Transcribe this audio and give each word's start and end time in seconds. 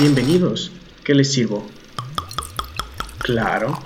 Bienvenidos. 0.00 0.70
¿Qué 1.02 1.12
les 1.12 1.32
sirvo? 1.32 1.66
Claro. 3.18 3.80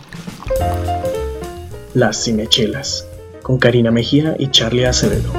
Las 1.95 2.23
Cinechelas, 2.23 3.07
con 3.43 3.59
Karina 3.59 3.91
Mejía 3.91 4.37
y 4.39 4.51
Charlie 4.51 4.85
Acevedo. 4.85 5.33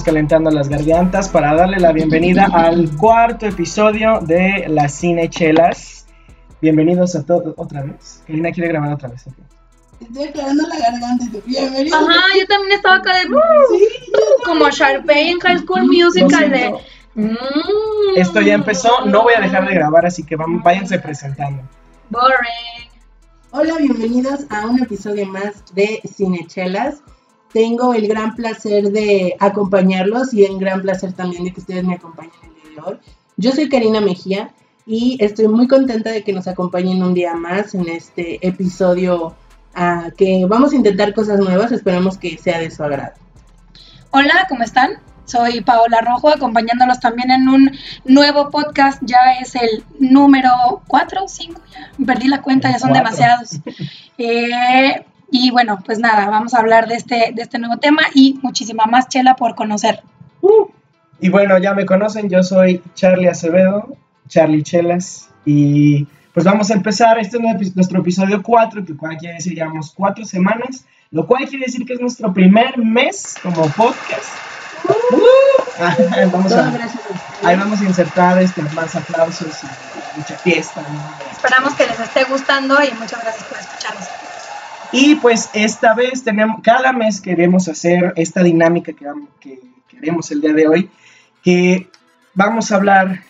Vamos 0.00 0.14
calentando 0.14 0.50
las 0.50 0.70
gargantas 0.70 1.28
para 1.28 1.54
darle 1.54 1.78
la 1.78 1.92
bienvenida 1.92 2.48
al 2.54 2.88
cuarto 2.96 3.44
episodio 3.44 4.20
de 4.22 4.64
Las 4.66 4.98
Cinechelas. 4.98 6.06
Bienvenidos 6.62 7.14
a 7.16 7.22
todos 7.22 7.52
otra 7.58 7.82
vez. 7.82 8.22
Karina 8.26 8.50
quiere 8.50 8.70
grabar 8.70 8.94
otra 8.94 9.10
vez. 9.10 9.26
Estoy 10.00 10.24
aclarando 10.24 10.66
la 10.68 10.78
garganta 10.78 11.26
bienvenido. 11.44 11.94
Ajá, 11.98 12.14
yo 12.38 12.46
también 12.46 12.72
estaba 12.72 12.96
acá 12.96 13.12
de. 13.12 13.24
Sí, 13.24 14.12
como 14.46 14.70
Sharpay 14.70 15.32
en 15.32 15.38
High 15.38 15.58
School 15.58 15.82
Musical 15.82 16.50
de. 16.50 16.74
mm, 17.16 17.36
Esto 18.16 18.40
ya 18.40 18.54
empezó, 18.54 19.04
no 19.04 19.24
voy 19.24 19.34
a 19.36 19.42
dejar 19.42 19.68
de 19.68 19.74
grabar, 19.74 20.06
así 20.06 20.22
que 20.22 20.34
vamos, 20.34 20.62
váyanse 20.62 20.98
presentando. 20.98 21.62
Boring. 22.08 22.88
Hola, 23.50 23.76
bienvenidos 23.76 24.46
a 24.48 24.66
un 24.66 24.82
episodio 24.82 25.26
más 25.26 25.62
de 25.74 26.00
Cinechelas. 26.10 27.02
Tengo 27.52 27.94
el 27.94 28.06
gran 28.06 28.34
placer 28.34 28.90
de 28.90 29.36
acompañarlos 29.40 30.32
y 30.32 30.44
el 30.44 30.58
gran 30.58 30.82
placer 30.82 31.12
también 31.12 31.44
de 31.44 31.52
que 31.52 31.60
ustedes 31.60 31.84
me 31.84 31.94
acompañen 31.94 32.32
el 32.44 32.54
día 32.54 32.82
de 32.82 32.90
hoy. 32.90 32.98
Yo 33.36 33.52
soy 33.52 33.68
Karina 33.68 34.00
Mejía 34.00 34.50
y 34.86 35.16
estoy 35.20 35.48
muy 35.48 35.66
contenta 35.66 36.10
de 36.10 36.22
que 36.22 36.32
nos 36.32 36.46
acompañen 36.46 37.02
un 37.02 37.14
día 37.14 37.34
más 37.34 37.74
en 37.74 37.88
este 37.88 38.46
episodio 38.46 39.34
ah, 39.74 40.10
que 40.16 40.44
vamos 40.48 40.72
a 40.72 40.76
intentar 40.76 41.12
cosas 41.12 41.40
nuevas. 41.40 41.72
Esperamos 41.72 42.18
que 42.18 42.38
sea 42.38 42.58
de 42.58 42.70
su 42.70 42.84
agrado. 42.84 43.14
Hola, 44.12 44.46
¿cómo 44.48 44.62
están? 44.62 44.98
Soy 45.24 45.60
Paola 45.60 46.00
Rojo, 46.00 46.28
acompañándolos 46.28 46.98
también 46.98 47.30
en 47.30 47.48
un 47.48 47.70
nuevo 48.04 48.50
podcast. 48.50 49.00
Ya 49.04 49.34
es 49.40 49.54
el 49.54 49.84
número 50.00 50.82
4 50.88 51.24
o 51.24 51.28
5, 51.28 51.60
ya 51.70 51.90
perdí 52.04 52.26
la 52.26 52.42
cuenta, 52.42 52.70
ya 52.70 52.78
son 52.78 52.90
Cuatro. 52.90 53.10
demasiados. 53.10 53.60
Eh, 54.22 55.06
y 55.30 55.50
bueno, 55.50 55.78
pues 55.84 55.98
nada, 55.98 56.28
vamos 56.28 56.54
a 56.54 56.58
hablar 56.58 56.88
de 56.88 56.94
este, 56.96 57.32
de 57.34 57.42
este 57.42 57.58
nuevo 57.58 57.76
tema 57.78 58.02
y 58.14 58.38
muchísima 58.42 58.84
más 58.86 59.08
chela 59.08 59.36
por 59.36 59.54
conocer. 59.54 60.02
Y 61.20 61.28
bueno, 61.28 61.58
ya 61.58 61.74
me 61.74 61.84
conocen, 61.86 62.28
yo 62.28 62.42
soy 62.42 62.82
Charlie 62.94 63.28
Acevedo, 63.28 63.96
Charlie 64.28 64.62
Chelas, 64.62 65.28
y 65.44 66.06
pues 66.32 66.44
vamos 66.46 66.70
a 66.70 66.74
empezar. 66.74 67.18
Este 67.18 67.36
es 67.60 67.74
nuestro- 67.76 68.00
episodio 68.00 68.42
4, 68.42 68.84
que 68.84 68.96
cual 68.96 69.16
quiere 69.18 69.34
decir 69.34 69.54
llevamos 69.54 69.92
cuatro 69.94 70.24
semanas, 70.24 70.84
lo 71.10 71.26
cual 71.26 71.46
quiere 71.48 71.66
decir 71.66 71.84
que 71.84 71.94
es 71.94 72.00
nuestro 72.00 72.32
primer 72.32 72.78
mes 72.78 73.34
como 73.42 73.68
podcast. 73.70 74.32
Uh, 74.88 76.30
vamos 76.32 76.48
Todas 76.52 76.74
a, 76.74 77.48
ahí 77.48 77.56
vamos 77.56 77.80
a 77.80 77.84
insertar 77.84 78.40
este, 78.40 78.62
más 78.62 78.94
aplausos 78.96 79.58
y 79.62 80.18
mucha 80.18 80.38
fiesta. 80.38 80.80
¿no? 80.80 81.32
Esperamos 81.32 81.74
que 81.74 81.86
les 81.86 82.00
esté 82.00 82.24
gustando 82.24 82.82
y 82.82 82.90
muchas 82.92 83.22
gracias 83.22 83.44
por 83.44 83.58
escucharnos. 83.58 84.08
Y 84.92 85.14
pues 85.16 85.50
esta 85.54 85.94
vez 85.94 86.24
tenemos, 86.24 86.60
cada 86.62 86.92
mes 86.92 87.20
queremos 87.20 87.68
hacer 87.68 88.12
esta 88.16 88.42
dinámica 88.42 88.92
que, 88.92 89.60
queremos 89.88 90.30
el 90.30 90.40
día 90.40 90.52
de 90.52 90.66
hoy, 90.66 90.90
que 91.42 91.88
vamos 92.34 92.72
a 92.72 92.76
hablar 92.76 93.22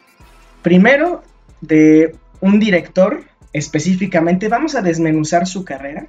primero 0.62 1.22
de 1.60 2.16
un 2.40 2.58
director 2.58 3.24
específicamente, 3.52 4.48
vamos 4.48 4.74
a 4.74 4.82
desmenuzar 4.82 5.46
su 5.46 5.64
carrera. 5.64 6.06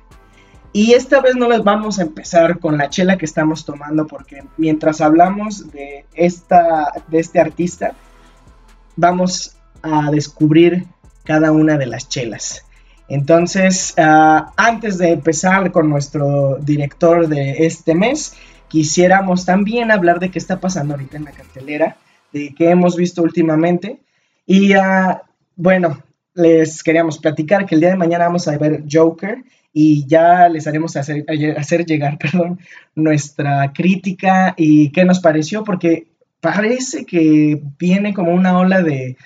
Y 0.74 0.94
esta 0.94 1.20
vez 1.20 1.36
no 1.36 1.50
les 1.50 1.64
vamos 1.64 2.00
a 2.00 2.04
empezar 2.04 2.60
con 2.60 2.78
la 2.78 2.90
chela 2.90 3.18
que 3.18 3.26
estamos 3.26 3.66
tomando, 3.66 4.08
porque 4.08 4.44
mientras 4.56 5.02
hablamos 5.02 5.70
de, 5.72 6.06
esta, 6.14 6.94
de 7.08 7.20
este 7.20 7.42
artista, 7.42 7.94
vamos 8.96 9.58
a 9.82 10.10
descubrir 10.12 10.86
cada 11.26 11.52
una 11.52 11.78
de 11.78 11.88
las 11.88 12.08
chelas. 12.08 12.64
Entonces, 13.14 13.94
ah, 13.98 14.54
antes 14.56 14.98
de 14.98 15.10
empezar 15.10 15.74
con 15.74 15.90
nuestro 15.90 16.58
director 16.62 17.28
de 17.28 17.66
este 17.66 17.94
mes, 17.94 18.38
quisiéramos 18.70 19.44
también 19.46 19.92
hablar 19.92 20.22
de 20.22 20.32
qué 20.32 20.40
está 20.40 20.62
pasando 20.62 20.94
ahorita 20.94 21.18
en 21.18 21.26
la 21.26 21.32
cartelera, 21.32 21.98
de 22.32 22.56
qué 22.56 22.70
hemos 22.70 22.96
visto 22.96 23.22
últimamente. 23.22 24.00
Y 24.46 24.72
ah, 24.74 25.24
bueno, 25.58 26.02
les 26.36 26.82
queríamos 26.84 27.20
platicar 27.20 27.66
que 27.66 27.76
el 27.76 27.82
día 27.82 27.90
de 27.90 27.98
mañana 27.98 28.28
vamos 28.28 28.48
a 28.48 28.58
ver 28.58 28.86
Joker 28.90 29.44
y 29.74 30.08
ya 30.08 30.48
les 30.48 30.66
haremos 30.66 30.96
hacer, 30.96 31.26
hacer 31.58 31.86
llegar 31.86 32.18
perdón, 32.18 32.60
nuestra 32.96 33.74
crítica 33.74 34.54
y 34.56 34.90
qué 34.94 35.04
nos 35.04 35.20
pareció, 35.20 35.66
porque 35.66 36.08
parece 36.40 37.06
que 37.06 37.62
viene 37.78 38.14
como 38.14 38.34
una 38.34 38.58
ola 38.58 38.82
de 38.82 39.18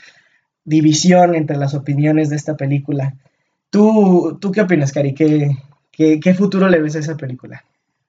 división 0.63 1.35
entre 1.35 1.57
las 1.57 1.75
opiniones 1.75 2.31
de 2.31 2.35
esta 2.35 2.57
película. 2.57 3.13
¿Tú, 3.69 4.37
tú 4.39 4.51
qué 4.51 4.61
opinas, 4.61 4.91
Cari? 4.91 5.13
¿Qué, 5.13 5.57
qué, 5.91 6.19
qué 6.19 6.33
futuro 6.33 6.69
le 6.69 6.81
ves 6.81 6.95
a 6.95 6.99
esa 6.99 7.15
película? 7.15 7.63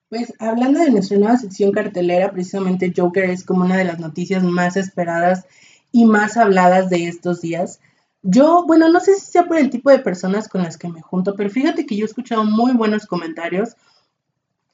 Pues 0.08 0.32
hablando 0.38 0.80
de 0.80 0.90
nuestra 0.90 1.18
nueva 1.18 1.36
sección 1.36 1.72
cartelera, 1.72 2.30
precisamente 2.30 2.92
Joker 2.96 3.24
es 3.24 3.44
como 3.44 3.64
una 3.64 3.76
de 3.76 3.84
las 3.84 3.98
noticias 3.98 4.44
más 4.44 4.76
esperadas 4.76 5.46
y 5.90 6.04
más 6.04 6.36
habladas 6.36 6.88
de 6.90 7.08
estos 7.08 7.40
días. 7.40 7.80
Yo, 8.22 8.64
bueno, 8.66 8.88
no 8.88 9.00
sé 9.00 9.14
si 9.16 9.32
sea 9.32 9.46
por 9.46 9.58
el 9.58 9.70
tipo 9.70 9.90
de 9.90 9.98
personas 9.98 10.48
con 10.48 10.62
las 10.62 10.76
que 10.76 10.88
me 10.88 11.00
junto, 11.00 11.34
pero 11.34 11.50
fíjate 11.50 11.86
que 11.86 11.96
yo 11.96 12.04
he 12.04 12.08
escuchado 12.08 12.44
muy 12.44 12.72
buenos 12.72 13.06
comentarios. 13.06 13.76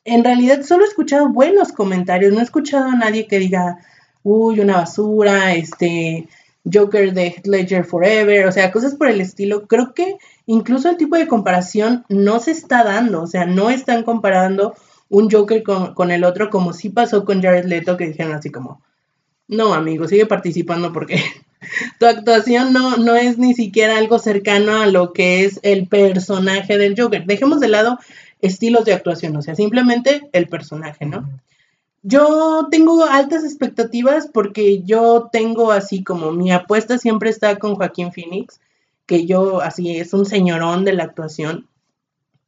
En 0.05 0.25
realidad 0.25 0.63
solo 0.63 0.85
he 0.85 0.89
escuchado 0.89 1.29
buenos 1.29 1.73
comentarios, 1.73 2.33
no 2.33 2.41
he 2.41 2.45
escuchado 2.45 2.91
a 2.91 2.97
nadie 2.97 3.27
que 3.27 3.39
diga, 3.39 3.79
uy, 4.23 4.61
una 4.61 4.79
basura, 4.79 5.55
este, 5.55 6.29
Joker 6.71 7.13
de 7.13 7.27
Heath 7.29 7.47
Ledger 7.47 7.85
Forever, 7.85 8.47
o 8.47 8.53
sea, 8.53 8.73
cosas 8.73 8.95
por 8.95 9.09
el 9.09 9.21
estilo. 9.21 9.67
Creo 9.67 9.95
que 9.95 10.17
incluso 10.47 10.91
el 10.91 10.97
tipo 10.97 11.17
de 11.17 11.29
comparación 11.29 12.05
no 12.09 12.41
se 12.41 12.51
está 12.51 12.85
dando, 12.85 13.23
o 13.23 13.27
sea, 13.27 13.47
no 13.47 13.71
están 13.71 14.03
comparando 14.03 14.75
un 15.09 15.31
Joker 15.31 15.63
con, 15.63 16.11
el 16.11 16.25
otro, 16.25 16.49
como 16.49 16.73
sí 16.73 16.89
pasó 16.89 17.25
con 17.25 17.43
Jared 17.43 17.67
Leto, 17.67 17.97
que 17.97 18.07
dijeron 18.07 18.33
así 18.33 18.51
como, 18.51 18.81
no, 19.47 19.75
amigo, 19.75 20.09
sigue 20.09 20.27
participando 20.27 20.93
porque 20.93 21.23
tu 21.99 22.07
actuación 22.07 22.73
no, 22.73 22.97
no 22.97 23.15
es 23.15 23.37
ni 23.37 23.55
siquiera 23.55 23.99
algo 23.99 24.19
cercano 24.19 24.81
a 24.81 24.87
lo 24.87 25.13
que 25.13 25.45
es 25.45 25.61
el 25.63 25.87
personaje 25.87 26.79
del 26.79 26.99
Joker. 26.99 27.27
Dejemos 27.27 27.61
de 27.61 27.69
lado 27.69 27.99
estilos 28.41 28.85
de 28.85 28.95
actuación, 28.95 29.37
o 29.37 29.43
sea, 29.43 29.55
simplemente 29.55 30.23
el 30.33 30.49
personaje, 30.49 31.05
¿no? 31.05 31.29
Yo 32.03 32.67
tengo 32.71 33.05
altas 33.05 33.45
expectativas 33.45 34.29
porque 34.33 34.83
yo 34.83 35.29
tengo 35.31 35.71
así 35.71 36.03
como 36.03 36.33
mi 36.33 36.51
apuesta 36.51 36.99
siempre 36.99 37.31
está 37.31 37.59
con 37.59 37.77
Joaquín 37.77 38.13
Phoenix, 38.13 38.61
que 39.07 39.27
yo 39.27 39.61
así 39.61 39.97
es 39.99 40.13
un 40.13 40.27
señorón 40.27 40.85
de 40.85 40.93
la 40.93 41.05
actuación. 41.05 41.69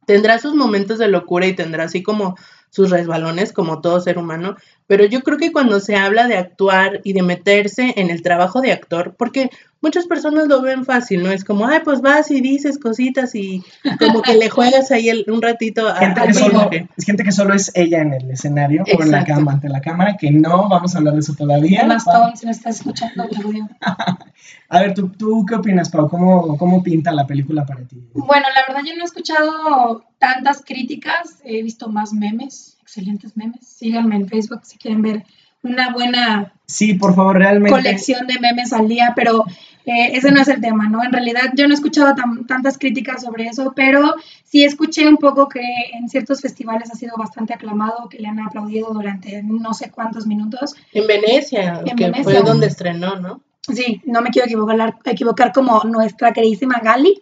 Tendrá 0.05 0.39
sus 0.39 0.53
momentos 0.53 0.99
de 0.99 1.07
locura 1.07 1.47
y 1.47 1.55
tendrá 1.55 1.85
así 1.85 2.03
como 2.03 2.35
sus 2.69 2.89
resbalones 2.89 3.53
como 3.53 3.81
todo 3.81 4.01
ser 4.01 4.17
humano, 4.17 4.55
pero 4.87 5.05
yo 5.05 5.21
creo 5.21 5.37
que 5.37 5.51
cuando 5.51 5.79
se 5.79 5.95
habla 5.95 6.27
de 6.27 6.37
actuar 6.37 7.01
y 7.03 7.13
de 7.13 7.23
meterse 7.23 7.93
en 7.97 8.09
el 8.09 8.21
trabajo 8.21 8.61
de 8.61 8.71
actor, 8.71 9.15
porque 9.17 9.49
muchas 9.81 10.05
personas 10.07 10.47
lo 10.47 10.61
ven 10.61 10.85
fácil, 10.85 11.21
¿no? 11.23 11.31
Es 11.31 11.43
como, 11.43 11.67
ay, 11.67 11.79
pues 11.83 12.01
vas 12.01 12.31
y 12.31 12.41
dices 12.41 12.79
cositas 12.79 13.35
y 13.35 13.63
como 13.99 14.21
que 14.21 14.35
le 14.35 14.49
juegas 14.49 14.91
ahí 14.91 15.09
el- 15.09 15.25
un 15.27 15.41
ratito 15.41 15.87
a- 15.87 15.95
Gente 15.95 16.21
que, 16.27 16.33
solo, 16.33 16.69
es 16.97 17.05
gente 17.05 17.23
que 17.23 17.31
solo 17.31 17.53
es 17.53 17.71
ella 17.75 18.01
en 18.01 18.13
el 18.13 18.31
escenario 18.31 18.83
o 18.97 19.03
en 19.03 19.11
la 19.11 19.23
cama, 19.25 19.53
ante 19.53 19.69
la 19.69 19.81
cámara, 19.81 20.17
que 20.17 20.31
no 20.31 20.69
vamos 20.69 20.95
a 20.95 20.97
hablar 20.99 21.13
de 21.13 21.19
eso 21.19 21.33
todavía. 21.35 21.87
Si 22.35 22.45
me 22.45 22.51
estás 22.51 22.77
escuchando, 22.77 23.27
te 23.27 23.43
odio. 23.43 23.67
A 24.69 24.79
ver, 24.79 24.93
¿tú, 24.95 25.09
¿tú 25.09 25.45
qué 25.47 25.55
opinas, 25.55 25.89
Pau? 25.89 26.09
¿Cómo, 26.09 26.57
¿Cómo 26.57 26.81
pinta 26.83 27.11
la 27.11 27.25
película 27.27 27.65
para 27.65 27.81
ti? 27.87 27.97
Bueno, 28.13 28.45
la 28.53 28.61
verdad 28.67 28.83
yo 28.87 28.95
no 28.95 29.01
he 29.03 29.05
escuchado 29.05 30.03
tantas 30.19 30.61
críticas, 30.63 31.39
he 31.43 31.61
visto 31.61 31.87
más 31.89 32.13
memes, 32.13 32.74
excelentes 32.95 33.35
memes. 33.35 33.67
Síganme 33.67 34.15
en 34.15 34.27
Facebook 34.27 34.61
si 34.63 34.77
quieren 34.77 35.01
ver 35.01 35.23
una 35.63 35.91
buena 35.91 36.53
Sí, 36.67 36.93
por 36.93 37.15
favor, 37.15 37.37
realmente. 37.37 37.69
colección 37.71 38.25
de 38.27 38.39
memes 38.39 38.71
al 38.73 38.87
día, 38.87 39.13
pero 39.15 39.43
eh, 39.85 40.11
ese 40.13 40.31
no 40.31 40.41
es 40.41 40.47
el 40.47 40.61
tema, 40.61 40.87
¿no? 40.89 41.03
En 41.03 41.11
realidad 41.11 41.51
yo 41.55 41.67
no 41.67 41.73
he 41.73 41.75
escuchado 41.75 42.15
tan- 42.15 42.45
tantas 42.47 42.77
críticas 42.77 43.21
sobre 43.23 43.45
eso, 43.47 43.73
pero 43.75 44.15
sí 44.43 44.63
escuché 44.63 45.07
un 45.07 45.17
poco 45.17 45.47
que 45.49 45.61
en 45.93 46.07
ciertos 46.09 46.41
festivales 46.41 46.89
ha 46.91 46.95
sido 46.95 47.15
bastante 47.17 47.53
aclamado, 47.53 48.07
que 48.09 48.19
le 48.19 48.27
han 48.27 48.39
aplaudido 48.39 48.91
durante 48.93 49.43
no 49.43 49.73
sé 49.73 49.91
cuántos 49.91 50.25
minutos. 50.25 50.75
En 50.93 51.05
Venecia, 51.07 51.81
En 51.85 51.95
que 51.95 52.05
Venecia. 52.05 52.23
fue 52.23 52.41
donde 52.41 52.67
estrenó, 52.67 53.15
¿no? 53.17 53.41
Sí, 53.61 54.01
no 54.05 54.21
me 54.21 54.29
quiero 54.29 54.45
equivocar, 54.45 54.95
equivocar 55.05 55.51
como 55.51 55.83
nuestra 55.83 56.31
queridísima 56.33 56.79
Gali, 56.83 57.21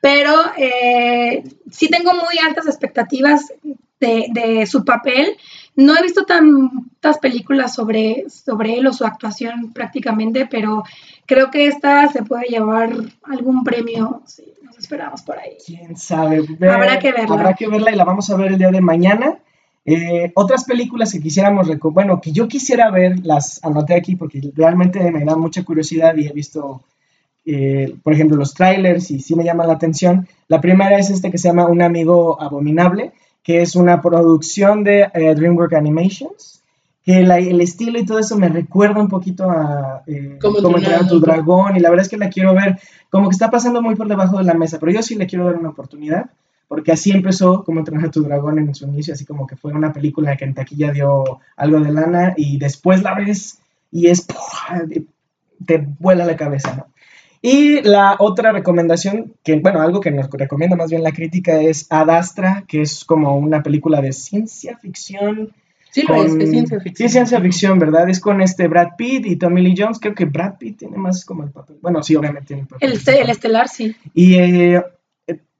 pero 0.00 0.32
eh, 0.56 1.42
sí 1.70 1.88
tengo 1.88 2.12
muy 2.12 2.38
altas 2.46 2.66
expectativas 2.66 3.52
de, 4.00 4.26
de 4.32 4.66
su 4.66 4.84
papel. 4.84 5.36
No 5.74 5.94
he 5.96 6.02
visto 6.02 6.24
tantas 6.24 7.18
películas 7.18 7.74
sobre, 7.74 8.24
sobre 8.30 8.78
él 8.78 8.86
o 8.86 8.92
su 8.92 9.04
actuación 9.04 9.72
prácticamente, 9.74 10.46
pero 10.50 10.84
creo 11.26 11.50
que 11.50 11.66
esta 11.66 12.08
se 12.08 12.22
puede 12.22 12.46
llevar 12.48 12.92
algún 13.24 13.62
premio. 13.62 14.22
Sí, 14.26 14.44
nos 14.62 14.78
esperamos 14.78 15.22
por 15.22 15.38
ahí. 15.38 15.56
Quién 15.64 15.96
sabe. 15.96 16.38
Habrá 16.70 16.98
que 16.98 17.12
verla. 17.12 17.34
Habrá 17.34 17.54
que 17.54 17.68
verla 17.68 17.92
y 17.92 17.96
la 17.96 18.04
vamos 18.04 18.30
a 18.30 18.36
ver 18.36 18.52
el 18.52 18.58
día 18.58 18.70
de 18.70 18.80
mañana. 18.80 19.38
Eh, 19.84 20.32
otras 20.34 20.64
películas 20.64 21.12
que 21.12 21.20
quisiéramos, 21.20 21.68
bueno, 21.92 22.20
que 22.20 22.32
yo 22.32 22.48
quisiera 22.48 22.90
ver, 22.90 23.24
las 23.24 23.62
anoté 23.62 23.94
aquí 23.94 24.16
porque 24.16 24.40
realmente 24.54 25.10
me 25.12 25.24
da 25.24 25.36
mucha 25.36 25.62
curiosidad 25.62 26.16
y 26.16 26.26
he 26.26 26.32
visto, 26.32 26.82
eh, 27.44 27.94
por 28.02 28.12
ejemplo, 28.12 28.36
los 28.36 28.52
trailers 28.52 29.12
y 29.12 29.20
sí 29.20 29.36
me 29.36 29.44
llama 29.44 29.64
la 29.64 29.74
atención. 29.74 30.26
La 30.48 30.60
primera 30.60 30.98
es 30.98 31.10
este 31.10 31.30
que 31.30 31.38
se 31.38 31.48
llama 31.48 31.66
Un 31.66 31.82
amigo 31.82 32.40
abominable, 32.42 33.12
que 33.46 33.62
es 33.62 33.76
una 33.76 34.02
producción 34.02 34.82
de 34.82 35.02
eh, 35.14 35.32
DreamWorks 35.36 35.76
Animations, 35.76 36.64
que 37.04 37.20
el 37.20 37.60
estilo 37.60 37.96
y 37.96 38.04
todo 38.04 38.18
eso 38.18 38.36
me 38.36 38.48
recuerda 38.48 39.00
un 39.00 39.08
poquito 39.08 39.48
a 39.48 40.02
Cómo 40.40 40.76
entrenar 40.76 41.06
tu 41.06 41.20
dragón 41.20 41.76
y 41.76 41.78
la 41.78 41.88
verdad 41.88 42.04
es 42.04 42.10
que 42.10 42.16
la 42.16 42.28
quiero 42.28 42.54
ver, 42.54 42.76
como 43.08 43.28
que 43.28 43.34
está 43.34 43.48
pasando 43.48 43.80
muy 43.80 43.94
por 43.94 44.08
debajo 44.08 44.38
de 44.38 44.42
la 44.42 44.54
mesa, 44.54 44.80
pero 44.80 44.90
yo 44.90 45.00
sí 45.00 45.14
le 45.14 45.28
quiero 45.28 45.44
dar 45.44 45.54
una 45.54 45.68
oportunidad 45.68 46.28
porque 46.66 46.90
así 46.90 47.12
empezó 47.12 47.62
como 47.62 47.78
entrenar 47.78 48.06
a 48.06 48.10
tu 48.10 48.24
dragón 48.24 48.58
en 48.58 48.74
su 48.74 48.88
inicio, 48.88 49.14
así 49.14 49.24
como 49.24 49.46
que 49.46 49.54
fue 49.54 49.72
una 49.72 49.92
película 49.92 50.36
que 50.36 50.44
en 50.44 50.54
taquilla 50.54 50.90
dio 50.90 51.38
algo 51.56 51.78
de 51.78 51.92
lana 51.92 52.34
y 52.36 52.58
después 52.58 53.04
la 53.04 53.14
ves 53.14 53.60
y 53.92 54.08
es, 54.08 54.26
te 55.64 55.86
vuela 56.00 56.24
la 56.24 56.34
cabeza, 56.34 56.74
¿no? 56.74 56.86
Y 57.42 57.82
la 57.82 58.16
otra 58.18 58.52
recomendación, 58.52 59.34
que 59.44 59.56
bueno, 59.56 59.80
algo 59.80 60.00
que 60.00 60.10
nos 60.10 60.30
recomienda 60.30 60.76
más 60.76 60.90
bien 60.90 61.02
la 61.02 61.12
crítica 61.12 61.60
es 61.60 61.86
Adastra, 61.90 62.64
que 62.66 62.82
es 62.82 63.04
como 63.04 63.36
una 63.36 63.62
película 63.62 64.00
de 64.00 64.12
ciencia 64.12 64.76
ficción. 64.78 65.52
Sí, 65.90 66.02
es, 66.02 66.32
ciencia 66.32 66.80
ficción. 66.80 67.08
Sí, 67.08 67.12
ciencia 67.12 67.40
ficción, 67.40 67.78
¿verdad? 67.78 68.08
Es 68.08 68.20
con 68.20 68.40
este 68.42 68.68
Brad 68.68 68.96
Pitt 68.98 69.26
y 69.26 69.36
Tommy 69.36 69.62
Lee 69.62 69.74
Jones. 69.76 69.98
Creo 69.98 70.14
que 70.14 70.26
Brad 70.26 70.58
Pitt 70.58 70.78
tiene 70.78 70.96
más 70.96 71.24
como 71.24 71.42
el 71.42 71.50
papel. 71.50 71.78
Bueno, 71.80 72.02
sí, 72.02 72.14
obviamente 72.16 72.48
tiene 72.48 72.62
el 72.62 72.68
papel. 72.68 72.92
El, 72.92 73.14
el 73.14 73.30
estelar, 73.30 73.68
sí. 73.68 73.96
Y 74.12 74.34
eh, 74.34 74.82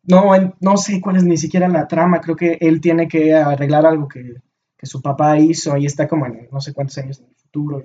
no, 0.07 0.33
no 0.61 0.77
sé 0.77 1.01
cuál 1.01 1.17
es 1.17 1.25
ni 1.25 1.37
siquiera 1.37 1.69
la 1.69 1.89
trama, 1.89 2.21
creo 2.21 2.37
que 2.37 2.59
él 2.61 2.81
tiene 2.81 3.09
que 3.09 3.35
arreglar 3.35 3.87
algo 3.87 4.09
que, 4.09 4.35
su 4.83 5.03
papá 5.03 5.37
hizo 5.37 5.77
y 5.77 5.85
está 5.85 6.07
como 6.07 6.27
en 6.27 6.49
no 6.53 6.61
sé 6.61 6.73
cuántos 6.73 6.97
años 6.99 7.19
en 7.19 7.27
el 7.27 7.35
futuro. 7.35 7.83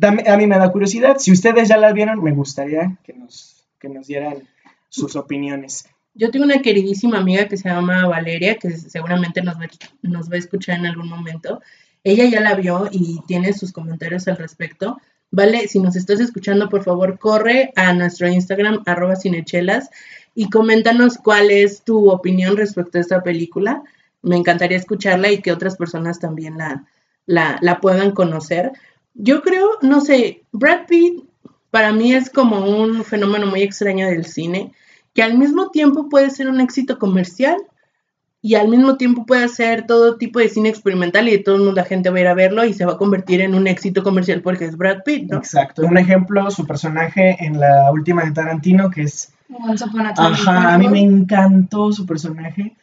A 0.00 0.36
mí 0.36 0.46
me 0.46 0.58
da 0.58 0.70
curiosidad, 0.70 1.16
si 1.18 1.32
ustedes 1.32 1.68
ya 1.68 1.76
la 1.76 1.92
vieron, 1.92 2.22
me 2.22 2.32
gustaría 2.32 2.96
que 3.04 3.12
nos, 3.12 3.66
que 3.78 3.88
nos 3.88 4.06
dieran 4.06 4.48
sus 4.88 5.16
opiniones. 5.16 5.86
Yo 6.14 6.30
tengo 6.30 6.44
una 6.44 6.62
queridísima 6.62 7.18
amiga 7.18 7.46
que 7.46 7.56
se 7.56 7.68
llama 7.68 8.06
Valeria, 8.06 8.56
que 8.56 8.70
seguramente 8.70 9.42
nos 9.42 9.56
va, 9.56 9.68
nos 10.02 10.30
va 10.30 10.34
a 10.34 10.38
escuchar 10.38 10.78
en 10.78 10.86
algún 10.86 11.08
momento. 11.08 11.60
Ella 12.04 12.24
ya 12.24 12.40
la 12.40 12.54
vio 12.54 12.88
y 12.90 13.20
tiene 13.26 13.52
sus 13.52 13.72
comentarios 13.72 14.28
al 14.28 14.36
respecto. 14.36 14.98
Vale, 15.30 15.68
si 15.68 15.78
nos 15.78 15.94
estás 15.94 16.20
escuchando, 16.20 16.68
por 16.68 16.82
favor, 16.84 17.18
corre 17.18 17.72
a 17.76 17.92
nuestro 17.92 18.28
Instagram, 18.28 18.82
arroba 18.86 19.16
cinechelas, 19.16 19.90
y 20.34 20.48
coméntanos 20.48 21.18
cuál 21.18 21.50
es 21.50 21.82
tu 21.82 22.10
opinión 22.10 22.56
respecto 22.56 22.98
a 22.98 23.00
esta 23.00 23.22
película. 23.22 23.82
Me 24.22 24.36
encantaría 24.36 24.78
escucharla 24.78 25.30
y 25.30 25.42
que 25.42 25.52
otras 25.52 25.76
personas 25.76 26.18
también 26.18 26.56
la, 26.58 26.86
la, 27.26 27.80
puedan 27.80 28.12
conocer. 28.12 28.72
Yo 29.18 29.42
creo, 29.42 29.68
no 29.82 30.00
sé, 30.00 30.44
Brad 30.52 30.86
Pitt 30.86 31.24
para 31.70 31.92
mí 31.92 32.14
es 32.14 32.30
como 32.30 32.64
un 32.64 33.04
fenómeno 33.04 33.46
muy 33.46 33.62
extraño 33.62 34.06
del 34.06 34.24
cine, 34.24 34.72
que 35.12 35.22
al 35.22 35.36
mismo 35.36 35.70
tiempo 35.70 36.08
puede 36.08 36.30
ser 36.30 36.48
un 36.48 36.60
éxito 36.60 36.98
comercial 36.98 37.56
y 38.40 38.54
al 38.54 38.68
mismo 38.68 38.96
tiempo 38.96 39.26
puede 39.26 39.44
hacer 39.44 39.86
todo 39.86 40.16
tipo 40.16 40.38
de 40.38 40.48
cine 40.48 40.68
experimental 40.68 41.28
y 41.28 41.32
de 41.32 41.38
todo 41.38 41.56
el 41.56 41.62
mundo 41.62 41.80
la 41.80 41.84
gente 41.84 42.10
va 42.10 42.18
a 42.18 42.20
ir 42.20 42.26
a 42.28 42.34
verlo 42.34 42.64
y 42.64 42.72
se 42.72 42.86
va 42.86 42.92
a 42.92 42.96
convertir 42.96 43.40
en 43.40 43.54
un 43.54 43.66
éxito 43.66 44.04
comercial 44.04 44.40
porque 44.40 44.66
es 44.66 44.76
Brad 44.76 45.02
Pitt, 45.04 45.30
¿no? 45.30 45.38
Exacto. 45.38 45.82
Un 45.82 45.98
ejemplo, 45.98 46.48
su 46.50 46.64
personaje 46.64 47.36
en 47.40 47.58
la 47.58 47.90
última 47.90 48.24
de 48.24 48.30
Tarantino, 48.30 48.88
que 48.90 49.02
es 49.02 49.32
Ajá, 50.16 50.74
a 50.74 50.78
mí 50.78 50.88
me 50.88 51.00
encantó 51.00 51.90
su 51.92 52.06
personaje. 52.06 52.76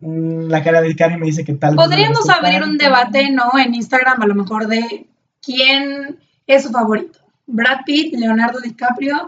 Mm, 0.00 0.48
la 0.48 0.62
cara 0.62 0.80
de 0.80 0.94
Karen 0.96 1.20
me 1.20 1.26
dice 1.26 1.44
que 1.44 1.54
tal. 1.54 1.76
Podríamos 1.76 2.28
abrir 2.28 2.62
un 2.62 2.76
debate, 2.76 3.30
¿no? 3.30 3.58
En 3.58 3.74
Instagram, 3.74 4.20
a 4.20 4.26
lo 4.26 4.34
mejor, 4.34 4.66
de 4.66 5.06
quién 5.42 6.18
es 6.46 6.62
su 6.64 6.70
favorito. 6.70 7.18
Brad 7.46 7.80
Pitt, 7.84 8.14
Leonardo 8.14 8.60
DiCaprio. 8.60 9.26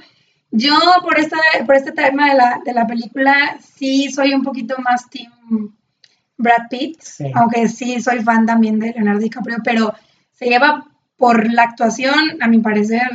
Yo, 0.51 0.75
por, 1.03 1.19
esta, 1.19 1.39
por 1.67 1.77
este 1.77 1.93
tema 1.93 2.31
de 2.31 2.37
la, 2.37 2.61
de 2.65 2.73
la 2.75 2.87
película, 2.87 3.59
sí 3.61 4.11
soy 4.11 4.35
un 4.35 4.43
poquito 4.43 4.77
más 4.79 5.09
team 5.09 5.33
Brad 6.37 6.69
Pitt, 6.71 6.99
aunque 7.35 7.69
sí 7.69 8.01
soy 8.01 8.23
fan 8.23 8.47
también 8.47 8.79
de 8.79 8.93
Leonardo 8.93 9.21
DiCaprio, 9.21 9.59
pero 9.65 9.95
se 10.33 10.47
lleva 10.47 10.87
por 11.17 11.51
la 11.53 11.63
actuación, 11.63 12.15
a 12.41 12.49
mi 12.49 12.59
parecer, 12.59 13.09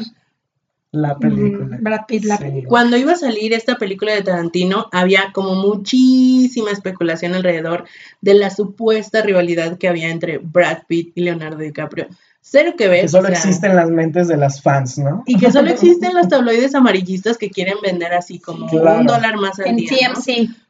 la 0.92 1.18
película. 1.18 2.40
Cuando 2.68 2.98
iba 2.98 3.12
a 3.12 3.18
salir 3.18 3.54
esta 3.54 3.76
película 3.76 4.14
de 4.14 4.24
Tarantino, 4.24 4.88
había 4.92 5.32
como 5.34 5.56
muchísima 5.56 6.72
especulación 6.72 7.34
alrededor 7.34 7.86
de 8.22 8.34
la 8.34 8.50
supuesta 8.50 9.22
rivalidad 9.22 9.78
que 9.78 9.90
había 9.90 10.10
entre 10.10 10.38
Brad 10.38 10.84
Pitt 10.88 11.12
y 11.16 11.22
Leonardo 11.22 11.58
DiCaprio. 11.58 12.08
Cero 12.50 12.76
que 12.78 12.88
ver. 12.88 13.02
Que 13.02 13.10
solo 13.10 13.28
existen 13.28 13.76
las 13.76 13.90
mentes 13.90 14.30
de 14.30 14.38
las 14.38 14.62
fans, 14.62 14.98
¿no? 14.98 15.24
Y 15.26 15.38
que 15.38 15.52
solo 15.52 15.70
existen 15.72 16.14
los 16.14 16.30
tabloides 16.30 16.76
amarillistas 16.76 17.38
que 17.38 17.50
quieren 17.50 17.76
vender 17.84 18.14
así 18.14 18.40
como 18.40 18.68
un 18.68 19.06
dólar 19.06 19.36
más 19.36 19.60
al 19.60 19.76
día. 19.76 20.14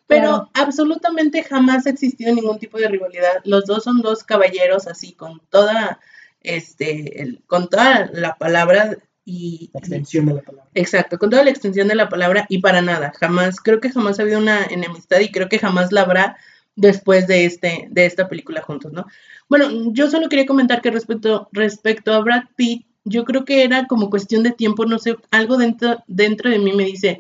Pero 0.07 0.49
absolutamente 0.53 1.43
jamás 1.43 1.85
ha 1.85 1.89
existido 1.89 2.33
ningún 2.33 2.57
tipo 2.57 2.77
de 2.77 2.87
rivalidad. 2.87 3.41
Los 3.43 3.65
dos 3.65 3.83
son 3.83 4.01
dos 4.01 4.23
caballeros 4.23 4.87
así 4.87 5.11
con 5.11 5.41
toda 5.49 5.99
este 6.41 7.39
con 7.45 7.69
toda 7.69 8.09
la 8.13 8.35
palabra 8.35 8.97
y... 9.25 9.69
La 9.73 9.79
extensión 9.81 10.25
de 10.25 10.35
la 10.35 10.41
palabra. 10.41 10.71
Exacto, 10.73 11.19
con 11.19 11.29
toda 11.29 11.43
la 11.43 11.49
extensión 11.49 11.89
de 11.89 11.95
la 11.95 12.07
palabra 12.07 12.45
y 12.47 12.59
para 12.59 12.81
nada, 12.81 13.11
jamás, 13.19 13.59
creo 13.59 13.81
que 13.81 13.91
jamás 13.91 14.17
ha 14.17 14.21
habido 14.21 14.39
una 14.39 14.63
enemistad 14.63 15.19
y 15.19 15.29
creo 15.29 15.49
que 15.49 15.59
jamás 15.59 15.91
la 15.91 16.01
habrá 16.01 16.37
después 16.77 17.27
de, 17.27 17.43
este, 17.43 17.87
de 17.91 18.05
esta 18.05 18.29
película 18.29 18.61
juntos, 18.61 18.93
¿no? 18.93 19.05
Bueno, 19.49 19.91
yo 19.91 20.09
solo 20.09 20.29
quería 20.29 20.45
comentar 20.45 20.81
que 20.81 20.91
respecto, 20.91 21.49
respecto 21.51 22.13
a 22.13 22.19
Brad 22.19 22.43
Pitt, 22.55 22.85
yo 23.03 23.25
creo 23.25 23.43
que 23.43 23.63
era 23.63 23.87
como 23.87 24.09
cuestión 24.09 24.43
de 24.43 24.51
tiempo, 24.51 24.85
no 24.85 24.99
sé, 24.99 25.17
algo 25.31 25.57
dentro, 25.57 26.03
dentro 26.07 26.49
de 26.49 26.59
mí 26.59 26.73
me 26.73 26.85
dice, 26.85 27.19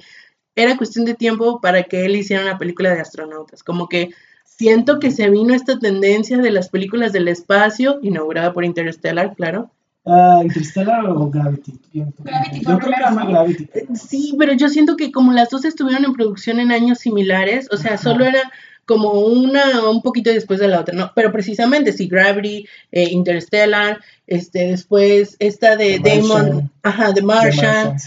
era 0.55 0.77
cuestión 0.77 1.05
de 1.05 1.15
tiempo 1.15 1.59
para 1.59 1.83
que 1.83 2.05
él 2.05 2.15
hiciera 2.15 2.43
una 2.43 2.57
película 2.57 2.93
de 2.93 3.01
astronautas, 3.01 3.63
como 3.63 3.89
que 3.89 4.11
siento 4.43 4.99
que 4.99 5.11
se 5.11 5.29
vino 5.29 5.53
esta 5.53 5.79
tendencia 5.79 6.37
de 6.37 6.51
las 6.51 6.69
películas 6.69 7.11
del 7.11 7.27
espacio, 7.27 7.99
inaugurada 8.03 8.53
por 8.53 8.63
Interstellar, 8.63 9.35
claro, 9.35 9.71
Uh, 10.07 10.41
¿Interstellar 10.41 11.05
o 11.05 11.29
Gravity? 11.29 11.77
Gravity 11.93 12.61
yo 12.61 12.79
creo 12.79 12.93
que 12.93 13.25
Gravity. 13.27 13.69
Sí, 13.93 14.35
pero 14.39 14.53
yo 14.53 14.69
siento 14.69 14.95
que 14.95 15.11
como 15.11 15.33
las 15.33 15.49
dos 15.49 15.65
estuvieron 15.65 16.05
en 16.05 16.13
producción 16.13 16.61
en 16.61 16.71
años 16.71 16.99
similares, 16.99 17.67
o 17.71 17.77
sea, 17.77 17.97
solo 17.97 18.23
era 18.23 18.49
como 18.85 19.11
una 19.19 19.89
un 19.89 20.01
poquito 20.01 20.29
después 20.29 20.61
de 20.61 20.69
la 20.69 20.79
otra, 20.79 20.95
¿no? 20.95 21.11
Pero 21.13 21.33
precisamente, 21.33 21.91
sí, 21.91 22.07
Gravity, 22.07 22.65
eh, 22.93 23.09
Interstellar, 23.11 23.99
este, 24.27 24.67
después 24.69 25.35
esta 25.39 25.75
de 25.75 25.99
Damon, 25.99 26.71
ajá, 26.83 27.13
The 27.13 27.21
Martian, 27.21 27.97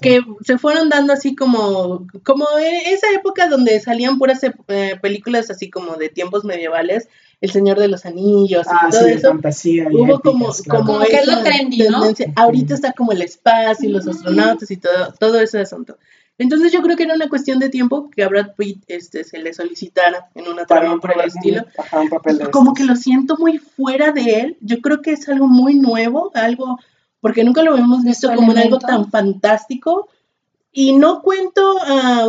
que 0.00 0.20
se 0.42 0.56
fueron 0.56 0.88
dando 0.88 1.12
así 1.12 1.36
como, 1.36 2.06
como 2.24 2.46
esa 2.58 3.06
época 3.14 3.48
donde 3.48 3.78
salían 3.80 4.16
puras 4.16 4.40
eh, 4.42 4.98
películas 5.02 5.50
así 5.50 5.68
como 5.68 5.96
de 5.96 6.08
tiempos 6.08 6.44
medievales, 6.44 7.10
el 7.40 7.50
Señor 7.50 7.78
de 7.78 7.88
los 7.88 8.04
Anillos 8.04 8.66
y 8.66 8.70
ah, 8.70 8.88
todo 8.90 9.06
eso. 9.06 9.28
Fantasía 9.28 9.88
Hubo 9.90 10.20
como, 10.20 10.50
como, 10.68 11.00
que 11.00 11.16
es 11.16 11.26
lo 11.26 11.42
trendy, 11.42 11.88
¿no? 11.88 12.02
Ahorita 12.36 12.74
está 12.74 12.92
como 12.92 13.12
el 13.12 13.22
espacio 13.22 13.88
y 13.88 13.92
los 13.92 14.06
astronautas 14.06 14.70
y 14.70 14.76
todo, 14.76 15.12
todo 15.18 15.40
ese 15.40 15.60
asunto. 15.60 15.96
Entonces 16.40 16.72
yo 16.72 16.80
creo 16.80 16.96
que 16.96 17.02
era 17.02 17.14
una 17.14 17.28
cuestión 17.28 17.58
de 17.58 17.68
tiempo 17.68 18.10
que 18.10 18.24
a 18.24 18.28
Brad 18.28 18.54
Pitt 18.56 18.82
este, 18.88 19.24
se 19.24 19.38
le 19.38 19.52
solicitara 19.52 20.30
en 20.34 20.48
una 20.48 20.64
trama 20.64 20.98
por 20.98 21.12
el 21.12 21.20
estilo. 21.26 21.66
como 22.50 22.72
que 22.72 22.84
lo 22.84 22.96
siento 22.96 23.36
muy 23.36 23.58
fuera 23.58 24.12
de 24.12 24.40
él. 24.40 24.56
Yo 24.60 24.80
creo 24.80 25.02
que 25.02 25.12
es 25.12 25.28
algo 25.28 25.46
muy 25.46 25.74
nuevo, 25.74 26.30
algo, 26.34 26.78
porque 27.20 27.44
nunca 27.44 27.62
lo 27.62 27.76
hemos 27.76 28.04
visto 28.04 28.34
como 28.34 28.52
en 28.52 28.58
algo 28.58 28.78
tan 28.78 29.10
fantástico. 29.10 30.08
Y 30.72 30.94
no 30.94 31.20
cuento 31.20 31.76
a... 31.78 32.24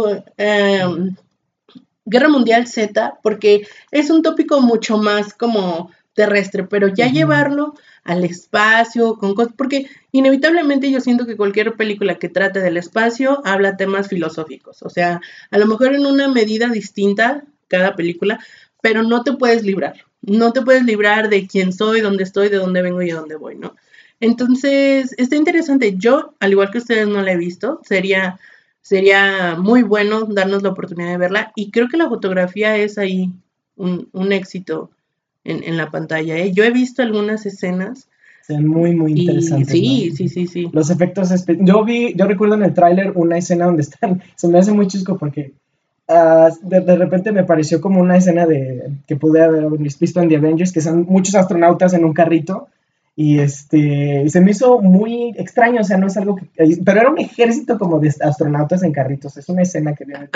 Guerra 2.11 2.27
Mundial 2.27 2.67
Z, 2.67 3.19
porque 3.23 3.65
es 3.89 4.09
un 4.09 4.21
tópico 4.21 4.59
mucho 4.59 4.97
más 4.97 5.33
como 5.33 5.91
terrestre, 6.13 6.65
pero 6.65 6.89
ya 6.89 7.07
llevarlo 7.07 7.73
al 8.03 8.25
espacio, 8.25 9.15
con 9.15 9.33
cosas, 9.33 9.53
porque 9.55 9.87
inevitablemente 10.11 10.91
yo 10.91 10.99
siento 10.99 11.25
que 11.25 11.37
cualquier 11.37 11.77
película 11.77 12.15
que 12.19 12.27
trate 12.27 12.59
del 12.59 12.75
espacio 12.75 13.41
habla 13.45 13.77
temas 13.77 14.09
filosóficos, 14.09 14.83
o 14.83 14.89
sea, 14.89 15.21
a 15.51 15.57
lo 15.57 15.67
mejor 15.67 15.95
en 15.95 16.05
una 16.05 16.27
medida 16.27 16.67
distinta 16.67 17.45
cada 17.69 17.95
película, 17.95 18.39
pero 18.81 19.03
no 19.03 19.23
te 19.23 19.31
puedes 19.31 19.63
librar, 19.63 20.03
no 20.21 20.51
te 20.51 20.61
puedes 20.61 20.83
librar 20.83 21.29
de 21.29 21.47
quién 21.47 21.71
soy, 21.71 22.01
dónde 22.01 22.23
estoy, 22.23 22.49
de 22.49 22.57
dónde 22.57 22.81
vengo 22.81 23.01
y 23.01 23.11
a 23.11 23.15
dónde 23.15 23.37
voy, 23.37 23.55
¿no? 23.55 23.77
Entonces, 24.19 25.15
está 25.17 25.35
interesante. 25.35 25.95
Yo, 25.97 26.35
al 26.39 26.51
igual 26.51 26.69
que 26.71 26.77
ustedes 26.77 27.07
no 27.07 27.21
la 27.23 27.31
he 27.31 27.37
visto, 27.37 27.81
sería 27.83 28.39
sería 28.81 29.55
muy 29.57 29.83
bueno 29.83 30.25
darnos 30.25 30.63
la 30.63 30.69
oportunidad 30.69 31.11
de 31.11 31.17
verla 31.17 31.51
y 31.55 31.71
creo 31.71 31.87
que 31.87 31.97
la 31.97 32.09
fotografía 32.09 32.77
es 32.77 32.97
ahí 32.97 33.31
un, 33.75 34.31
éxito 34.31 34.91
en, 35.43 35.63
en 35.63 35.77
la 35.77 35.89
pantalla. 35.89 36.37
¿eh? 36.37 36.51
Yo 36.51 36.63
he 36.63 36.71
visto 36.71 37.01
algunas 37.01 37.45
escenas 37.45 38.07
ven 38.51 38.67
muy, 38.67 38.95
muy 38.95 39.11
interesantes. 39.13 39.69
sí, 39.69 40.09
¿no? 40.09 40.15
sí, 40.15 40.29
sí, 40.29 40.47
sí. 40.47 40.69
Los 40.71 40.89
efectos 40.89 41.29
Yo 41.59 41.83
vi, 41.83 42.13
yo 42.15 42.25
recuerdo 42.25 42.55
en 42.55 42.63
el 42.63 42.73
tráiler 42.73 43.11
una 43.15 43.37
escena 43.37 43.65
donde 43.65 43.83
están, 43.83 44.21
se 44.35 44.47
me 44.47 44.59
hace 44.59 44.71
muy 44.71 44.87
chisco 44.87 45.17
porque 45.17 45.53
ah, 46.07 46.49
de, 46.61 46.81
de 46.81 46.95
repente 46.95 47.31
me 47.31 47.43
pareció 47.43 47.81
como 47.81 48.01
una 48.01 48.17
escena 48.17 48.45
de 48.45 48.91
que 49.07 49.15
pude 49.15 49.41
haber 49.41 49.67
visto 49.77 50.21
en 50.21 50.29
The 50.29 50.37
Avengers, 50.37 50.71
que 50.71 50.81
son 50.81 51.05
muchos 51.07 51.35
astronautas 51.35 51.93
en 51.93 52.05
un 52.05 52.13
carrito 52.13 52.67
y 53.15 53.39
este 53.39 54.29
se 54.29 54.41
me 54.41 54.51
hizo 54.51 54.79
muy 54.81 55.33
extraño, 55.37 55.81
o 55.81 55.83
sea, 55.83 55.97
no 55.97 56.07
es 56.07 56.17
algo 56.17 56.35
que, 56.35 56.47
pero 56.83 57.01
era 57.01 57.09
un 57.09 57.19
ejército 57.19 57.77
como 57.77 57.99
de 57.99 58.13
astronautas 58.21 58.83
en 58.83 58.93
carritos, 58.93 59.37
es 59.37 59.49
una 59.49 59.63
escena 59.63 59.93
que 59.93 60.05
vi 60.05 60.13
en 60.13 60.23
el 60.23 60.29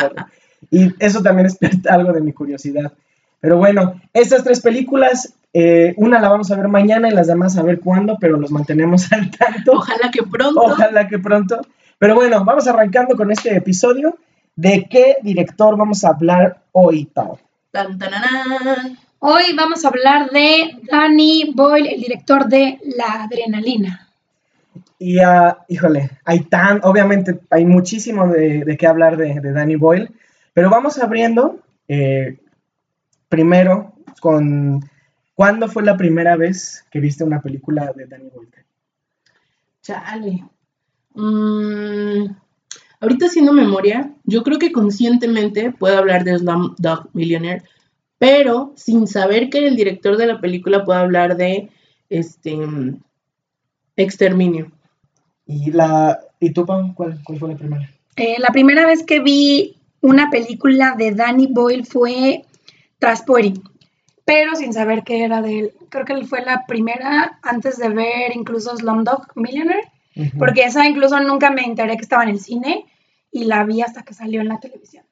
y 0.72 0.94
eso 1.00 1.22
también 1.22 1.48
despierta 1.48 1.94
algo 1.94 2.12
de 2.12 2.22
mi 2.22 2.34
curiosidad. 2.34 2.94
Pero 3.40 3.58
bueno, 3.58 4.02
estas 4.14 4.44
tres 4.44 4.60
películas, 4.60 5.34
eh, 5.54 5.94
una 5.98 6.20
la 6.20 6.30
vamos 6.30 6.52
a 6.52 6.56
ver 6.56 6.68
mañana 6.68 7.08
y 7.08 7.12
las 7.12 7.28
demás 7.28 7.58
a 7.58 7.64
ver 7.64 7.80
cuándo, 7.80 8.18
pero 8.20 8.38
los 8.38 8.52
mantenemos 8.52 9.12
al 9.12 9.30
tanto. 9.30 9.74
Ojalá 9.74 10.10
que 10.12 10.24
pronto. 10.24 10.62
Ojalá 10.62 11.08
que 11.08 11.20
pronto. 11.20 11.62
Pero 12.00 12.16
bueno, 12.16 12.44
vamos 12.44 12.68
arrancando 12.68 13.16
con 13.16 13.32
este 13.32 13.56
episodio. 13.56 14.18
¿De 14.56 14.88
qué 14.90 15.18
director 15.22 15.78
vamos 15.78 16.04
a 16.04 16.10
hablar 16.10 16.64
hoy, 16.72 17.06
Pau? 17.06 17.38
Tan, 17.72 17.98
tananán. 17.98 18.98
Hoy 19.28 19.56
vamos 19.58 19.84
a 19.84 19.88
hablar 19.88 20.30
de 20.30 20.78
Danny 20.84 21.52
Boyle, 21.56 21.88
el 21.88 22.00
director 22.00 22.48
de 22.48 22.80
La 22.96 23.24
Adrenalina. 23.24 24.08
Y, 25.00 25.18
ah, 25.18 25.66
híjole, 25.68 26.12
hay 26.26 26.42
tan, 26.42 26.80
obviamente 26.84 27.40
hay 27.50 27.66
muchísimo 27.66 28.28
de, 28.28 28.64
de 28.64 28.78
qué 28.78 28.86
hablar 28.86 29.18
de, 29.18 29.40
de 29.40 29.52
Danny 29.52 29.78
Boyle, 29.78 30.12
pero 30.54 30.70
vamos 30.70 31.00
abriendo 31.00 31.58
eh, 31.88 32.38
primero 33.28 33.94
con, 34.22 34.88
¿cuándo 35.34 35.70
fue 35.70 35.82
la 35.82 35.98
primera 35.98 36.36
vez 36.36 36.86
que 36.92 37.00
viste 37.00 37.24
una 37.24 37.42
película 37.42 37.94
de 37.96 38.06
Danny 38.06 38.30
Boyle? 38.30 38.52
Chale. 39.82 40.44
Mm, 41.16 42.28
ahorita 43.00 43.26
haciendo 43.26 43.54
memoria, 43.54 44.12
yo 44.24 44.44
creo 44.44 44.60
que 44.60 44.72
conscientemente 44.72 45.72
puedo 45.72 45.98
hablar 45.98 46.24
de 46.24 46.38
Slumdog 46.38 47.10
Millionaire, 47.14 47.64
pero 48.18 48.74
sin 48.76 49.08
saber 49.08 49.50
que 49.50 49.68
el 49.68 49.76
director 49.76 50.18
de 50.18 50.28
la 50.28 50.40
película 50.40 50.84
puedo 50.84 51.00
hablar 51.00 51.38
de 51.38 51.70
este 52.10 52.58
Exterminio. 53.96 54.72
¿Y, 55.46 55.72
la, 55.72 56.20
¿y 56.40 56.52
tú, 56.52 56.66
Pau? 56.66 56.94
¿Cuál, 56.96 57.22
cuál 57.24 57.40
fue 57.40 57.50
la 57.50 57.58
primera? 57.58 57.90
Eh, 58.16 58.36
la 58.40 58.50
primera 58.50 58.86
vez 58.86 59.04
que 59.04 59.20
vi 59.20 59.76
una 60.02 60.30
película 60.30 60.96
de 60.98 61.12
Danny 61.12 61.48
Boyle 61.48 61.86
fue 61.86 62.44
Transporting, 63.00 63.62
pero 64.24 64.56
sin 64.56 64.74
saber 64.74 65.04
que 65.04 65.24
era 65.24 65.42
de 65.42 65.60
él. 65.60 65.74
Creo 65.90 66.06
que 66.06 66.26
fue 66.26 66.44
la 66.44 66.66
primera 66.66 67.40
antes 67.44 67.78
de 67.78 67.90
ver 67.90 68.36
incluso 68.36 68.76
Slumdog 68.76 69.28
Millionaire, 69.36 69.92
porque 70.38 70.64
esa 70.64 70.88
incluso 70.88 71.20
nunca 71.20 71.52
me 71.52 71.64
enteré 71.64 71.98
que 71.98 72.04
estaba 72.04 72.24
en 72.24 72.30
el 72.30 72.40
cine 72.40 72.86
y 73.32 73.46
la 73.46 73.64
vi 73.66 73.82
hasta 73.82 74.04
que 74.04 74.14
salió 74.14 74.42
en 74.42 74.48
la 74.48 74.60
televisión. 74.60 75.06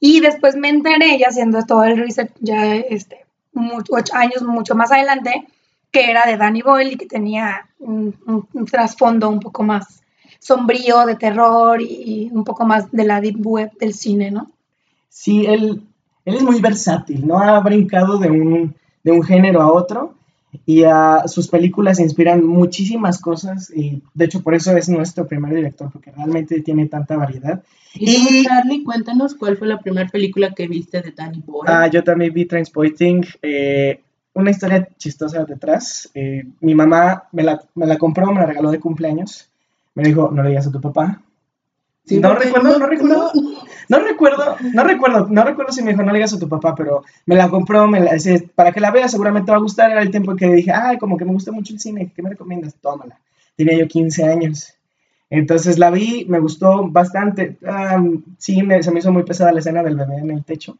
Y 0.00 0.20
después 0.20 0.56
me 0.56 0.70
enteré, 0.70 1.18
ya 1.18 1.28
haciendo 1.28 1.62
todo 1.62 1.84
el 1.84 1.98
research, 1.98 2.32
ya 2.40 2.74
este, 2.76 3.26
mu- 3.52 3.82
ocho 3.90 4.14
años 4.14 4.42
mucho 4.42 4.74
más 4.74 4.90
adelante, 4.92 5.46
que 5.92 6.10
era 6.10 6.24
de 6.26 6.36
Danny 6.36 6.62
Boyle 6.62 6.92
y 6.92 6.96
que 6.96 7.06
tenía 7.06 7.68
un, 7.78 8.14
un- 8.26 8.48
un 8.52 8.64
trasfondo 8.66 9.28
un 9.28 9.40
poco 9.40 9.62
más 9.62 10.02
sombrío, 10.38 11.04
de 11.06 11.16
terror 11.16 11.80
y, 11.82 11.84
y 12.26 12.30
un 12.32 12.44
poco 12.44 12.64
más 12.64 12.90
de 12.90 13.04
la 13.04 13.20
deep 13.20 13.44
web 13.46 13.70
del 13.78 13.92
cine, 13.94 14.30
¿no? 14.30 14.50
Sí, 15.08 15.44
él, 15.46 15.82
él 16.24 16.34
es 16.34 16.42
muy 16.42 16.60
versátil, 16.60 17.26
¿no? 17.26 17.38
Ha 17.38 17.60
brincado 17.60 18.18
de 18.18 18.30
un, 18.30 18.74
de 19.04 19.12
un 19.12 19.22
género 19.22 19.60
a 19.60 19.72
otro 19.72 20.14
y 20.66 20.84
a 20.84 21.24
sus 21.26 21.48
películas 21.48 22.00
inspiran 22.00 22.44
muchísimas 22.44 23.20
cosas 23.20 23.70
y 23.74 24.02
de 24.14 24.24
hecho 24.24 24.42
por 24.42 24.54
eso 24.54 24.76
es 24.76 24.88
nuestro 24.88 25.26
primer 25.28 25.54
director, 25.54 25.90
porque 25.92 26.10
realmente 26.10 26.60
tiene 26.62 26.86
tanta 26.86 27.16
variedad. 27.16 27.62
Y 27.94 28.40
Y- 28.40 28.44
Charlie, 28.44 28.84
cuéntanos 28.84 29.34
cuál 29.34 29.56
fue 29.56 29.66
la 29.68 29.78
primera 29.80 30.08
película 30.08 30.52
que 30.54 30.68
viste 30.68 31.02
de 31.02 31.10
Danny 31.12 31.42
Boyle. 31.44 31.68
Ah, 31.72 31.86
yo 31.88 32.02
también 32.04 32.32
vi 32.32 32.44
Transporting, 32.46 33.22
eh, 33.42 34.00
una 34.34 34.50
historia 34.50 34.88
chistosa 34.96 35.44
detrás. 35.44 36.08
Eh, 36.14 36.44
mi 36.60 36.74
mamá 36.74 37.24
me 37.32 37.42
la, 37.42 37.60
me 37.74 37.86
la 37.86 37.98
compró, 37.98 38.26
me 38.32 38.40
la 38.40 38.46
regaló 38.46 38.70
de 38.70 38.78
cumpleaños. 38.80 39.48
Me 39.94 40.04
dijo, 40.04 40.30
no 40.32 40.42
le 40.42 40.50
digas 40.50 40.68
a 40.68 40.72
tu 40.72 40.80
papá. 40.80 41.20
Sí, 42.06 42.18
no 42.18 42.34
recuerdo, 42.34 42.78
no 42.78 42.86
recuerdo. 42.86 43.32
no- 43.88 43.98
recuerdo, 43.98 44.56
no 44.72 44.84
recuerdo, 44.84 45.26
no 45.28 45.44
recuerdo 45.44 45.72
si 45.72 45.82
me 45.82 45.90
dijo 45.90 46.02
no 46.02 46.12
le 46.12 46.18
digas 46.18 46.32
a 46.32 46.38
tu 46.38 46.48
papá, 46.48 46.74
pero 46.74 47.04
me 47.26 47.34
la 47.36 47.48
compró, 47.50 47.86
me 47.86 48.00
la, 48.00 48.12
para 48.54 48.72
que 48.72 48.80
la 48.80 48.90
veas 48.90 49.10
seguramente 49.10 49.46
te 49.46 49.52
va 49.52 49.58
a 49.58 49.62
gustar. 49.62 49.90
Era 49.90 50.02
el 50.02 50.10
tiempo 50.10 50.34
que 50.34 50.46
dije, 50.48 50.72
ay, 50.72 50.96
como 50.98 51.16
que 51.16 51.24
me 51.24 51.32
gusta 51.32 51.52
mucho 51.52 51.72
el 51.74 51.80
cine, 51.80 52.12
¿qué 52.14 52.22
me 52.22 52.30
recomiendas? 52.30 52.74
Tómala. 52.80 53.18
Tenía 53.56 53.78
yo 53.78 53.86
15 53.86 54.24
años. 54.24 54.74
Entonces 55.30 55.78
la 55.78 55.90
vi, 55.90 56.26
me 56.28 56.40
gustó 56.40 56.88
bastante. 56.88 57.56
Ah, 57.66 58.02
sí, 58.36 58.62
me- 58.62 58.82
se 58.82 58.90
me 58.90 58.98
hizo 58.98 59.12
muy 59.12 59.22
pesada 59.22 59.52
la 59.52 59.60
escena 59.60 59.82
del 59.82 59.96
bebé 59.96 60.16
en 60.18 60.30
el 60.32 60.44
techo. 60.44 60.76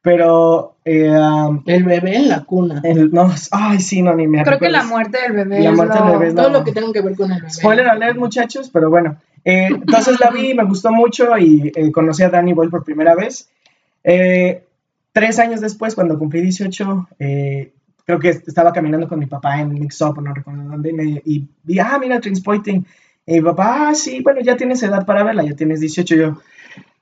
Pero, 0.00 0.74
eh, 0.84 1.08
um, 1.10 1.62
El 1.66 1.84
bebé 1.84 2.16
en 2.16 2.28
la 2.28 2.42
cuna. 2.42 2.80
el- 2.82 3.12
no, 3.12 3.30
ay, 3.52 3.78
sí, 3.80 4.02
no, 4.02 4.14
ni 4.16 4.26
me 4.26 4.42
Creo 4.42 4.58
que 4.58 4.68
la 4.70 4.82
muerte 4.82 5.18
del 5.20 5.32
bebé 5.32 5.60
La 5.60 5.70
es 5.70 5.76
muerte 5.76 5.94
del 5.98 6.06
lo- 6.06 6.12
bebé 6.14 6.28
es 6.28 6.34
Todo 6.34 6.48
no. 6.50 6.58
lo 6.58 6.64
que 6.64 6.72
tenga 6.72 6.92
que 6.92 7.02
ver 7.02 7.14
con 7.14 7.30
el 7.30 7.38
bebé. 7.40 7.52
Spoiler 7.52 7.88
alert, 7.88 8.18
muchachos, 8.18 8.68
pero 8.72 8.90
bueno. 8.90 9.16
Eh, 9.44 9.68
entonces 9.70 10.18
la 10.18 10.30
vi, 10.30 10.54
me 10.54 10.64
gustó 10.64 10.90
mucho 10.90 11.36
y 11.38 11.70
eh, 11.74 11.92
conocí 11.92 12.22
a 12.24 12.30
Danny 12.30 12.52
Boyle 12.52 12.70
por 12.70 12.82
primera 12.84 13.14
vez. 13.14 13.48
Eh, 14.02 14.64
tres 15.12 15.38
años 15.38 15.60
después, 15.60 15.94
cuando 15.94 16.18
cumplí 16.18 16.40
18, 16.40 17.08
eh, 17.20 17.72
creo 18.04 18.18
que 18.18 18.30
estaba 18.30 18.72
caminando 18.72 19.06
con 19.08 19.18
mi 19.20 19.26
papá 19.26 19.60
en 19.60 19.72
Mix 19.74 20.00
Up, 20.00 20.20
no 20.20 20.34
recuerdo 20.34 20.62
dónde, 20.64 20.90
y, 20.90 20.92
me- 20.94 21.22
y 21.24 21.46
vi, 21.62 21.78
ah, 21.78 21.96
mira, 22.00 22.20
Transporting. 22.20 22.84
Y 23.26 23.34
mi 23.34 23.40
papá, 23.42 23.88
ah, 23.88 23.94
sí, 23.94 24.20
bueno, 24.22 24.40
ya 24.40 24.56
tienes 24.56 24.82
edad 24.82 25.06
para 25.06 25.22
verla, 25.22 25.44
ya 25.44 25.54
tienes 25.54 25.80
18. 25.80 26.14
Yo, 26.16 26.42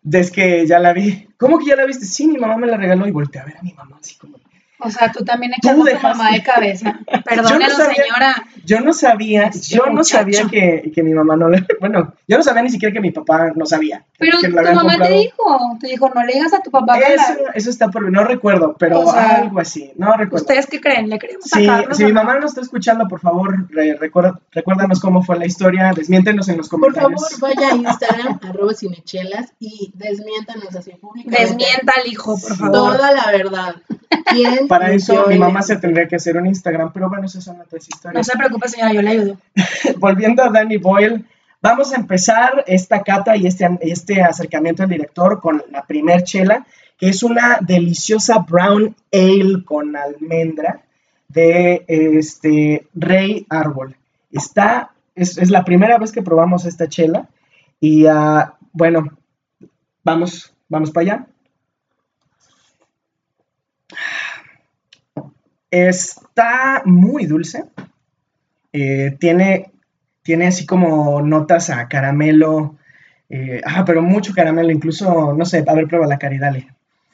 desde 0.02 0.32
que 0.32 0.66
ya 0.66 0.78
la 0.78 0.92
vi, 0.92 1.28
¿cómo 1.36 1.58
que 1.58 1.66
ya 1.66 1.76
la 1.76 1.86
viste? 1.86 2.04
Sí, 2.04 2.26
mi 2.26 2.38
mamá 2.38 2.56
me 2.56 2.66
la 2.66 2.76
regaló 2.76 3.06
y 3.06 3.10
volteé 3.10 3.40
a 3.40 3.44
ver 3.44 3.56
a 3.56 3.62
mi 3.62 3.72
mamá 3.72 3.98
así 4.00 4.16
como, 4.16 4.38
O 4.82 4.90
sea, 4.90 5.10
tú 5.12 5.24
también 5.24 5.52
Tú 5.60 5.68
echas 5.68 5.72
a 5.72 5.80
tu 5.80 5.84
dejaste- 5.84 6.16
mamá 6.16 6.32
de 6.32 6.42
cabeza. 6.42 7.00
Perdónelo, 7.24 7.74
sabía- 7.76 8.02
señora. 8.04 8.44
Yo 8.64 8.80
no 8.80 8.92
sabía, 8.92 9.44
Este 9.44 9.74
yo 9.76 9.86
no 9.86 10.04
sabía 10.04 10.46
que, 10.48 10.92
que 10.94 11.02
mi 11.02 11.12
mamá 11.14 11.34
no 11.36 11.48
le, 11.48 11.64
bueno, 11.80 12.14
yo 12.28 12.36
no 12.36 12.42
sabía 12.42 12.62
ni 12.62 12.70
siquiera 12.70 12.92
que 12.92 13.00
mi 13.00 13.10
papá 13.10 13.52
no 13.56 13.66
sabía. 13.66 14.04
Pero 14.18 14.38
que 14.40 14.48
tu 14.48 14.54
mamá 14.54 14.96
te 14.98 15.12
dijo, 15.12 15.58
te 15.80 15.86
dijo, 15.88 16.10
no 16.14 16.22
le 16.24 16.34
digas 16.34 16.52
a 16.52 16.60
tu 16.60 16.70
papá 16.70 16.94
que 16.94 17.00
la- 17.00 17.08
Eso, 17.14 17.34
eso 17.54 17.70
está 17.70 17.88
por 17.88 18.10
no 18.10 18.22
recuerdo, 18.24 18.76
pero 18.78 19.00
O 19.00 19.10
sea, 19.12 19.36
algo 19.36 19.58
así, 19.60 19.92
no 19.96 20.12
recuerdo. 20.12 20.36
¿Ustedes 20.44 20.66
qué 20.66 20.80
creen? 20.80 21.08
¿Le 21.08 21.18
creemos 21.18 21.46
Si, 21.46 21.66
a 21.66 21.76
Carlos? 21.78 21.96
si 21.96 22.04
mi 22.04 22.12
no? 22.12 22.22
mamá 22.22 22.38
nos 22.38 22.50
está 22.50 22.60
escuchando, 22.60 23.08
por 23.08 23.20
favor, 23.20 23.66
re- 23.70 23.96
recuerda- 23.96 24.38
recuérdanos 24.52 25.00
cómo 25.00 25.22
fue 25.22 25.38
la 25.38 25.46
historia, 25.46 25.92
desmiéntenos 25.96 26.48
en 26.48 26.58
los 26.58 26.68
Por 26.68 26.80
comentarios. 26.80 27.38
favor, 27.38 27.54
vaya 27.56 27.72
a 27.72 27.76
Instagram, 27.76 28.38
arroba 28.48 28.74
cinechelas, 28.74 29.52
y 29.58 29.90
desmiéntanos 29.94 30.74
así 30.76 30.92
públicamente. 30.92 31.42
Desmienta 31.42 31.92
al 32.02 32.06
hijo, 32.12 32.38
por 32.38 32.56
favor. 32.56 32.72
Toda 32.72 33.12
la 33.12 33.30
verdad. 33.32 33.74
¿Quién 34.32 34.68
Para 34.70 34.92
eso 34.92 35.26
mi 35.26 35.36
mamá 35.36 35.62
se 35.62 35.76
tendría 35.78 36.06
que 36.06 36.14
hacer 36.14 36.36
un 36.36 36.46
Instagram, 36.46 36.92
pero 36.92 37.08
bueno, 37.08 37.26
esas 37.26 37.42
son 37.42 37.56
otras 37.60 37.72
No 37.72 37.96
historias. 37.96 38.26
se 38.26 38.38
preocupe, 38.38 38.68
señora, 38.68 38.92
yo 38.92 39.02
le 39.02 39.10
ayudo. 39.10 39.38
Volviendo 39.98 40.44
a 40.44 40.48
Danny 40.48 40.76
Boyle, 40.76 41.24
vamos 41.60 41.92
a 41.92 41.96
empezar 41.96 42.62
esta 42.68 43.02
cata 43.02 43.36
y 43.36 43.48
este, 43.48 43.68
este 43.80 44.22
acercamiento 44.22 44.84
al 44.84 44.88
director 44.88 45.40
con 45.40 45.60
la 45.72 45.84
primer 45.84 46.22
chela, 46.22 46.64
que 46.96 47.08
es 47.08 47.24
una 47.24 47.58
deliciosa 47.60 48.46
brown 48.48 48.94
ale 49.12 49.64
con 49.64 49.96
almendra 49.96 50.82
de 51.26 51.84
este 51.88 52.86
Rey 52.94 53.46
Árbol. 53.48 53.96
Está, 54.30 54.92
es, 55.16 55.36
es 55.36 55.50
la 55.50 55.64
primera 55.64 55.98
vez 55.98 56.12
que 56.12 56.22
probamos 56.22 56.64
esta 56.64 56.88
chela 56.88 57.28
y 57.80 58.06
ah, 58.06 58.54
bueno, 58.72 59.04
vamos, 60.04 60.54
vamos 60.68 60.92
para 60.92 61.02
allá. 61.02 61.26
Está 65.70 66.82
muy 66.84 67.26
dulce. 67.26 67.64
Eh, 68.72 69.16
tiene, 69.18 69.70
tiene 70.22 70.46
así 70.48 70.66
como 70.66 71.22
notas 71.22 71.70
a 71.70 71.88
caramelo. 71.88 72.76
eh, 73.28 73.60
ah, 73.64 73.84
pero 73.84 74.02
mucho 74.02 74.32
caramelo, 74.34 74.70
incluso, 74.70 75.32
no 75.32 75.44
sé, 75.44 75.64
a 75.66 75.74
ver, 75.74 75.86
prueba 75.86 76.06
la 76.06 76.18
cari, 76.18 76.38
dale. 76.38 76.68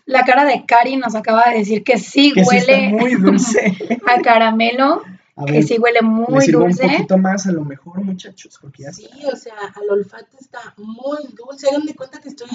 La 0.06 0.22
cara 0.24 0.44
de 0.44 0.64
Cari 0.64 0.96
nos 0.96 1.16
acaba 1.16 1.50
de 1.50 1.58
decir 1.58 1.82
que 1.82 1.98
sí 1.98 2.32
Que 2.32 2.44
sí 2.44 2.56
está 2.58 2.72
huele 2.74 2.88
muy 2.90 3.14
dulce. 3.16 3.76
a 4.06 4.20
caramelo, 4.22 5.02
A 5.34 5.44
que 5.46 5.62
sí 5.64 5.78
huele 5.78 5.98
le 6.00 6.06
muy 6.06 6.42
sirvo 6.44 6.64
un 6.64 6.70
dulce. 6.70 6.88
poquito 6.88 7.18
más 7.18 7.46
a 7.48 7.52
lo 7.52 7.64
mejor, 7.64 8.00
muchachos, 8.04 8.56
porque 8.60 8.84
ya 8.84 8.92
Sí, 8.92 9.08
o 9.30 9.34
sea, 9.34 9.54
al 9.74 9.90
olfato 9.90 10.36
está 10.40 10.60
muy 10.76 11.18
dulce. 11.36 11.68
Hagan 11.68 11.86
de 11.86 11.94
cuenta 11.96 12.20
que 12.20 12.28
estoy, 12.28 12.48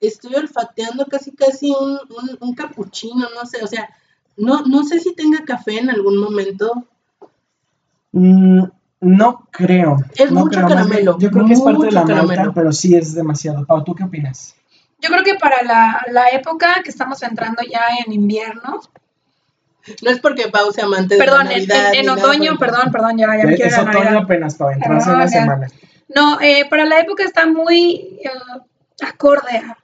estoy 0.00 0.34
olfateando 0.36 1.06
casi 1.06 1.32
casi 1.32 1.70
un, 1.72 1.98
un, 2.16 2.36
un 2.40 2.54
capuchino, 2.54 3.26
no 3.34 3.44
sé, 3.46 3.64
o 3.64 3.66
sea, 3.66 3.90
no, 4.36 4.62
no 4.62 4.84
sé 4.84 4.98
si 5.00 5.14
tenga 5.14 5.44
café 5.44 5.78
en 5.78 5.90
algún 5.90 6.18
momento. 6.18 6.84
Mm, 8.12 8.64
no 9.00 9.46
creo. 9.50 9.96
Es 10.16 10.30
no 10.30 10.40
mucho 10.40 10.58
creo, 10.58 10.68
caramelo, 10.68 11.18
Yo 11.18 11.30
creo 11.30 11.46
que 11.46 11.52
es 11.54 11.60
parte 11.60 11.86
de 11.86 11.92
la 11.92 12.04
malta, 12.04 12.14
caramelo. 12.26 12.54
pero 12.54 12.72
sí 12.72 12.94
es 12.94 13.14
demasiado. 13.14 13.64
Pau, 13.66 13.84
¿tú 13.84 13.94
qué 13.94 14.04
opinas? 14.04 14.54
Yo 15.00 15.10
creo 15.10 15.22
que 15.22 15.34
para 15.34 15.62
la, 15.62 16.02
la 16.10 16.28
época 16.30 16.80
que 16.82 16.90
estamos 16.90 17.22
entrando 17.22 17.62
ya 17.62 17.82
en 18.04 18.12
invierno, 18.12 18.80
No 20.02 20.10
es 20.10 20.18
porque 20.18 20.48
Pau 20.48 20.72
sea 20.72 20.84
amante 20.86 21.14
de 21.14 21.20
Perdón, 21.22 21.44
la 21.46 21.52
en, 21.52 21.68
Navidad. 21.68 21.94
en- 21.94 22.00
en 22.00 22.10
otoño, 22.10 22.58
perdón, 22.58 22.90
perdón, 22.90 23.18
ya, 23.18 23.26
ya 23.36 23.44
me 23.44 23.54
quiero 23.54 23.70
Es 23.70 23.76
la 23.76 23.82
otoño 23.82 24.00
Navidad. 24.04 24.22
apenas 24.24 24.54
para 24.56 24.72
entrarse 24.74 25.10
Ah, 25.10 25.14
una 25.14 25.26
ya. 25.26 25.30
semana. 25.30 25.68
No, 26.14 26.40
eh, 26.40 26.66
para 26.68 26.84
la 26.86 26.98
época 27.00 27.22
está 27.22 27.46
muy 27.46 28.18
eh, 28.24 28.30
acorde. 29.06 29.58
a- 29.58 29.76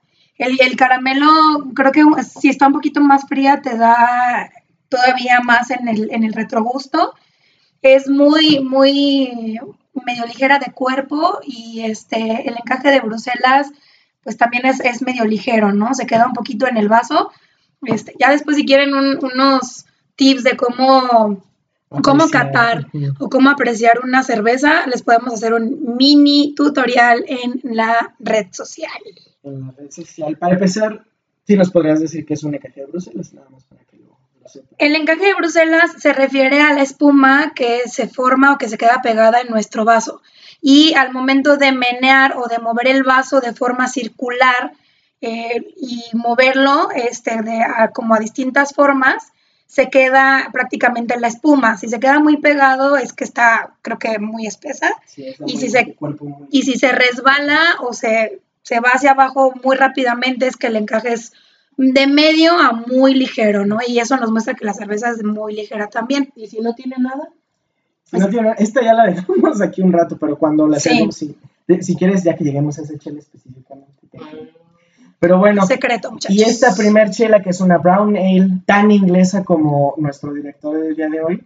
El, 0.45 0.59
el 0.61 0.77
caramelo, 0.77 1.27
creo 1.75 1.93
que 1.93 2.05
si 2.23 2.49
está 2.49 2.67
un 2.67 2.73
poquito 2.73 3.01
más 3.01 3.27
fría, 3.29 3.61
te 3.63 3.77
da 3.77 4.51
todavía 4.89 5.41
más 5.43 5.71
en 5.71 5.89
el, 5.89 6.11
en 6.13 6.25
el 6.25 6.33
retrogusto. 6.33 7.15
Es 7.81 8.09
muy, 8.09 8.61
muy 8.61 9.59
medio 10.07 10.27
ligera 10.27 10.59
de 10.59 10.73
cuerpo 10.73 11.41
y 11.45 11.83
este, 11.83 12.49
el 12.49 12.55
encaje 12.57 12.91
de 12.91 13.01
Bruselas, 13.01 13.71
pues 14.23 14.37
también 14.37 14.67
es, 14.67 14.81
es 14.81 15.03
medio 15.03 15.25
ligero, 15.25 15.73
¿no? 15.73 15.95
Se 15.95 16.07
queda 16.07 16.27
un 16.27 16.33
poquito 16.33 16.67
en 16.67 16.77
el 16.77 16.89
vaso. 16.89 17.31
Este, 17.85 18.15
ya 18.21 18.31
después, 18.31 18.57
si 18.57 18.65
quieren 18.65 18.95
un- 18.95 19.19
unos 19.25 19.87
tips 20.17 20.45
de 20.45 20.57
cómo 20.57 21.43
cómo 22.03 22.25
catar 22.31 22.87
o 23.19 23.29
cómo 23.29 23.51
apreciar 23.51 24.01
una 24.03 24.23
cerveza, 24.23 24.87
les 24.87 25.03
podemos 25.03 25.35
hacer 25.35 25.53
un 25.53 25.97
mini 25.99 26.55
tutorial 26.55 27.23
en 27.27 27.61
la 27.65 28.15
red 28.19 28.47
social. 28.53 28.91
En 29.45 29.61
la 29.67 29.73
red 29.73 29.91
social. 29.91 30.37
Para 30.39 30.55
empezar, 30.55 31.05
sí 31.47 31.57
nos 31.57 31.71
podrías 31.71 32.01
decir 32.01 32.25
que 32.27 32.35
es 32.35 32.43
un 32.45 32.55
encaje 32.55 32.81
de 32.81 32.87
Bruselas, 32.87 33.33
nada 33.33 33.49
más 33.51 33.65
para 33.65 33.83
que 33.85 33.97
lo, 33.97 34.17
lo 34.41 34.49
sepan. 34.49 34.69
El 34.79 34.95
encaje 34.97 35.27
de 35.27 35.35
Bruselas 35.35 35.93
se 35.99 36.13
refiere 36.13 36.61
a 36.61 36.73
la 36.73 36.83
espuma 36.83 37.53
que 37.55 37.83
se 37.89 38.09
forma 38.09 38.53
o 38.53 38.59
que 38.59 38.69
se 38.69 38.79
queda 38.79 39.01
pegada 39.03 39.41
en 39.41 39.49
nuestro 39.49 39.85
vaso. 39.85 40.23
Y 40.61 40.95
al 40.95 41.13
momento 41.13 41.57
de 41.57 41.73
menear 41.73 42.37
o 42.37 42.47
de 42.47 42.59
mover 42.59 42.87
el 42.89 43.03
vaso 43.03 43.41
de 43.41 43.53
forma 43.53 43.89
circular 43.89 44.73
eh, 45.21 45.65
y 45.77 46.03
moverlo 46.15 46.91
este, 46.95 47.43
de, 47.43 47.63
a- 47.63 47.91
como 47.93 48.15
a 48.15 48.19
distintas 48.21 48.73
formas, 48.75 49.33
se 49.67 49.89
queda 49.89 50.51
prácticamente 50.53 51.19
la 51.19 51.29
espuma. 51.29 51.77
Si 51.79 51.89
se 51.89 51.99
queda 51.99 52.19
muy 52.21 52.37
pegado 52.37 52.97
es 52.97 53.13
que 53.13 53.25
está, 53.25 53.75
creo 53.83 53.99
que 53.99 54.19
muy 54.19 54.47
espesa. 54.47 54.89
Sí, 55.07 55.25
Y 55.39 55.43
muy- 55.43 55.57
si 55.57 55.71
se- 55.71 55.97
muy- 55.99 56.47
Y 56.51 56.63
si 56.63 56.79
se 56.79 56.93
resbala 56.93 57.59
o 57.81 57.93
se, 57.93 58.41
se 58.63 58.81
va 58.81 58.91
hacia 58.91 59.13
abajo 59.13 59.53
muy 59.63 59.77
rápidamente, 59.77 60.47
es 60.47 60.57
que 60.57 60.69
el 60.69 60.77
encaje 60.77 61.13
es 61.13 61.33
de 61.77 62.07
medio 62.07 62.53
a 62.59 62.73
muy 62.73 63.15
ligero, 63.15 63.65
¿no? 63.67 63.79
Y 63.87 63.99
eso 63.99 64.17
nos 64.17 64.31
muestra 64.31 64.55
que 64.55 64.65
la 64.65 64.75
cerveza 64.75 65.11
es 65.11 65.25
muy 65.25 65.55
ligera 65.55 65.89
también. 65.89 66.31
¿Y 66.37 66.47
si 66.47 66.61
no 66.61 66.75
tiene 66.75 66.97
nada? 66.99 67.29
Si 68.05 68.19
no 68.19 68.29
tiene- 68.29 68.55
esta 68.59 68.83
ya 68.83 68.93
la 68.95 69.07
dejamos 69.07 69.61
aquí 69.61 69.81
un 69.83 69.93
rato, 69.93 70.17
pero 70.19 70.37
cuando 70.37 70.67
la 70.69 70.77
hacemos, 70.77 71.17
sí. 71.17 71.37
De- 71.67 71.83
Si 71.83 71.97
quieres, 71.97 72.23
ya 72.25 72.37
que 72.37 72.45
lleguemos 72.45 72.79
a 72.79 72.83
esa 72.83 72.99
chela 72.99 73.19
específicamente. 73.21 73.93
te- 74.11 74.19
Pero 75.19 75.39
bueno, 75.39 75.65
Secreto, 75.67 76.11
muchachos. 76.11 76.37
y 76.37 76.43
esta 76.43 76.75
primer 76.75 77.11
chela, 77.11 77.41
que 77.43 77.51
es 77.51 77.61
una 77.61 77.79
brown 77.79 78.17
ale, 78.17 78.49
tan 78.67 78.91
inglesa 78.91 79.45
como 79.45 79.95
nuestro 79.97 80.33
director 80.33 80.79
del 80.81 80.97
día 80.97 81.09
de 81.09 81.21
hoy, 81.21 81.45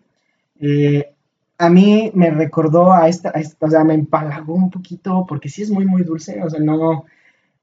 eh, 0.60 1.12
a 1.58 1.68
mí 1.70 2.10
me 2.14 2.30
recordó 2.30 2.92
a 2.92 3.08
esta, 3.08 3.30
a 3.34 3.40
esta- 3.40 3.66
o 3.66 3.70
sea, 3.70 3.84
me 3.84 3.94
empalagó 3.94 4.54
un 4.54 4.70
poquito, 4.70 5.24
porque 5.28 5.48
sí 5.48 5.62
es 5.62 5.70
muy, 5.70 5.86
muy 5.86 6.02
dulce, 6.02 6.42
o 6.42 6.50
sea, 6.50 6.60
no, 6.60 7.04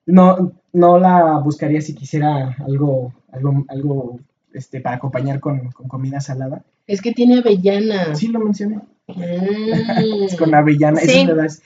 no, 0.06 0.52
no 0.74 0.98
la 1.00 1.38
buscaría 1.40 1.82
si 1.82 1.94
quisiera 1.94 2.56
algo, 2.66 3.14
algo, 3.32 3.66
algo 3.70 4.20
este, 4.54 4.82
para 4.82 4.96
acompañar 4.98 5.40
con, 5.40 5.72
con 5.72 5.88
comida 5.88 6.20
salada. 6.20 6.64
Es 6.88 7.02
que 7.02 7.12
tiene 7.14 7.40
avellana. 7.40 8.14
Sí 8.16 8.28
lo 8.28 8.40
mencioné. 8.40 8.80
Mm. 9.08 10.24
Es 10.26 10.36
con 10.36 10.54
avellana, 10.54 11.00
Sí. 11.02 11.28
eso. 11.30 11.62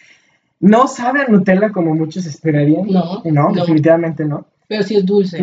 No 0.60 0.88
sabe 0.88 1.22
a 1.22 1.28
Nutella 1.28 1.72
como 1.72 1.94
muchos 1.94 2.26
esperarían. 2.26 2.88
No, 2.88 3.22
no, 3.26 3.50
no. 3.50 3.54
definitivamente 3.54 4.26
no. 4.26 4.46
Pero 4.68 4.84
sí 4.84 4.96
es 4.98 5.06
dulce. 5.06 5.40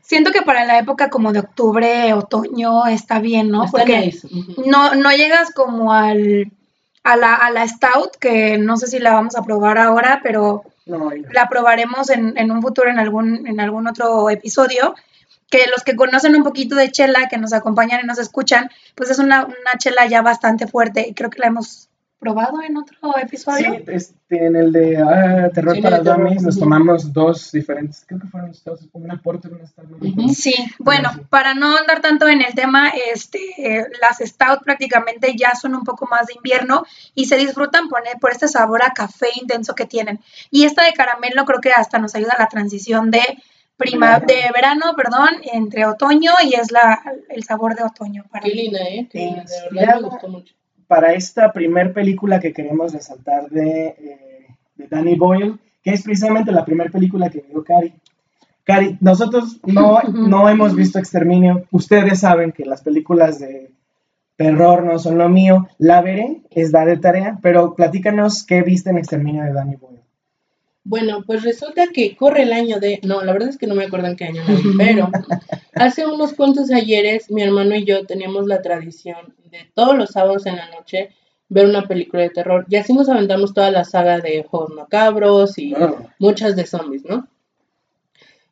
Siento 0.00 0.30
que 0.32 0.42
para 0.42 0.64
la 0.64 0.78
época 0.78 1.10
como 1.10 1.32
de 1.32 1.40
octubre, 1.40 2.12
otoño, 2.14 2.86
está 2.86 3.18
bien, 3.18 3.50
¿no? 3.50 3.64
Está 3.64 3.78
Porque 3.78 3.98
nice. 3.98 4.28
No, 4.66 4.94
no 4.94 5.10
llegas 5.10 5.50
como 5.50 5.92
al, 5.92 6.50
a, 7.02 7.16
la, 7.16 7.34
a 7.34 7.50
la 7.50 7.68
Stout, 7.68 8.16
que 8.18 8.56
no 8.56 8.76
sé 8.78 8.86
si 8.86 8.98
la 8.98 9.12
vamos 9.12 9.36
a 9.36 9.42
probar 9.42 9.76
ahora, 9.76 10.20
pero 10.22 10.62
No, 10.86 11.14
y 11.14 11.20
no. 11.20 11.28
la 11.32 11.48
probaremos 11.48 12.08
en, 12.10 12.38
en 12.38 12.50
un 12.50 12.62
futuro, 12.62 12.88
en 12.88 12.98
algún, 12.98 13.46
en 13.46 13.60
algún 13.60 13.86
otro 13.86 14.30
episodio. 14.30 14.94
Que 15.50 15.66
los 15.70 15.84
que 15.84 15.94
conocen 15.94 16.34
un 16.34 16.42
poquito 16.42 16.74
de 16.74 16.90
chela, 16.90 17.28
que 17.28 17.36
nos 17.36 17.52
acompañan 17.52 18.00
y 18.02 18.06
nos 18.06 18.18
escuchan, 18.18 18.70
pues 18.94 19.10
es 19.10 19.18
una, 19.18 19.44
una 19.44 19.78
chela 19.78 20.06
ya 20.06 20.22
bastante 20.22 20.66
fuerte 20.66 21.06
y 21.06 21.12
creo 21.14 21.28
que 21.30 21.38
la 21.38 21.48
hemos 21.48 21.88
probado 22.24 22.62
en 22.62 22.76
otro 22.76 22.96
episodio. 23.18 23.74
Sí, 23.74 23.84
este, 23.88 24.46
en 24.46 24.56
el 24.56 24.72
de 24.72 24.96
ah, 24.96 25.50
Terror 25.52 25.74
Sí, 25.76 25.82
para 25.82 25.98
de 26.00 26.10
Dummies 26.10 26.42
nos 26.42 26.58
tomamos 26.58 27.12
dos 27.12 27.52
diferentes, 27.52 28.04
creo 28.06 28.20
que 28.20 28.26
fueron 28.28 28.52
dos, 28.64 28.80
una 28.94 29.20
porter, 29.20 29.52
una 29.52 29.66
stout. 29.66 29.86
Sí, 30.34 30.54
bueno, 30.78 31.10
sí. 31.14 31.20
para 31.28 31.54
no 31.54 31.76
andar 31.76 32.00
tanto 32.00 32.26
en 32.28 32.40
el 32.40 32.54
tema, 32.54 32.90
este, 33.14 33.38
eh, 33.58 33.84
las 34.00 34.18
stout 34.18 34.62
prácticamente 34.64 35.34
ya 35.36 35.54
son 35.54 35.74
un 35.74 35.84
poco 35.84 36.06
más 36.10 36.26
de 36.26 36.34
invierno 36.34 36.84
y 37.14 37.26
se 37.26 37.36
disfrutan 37.36 37.88
por, 37.88 38.02
por 38.20 38.32
este 38.32 38.48
sabor 38.48 38.82
a 38.82 38.90
café 38.94 39.28
intenso 39.40 39.74
que 39.74 39.84
tienen. 39.86 40.20
Y 40.50 40.64
esta 40.64 40.84
de 40.84 40.92
caramelo 40.94 41.44
creo 41.44 41.60
que 41.60 41.72
hasta 41.72 41.98
nos 41.98 42.14
ayuda 42.14 42.32
a 42.38 42.42
la 42.42 42.48
transición 42.48 43.10
de 43.10 43.20
prima, 43.76 44.20
Verano. 44.20 44.26
de 44.28 44.52
verano, 44.54 44.84
perdón, 44.96 45.28
entre 45.52 45.84
otoño 45.84 46.30
y 46.44 46.54
es 46.54 46.70
la, 46.70 47.02
el 47.28 47.42
sabor 47.44 47.74
de 47.74 47.82
otoño 47.82 48.24
para 48.30 48.44
Qué 48.44 48.50
mí. 48.54 48.62
linda, 48.62 48.78
¿eh? 48.82 49.08
Qué 49.10 49.18
Sí, 49.18 49.24
linda, 49.26 49.42
De 49.44 49.60
verdad 49.78 49.94
ya- 49.94 50.00
me 50.00 50.08
gustó 50.08 50.28
mucho. 50.28 50.54
Para 50.86 51.14
esta 51.14 51.52
primer 51.52 51.92
película 51.92 52.40
que 52.40 52.52
queremos 52.52 52.92
resaltar 52.92 53.48
de, 53.50 53.86
eh, 53.86 54.46
de 54.76 54.86
Danny 54.88 55.14
Boyle, 55.14 55.58
que 55.82 55.92
es 55.92 56.02
precisamente 56.02 56.52
la 56.52 56.64
primera 56.64 56.90
película 56.90 57.30
que 57.30 57.44
vio 57.48 57.62
Cari. 57.64 57.94
Cari, 58.64 58.96
nosotros 59.00 59.60
no, 59.64 60.00
no 60.12 60.48
hemos 60.48 60.74
visto 60.74 60.98
Exterminio. 60.98 61.64
Ustedes 61.70 62.20
saben 62.20 62.52
que 62.52 62.64
las 62.64 62.82
películas 62.82 63.38
de 63.38 63.70
terror 64.36 64.84
no 64.84 64.98
son 64.98 65.18
lo 65.18 65.28
mío. 65.28 65.68
La 65.78 66.00
veré, 66.00 66.42
es 66.50 66.72
dar 66.72 66.88
de 66.88 66.96
tarea, 66.96 67.38
pero 67.42 67.74
platícanos 67.74 68.44
qué 68.44 68.62
viste 68.62 68.90
en 68.90 68.98
Exterminio 68.98 69.42
de 69.42 69.52
Danny 69.52 69.76
Boyle. 69.76 70.03
Bueno, 70.84 71.22
pues 71.26 71.42
resulta 71.42 71.86
que 71.88 72.14
corre 72.14 72.42
el 72.42 72.52
año 72.52 72.78
de. 72.78 73.00
No, 73.02 73.22
la 73.22 73.32
verdad 73.32 73.48
es 73.48 73.56
que 73.56 73.66
no 73.66 73.74
me 73.74 73.84
acuerdo 73.84 74.06
en 74.06 74.16
qué 74.16 74.26
año 74.26 74.42
vi, 74.46 74.54
pero 74.78 75.10
hace 75.74 76.06
unos 76.06 76.34
cuantos 76.34 76.70
ayeres 76.70 77.30
mi 77.30 77.42
hermano 77.42 77.74
y 77.74 77.84
yo 77.84 78.04
teníamos 78.04 78.46
la 78.46 78.60
tradición 78.60 79.34
de 79.50 79.70
todos 79.74 79.96
los 79.96 80.10
sábados 80.10 80.44
en 80.44 80.56
la 80.56 80.70
noche 80.70 81.10
ver 81.48 81.66
una 81.66 81.88
película 81.88 82.22
de 82.22 82.30
terror. 82.30 82.66
Y 82.68 82.76
así 82.76 82.92
nos 82.92 83.08
aventamos 83.08 83.54
toda 83.54 83.70
la 83.70 83.84
saga 83.84 84.20
de 84.20 84.44
Juegos 84.44 84.74
Macabros 84.74 85.58
y 85.58 85.74
muchas 86.18 86.54
de 86.54 86.66
zombies, 86.66 87.04
¿no? 87.04 87.28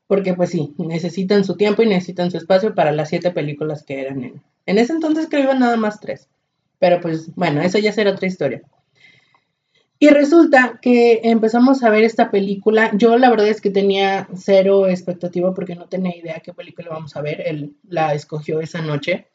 Porque 0.06 0.34
pues 0.34 0.50
sí, 0.50 0.74
necesitan 0.78 1.44
su 1.44 1.56
tiempo 1.56 1.82
y 1.82 1.86
necesitan 1.86 2.30
su 2.30 2.36
espacio 2.38 2.74
para 2.74 2.92
las 2.92 3.08
siete 3.08 3.30
películas 3.30 3.82
que 3.82 4.00
eran 4.00 4.22
en... 4.22 4.42
En 4.64 4.78
ese 4.78 4.92
entonces 4.92 5.26
creo 5.28 5.42
iban 5.42 5.58
nada 5.58 5.76
más 5.76 6.00
tres. 6.00 6.28
Pero 6.78 7.00
pues 7.00 7.34
bueno, 7.34 7.60
eso 7.62 7.78
ya 7.78 7.92
será 7.92 8.12
otra 8.12 8.28
historia. 8.28 8.62
Y 10.02 10.08
resulta 10.08 10.80
que 10.82 11.20
empezamos 11.22 11.84
a 11.84 11.88
ver 11.88 12.02
esta 12.02 12.32
película. 12.32 12.90
Yo 12.92 13.16
la 13.18 13.30
verdad 13.30 13.46
es 13.46 13.60
que 13.60 13.70
tenía 13.70 14.26
cero 14.34 14.88
expectativa 14.88 15.54
porque 15.54 15.76
no 15.76 15.86
tenía 15.86 16.16
idea 16.16 16.42
qué 16.44 16.52
película 16.52 16.88
vamos 16.90 17.14
a 17.14 17.22
ver. 17.22 17.40
Él 17.46 17.76
la 17.88 18.12
escogió 18.12 18.60
esa 18.60 18.82
noche. 18.82 19.28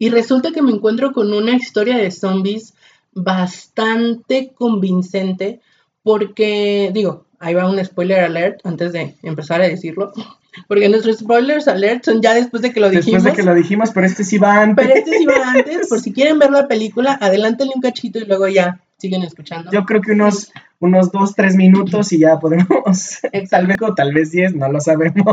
Y 0.00 0.10
resulta 0.10 0.50
que 0.50 0.62
me 0.62 0.72
encuentro 0.72 1.12
con 1.12 1.32
una 1.32 1.54
historia 1.54 1.96
de 1.96 2.10
zombies 2.10 2.74
bastante 3.12 4.50
convincente 4.52 5.60
porque, 6.02 6.90
digo, 6.92 7.26
ahí 7.38 7.54
va 7.54 7.70
un 7.70 7.84
spoiler 7.84 8.24
alert 8.24 8.66
antes 8.66 8.92
de 8.92 9.14
empezar 9.22 9.62
a 9.62 9.68
decirlo. 9.68 10.12
Porque 10.66 10.88
nuestros 10.88 11.18
spoilers 11.18 11.68
alert 11.68 12.04
son 12.04 12.20
ya 12.20 12.34
después 12.34 12.60
de 12.62 12.72
que 12.72 12.80
lo 12.80 12.90
dijimos. 12.90 13.22
Después 13.22 13.36
de 13.36 13.42
que 13.42 13.48
lo 13.48 13.54
dijimos, 13.54 13.92
pero 13.94 14.06
este 14.06 14.24
sí 14.24 14.38
va 14.38 14.60
antes. 14.60 14.84
Pero 14.84 14.98
este 14.98 15.18
sí 15.18 15.24
va 15.24 15.52
antes, 15.52 15.88
por 15.88 16.00
si 16.00 16.12
quieren 16.12 16.40
ver 16.40 16.50
la 16.50 16.66
película, 16.66 17.16
adelántenle 17.20 17.74
un 17.76 17.80
cachito 17.80 18.18
y 18.18 18.24
luego 18.24 18.48
ya 18.48 18.80
siguen 19.00 19.22
escuchando. 19.22 19.70
Yo 19.72 19.84
creo 19.84 20.00
que 20.00 20.12
unos, 20.12 20.52
unos 20.78 21.10
dos, 21.10 21.34
tres 21.34 21.56
minutos 21.56 22.12
y 22.12 22.20
ya 22.20 22.38
podemos. 22.38 23.18
Tal 23.50 23.66
vez 23.66 23.76
o 23.82 23.94
tal 23.94 24.12
vez 24.12 24.30
diez, 24.30 24.54
no 24.54 24.70
lo 24.70 24.80
sabemos. 24.80 25.24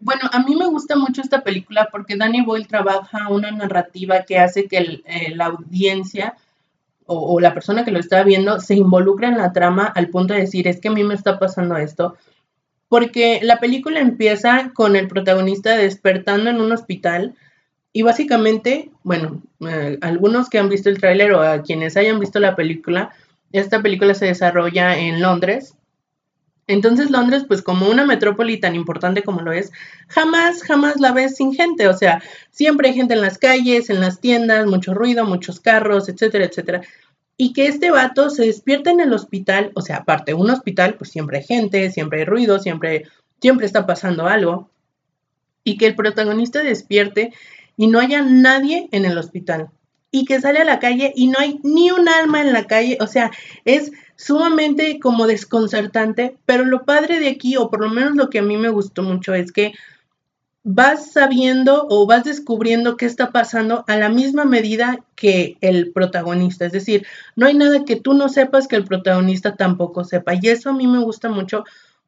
Bueno, 0.00 0.22
a 0.32 0.42
mí 0.42 0.54
me 0.54 0.66
gusta 0.66 0.96
mucho 0.96 1.22
esta 1.22 1.42
película 1.42 1.88
porque 1.90 2.16
Danny 2.16 2.42
Boyle 2.44 2.66
trabaja 2.66 3.28
una 3.30 3.50
narrativa 3.50 4.22
que 4.22 4.38
hace 4.38 4.66
que 4.66 4.76
el- 4.78 5.02
eh, 5.06 5.34
la 5.34 5.46
audiencia 5.46 6.34
o, 7.06 7.34
o 7.34 7.40
la 7.40 7.54
persona 7.54 7.84
que 7.84 7.90
lo 7.90 7.98
está 8.00 8.22
viendo 8.22 8.60
se 8.60 8.74
involucre 8.74 9.28
en 9.28 9.38
la 9.38 9.52
trama 9.52 9.84
al 9.86 10.08
punto 10.08 10.34
de 10.34 10.40
decir, 10.40 10.68
es 10.68 10.80
que 10.80 10.88
a 10.88 10.92
mí 10.92 11.04
me 11.04 11.14
está 11.14 11.38
pasando 11.38 11.76
esto. 11.76 12.16
Porque 12.88 13.40
la 13.42 13.58
película 13.60 14.00
empieza 14.00 14.70
con 14.74 14.94
el 14.94 15.08
protagonista 15.08 15.76
despertando 15.76 16.50
en 16.50 16.60
un 16.60 16.70
hospital 16.72 17.34
y 17.96 18.02
básicamente, 18.02 18.90
bueno, 19.04 19.40
eh, 19.60 19.98
algunos 20.00 20.50
que 20.50 20.58
han 20.58 20.68
visto 20.68 20.88
el 20.90 20.98
tráiler 20.98 21.32
o 21.32 21.40
a 21.40 21.62
quienes 21.62 21.96
hayan 21.96 22.18
visto 22.18 22.40
la 22.40 22.56
película, 22.56 23.14
esta 23.52 23.82
película 23.82 24.14
se 24.14 24.26
desarrolla 24.26 24.98
en 24.98 25.22
Londres. 25.22 25.76
Entonces 26.66 27.12
Londres, 27.12 27.44
pues 27.46 27.62
como 27.62 27.88
una 27.88 28.04
metrópoli 28.04 28.58
tan 28.58 28.74
importante 28.74 29.22
como 29.22 29.42
lo 29.42 29.52
es, 29.52 29.70
jamás, 30.08 30.64
jamás 30.64 30.98
la 30.98 31.12
ves 31.12 31.36
sin 31.36 31.54
gente. 31.54 31.86
O 31.86 31.96
sea, 31.96 32.20
siempre 32.50 32.88
hay 32.88 32.94
gente 32.94 33.14
en 33.14 33.20
las 33.20 33.38
calles, 33.38 33.88
en 33.88 34.00
las 34.00 34.20
tiendas, 34.20 34.66
mucho 34.66 34.92
ruido, 34.92 35.24
muchos 35.24 35.60
carros, 35.60 36.08
etcétera, 36.08 36.46
etcétera. 36.46 36.80
Y 37.36 37.52
que 37.52 37.68
este 37.68 37.92
vato 37.92 38.28
se 38.28 38.44
despierta 38.46 38.90
en 38.90 39.02
el 39.02 39.12
hospital, 39.12 39.70
o 39.76 39.82
sea, 39.82 39.98
aparte, 39.98 40.34
un 40.34 40.50
hospital, 40.50 40.94
pues 40.94 41.10
siempre 41.10 41.38
hay 41.38 41.44
gente, 41.44 41.92
siempre 41.92 42.20
hay 42.20 42.24
ruido, 42.24 42.58
siempre, 42.58 43.04
siempre 43.40 43.66
está 43.66 43.86
pasando 43.86 44.26
algo. 44.26 44.68
y 45.66 45.78
que 45.78 45.86
el 45.86 45.94
protagonista 45.94 46.62
despierte 46.62 47.32
y 47.76 47.86
no 47.86 48.00
haya 48.00 48.22
nadie 48.22 48.88
en 48.92 49.04
el 49.04 49.18
hospital 49.18 49.70
y 50.14 50.24
que 50.26 50.40
sale 50.40 50.60
a 50.60 50.64
la 50.64 50.78
calle 50.78 51.12
y 51.16 51.26
no 51.26 51.40
hay 51.40 51.58
ni 51.64 51.90
un 51.90 52.08
alma 52.08 52.40
en 52.40 52.52
la 52.52 52.68
calle, 52.68 52.96
o 53.00 53.08
sea, 53.08 53.32
es 53.64 53.90
sumamente 54.14 55.00
como 55.00 55.26
desconcertante, 55.26 56.36
pero 56.46 56.64
lo 56.64 56.84
padre 56.84 57.18
de 57.18 57.28
aquí, 57.28 57.56
o 57.56 57.68
por 57.68 57.80
lo 57.80 57.90
menos 57.90 58.14
lo 58.14 58.30
que 58.30 58.38
a 58.38 58.42
mí 58.42 58.56
me 58.56 58.68
gustó 58.68 59.02
mucho, 59.02 59.34
es 59.34 59.50
que 59.50 59.72
vas 60.62 61.10
sabiendo 61.10 61.88
o 61.90 62.06
vas 62.06 62.22
descubriendo 62.22 62.96
qué 62.96 63.06
está 63.06 63.32
pasando 63.32 63.84
a 63.88 63.96
la 63.96 64.08
misma 64.08 64.44
medida 64.44 65.04
que 65.16 65.58
el 65.60 65.90
protagonista. 65.90 66.64
Es 66.64 66.72
decir, 66.72 67.04
no 67.34 67.46
hay 67.46 67.54
nada 67.54 67.84
que 67.84 67.96
tú 67.96 68.14
no 68.14 68.28
sepas 68.28 68.68
que 68.68 68.76
el 68.76 68.84
protagonista 68.84 69.56
tampoco 69.56 70.04
sepa. 70.04 70.34
Y 70.40 70.48
eso 70.48 70.70
a 70.70 70.74
mí 70.74 70.86
me 70.86 71.00
gusta 71.00 71.28
mucho 71.28 71.64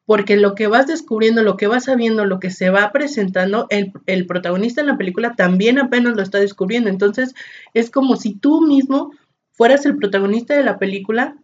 porque 0.07 0.37
lo 0.37 0.55
que 0.55 0.67
vas 0.67 0.87
descubriendo, 0.87 1.43
lo 1.43 1.57
que 1.57 1.67
vas 1.67 1.83
sabiendo, 1.83 2.25
lo 2.25 2.39
que 2.39 2.49
se 2.49 2.69
va 2.69 2.93
presentando, 2.93 3.67
el, 3.69 3.91
el 4.05 4.25
protagonista 4.25 4.79
en 4.79 4.87
la 4.87 4.97
película 4.97 5.35
también 5.35 5.79
apenas 5.79 6.15
lo 6.15 6.21
está 6.21 6.39
descubriendo. 6.39 6.89
Entonces, 6.89 7.35
es 7.73 7.91
como 7.91 8.15
si 8.15 8.33
tú 8.33 8.65
mismo 8.65 9.11
fueras 9.51 9.85
el 9.85 9.97
protagonista 9.97 10.55
de 10.55 10.63
la 10.63 10.79
película 10.79 11.35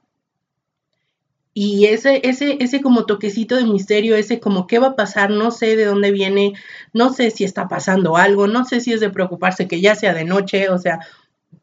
y 1.54 1.88
ese, 1.88 2.22
ese, 2.24 2.56
ese 2.64 2.82
como 2.82 3.06
toquecito 3.06 3.58
de 3.58 3.66
misterio, 3.66 4.16
ese 4.16 4.40
como 4.40 4.66
qué 4.66 4.80
va 4.80 4.88
a 4.88 4.96
pasar, 4.96 5.30
no 5.30 5.52
sé 5.52 5.76
de 5.76 5.84
dónde 5.84 6.12
viene, 6.12 6.54
no 6.94 7.12
sé 7.12 7.32
si 7.32 7.44
está 7.44 7.68
pasando 7.68 8.16
algo, 8.16 8.48
no 8.48 8.64
sé 8.64 8.80
si 8.80 8.94
es 8.94 9.02
de 9.02 9.10
preocuparse 9.10 9.68
que 9.68 9.82
ya 9.82 9.96
sea 9.96 10.14
de 10.14 10.24
noche, 10.24 10.70
o 10.70 10.78
sea, 10.78 11.00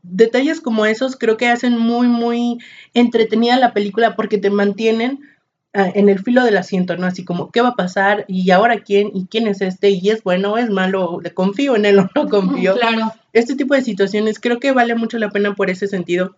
detalles 0.03 0.61
como 0.61 0.85
esos 0.85 1.17
creo 1.17 1.39
que 1.39 1.49
hacen 1.49 1.79
muy, 1.79 2.09
muy 2.09 2.59
entretenida 2.93 3.57
la 3.57 3.73
película 3.73 4.17
porque 4.17 4.37
te 4.37 4.51
mantienen 4.51 5.30
en 5.73 6.09
el 6.09 6.19
filo 6.19 6.45
del 6.45 6.57
asiento, 6.57 6.97
¿no? 6.97 7.07
Así 7.07 7.25
como, 7.25 7.51
¿qué 7.51 7.61
va 7.61 7.69
a 7.69 7.77
pasar? 7.77 8.25
¿Y 8.27 8.51
ahora 8.51 8.81
quién? 8.81 9.11
¿Y 9.15 9.27
quién 9.27 9.47
es 9.47 9.61
este? 9.61 9.91
¿Y 9.91 10.11
es 10.11 10.23
bueno 10.25 10.53
o 10.53 10.59
es 10.59 10.69
malo? 10.69 11.21
¿Le 11.23 11.33
confío 11.33 11.77
en 11.77 11.85
él 11.85 11.99
o 12.01 12.09
no 12.15 12.29
confío? 12.29 12.75
Claro. 12.75 13.13
Este 13.33 13.55
tipo 13.55 13.75
de 13.75 13.83
situaciones 13.83 14.41
creo 14.41 14.59
que 14.59 14.73
vale 14.73 14.95
mucho 14.97 15.19
la 15.19 15.31
pena 15.31 15.55
por 15.55 15.71
ese 15.71 15.87
sentido. 15.87 16.37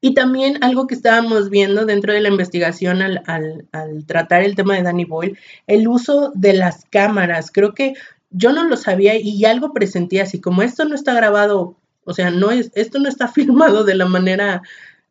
Y 0.00 0.14
también 0.14 0.62
algo 0.62 0.86
que 0.86 0.94
estábamos 0.94 1.50
viendo 1.50 1.84
dentro 1.84 2.12
de 2.12 2.20
la 2.20 2.28
investigación 2.28 3.02
al, 3.02 3.64
tratar 4.06 4.42
el 4.42 4.54
tema 4.54 4.76
de 4.76 4.82
Danny 4.82 5.04
Boyle, 5.04 5.38
el 5.66 5.88
uso 5.88 6.32
de 6.34 6.52
las 6.52 6.84
cámaras. 6.84 7.50
Creo 7.50 7.74
que 7.74 7.94
yo 8.30 8.52
no 8.52 8.64
lo 8.64 8.76
sabía 8.76 9.16
y 9.16 9.44
algo 9.46 9.72
presentía 9.72 10.24
así, 10.24 10.40
como 10.40 10.62
esto 10.62 10.84
no 10.84 10.94
está 10.94 11.14
grabado, 11.14 11.76
o 12.04 12.12
sea, 12.12 12.30
no 12.30 12.50
es, 12.50 12.70
esto 12.74 12.98
no 13.00 13.08
está 13.08 13.26
filmado 13.32 13.82
de 13.82 13.96
la 13.96 14.06
manera 14.06 14.62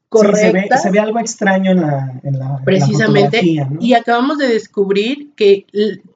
correcta. 0.09 0.77
se, 0.77 0.91
ve, 0.91 0.99
algo 0.99 1.19
extraño 1.19 1.71
en 1.71 1.81
la, 1.81 2.19
en 2.23 2.39
Precisamente. 2.63 3.41
Y 3.79 3.93
acabamos 3.93 4.37
de 4.37 4.47
descubrir 4.47 5.31
que 5.35 5.65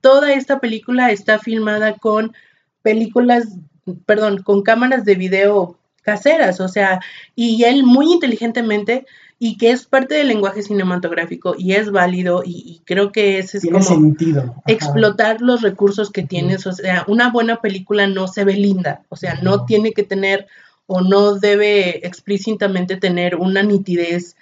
toda 0.02 0.34
esta 0.34 0.60
película 0.60 1.12
está 1.12 1.40
filmada 1.40 1.94
con 1.94 2.34
películas, 2.82 3.58
perdón, 4.06 4.42
con 4.44 4.64
cámaras 4.64 5.06
de 5.06 5.16
video 5.16 5.78
caseras, 6.02 6.60
o 6.60 6.68
sea, 6.68 7.00
y 7.36 7.64
él 7.66 7.84
muy 7.84 8.12
inteligentemente 8.12 9.06
y 9.38 9.58
que 9.58 9.72
es 9.72 9.86
parte 9.86 10.16
del 10.16 10.28
lenguaje 10.28 10.62
cinematográfico 10.62 11.56
y 11.58 11.74
es 11.74 11.92
válido 11.92 12.42
y, 12.46 12.82
creo 12.86 13.12
que 13.12 13.40
ese 13.40 13.58
es 13.58 13.62
Tiene 13.62 13.80
como 13.80 13.90
sentido. 13.90 14.56
explotar 14.68 15.42
los 15.42 15.62
recursos 15.62 16.10
que 16.12 16.24
tienes, 16.24 16.68
o 16.68 16.74
sea, 16.74 17.06
una 17.08 17.32
buena 17.32 17.62
película 17.62 18.08
no 18.08 18.28
se 18.28 18.44
ve 18.44 18.56
linda, 18.56 19.04
o 19.10 19.16
sea, 19.16 19.36
no 19.42 19.66
tiene 19.66 19.94
que 19.94 20.04
tener 20.04 20.48
o 20.92 21.02
no 21.02 21.36
debe 21.36 22.06
explícitamente 22.06 22.98
tener 22.98 23.36
una 23.36 23.62
nitidez 23.62 24.36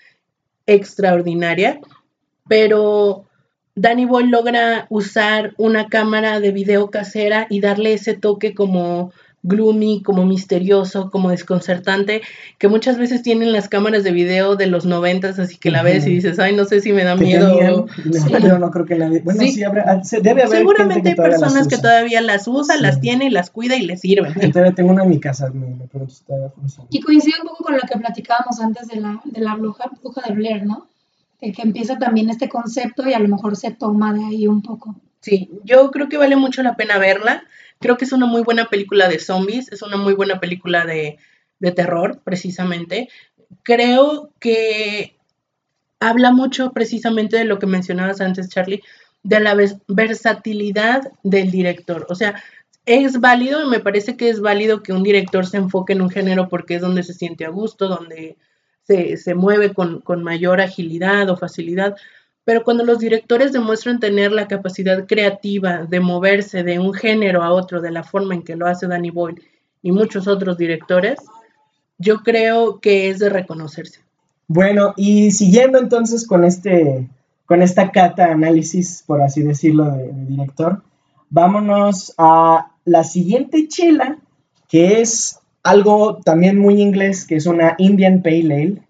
extraordinaria, 0.65 1.81
pero 2.47 3.25
Danny 3.75 4.05
Boy 4.05 4.29
logra 4.29 4.88
usar 4.89 5.53
una 5.57 5.89
cámara 5.89 6.39
de 6.39 6.51
video 6.51 6.89
casera 6.89 7.47
y 7.49 7.60
darle 7.60 7.93
ese 7.93 8.13
toque 8.13 8.55
como 8.55 9.12
gloomy, 9.47 10.01
como 10.03 10.25
misterioso, 10.25 11.10
como 11.10 11.29
desconcertante, 11.29 12.21
que 12.57 12.67
muchas 12.67 12.97
veces 12.97 13.23
tienen 13.23 13.51
las 13.51 13.69
cámaras 13.69 14.03
de 14.03 14.12
video 14.12 14.55
de 14.55 14.67
los 14.67 14.86
noventas, 14.86 15.39
así 15.39 15.57
que 15.57 15.71
la 15.71 15.83
ves 15.83 16.05
y 16.05 16.12
dices, 16.12 16.39
ay, 16.39 16.55
no 16.55 16.65
sé 16.65 16.81
si 16.81 16.93
me 16.93 17.03
da 17.03 17.15
miedo. 17.15 17.88
Pero 18.31 18.60
no 18.60 18.71
creo 18.71 18.86
que 18.86 18.95
la... 18.95 19.10
Bueno, 19.10 19.39
sí, 19.39 19.63
ah, 19.63 20.01
debe 20.21 20.43
haber 20.43 20.60
Seguramente 20.60 21.10
hay 21.10 21.15
personas 21.15 21.67
que 21.67 21.77
todavía 21.77 22.21
las 22.21 22.47
usa, 22.47 22.77
las 22.77 22.99
tiene 22.99 23.25
y 23.25 23.29
las 23.29 23.49
cuida 23.49 23.75
y 23.75 23.86
les 23.86 24.01
sirven. 24.01 24.33
Yo 24.33 24.73
tengo 24.73 24.91
una 24.91 25.03
en 25.03 25.10
mi 25.10 25.19
casa, 25.19 25.49
me, 25.49 25.88
pregunto 25.88 26.13
si 26.13 26.23
todavía 26.23 26.51
Y 26.89 27.01
coincide 27.01 27.36
un 27.41 27.47
poco 27.47 27.63
con 27.63 27.75
lo 27.75 27.81
que 27.81 27.97
platicábamos 27.97 28.60
antes 28.60 28.88
de 28.88 28.99
la, 28.99 29.21
de 29.23 29.41
la 29.41 29.55
bruja, 29.55 29.89
bruja 30.01 30.21
de 30.27 30.33
Blair, 30.33 30.65
¿no? 30.65 30.88
que 31.39 31.62
empieza 31.62 31.97
también 31.97 32.29
este 32.29 32.49
concepto 32.49 33.07
y 33.07 33.13
a 33.13 33.19
lo 33.19 33.27
mejor 33.27 33.55
se 33.55 33.71
toma 33.71 34.13
de 34.13 34.25
ahí 34.25 34.47
un 34.47 34.62
poco. 34.62 34.95
Sí, 35.21 35.49
yo 35.63 35.91
creo 35.91 36.10
que 36.10 36.17
vale 36.17 36.36
mucho 36.36 36.63
la 36.63 36.75
pena 36.75 36.97
verla. 36.97 37.43
Creo 37.79 37.97
que 37.97 38.05
es 38.05 38.11
una 38.11 38.25
muy 38.25 38.41
buena 38.41 38.65
película 38.65 39.07
de 39.07 39.19
zombies, 39.19 39.71
es 39.71 39.81
una 39.81 39.97
muy 39.97 40.13
buena 40.13 40.39
película 40.39 40.85
de, 40.85 41.17
terror, 41.75 42.21
precisamente. 42.23 43.09
Creo 43.63 44.31
que 44.39 45.17
habla 45.99 46.31
mucho 46.31 46.71
precisamente 46.71 47.37
de 47.37 47.45
lo 47.45 47.59
que 47.59 47.65
mencionabas 47.65 48.21
antes, 48.21 48.49
Charlie, 48.49 48.83
de 49.23 49.39
la 49.39 49.55
versatilidad 49.87 51.11
del 51.23 51.51
director. 51.51 52.05
O 52.09 52.15
sea, 52.15 52.41
es 52.85 53.19
válido, 53.19 53.67
me 53.67 53.79
parece 53.79 54.15
que 54.15 54.29
es 54.29 54.39
válido 54.39 54.81
que 54.81 54.93
un 54.93 55.03
director 55.03 55.45
se 55.45 55.57
enfoque 55.57 55.93
en 55.93 56.01
un 56.01 56.09
género 56.09 56.47
porque 56.47 56.75
es 56.75 56.81
donde 56.81 57.03
se 57.03 57.13
siente 57.13 57.45
a 57.45 57.49
gusto, 57.49 57.87
donde 57.87 58.37
se, 58.83 59.17
se 59.17 59.35
mueve 59.35 59.73
con, 59.73 59.99
con, 59.99 60.23
mayor 60.23 60.61
agilidad 60.61 61.29
o 61.29 61.35
facilidad. 61.35 61.97
Pero 62.47 62.63
cuando 62.63 62.86
los 62.86 62.99
directores 62.99 63.51
demuestran 63.51 63.99
tener 63.99 64.31
la 64.31 64.47
capacidad 64.47 65.05
creativa 65.05 65.79
de 65.79 65.99
moverse 65.99 66.63
de 66.63 66.79
un 66.79 66.93
género 66.93 67.43
a 67.43 67.51
otro 67.51 67.81
de 67.81 67.91
la 67.91 68.03
forma 68.03 68.36
en 68.36 68.41
que 68.41 68.55
lo 68.55 68.67
hace 68.67 68.88
Danny 68.88 69.10
Boyle 69.10 69.41
y 69.83 69.91
muchos 69.91 70.29
otros 70.29 70.57
directores, 70.57 71.19
yo 71.97 72.19
creo 72.23 72.79
que 72.79 73.10
es 73.10 73.19
de 73.19 73.27
reconocerse. 73.27 73.99
Bueno, 74.47 74.93
y 74.95 75.31
siguiendo 75.31 75.77
entonces 75.77 76.25
con 76.25 76.45
este 76.45 77.10
con 77.45 77.62
esta 77.62 77.91
cata 77.91 78.31
análisis, 78.31 79.03
por 79.05 79.21
así 79.21 79.41
decirlo, 79.41 79.91
de, 79.91 80.10
director, 80.13 80.83
vámonos 81.29 82.13
a 82.17 82.71
la 82.86 83.03
siguiente 83.03 83.67
chela, 83.67 84.19
que 84.69 85.01
es 85.01 85.41
algo 85.63 86.21
también 86.23 86.57
muy 86.57 86.81
inglés, 86.81 87.25
que 87.25 87.36
es 87.36 87.45
una 87.45 87.75
Indian 87.77 88.21
Pale 88.21 88.55
Ale, 88.55 88.81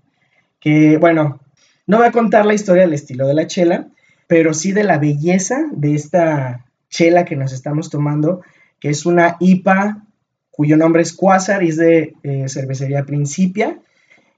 que 0.60 0.98
bueno, 0.98 1.39
no 1.88 1.97
voy 1.97 2.08
a 2.08 2.12
contar 2.12 2.45
la 2.45 2.54
historia 2.54 2.84
del 2.84 2.93
estilo 2.93 3.26
de 3.26 3.34
la 3.34 3.47
chela, 3.47 3.88
pero 4.28 4.54
sí 4.54 4.73
de 4.73 4.84
la 4.84 4.97
belleza 4.97 5.65
de 5.71 5.95
esta 5.95 6.65
chela 6.89 7.26
que 7.26 7.36
nos 7.36 7.54
estamos 7.54 7.89
tomando, 7.89 8.41
que 8.80 8.89
es 8.89 9.06
una 9.06 9.38
IPA 9.39 10.04
cuyo 10.52 10.76
nombre 10.76 11.02
es 11.02 11.13
Quasar 11.13 11.63
y 11.63 11.69
es 11.69 11.78
de 11.78 12.15
eh, 12.23 12.50
cervecería 12.50 13.06
Principia, 13.06 13.80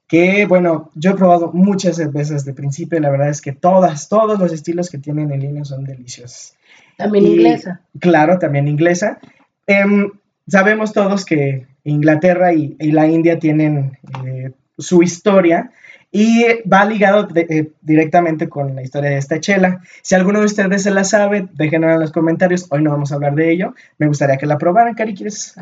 que 0.08 0.46
bueno, 0.46 0.92
yo 0.96 1.12
he 1.12 1.16
probado 1.16 1.52
muchas 1.54 1.96
cervezas 1.96 2.46
de 2.46 2.54
Principia, 2.54 3.00
la 3.00 3.10
verdad 3.10 3.30
es 3.30 3.42
que 3.42 3.54
todas, 3.54 4.10
todos 4.10 4.40
los 4.40 4.52
estilos 4.52 4.90
que 4.90 4.98
tienen 4.98 5.32
en 5.32 5.40
línea 5.40 5.66
son 5.66 5.86
deliciosos. 5.86 6.56
También 6.98 7.26
inglesa. 7.26 7.82
Claro, 8.00 8.38
también 8.38 8.68
inglesa. 8.68 9.20
Em, 9.66 10.12
sabemos 10.48 10.94
todos 10.94 11.26
que 11.26 11.68
Inglaterra 11.84 12.54
y, 12.54 12.76
la 12.92 13.08
India 13.08 13.40
tienen 13.40 13.98
eh, 14.26 14.52
su 14.78 15.02
historia 15.02 15.72
y 16.12 16.44
va 16.72 16.86
ligado 16.86 17.28
eh, 17.36 17.72
directamente 17.82 18.50
con 18.50 18.76
la 18.76 18.82
historia 18.82 19.12
de 19.12 19.18
esta 19.18 19.40
chela. 19.40 19.82
Si 20.02 20.16
alguno 20.16 20.40
de 20.40 20.46
ustedes 20.46 20.84
se 20.84 20.92
la 20.92 21.04
sabe, 21.04 21.48
déjenlo 21.54 21.92
en 21.92 22.00
los 22.00 22.12
comentarios. 22.12 22.66
Hoy 22.70 22.82
no 22.82 22.92
vamos 22.92 23.12
a 23.12 23.16
hablar 23.16 23.36
de 23.36 23.52
ello. 23.52 23.76
Me 23.98 24.08
gustaría 24.08 24.38
que 24.38 24.48
la 24.48 24.58
probaran, 24.58 24.96
Cari, 24.96 25.14
¿quieres? 25.14 25.56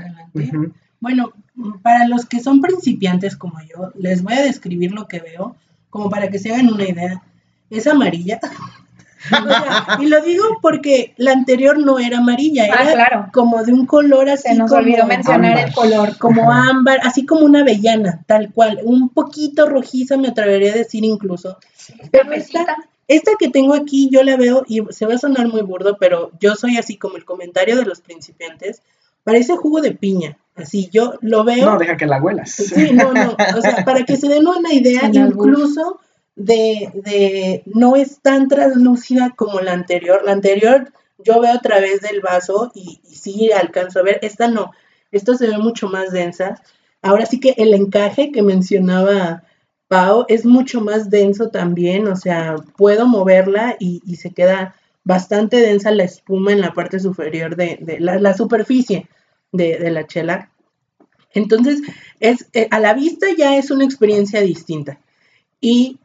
Bueno, 0.99 1.33
para 1.81 2.07
los 2.07 2.25
que 2.25 2.39
son 2.39 2.61
principiantes 2.61 3.35
como 3.35 3.59
yo, 3.61 3.91
les 3.95 4.23
voy 4.23 4.33
a 4.33 4.43
describir 4.43 4.93
lo 4.93 5.07
que 5.07 5.19
veo, 5.19 5.55
como 5.89 6.09
para 6.09 6.29
que 6.29 6.39
se 6.39 6.53
hagan 6.53 6.73
una 6.73 6.85
idea. 6.85 7.21
Es 7.69 7.85
amarilla. 7.85 8.39
Y 9.99 10.05
lo 10.05 10.21
digo 10.21 10.43
porque 10.61 11.13
la 11.17 11.31
anterior 11.31 11.77
no 11.79 11.99
era 11.99 12.19
amarilla, 12.19 12.67
ah, 12.71 12.91
era 12.91 13.29
como 13.33 13.63
de 13.63 13.73
un 13.73 13.85
color 13.85 14.29
así. 14.29 14.49
Se 14.49 14.55
nos 14.55 14.71
olvidó 14.71 15.05
mencionar 15.05 15.57
el 15.59 15.73
color. 15.73 16.17
Como 16.17 16.51
ámbar, 16.51 16.99
así 17.03 17.25
como 17.25 17.45
una 17.45 17.61
avellana, 17.61 18.23
tal 18.27 18.51
cual. 18.53 18.79
Un 18.83 19.09
poquito 19.09 19.67
rojiza, 19.67 20.17
me 20.17 20.29
atrevería 20.29 20.73
a 20.73 20.77
decir 20.77 21.03
incluso. 21.03 21.57
Pero 22.11 22.31
esta, 22.31 22.65
esta 23.07 23.31
que 23.39 23.49
tengo 23.49 23.73
aquí, 23.73 24.09
yo 24.11 24.23
la 24.23 24.37
veo 24.37 24.63
y 24.67 24.81
se 24.89 25.05
va 25.05 25.15
a 25.15 25.19
sonar 25.19 25.47
muy 25.47 25.61
burdo, 25.61 25.97
pero 25.99 26.31
yo 26.39 26.55
soy 26.55 26.77
así 26.77 26.97
como 26.97 27.17
el 27.17 27.25
comentario 27.25 27.75
de 27.75 27.85
los 27.85 28.01
principiantes. 28.01 28.81
Parece 29.23 29.57
jugo 29.57 29.81
de 29.81 29.91
piña. 29.91 30.37
Así 30.55 30.89
yo 30.91 31.13
lo 31.21 31.43
veo. 31.43 31.65
No, 31.65 31.77
deja 31.77 31.97
que 31.97 32.05
la 32.05 32.21
huelas. 32.21 32.51
Sí, 32.51 32.91
no, 32.93 33.13
no. 33.13 33.35
O 33.55 33.61
sea, 33.61 33.83
para 33.85 34.03
que 34.05 34.15
se 34.17 34.27
den 34.27 34.47
una 34.47 34.73
idea, 34.73 35.01
incluso 35.13 35.99
de, 36.37 36.91
de, 36.93 37.63
no 37.65 37.95
es 37.95 38.21
tan 38.21 38.47
translúcida 38.47 39.33
como 39.35 39.59
la 39.59 39.73
anterior. 39.73 40.21
La 40.23 40.31
anterior 40.31 40.93
yo 41.17 41.41
veo 41.41 41.53
a 41.53 41.59
través 41.59 42.01
del 42.01 42.21
vaso 42.21 42.71
y, 42.73 43.01
sí 43.03 43.51
alcanzo 43.51 43.99
a 43.99 44.03
ver, 44.03 44.19
esta 44.21 44.47
no, 44.47 44.71
esta 45.11 45.35
se 45.35 45.47
ve 45.47 45.57
mucho 45.57 45.89
más 45.89 46.11
densa. 46.11 46.61
Ahora 47.01 47.25
sí 47.25 47.39
que 47.39 47.55
el 47.57 47.73
encaje 47.73 48.31
que 48.31 48.41
mencionaba 48.41 49.43
Pau 49.87 50.25
es 50.27 50.45
mucho 50.45 50.81
más 50.81 51.09
denso 51.09 51.49
también, 51.49 52.07
o 52.07 52.15
sea, 52.15 52.55
puedo 52.77 53.07
moverla 53.07 53.75
y, 53.79 54.01
y 54.05 54.15
se 54.17 54.31
queda 54.31 54.75
bastante 55.07 55.57
densa 55.57 55.89
la 55.91 56.03
espuma 56.03 56.51
en 56.51 56.59
la 56.59 56.73
parte 56.73 56.99
superior 56.99 57.55
de, 57.55 57.97
la, 57.99 58.33
superficie 58.33 59.07
de, 59.53 59.89
la 59.89 60.05
chela. 60.05 60.51
Entonces, 61.33 61.79
es, 62.19 62.49
eh, 62.51 62.67
a 62.71 62.81
la 62.81 62.93
vista 62.93 63.27
ya 63.37 63.57
es 63.57 63.71
una 63.71 63.85
experiencia 63.85 64.41
distinta. 64.41 64.99
Y, 65.61 65.97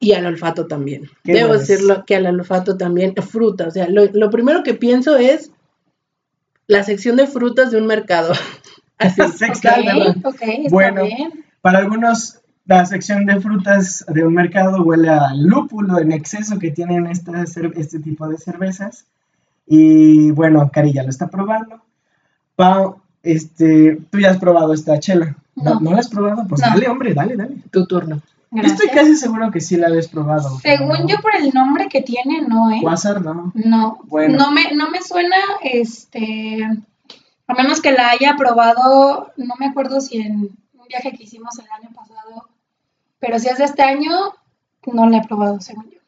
y 0.00 0.14
al 0.14 0.24
olfato 0.24 0.66
también. 0.66 1.10
Debo 1.24 1.52
decirlo 1.52 2.04
que 2.06 2.16
al 2.16 2.26
olfato 2.26 2.78
también, 2.78 3.14
fruta. 3.16 3.68
O 3.68 3.70
sea, 3.70 3.86
lo, 3.88 4.30
primero 4.30 4.62
que 4.62 4.72
pienso 4.72 5.18
es 5.18 5.52
la 6.66 6.82
sección 6.82 7.16
de 7.16 7.26
frutas 7.26 7.70
de 7.70 7.76
un 7.76 7.86
mercado. 7.86 8.32
Así. 8.98 9.22
bueno, 10.70 11.02
para 11.62 11.78
algunos 11.78 12.38
la 12.66 12.84
sección 12.84 13.24
de 13.24 13.40
frutas 13.40 14.04
de 14.08 14.26
un 14.26 14.34
mercado 14.34 14.82
huele 14.82 15.08
al 15.08 15.42
lúpulo 15.42 15.98
en 15.98 16.12
exceso 16.12 16.58
que 16.58 16.70
tienen 16.70 17.06
este 17.06 17.98
tipo 17.98 18.28
de 18.28 18.38
cervezas. 18.38 19.06
Y 19.66 20.30
bueno, 20.32 20.70
Cari 20.72 20.92
ya 20.92 21.02
lo 21.02 21.10
está 21.10 21.28
probando. 21.28 21.82
Pau, 22.56 23.00
este, 23.22 24.00
tú 24.10 24.18
ya 24.18 24.30
has 24.30 24.38
probado 24.38 24.72
esta 24.72 24.98
chela. 24.98 25.36
¿No, 25.56 25.80
¿No 25.80 25.92
la 25.92 25.98
has 25.98 26.08
probado? 26.08 26.46
Pues 26.48 26.60
dale, 26.60 26.88
hombre, 26.88 27.14
dale, 27.14 27.36
dale. 27.36 27.56
Tu 27.70 27.86
turno. 27.86 28.20
Estoy 28.52 28.88
casi 28.88 29.16
seguro 29.16 29.50
que 29.50 29.60
sí 29.60 29.76
la 29.76 29.86
has 29.88 30.08
probado. 30.08 30.58
Según 30.60 31.06
yo, 31.06 31.18
por 31.20 31.36
el 31.36 31.50
nombre 31.50 31.88
que 31.88 32.02
tiene, 32.02 32.42
no, 32.42 32.70
¿eh? 32.70 32.80
Quasar, 32.82 33.22
no. 33.22 33.52
No. 33.54 34.00
Bueno. 34.04 34.36
No 34.36 34.50
me, 34.50 34.72
no 34.72 34.90
me 34.90 35.00
suena, 35.02 35.36
este, 35.62 36.64
a 37.46 37.54
menos 37.54 37.80
que 37.80 37.92
la 37.92 38.10
haya 38.10 38.34
probado, 38.36 39.32
no 39.36 39.54
me 39.58 39.66
acuerdo 39.66 40.00
si 40.00 40.18
en 40.18 40.32
un 40.40 40.88
viaje 40.88 41.12
que 41.12 41.22
hicimos 41.22 41.58
el 41.58 41.66
año 41.70 41.94
pasado 41.94 42.48
pero 43.20 43.38
si 43.38 43.48
es 43.48 43.58
de 43.58 43.64
este 43.64 43.82
año, 43.82 44.10
no 44.86 45.08
la 45.08 45.18
he 45.18 45.26
probado, 45.26 45.60
según 45.60 45.90
yo. 45.90 45.98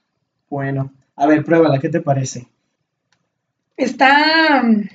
Bueno, 0.48 0.90
a 1.14 1.26
ver, 1.26 1.44
pruébala, 1.44 1.78
¿qué 1.78 1.90
te 1.90 2.00
parece? 2.00 2.48
Está 3.76 4.62
mm, 4.62 4.88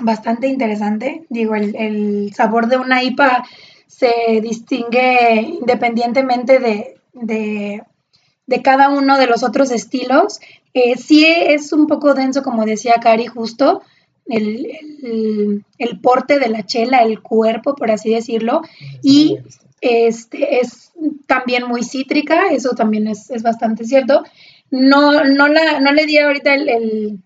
bastante 0.00 0.48
interesante. 0.48 1.26
Digo, 1.28 1.54
el, 1.54 2.32
sabor 2.34 2.68
de 2.68 2.78
una 2.78 3.02
IPA 3.02 3.44
se 3.90 4.40
distingue 4.40 5.40
independientemente 5.60 6.60
de, 7.12 7.82
cada 8.62 8.88
uno 8.88 9.18
de 9.18 9.26
los 9.26 9.42
otros 9.42 9.72
estilos. 9.72 10.40
Eh, 10.74 10.96
sí 10.96 11.26
es 11.26 11.72
un 11.72 11.88
poco 11.88 12.14
denso, 12.14 12.42
como 12.44 12.64
decía 12.64 12.94
Cari, 13.02 13.26
justo. 13.26 13.82
El, 14.26 15.64
el, 15.78 16.00
porte 16.00 16.38
de 16.38 16.48
la 16.48 16.64
chela, 16.64 17.02
el 17.02 17.20
cuerpo, 17.20 17.74
por 17.74 17.90
así 17.90 18.14
decirlo, 18.14 18.62
y 19.02 19.38
este, 19.80 20.60
es 20.60 20.92
también 21.26 21.66
muy 21.66 21.82
cítrica, 21.82 22.52
eso 22.52 22.76
también 22.76 23.08
es, 23.08 23.28
bastante 23.42 23.84
cierto. 23.84 24.22
No, 24.70 25.24
no, 25.24 25.48
la, 25.48 25.80
no 25.80 25.90
le 25.90 26.06
di 26.06 26.18
ahorita 26.18 26.54
el, 26.54 27.18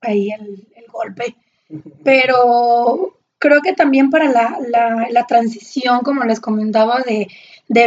ahí 0.00 0.30
el, 0.30 0.86
golpe, 0.90 1.36
pero 2.02 3.19
creo 3.40 3.62
que 3.62 3.72
también 3.72 4.10
para 4.10 4.30
la, 4.30 5.26
transición, 5.26 6.02
como 6.02 6.22
les 6.24 6.38
comentaba, 6.38 7.02
de, 7.02 7.26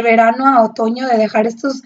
verano 0.02 0.46
a 0.46 0.64
otoño, 0.64 1.08
de 1.08 1.16
dejar 1.16 1.46
estos 1.46 1.82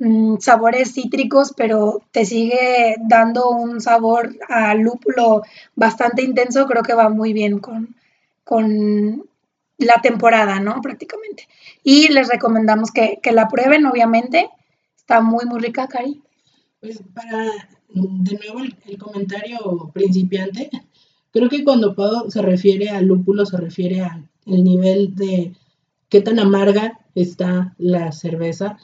mm, 0.00 0.38
sabores 0.38 0.94
cítricos, 0.94 1.52
pero 1.56 2.02
te 2.10 2.24
sigue 2.24 2.96
dando 2.98 3.50
un 3.50 3.80
sabor 3.80 4.34
a 4.48 4.74
lúpulo 4.74 5.42
bastante 5.76 6.22
intenso, 6.22 6.66
creo 6.66 6.82
que 6.82 6.94
va 6.94 7.10
muy 7.10 7.32
bien 7.32 7.58
con, 7.58 7.94
con 8.42 9.24
la 9.78 10.00
temporada, 10.02 10.58
¿no? 10.60 10.80
Prácticamente. 10.80 11.46
Y 11.82 12.08
les 12.08 12.28
recomendamos 12.28 12.90
que, 12.90 13.20
la 13.32 13.48
prueben, 13.48 13.86
obviamente. 13.86 14.48
Está 14.96 15.20
muy, 15.20 15.44
muy 15.44 15.60
rica, 15.60 15.88
Cari. 15.88 16.22
Pues 16.80 17.02
para, 17.14 17.44
de 17.88 18.38
nuevo, 18.38 18.60
el, 18.60 18.98
comentario 18.98 19.90
principiante, 19.92 20.70
creo 21.32 21.48
que 21.48 21.64
cuando 21.64 21.94
Pau 21.94 22.30
se 22.30 22.42
refiere 22.42 22.90
al 22.90 23.06
lúpulo, 23.06 23.46
se 23.46 23.56
refiere 23.56 24.02
al 24.02 24.28
nivel 24.46 25.14
de 25.14 25.54
qué 26.08 26.20
tan 26.20 26.38
amarga 26.38 27.00
está 27.14 27.74
la 27.78 28.12
cerveza. 28.12 28.78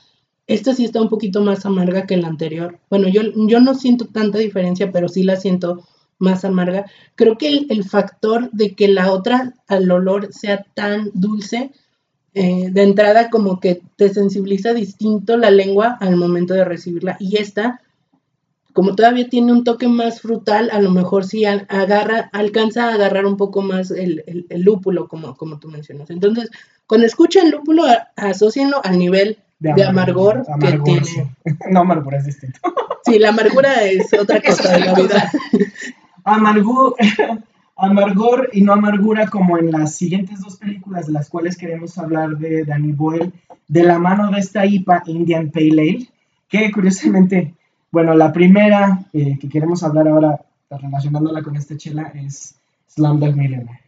Esta 0.47 0.75
sí 0.75 0.85
está 0.85 1.01
un 1.01 1.09
poquito 1.09 1.43
más 1.43 1.67
amarga 1.67 2.07
que 2.07 2.17
la 2.17 2.29
anterior. 2.29 2.79
Bueno, 2.89 3.09
yo, 3.09 3.23
yo 3.35 3.61
no 3.61 3.75
siento 3.75 4.07
tanta 4.07 4.39
diferencia, 4.39 4.93
pero 4.93 5.09
sí 5.09 5.23
la 5.25 5.37
siento 5.37 5.85
más 6.19 6.45
amarga. 6.45 6.87
Creo 7.15 7.37
que 7.37 7.67
el, 7.69 7.85
factor 7.85 8.51
de 8.53 8.75
que 8.75 8.89
la 8.89 9.13
otra 9.13 9.55
al 9.67 9.91
olor 9.91 10.33
sea 10.33 10.65
tan 10.75 11.11
dulce, 11.15 11.73
eh, 12.35 12.69
de 12.71 12.83
entrada 12.83 13.31
como 13.31 13.61
que 13.61 13.83
te 13.97 14.13
sensibiliza 14.13 14.75
distinto 14.75 15.37
la 15.37 15.51
lengua 15.51 15.97
al 16.01 16.17
momento 16.17 16.55
de 16.55 16.65
recibirla. 16.65 17.17
Y 17.19 17.37
esta, 17.39 17.81
como 18.77 18.95
todavía 18.95 19.27
tiene 19.31 19.53
un 19.53 19.65
toque 19.65 19.89
más 19.89 20.21
frutal, 20.21 20.69
a 20.71 20.79
lo 20.83 20.91
mejor 20.91 21.25
sí 21.25 21.47
agarra, 21.47 22.29
alcanza 22.35 22.91
a 22.91 22.93
agarrar 22.93 23.25
un 23.25 23.39
poco 23.39 23.63
más 23.63 23.91
el, 23.91 24.23
lúpulo, 24.51 25.09
como, 25.09 25.35
como 25.35 25.59
tú 25.59 25.69
mencionas. 25.69 26.11
Entonces, 26.11 26.51
cuando 26.87 27.07
escuchan 27.07 27.51
lúpulo, 27.51 27.85
asocienlo 28.17 28.85
al 28.85 28.99
nivel 28.99 29.39
de, 29.61 29.83
amargor, 29.83 30.45
que 30.61 30.79
tiene. 30.81 31.35
No, 31.71 31.81
amargor 31.81 32.17
es 32.17 32.27
distinto. 32.27 32.61
Sí, 33.03 33.19
la 33.19 33.31
amargura 33.31 33.83
es 33.83 34.13
otra 34.13 34.43
cosa 34.47 34.71
de 34.75 34.81
la 34.81 34.93
vida. 34.93 35.33
amargor, 36.25 36.97
amargor 37.79 38.51
y 38.53 38.61
no 38.61 38.75
amargura 38.75 39.27
como 39.29 39.57
en 39.57 39.71
las 39.71 39.95
siguientes 39.95 40.41
dos 40.41 40.59
películas 40.59 41.07
de 41.07 41.15
las 41.15 41.31
cuales 41.31 41.57
queremos 41.57 41.97
hablar 41.97 42.37
de 42.37 42.65
Danny 42.65 42.93
Boyle, 42.93 43.33
de 43.69 43.85
la 43.85 43.99
mano 43.99 44.31
de 44.31 44.41
esta 44.41 44.67
IPA 44.67 45.05
Indian 45.07 45.51
Pale 45.51 45.71
Ale, 45.71 46.09
que 46.51 46.71
curiosamente, 46.71 47.55
bueno, 47.91 48.15
la 48.15 48.33
primera 48.33 49.01
eh, 49.13 49.39
que 49.39 49.49
queremos 49.49 49.83
hablar 49.83 50.09
ahora, 50.09 50.41
relacionándola 50.71 51.43
con 51.43 51.57
esta 51.57 51.77
chela, 51.77 52.13
es 52.15 52.55
Slumdog 52.89 53.35
Millionaire. 53.35 53.81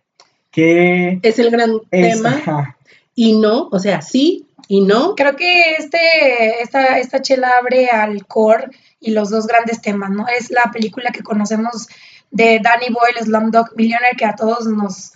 Que 0.51 1.21
es 1.23 1.39
el 1.39 1.51
gran 1.51 1.81
tema. 1.91 2.77
Y 3.15 3.37
no, 3.37 3.69
o 3.73 3.79
sea, 3.79 4.01
sí 4.01 4.47
y 4.69 4.83
no. 4.83 5.15
Creo 5.17 5.35
que 5.35 5.73
este, 5.79 6.63
esta, 6.63 6.99
esta 6.99 7.21
chela 7.21 7.53
abre 7.61 7.89
al 7.89 8.27
core 8.27 8.69
y 9.01 9.11
los 9.11 9.31
dos 9.31 9.47
grandes 9.47 9.81
temas, 9.81 10.11
¿no? 10.11 10.27
Es 10.29 10.51
la 10.51 10.71
película 10.73 11.11
que 11.11 11.23
conocemos 11.23 11.89
de 12.31 12.61
Danny 12.63 12.87
Boyle, 12.93 13.25
Slumdog 13.25 13.75
Millionaire, 13.77 14.17
que 14.17 14.27
a 14.27 14.37
todos 14.37 14.67
nos 14.67 15.15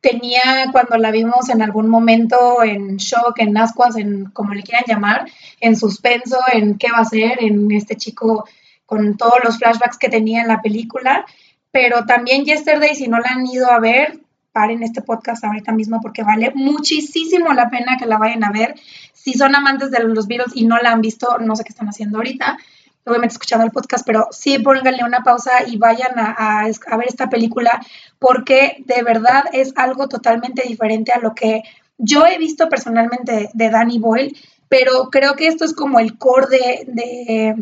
tenía 0.00 0.66
cuando 0.72 0.96
la 0.96 1.10
vimos 1.10 1.48
en 1.48 1.62
algún 1.62 1.88
momento 1.88 2.62
en 2.62 2.96
shock, 2.96 3.38
en 3.38 3.56
ascuas, 3.56 3.96
en 3.96 4.26
como 4.26 4.54
le 4.54 4.62
quieran 4.62 4.84
llamar, 4.86 5.30
en 5.60 5.76
suspenso, 5.76 6.38
en 6.52 6.78
qué 6.78 6.88
va 6.90 6.98
a 6.98 7.04
ser, 7.04 7.42
en 7.42 7.70
este 7.72 7.96
chico 7.96 8.48
con 8.86 9.16
todos 9.16 9.38
los 9.44 9.58
flashbacks 9.58 9.98
que 9.98 10.08
tenía 10.08 10.42
en 10.42 10.48
la 10.48 10.62
película. 10.62 11.26
Pero 11.70 12.06
también 12.06 12.44
Yesterday, 12.44 12.94
si 12.94 13.08
no 13.08 13.18
la 13.18 13.30
han 13.30 13.46
ido 13.46 13.70
a 13.70 13.80
ver, 13.80 14.20
paren 14.52 14.82
este 14.82 15.02
podcast 15.02 15.44
ahorita 15.44 15.72
mismo 15.72 16.00
porque 16.00 16.22
vale 16.22 16.52
muchísimo 16.54 17.52
la 17.52 17.68
pena 17.68 17.96
que 17.98 18.06
la 18.06 18.18
vayan 18.18 18.44
a 18.44 18.50
ver. 18.50 18.74
Si 19.12 19.34
son 19.34 19.54
amantes 19.54 19.90
de 19.90 20.02
los 20.02 20.26
Beatles 20.26 20.52
y 20.54 20.64
no 20.64 20.78
la 20.78 20.92
han 20.92 21.00
visto, 21.00 21.38
no 21.38 21.54
sé 21.54 21.64
qué 21.64 21.70
están 21.70 21.88
haciendo 21.88 22.18
ahorita 22.18 22.56
obviamente 23.04 23.34
escuchando 23.34 23.64
el 23.64 23.72
podcast, 23.72 24.06
pero 24.06 24.28
sí 24.30 24.58
pónganle 24.58 25.04
una 25.04 25.22
pausa 25.22 25.66
y 25.66 25.76
vayan 25.76 26.12
a, 26.16 26.64
ver 26.64 27.06
esta 27.06 27.28
película 27.28 27.80
porque 28.18 28.84
de 28.86 29.02
verdad 29.02 29.44
es 29.52 29.72
algo 29.76 30.08
totalmente 30.08 30.62
diferente 30.66 31.12
a 31.12 31.18
lo 31.18 31.34
que 31.34 31.62
yo 31.96 32.26
he 32.26 32.38
visto 32.38 32.68
personalmente 32.68 33.50
de, 33.52 33.70
Danny 33.70 33.98
Boyle, 33.98 34.36
pero 34.68 35.08
creo 35.10 35.34
que 35.34 35.48
esto 35.48 35.64
es 35.64 35.72
como 35.72 35.98
el 35.98 36.16
core 36.18 36.46
de, 36.86 37.56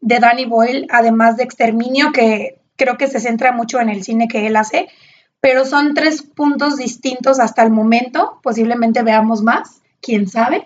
de, 0.00 0.18
Danny 0.18 0.46
Boyle, 0.46 0.86
además 0.90 1.36
de 1.36 1.44
Exterminio, 1.44 2.10
que 2.12 2.58
creo 2.76 2.96
que 2.96 3.06
se 3.06 3.20
centra 3.20 3.52
mucho 3.52 3.80
en 3.80 3.88
el 3.88 4.02
cine 4.02 4.28
que 4.28 4.46
él 4.46 4.56
hace, 4.56 4.88
pero 5.40 5.64
son 5.64 5.94
tres 5.94 6.22
puntos 6.22 6.76
distintos 6.76 7.38
hasta 7.38 7.62
el 7.62 7.70
momento, 7.70 8.40
posiblemente 8.42 9.02
veamos 9.02 9.42
más, 9.42 9.82
quién 10.00 10.28
sabe. 10.28 10.64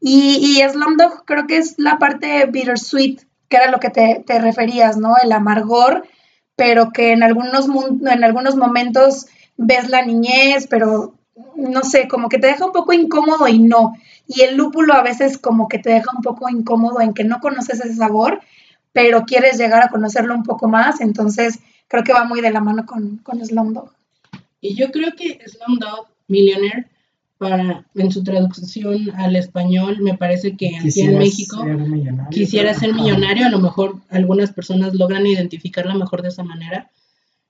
Y, 0.00 0.58
y 0.58 0.68
Slumdog 0.68 1.24
creo 1.24 1.46
que 1.46 1.58
es 1.58 1.74
la 1.78 1.98
parte 1.98 2.46
bittersweet 2.46 3.26
que 3.48 3.56
era 3.56 3.70
lo 3.70 3.78
que 3.78 3.90
te, 3.90 4.38
referías, 4.38 4.96
¿no? 4.96 5.14
El 5.22 5.32
amargor, 5.32 6.06
pero 6.56 6.90
que 6.92 7.12
en 7.12 7.22
algunos, 7.22 7.66
en 8.00 8.24
algunos 8.24 8.56
momentos 8.56 9.26
ves 9.56 9.88
la 9.88 10.04
niñez, 10.04 10.66
pero 10.68 11.14
no 11.54 11.82
sé, 11.82 12.08
como 12.08 12.28
que 12.28 12.38
te 12.38 12.46
deja 12.46 12.64
un 12.64 12.72
poco 12.72 12.92
incómodo 12.92 13.48
y 13.48 13.58
no. 13.58 13.94
Y 14.26 14.42
el 14.42 14.56
lúpulo 14.56 14.94
a 14.94 15.02
veces 15.02 15.38
como 15.38 15.68
que 15.68 15.78
te 15.78 15.90
deja 15.90 16.10
un 16.14 16.22
poco 16.22 16.48
incómodo 16.48 17.00
en 17.00 17.14
que 17.14 17.24
no 17.24 17.40
conoces 17.40 17.80
ese 17.80 17.94
sabor, 17.94 18.40
pero 18.92 19.24
quieres 19.24 19.58
llegar 19.58 19.82
a 19.82 19.88
conocerlo 19.88 20.34
un 20.34 20.42
poco 20.42 20.68
más, 20.68 21.00
entonces 21.00 21.58
creo 21.88 22.02
que 22.02 22.12
va 22.12 22.24
muy 22.24 22.40
de 22.40 22.50
la 22.50 22.60
mano 22.60 22.86
con, 22.86 23.18
con 23.18 23.44
Slumdog. 23.44 23.92
Y 24.60 24.74
yo 24.74 24.90
creo 24.90 25.12
que 25.16 25.38
Slumdog 25.46 26.08
Millionaire 26.28 26.86
para 27.38 27.84
en 27.94 28.10
su 28.10 28.22
traducción 28.22 29.10
al 29.16 29.36
español, 29.36 29.98
me 30.00 30.16
parece 30.16 30.56
que 30.56 30.76
aquí 30.78 31.00
en 31.02 31.18
México 31.18 31.64
quisiera 32.30 32.72
ser 32.74 32.94
millonario, 32.94 33.46
a 33.46 33.50
lo 33.50 33.60
mejor 33.60 33.96
algunas 34.08 34.52
personas 34.52 34.94
logran 34.94 35.26
identificarla 35.26 35.94
mejor 35.94 36.22
de 36.22 36.28
esa 36.28 36.44
manera. 36.44 36.90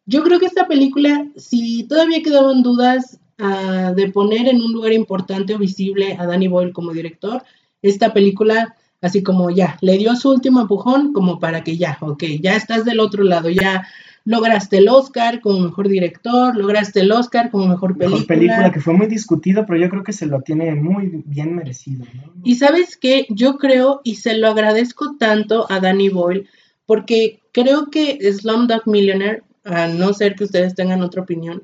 Yo 0.05 0.23
creo 0.23 0.39
que 0.39 0.47
esta 0.47 0.67
película, 0.67 1.27
si 1.37 1.85
todavía 1.85 2.23
quedaban 2.23 2.63
dudas 2.63 3.19
ah, 3.39 3.93
de 3.95 4.11
poner 4.11 4.49
en 4.49 4.61
un 4.61 4.73
lugar 4.73 4.93
importante 4.93 5.55
o 5.55 5.59
visible 5.59 6.17
a 6.19 6.27
Danny 6.27 6.49
Boyle 6.49 6.73
como 6.73 6.93
director, 6.93 7.45
esta 7.83 8.13
película 8.13 8.75
así 9.01 9.23
como 9.23 9.51
ya, 9.51 9.79
le 9.81 9.99
dio 9.99 10.15
su 10.17 10.31
último 10.31 10.61
empujón 10.61 11.13
como 11.13 11.39
para 11.39 11.63
que 11.63 11.77
ya, 11.77 11.99
ok, 12.01 12.25
ya 12.41 12.57
estás 12.57 12.85
del 12.85 13.01
otro 13.01 13.25
lado, 13.25 13.49
ya 13.49 13.87
lograste 14.27 14.79
el 14.79 14.89
Oscar 14.89 15.41
como 15.41 15.61
mejor 15.61 15.89
director, 15.89 16.55
lograste 16.57 17.01
el 17.01 17.13
Oscar 17.13 17.49
como 17.51 17.69
mejor 17.69 17.97
película. 17.97 18.17
Mejor 18.17 18.27
película 18.27 18.73
que 18.73 18.81
fue 18.81 18.93
muy 18.93 19.07
discutido, 19.07 19.65
pero 19.65 19.79
yo 19.79 19.89
creo 19.89 20.03
que 20.03 20.13
se 20.13 20.27
lo 20.27 20.43
tiene 20.43 20.75
muy 20.75 21.23
bien 21.25 21.55
merecido. 21.55 22.05
Y 22.45 22.57
sabes 22.57 22.97
qué, 22.97 23.27
yo 23.31 23.57
creo 23.57 24.01
y 24.05 24.17
se 24.17 24.37
lo 24.37 24.49
agradezco 24.49 25.17
tanto 25.17 25.71
a 25.71 25.79
Danny 25.79 26.09
Boyle, 26.09 26.49
porque 26.87 27.41
creo 27.53 27.89
que 27.89 28.19
Slumdog 28.33 28.87
Millionaire, 28.87 29.43
a 29.65 29.87
no 29.87 30.13
ser 30.13 30.35
que 30.35 30.45
ustedes 30.45 30.75
tengan 30.75 31.03
otra 31.03 31.23
opinión, 31.23 31.63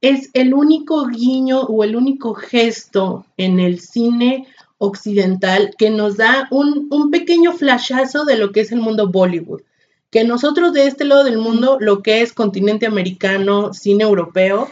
es 0.00 0.30
el 0.34 0.54
único 0.54 1.04
guiño 1.08 1.62
o 1.62 1.82
el 1.82 1.96
único 1.96 2.32
gesto 2.32 3.26
en 3.36 3.58
el 3.58 3.80
cine 3.80 4.46
occidental 4.78 5.74
que 5.76 5.90
nos 5.90 6.16
da 6.16 6.46
un, 6.52 6.86
un 6.92 7.10
pequeño 7.10 7.52
flashazo 7.52 8.24
de 8.24 8.38
lo 8.38 8.52
que 8.52 8.60
es 8.60 8.70
el 8.70 8.80
mundo 8.80 9.08
Bollywood 9.08 9.62
que 10.10 10.24
nosotros 10.24 10.72
de 10.72 10.86
este 10.86 11.04
lado 11.04 11.24
del 11.24 11.38
mundo, 11.38 11.76
lo 11.80 12.02
que 12.02 12.22
es 12.22 12.32
continente 12.32 12.86
americano, 12.86 13.74
cine 13.74 14.04
europeo, 14.04 14.68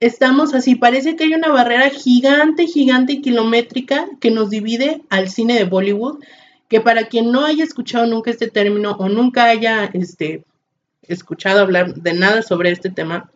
estamos 0.00 0.54
así, 0.54 0.74
parece 0.74 1.14
que 1.14 1.24
hay 1.24 1.34
una 1.34 1.52
barrera 1.52 1.90
gigante, 1.90 2.66
gigante 2.66 3.14
y 3.14 3.22
kilométrica 3.22 4.08
que 4.20 4.30
nos 4.30 4.50
divide 4.50 5.02
al 5.10 5.28
cine 5.28 5.54
de 5.54 5.64
Bollywood, 5.64 6.22
que 6.68 6.80
para 6.80 7.08
quien 7.08 7.30
no 7.30 7.44
haya 7.44 7.64
escuchado 7.64 8.06
nunca 8.06 8.30
este 8.30 8.50
término 8.50 8.92
o 8.92 9.08
nunca 9.08 9.44
haya 9.44 9.90
este, 9.92 10.44
escuchado 11.02 11.60
hablar 11.60 11.94
de 11.94 12.14
nada 12.14 12.42
sobre 12.42 12.70
este 12.70 12.88
tema, 12.88 13.30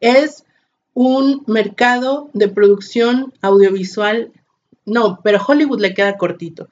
es 0.00 0.44
un 0.94 1.42
mercado 1.46 2.30
de 2.32 2.48
producción 2.48 3.34
audiovisual, 3.42 4.32
no, 4.86 5.20
pero 5.22 5.44
Hollywood 5.46 5.80
le 5.80 5.92
queda 5.92 6.16
cortito. 6.16 6.68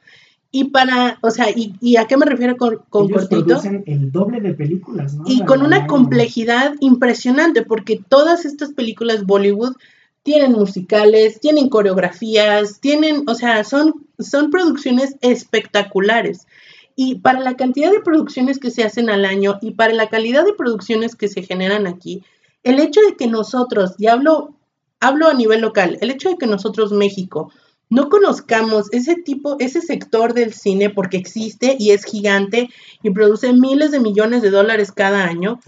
Y 0.55 0.65
para, 0.65 1.19
o 1.23 1.31
sea, 1.31 1.47
¿y, 1.51 1.97
a 1.97 2.07
qué 2.07 2.19
me 2.19 2.27
refiero 2.27 2.59
con, 2.59 2.81
con 2.91 3.07
Ellos 3.07 3.27
Producen 3.27 3.85
el 3.87 4.13
doble 4.13 4.39
de 4.43 4.53
películas, 4.53 5.15
¿no? 5.15 5.25
Y 5.27 5.43
con 5.45 5.63
una 5.63 5.87
complejidad 5.87 6.75
impresionante, 6.81 7.63
porque 7.63 7.99
todas 8.07 8.45
estas 8.45 8.75
películas 8.75 9.25
Bollywood 9.25 9.77
tienen 10.23 10.53
musicales, 10.53 11.41
tienen 11.41 11.71
coreografías, 11.71 12.81
tienen, 12.81 13.25
o 13.27 13.35
sea, 13.35 13.65
son, 13.65 14.07
son 14.19 14.51
producciones 14.51 15.17
espectaculares. 15.23 16.47
Y 16.95 17.17
para 17.17 17.41
la 17.41 17.57
cantidad 17.57 17.91
de 17.91 18.01
producciones 18.01 18.59
que 18.59 18.71
se 18.71 18.85
hacen 18.85 19.09
al 19.09 19.25
año 19.25 19.59
y 19.63 19.73
para 19.73 19.95
la 19.95 20.09
calidad 20.09 20.45
de 20.45 20.53
producciones 20.53 21.17
que 21.17 21.29
se 21.29 21.43
generan 21.43 21.87
aquí, 21.87 22.23
el 22.63 22.79
hecho 22.79 23.01
de 23.01 23.17
que 23.17 23.27
nosotros, 23.27 23.95
y 23.99 24.07
hablo, 24.07 24.55
hablo 25.01 25.29
a 25.29 25.35
nivel 25.35 25.63
local, 25.63 25.99
el 26.01 26.11
hecho 26.11 26.29
de 26.29 26.37
que 26.37 26.47
nosotros, 26.47 26.93
México, 26.93 27.51
no 27.93 28.09
conozcamos 28.09 28.91
ese 28.93 29.17
tipo, 29.17 29.57
ese 29.59 29.83
sector 29.83 30.33
del 30.33 30.55
cine 30.55 30.89
porque 30.89 31.19
existe 31.19 31.77
y 31.79 31.91
es 31.91 32.05
gigante 32.05 32.71
y 33.03 33.11
produce 33.11 33.53
miles 33.53 33.91
de 33.91 34.01
millones 34.01 34.41
de 34.41 34.49
dólares 34.49 34.93
cada 34.93 35.25
año. 35.25 35.61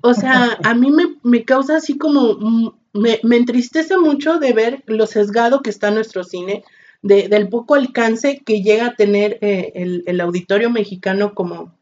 O 0.00 0.14
sea, 0.14 0.58
a 0.64 0.74
mí 0.74 0.90
me, 1.22 1.44
causa 1.44 1.76
así 1.76 1.98
como, 1.98 2.38
mm, 2.40 2.68
me, 2.94 3.36
entristece 3.36 3.98
mucho 3.98 4.38
de 4.38 4.54
ver 4.54 4.82
lo 4.86 5.06
sesgado 5.06 5.60
que 5.60 5.68
está 5.68 5.90
nuestro 5.90 6.24
cine, 6.24 6.64
de, 7.02 7.28
del 7.28 7.50
poco 7.50 7.74
alcance 7.74 8.40
que 8.42 8.62
llega 8.62 8.86
a 8.86 8.94
tener 8.94 9.36
eh, 9.42 10.02
el, 10.06 10.20
auditorio 10.22 10.70
mexicano 10.70 11.34
como, 11.34 11.74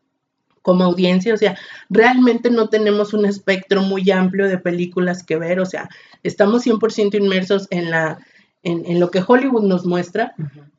como 0.62 0.82
audiencia, 0.82 1.34
o 1.34 1.36
sea, 1.36 1.56
realmente 1.88 2.50
no 2.50 2.68
tenemos 2.68 3.14
un 3.14 3.26
espectro 3.26 3.82
muy 3.82 4.10
amplio 4.10 4.48
de 4.48 4.58
películas 4.58 5.22
que 5.22 5.36
ver, 5.36 5.60
o 5.60 5.66
sea, 5.66 5.88
estamos 6.24 6.66
100% 6.66 7.14
inmersos 7.14 7.68
en 7.70 7.92
la, 7.92 8.18
en, 8.62 9.00
lo 9.00 9.10
que 9.10 9.22
Hollywood 9.26 9.64
nos 9.64 9.84
muestra, 9.84 10.34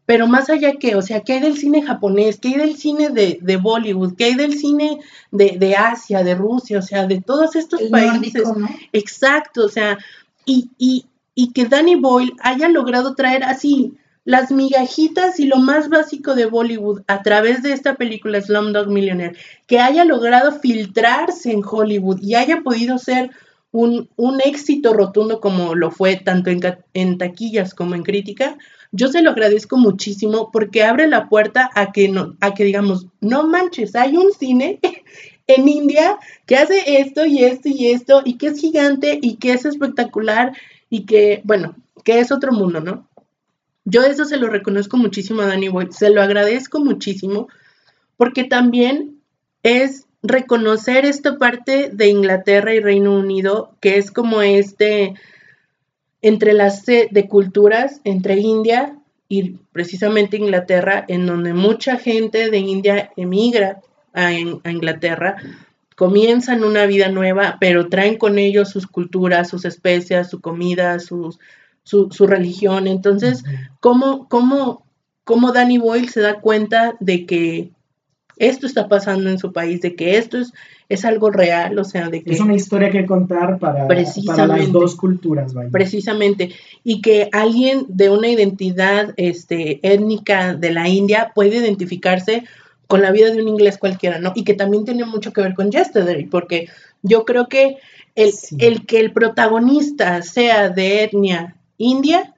pero 0.06 0.28
más 0.28 0.50
allá 0.50 0.74
que, 0.74 0.96
o 0.96 1.02
sea, 1.02 1.22
¿qué 1.22 1.34
hay 1.34 1.40
del 1.40 1.58
cine 1.58 1.82
japonés? 1.82 2.40
¿Qué 2.40 2.50
hay 2.50 2.56
del 2.56 2.76
cine 2.78 3.10
de, 3.10 3.58
Bollywood? 3.58 4.16
¿Qué 4.16 4.26
hay 4.26 4.36
del 4.36 4.58
cine 4.58 5.00
de, 5.32 5.76
Asia, 5.76 6.24
de 6.24 6.36
Rusia? 6.36 6.80
O 6.80 6.82
sea, 6.82 7.06
de 7.08 7.22
todos 7.22 7.56
estos 7.56 7.82
países. 7.84 8.44
Exacto, 8.92 9.66
o 9.66 9.70
sea, 9.70 9.98
y, 10.46 10.70
y, 10.78 11.06
y 11.36 11.52
que 11.54 11.66
Danny 11.66 11.96
Boyle 11.96 12.34
haya 12.42 12.68
logrado 12.68 13.16
traer 13.16 13.44
así 13.44 13.94
las 14.26 14.52
migajitas 14.52 15.40
y 15.40 15.46
lo 15.46 15.58
más 15.58 15.90
básico 15.90 16.36
de 16.36 16.46
Bollywood 16.46 17.02
a 17.08 17.24
través 17.24 17.62
de 17.62 17.74
esta 17.74 17.96
película 17.96 18.42
Slumdog 18.42 18.88
Millionaire, 18.88 19.38
que 19.68 19.80
haya 19.80 20.06
logrado 20.06 20.60
filtrarse 20.60 21.52
en 21.52 21.62
Hollywood 21.64 22.22
y 22.22 22.36
haya 22.36 22.62
podido 22.62 22.98
ser 22.98 23.32
un, 23.74 24.40
éxito 24.46 24.94
rotundo 24.94 25.42
como 25.42 25.74
lo 25.74 25.90
fue 25.90 26.16
tanto 26.16 26.52
en, 26.52 27.18
taquillas 27.18 27.74
como 27.74 27.96
en 27.96 28.04
crítica, 28.04 28.58
yo 28.92 29.08
se 29.08 29.24
lo 29.24 29.32
agradezco 29.32 29.78
muchísimo 29.78 30.52
porque 30.52 30.84
abre 30.84 31.08
la 31.08 31.28
puerta 31.28 31.72
a 31.74 31.92
que, 31.92 32.08
no, 32.08 32.38
a 32.40 32.54
que 32.54 32.64
digamos, 32.64 33.08
no 33.20 33.48
manches, 33.48 33.96
hay 33.96 34.16
un 34.16 34.32
cine 34.32 34.80
en 35.48 35.68
India 35.68 36.20
que 36.46 36.56
hace 36.56 37.00
esto 37.00 37.26
y 37.26 37.44
esto 37.44 37.68
y 37.68 37.88
esto 37.88 38.22
y 38.24 38.38
que 38.38 38.48
es 38.48 38.60
gigante 38.60 39.20
y 39.20 39.38
que 39.38 39.54
es 39.54 39.66
espectacular 39.66 40.56
y 40.92 41.06
que, 41.06 41.42
bueno, 41.44 41.76
que 42.04 42.20
es 42.20 42.32
otro 42.32 42.52
mundo, 42.52 42.80
¿no? 42.80 43.10
Yo 43.86 44.04
eso 44.04 44.24
se 44.26 44.38
lo 44.38 44.48
reconozco 44.48 44.98
muchísimo 44.98 45.42
a 45.42 45.48
Danny 45.48 45.68
Boyd, 45.68 45.90
se 45.90 46.12
lo 46.12 46.22
agradezco 46.22 46.80
muchísimo 46.80 47.48
porque 48.18 48.44
también 48.44 49.20
es 49.64 50.06
reconocer 50.24 51.06
esta 51.06 51.38
parte 51.38 51.90
de 51.92 52.08
Inglaterra 52.08 52.74
y 52.74 52.80
Reino 52.80 53.16
Unido, 53.16 53.76
que 53.82 53.98
es 53.98 54.10
como 54.10 54.42
este 54.42 55.14
entrelace 56.22 57.10
de 57.12 57.28
culturas 57.28 58.00
entre 58.06 58.40
India 58.40 58.98
y 59.28 59.58
precisamente 59.74 60.38
Inglaterra, 60.38 61.04
en 61.10 61.26
donde 61.26 61.54
mucha 61.54 61.98
gente 61.98 62.50
de 62.50 62.58
India 62.60 63.12
emigra 63.18 63.82
a, 64.14 64.32
Inglaterra, 64.32 65.38
comienzan 65.96 66.64
una 66.64 66.86
vida 66.86 67.10
nueva, 67.10 67.58
pero 67.60 67.90
traen 67.90 68.18
con 68.18 68.40
ellos 68.40 68.70
sus 68.70 68.88
culturas, 68.88 69.50
sus 69.50 69.66
especias, 69.66 70.30
su 70.30 70.40
comida, 70.40 71.00
su, 71.00 71.38
religión. 72.20 72.88
Entonces, 72.88 73.44
¿cómo, 73.80 74.30
cómo, 74.30 74.86
¿cómo 75.24 75.52
Danny 75.52 75.80
Boyle 75.80 76.10
se 76.10 76.22
da 76.22 76.40
cuenta 76.40 76.96
de 77.00 77.26
que 77.26 77.72
esto 78.48 78.68
está 78.68 78.88
pasando 78.88 79.30
en 79.30 79.40
su 79.40 79.52
país, 79.52 79.82
de 79.82 79.96
que 79.96 80.18
esto 80.18 80.38
es, 80.38 80.54
es 80.90 81.06
algo 81.06 81.32
real, 81.32 81.78
o 81.80 81.84
sea, 81.84 82.10
de 82.10 82.24
que... 82.24 82.32
Es 82.32 82.40
una 82.40 82.56
historia 82.56 82.92
que 82.92 83.06
contar 83.06 83.60
para, 83.60 83.88
para 83.88 84.48
las 84.48 84.72
dos 84.72 84.96
culturas, 84.96 85.54
Precisamente, 85.72 86.52
y 86.84 87.02
que 87.02 87.30
alguien 87.32 87.86
de 87.88 88.10
una 88.10 88.28
identidad 88.28 89.14
este, 89.18 89.80
étnica 89.82 90.54
de 90.54 90.72
la 90.72 90.88
India 90.88 91.32
puede 91.34 91.58
identificarse 91.58 92.44
con 92.88 93.02
la 93.02 93.12
vida 93.12 93.32
de 93.32 93.42
un 93.42 93.48
inglés 93.48 93.78
cualquiera, 93.78 94.20
¿no? 94.20 94.34
Y 94.36 94.44
que 94.44 94.54
también 94.54 94.86
tiene 94.86 95.06
mucho 95.06 95.34
que 95.34 95.42
ver 95.42 95.54
con 95.54 95.72
Yesterday, 95.72 96.26
porque 96.26 96.70
yo 97.02 97.26
creo 97.26 97.48
que 97.48 97.78
el, 98.16 98.32
el 98.60 98.86
que 98.86 99.00
el 99.00 99.12
protagonista 99.12 100.22
sea 100.22 100.70
de 100.70 101.04
etnia 101.04 101.56
india 101.78 102.34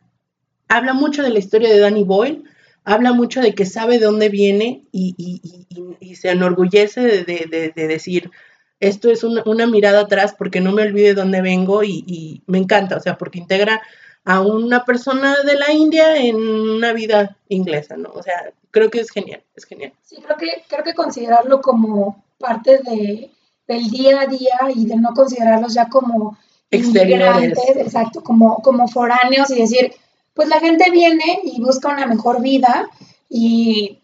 habla 0.68 0.94
mucho 0.94 1.24
de 1.24 1.30
la 1.30 1.40
historia 1.40 1.70
de 1.70 1.80
Danny 1.80 2.04
Boyle, 2.04 2.44
habla 2.86 3.14
mucho 3.14 3.42
de 3.42 3.54
que 3.54 3.66
sabe 3.66 4.00
de 4.00 4.06
dónde 4.06 4.30
viene 4.30 4.84
y, 4.92 6.16
se 6.16 6.30
enorgullece 6.30 7.24
de, 7.26 7.74
decir, 7.76 8.32
esto 8.80 9.10
es 9.10 9.24
una, 9.24 9.68
mirada 9.68 10.02
atrás 10.02 10.36
porque 10.38 10.62
no 10.62 10.72
me 10.72 10.84
olvide 10.84 11.08
de 11.08 11.14
dónde 11.16 11.42
vengo 11.42 11.84
y, 11.84 12.44
me 12.46 12.60
encanta, 12.60 12.98
o 12.98 13.02
sea, 13.02 13.18
porque 13.18 13.40
integra 13.40 13.82
a 14.24 14.42
una 14.42 14.86
persona 14.86 15.36
de 15.44 15.56
la 15.56 15.72
India 15.72 16.18
en 16.18 16.36
una 16.38 16.94
vida 16.94 17.38
inglesa, 17.50 17.96
¿no? 17.96 18.10
O 18.10 18.24
sea, 18.24 18.52
creo 18.72 18.90
que 18.90 19.00
es 19.00 19.12
genial, 19.12 19.44
es 19.56 19.66
genial. 19.66 19.94
Sí, 20.02 20.18
creo 20.24 20.38
que, 20.38 20.64
creo 20.68 20.84
que 20.84 20.96
considerarlo 20.96 21.62
como 21.62 22.24
parte 22.40 22.80
de, 22.80 23.30
del 23.68 23.90
día 23.90 24.22
a 24.22 24.26
día 24.26 24.58
y 24.74 24.86
de 24.86 24.96
no 24.96 25.14
considerarlos 25.14 25.74
ya 25.74 25.90
como 25.90 26.38
exteriores, 26.72 27.58
exacto, 27.76 28.22
como, 28.22 28.58
como 28.64 28.88
foráneos 28.88 29.50
y 29.52 29.62
decir, 29.62 29.94
pues 30.36 30.50
la 30.50 30.60
gente 30.60 30.92
viene 30.92 31.40
y 31.44 31.62
busca 31.62 31.90
una 31.90 32.06
mejor 32.06 32.42
vida 32.42 32.90
y 33.30 34.00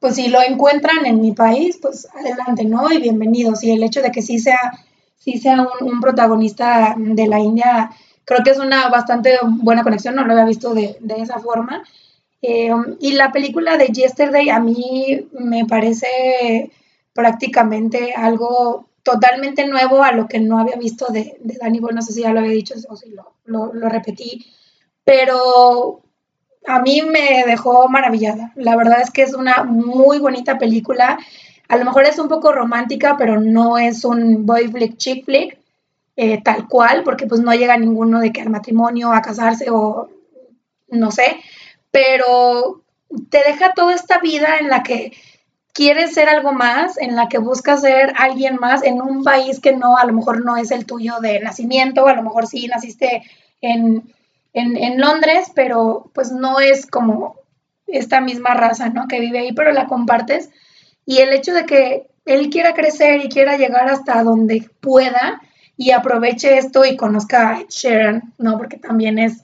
pues 0.00 0.16
si 0.16 0.28
lo 0.28 0.40
encuentran 0.42 1.04
en 1.04 1.20
mi 1.20 1.32
país, 1.32 1.78
pues 1.80 2.08
adelante, 2.14 2.64
¿no? 2.64 2.90
Y 2.90 2.98
bienvenidos. 2.98 3.62
Y 3.62 3.72
el 3.72 3.82
hecho 3.82 4.00
de 4.00 4.10
que 4.10 4.22
sí 4.22 4.38
sea, 4.38 4.58
sí 5.18 5.38
sea 5.38 5.66
un, 5.80 6.00
protagonista 6.00 6.94
de 6.96 7.26
la 7.26 7.38
India, 7.38 7.90
creo 8.24 8.42
que 8.42 8.50
es 8.50 8.58
una 8.58 8.88
bastante 8.88 9.38
buena 9.42 9.82
conexión, 9.82 10.14
no 10.14 10.24
lo 10.24 10.32
había 10.32 10.46
visto 10.46 10.72
de, 10.72 10.96
esa 11.18 11.38
forma. 11.38 11.82
Eh, 12.40 12.70
y 13.00 13.12
la 13.12 13.30
película 13.30 13.76
de 13.76 13.88
Yesterday 13.88 14.48
a 14.48 14.60
mí 14.60 15.28
me 15.32 15.66
parece 15.66 16.70
prácticamente 17.12 18.14
algo 18.14 18.88
totalmente 19.02 19.66
nuevo 19.66 20.02
a 20.02 20.12
lo 20.12 20.28
que 20.28 20.38
no 20.38 20.58
había 20.58 20.76
visto 20.76 21.06
de, 21.12 21.36
de 21.40 21.58
Danny 21.60 21.80
Boyle, 21.80 21.96
no 21.96 22.02
sé 22.02 22.12
si 22.12 22.22
ya 22.22 22.32
lo 22.32 22.38
había 22.38 22.52
dicho 22.52 22.74
o 22.88 22.96
si 22.96 23.10
lo, 23.10 23.34
lo 23.44 23.88
repetí, 23.88 24.46
pero 25.08 26.02
a 26.66 26.80
mí 26.80 27.00
me 27.00 27.42
dejó 27.46 27.88
maravillada. 27.88 28.52
La 28.56 28.76
verdad 28.76 29.00
es 29.00 29.10
que 29.10 29.22
es 29.22 29.32
una 29.32 29.64
muy 29.64 30.18
bonita 30.18 30.58
película. 30.58 31.18
A 31.66 31.78
lo 31.78 31.86
mejor 31.86 32.04
es 32.04 32.18
un 32.18 32.28
poco 32.28 32.52
romántica, 32.52 33.16
pero 33.16 33.40
no 33.40 33.78
es 33.78 34.04
un 34.04 34.44
boy 34.44 34.68
flick, 34.68 34.98
chick 34.98 35.24
flick, 35.24 35.58
eh, 36.14 36.42
tal 36.42 36.68
cual, 36.68 37.04
porque 37.04 37.26
pues 37.26 37.40
no 37.40 37.54
llega 37.54 37.78
ninguno 37.78 38.20
de 38.20 38.32
que 38.32 38.42
al 38.42 38.50
matrimonio, 38.50 39.10
a 39.10 39.22
casarse 39.22 39.70
o 39.70 40.10
no 40.88 41.10
sé. 41.10 41.38
Pero 41.90 42.82
te 43.30 43.38
deja 43.38 43.72
toda 43.72 43.94
esta 43.94 44.18
vida 44.18 44.58
en 44.60 44.68
la 44.68 44.82
que 44.82 45.14
quieres 45.72 46.12
ser 46.12 46.28
algo 46.28 46.52
más, 46.52 46.98
en 46.98 47.16
la 47.16 47.30
que 47.30 47.38
buscas 47.38 47.80
ser 47.80 48.12
alguien 48.18 48.56
más 48.56 48.82
en 48.82 49.00
un 49.00 49.24
país 49.24 49.58
que 49.58 49.72
no, 49.72 49.96
a 49.96 50.04
lo 50.04 50.12
mejor 50.12 50.44
no 50.44 50.58
es 50.58 50.70
el 50.70 50.84
tuyo 50.84 51.14
de 51.22 51.40
nacimiento, 51.40 52.06
a 52.06 52.14
lo 52.14 52.22
mejor 52.22 52.46
sí 52.46 52.66
naciste 52.66 53.22
en, 53.62 54.12
en, 54.52 55.00
Londres, 55.00 55.50
pero 55.54 56.10
pues 56.14 56.32
no 56.32 56.60
es 56.60 56.86
como 56.86 57.36
esta 57.86 58.20
misma 58.20 58.54
raza, 58.54 58.88
¿no? 58.88 59.06
Que 59.08 59.20
vive 59.20 59.38
ahí, 59.38 59.52
pero 59.52 59.72
la 59.72 59.86
compartes. 59.86 60.50
Y 61.06 61.18
el 61.18 61.32
hecho 61.32 61.52
de 61.52 61.64
que 61.64 62.08
él 62.24 62.50
quiera 62.50 62.74
crecer 62.74 63.24
y 63.24 63.28
quiera 63.28 63.56
llegar 63.56 63.88
hasta 63.88 64.22
donde 64.22 64.68
pueda 64.80 65.40
y 65.76 65.92
aproveche 65.92 66.58
esto 66.58 66.84
y 66.84 66.96
conozca 66.96 67.52
a 67.52 67.64
Sharon, 67.68 68.34
¿no? 68.38 68.58
Porque 68.58 68.76
también 68.76 69.18
es, 69.18 69.42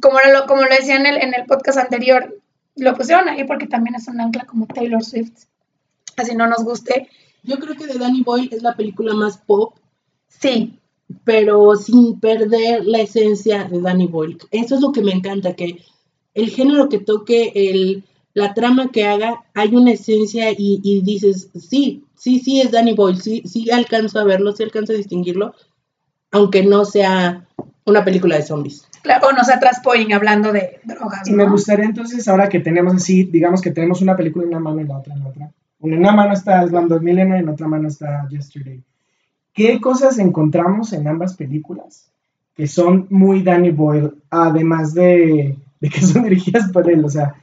como 0.00 0.18
lo, 0.32 0.46
como 0.46 0.62
lo 0.62 0.68
decía 0.68 0.96
en 0.96 1.06
el, 1.06 1.16
en 1.16 1.34
el 1.34 1.46
podcast 1.46 1.78
anterior, 1.78 2.38
lo 2.76 2.94
pusieron 2.94 3.28
ahí 3.28 3.44
porque 3.44 3.66
también 3.66 3.96
es 3.96 4.06
un 4.08 4.20
ancla 4.20 4.44
como 4.44 4.66
Taylor 4.66 5.04
Swift. 5.04 5.44
Así 6.16 6.34
no 6.34 6.46
nos 6.46 6.64
guste. 6.64 7.08
Yo 7.42 7.58
creo 7.58 7.76
que 7.76 7.86
de 7.86 7.98
Danny 7.98 8.22
Boyle 8.22 8.50
es 8.52 8.62
la 8.62 8.74
película 8.74 9.14
más 9.14 9.38
pop. 9.38 9.74
Sí. 10.28 10.78
Pero 11.24 11.74
sin 11.76 12.20
perder 12.20 12.84
la 12.84 13.00
esencia 13.00 13.64
de 13.64 13.80
Danny 13.80 14.06
Boyle. 14.06 14.38
Eso 14.50 14.74
es 14.74 14.80
lo 14.80 14.92
que 14.92 15.02
me 15.02 15.12
encanta, 15.12 15.54
que 15.54 15.78
el 16.34 16.50
género 16.50 16.88
que 16.88 16.98
toque, 16.98 17.52
el, 17.54 18.04
la 18.34 18.54
trama 18.54 18.90
que 18.90 19.06
haga, 19.06 19.44
hay 19.54 19.74
una 19.74 19.92
esencia 19.92 20.50
y, 20.56 21.02
dices, 21.02 21.50
sí, 21.58 22.04
sí, 22.14 22.40
sí 22.40 22.60
es 22.60 22.70
Danny 22.70 22.94
Boyle, 22.94 23.20
sí, 23.20 23.42
sí 23.44 23.70
alcanzo 23.70 24.20
a 24.20 24.24
verlo, 24.24 24.52
sí 24.52 24.62
alcanzo 24.62 24.92
a 24.92 24.96
distinguirlo, 24.96 25.54
aunque 26.30 26.62
no 26.62 26.84
sea 26.84 27.46
una 27.84 28.04
película 28.04 28.36
de 28.36 28.42
zombies. 28.42 28.86
Claro, 29.02 29.28
o 29.28 29.32
no 29.32 29.42
sea 29.44 29.58
Traspoing 29.58 30.12
hablando 30.12 30.52
de 30.52 30.80
drogas. 30.84 31.26
Y 31.26 31.32
me 31.32 31.48
gustaría 31.48 31.86
entonces, 31.86 32.28
ahora 32.28 32.48
que 32.48 32.60
tenemos 32.60 32.94
así, 32.94 33.24
digamos 33.24 33.60
que 33.60 33.70
tenemos 33.70 34.02
una 34.02 34.16
película 34.16 34.44
en 34.44 34.50
una 34.50 34.60
mano 34.60 34.80
y 34.80 34.86
la 34.86 34.98
otra 34.98 35.14
en 35.14 35.20
la 35.20 35.28
otra. 35.28 35.50
En 35.80 35.94
una 35.94 36.12
mano 36.12 36.34
está 36.34 36.66
Slumdog 36.66 37.02
Millionaire 37.02 37.38
y 37.38 37.42
en 37.42 37.48
otra 37.48 37.68
mano 37.68 37.88
está 37.88 38.28
Yesterday. 38.28 38.82
¿Qué 39.58 39.80
cosas 39.80 40.20
encontramos 40.20 40.92
en 40.92 41.08
ambas 41.08 41.34
películas 41.34 42.08
que 42.54 42.68
son 42.68 43.08
muy 43.10 43.42
Danny 43.42 43.72
Boyle, 43.72 44.14
además 44.30 44.94
de, 44.94 45.56
que 45.80 46.00
son 46.00 46.22
dirigidas 46.28 46.70
por 46.70 46.88
él? 46.88 47.04
O 47.04 47.08
sea, 47.08 47.34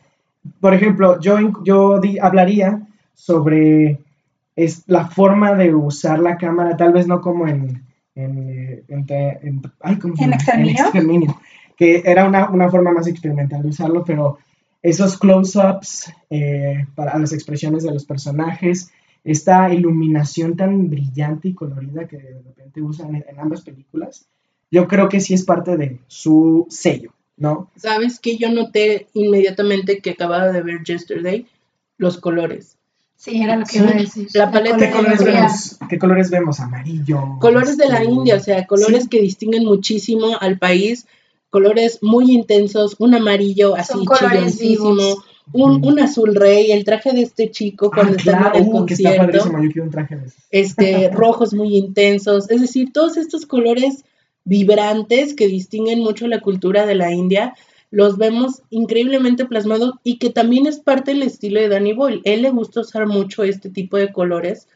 por 0.62 0.74
ejemplo, 0.74 1.20
yo, 1.20 1.38
yo 1.66 2.00
hablaría 2.22 2.88
sobre 3.14 4.00
es 4.56 4.84
la 4.88 5.08
forma 5.08 5.56
de 5.56 5.76
usar 5.76 6.20
la 6.20 6.38
cámara, 6.38 6.78
tal 6.78 6.94
vez 6.94 7.06
no 7.06 7.20
como 7.20 7.50
en, 7.50 7.84
en, 8.16 8.86
en, 8.88 9.62
exterminio? 10.32 11.38
que 11.76 12.02
era 12.06 12.26
una, 12.26 12.50
una, 12.50 12.70
forma 12.70 12.94
más 12.94 13.08
experimental 13.08 13.62
de 13.62 13.68
usarlo, 13.68 14.06
pero 14.06 14.38
esos 14.82 15.18
close-ups 15.18 16.14
eh, 16.30 16.86
para 16.96 17.20
las 17.20 17.34
expresiones 17.34 17.84
de 17.84 17.92
los 17.92 18.06
personajes, 18.06 18.90
esta 19.26 19.74
iluminación 19.74 20.56
tan 20.56 20.90
brillante 20.90 21.50
y 21.50 21.54
colorida 21.54 22.08
que 22.08 22.18
de 22.18 22.42
repente 22.42 22.82
usan 22.82 23.16
en, 23.16 23.40
ambas 23.40 23.62
películas, 23.62 24.28
yo 24.72 24.88
creo 24.88 25.10
que 25.10 25.20
sí 25.20 25.34
es 25.34 25.44
parte 25.44 25.76
de 25.76 26.00
su 26.08 26.68
sello, 26.70 27.12
¿no? 27.36 27.70
Sabes 27.76 28.20
que 28.20 28.38
yo 28.38 28.50
noté 28.52 29.08
inmediatamente 29.14 30.00
que 30.00 30.12
acababa 30.12 30.52
de 30.52 30.62
ver 30.62 30.84
Yesterday 30.84 31.48
los 31.98 32.18
colores. 32.18 32.78
Sí, 33.18 33.42
era 33.42 33.58
lo 33.58 33.66
que 33.66 33.80
iba 33.80 33.90
a 33.90 33.94
decir. 33.94 34.28
La 34.34 34.52
paleta 34.52 34.78
¿Qué 34.78 34.92
colores, 34.92 35.24
vemos? 35.24 35.80
¿Qué 35.90 36.00
colores 36.00 36.30
vemos? 36.30 36.60
Amarillo. 36.60 37.38
Colores 37.40 37.78
de 37.78 37.88
la 37.88 38.04
India, 38.04 38.36
o 38.36 38.40
sea, 38.40 38.68
colores 38.68 39.08
que 39.10 39.22
distinguen 39.22 39.66
muchísimo 39.66 40.38
al 40.40 40.60
país 40.60 41.08
colores 41.56 42.00
muy 42.02 42.34
intensos, 42.34 42.98
un 43.00 43.16
amarillo 43.16 43.78
así 43.78 43.94
chilloncísimo, 44.20 45.24
un, 45.54 45.86
un, 45.86 46.00
azul 46.00 46.36
rey, 46.36 46.72
el 46.72 46.84
traje 46.84 47.14
de 47.14 47.22
este 47.22 47.52
chico 47.52 47.92
cuando 47.92 48.18
está 48.18 48.52
en 48.56 48.64
el 48.64 48.70
uh, 48.70 48.72
concierto. 48.72 49.52
Este, 50.52 51.10
rojos 51.14 51.54
muy 51.54 51.78
intensos, 51.78 52.50
es 52.50 52.62
decir, 52.62 52.92
todos 52.92 53.18
estos 53.18 53.46
colores 53.46 54.04
vibrantes 54.44 55.34
que 55.34 55.48
distinguen 55.48 56.00
mucho 56.00 56.28
la 56.28 56.42
cultura 56.42 56.86
de 56.86 56.96
la 56.96 57.12
India, 57.12 57.54
los 57.92 58.18
vemos 58.18 58.62
increíblemente 58.70 59.46
plasmados 59.46 59.96
y 60.04 60.18
que 60.18 60.30
también 60.30 60.68
es 60.68 60.80
parte 60.80 61.12
del 61.12 61.24
estilo 61.24 61.60
de 61.60 61.70
Danny 61.70 61.94
Boyle. 61.94 62.22
Él 62.26 62.42
le 62.42 62.50
gusta 62.50 62.82
usar 62.82 63.08
mucho 63.08 63.44
este 63.44 63.70
tipo 63.70 63.98
de 63.98 64.12
colores. 64.12 64.68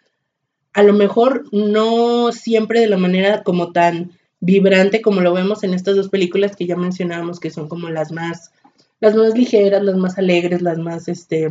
A 0.74 0.84
lo 0.84 0.94
mejor 0.94 1.46
no 1.52 2.32
siempre 2.32 2.80
de 2.80 2.88
la 2.88 2.98
manera 2.98 3.44
como 3.44 3.72
tan 3.72 4.12
vibrante 4.40 5.02
como 5.02 5.22
lo 5.22 5.34
vemos 5.34 5.64
en 5.64 5.74
estas 5.74 5.96
dos 5.96 6.10
películas 6.10 6.56
que 6.56 6.66
ya 6.66 6.78
mencionábamos 6.78 7.40
que 7.40 7.50
son 7.50 7.68
como 7.68 7.90
las 7.90 8.12
más 8.12 8.52
las 9.00 9.16
más 9.16 9.38
ligeras, 9.38 9.84
las 9.84 9.96
más 9.96 10.18
alegres, 10.18 10.62
las 10.62 10.78
más 10.78 11.08
este 11.08 11.50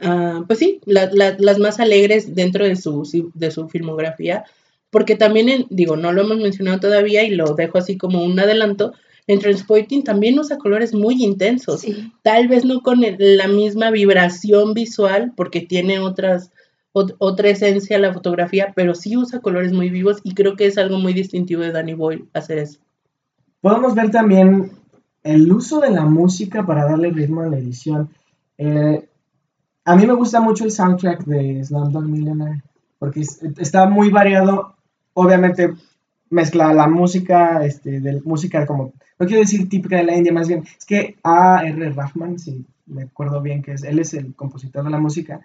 ah, 0.00 0.44
pues 0.46 0.58
sí, 0.58 0.80
las 0.86 1.58
más 1.58 1.80
alegres 1.80 2.34
dentro 2.34 2.64
de 2.64 2.76
su, 2.76 3.32
de 3.34 3.50
su 3.50 3.68
filmografía, 3.68 4.44
porque 4.90 5.16
también, 5.16 5.66
digo, 5.70 5.96
no 5.96 6.12
lo 6.12 6.22
hemos 6.22 6.38
mencionado 6.38 6.80
todavía 6.80 7.24
y 7.24 7.30
lo 7.30 7.54
dejo 7.54 7.78
así 7.78 7.96
como 7.96 8.24
un 8.24 8.38
adelanto, 8.38 8.92
en 9.26 9.40
Transporting 9.40 10.04
también 10.04 10.38
usa 10.38 10.56
colores 10.56 10.94
muy 10.94 11.22
intensos, 11.24 11.84
tal 12.22 12.46
vez 12.46 12.64
no 12.64 12.80
con 12.80 13.00
la 13.18 13.48
misma 13.48 13.90
vibración 13.90 14.72
visual, 14.72 15.32
porque 15.36 15.60
tiene 15.60 15.98
otras, 15.98 16.52
otra 16.92 17.48
esencia 17.48 17.96
a 17.96 18.00
la 18.00 18.14
fotografía, 18.14 18.72
pero 18.76 18.94
sí 18.94 19.16
usa 19.16 19.40
colores 19.40 19.72
muy 19.72 19.90
vivos 19.90 20.18
y 20.22 20.34
creo 20.34 20.54
que 20.54 20.66
es 20.66 20.78
algo 20.78 20.98
muy 20.98 21.12
distintivo 21.12 21.62
de 21.62 21.72
Danny 21.72 21.94
Boyle 21.94 22.24
hacer 22.34 22.58
eso. 22.58 22.78
Podemos 23.60 23.96
ver 23.96 24.12
también 24.12 24.70
el 25.26 25.50
uso 25.52 25.80
de 25.80 25.90
la 25.90 26.04
música 26.04 26.64
para 26.64 26.84
darle 26.84 27.10
ritmo 27.10 27.42
a 27.42 27.48
la 27.48 27.58
edición. 27.58 28.08
Eh, 28.58 29.08
a 29.84 29.96
mí 29.96 30.06
me 30.06 30.14
gusta 30.14 30.40
mucho 30.40 30.64
el 30.64 30.70
soundtrack 30.70 31.24
de 31.24 31.64
Slumdog 31.64 32.04
Millionaire 32.04 32.62
porque 32.98 33.20
está 33.58 33.88
muy 33.88 34.10
variado. 34.10 34.74
Obviamente 35.14 35.74
mezcla 36.30 36.72
la 36.72 36.88
música, 36.88 37.64
este, 37.64 38.00
de 38.00 38.20
música 38.22 38.66
como, 38.66 38.92
no 39.18 39.26
quiero 39.26 39.40
decir 39.40 39.68
típica 39.68 39.96
de 39.96 40.04
la 40.04 40.16
India, 40.16 40.32
más 40.32 40.48
bien, 40.48 40.64
es 40.78 40.84
que 40.84 41.16
A.R. 41.22 41.90
Rahman, 41.90 42.38
si 42.38 42.64
me 42.86 43.04
acuerdo 43.04 43.40
bien 43.40 43.62
que 43.62 43.72
es, 43.72 43.84
él 43.84 43.98
es 43.98 44.14
el 44.14 44.34
compositor 44.34 44.84
de 44.84 44.90
la 44.90 44.98
música, 44.98 45.40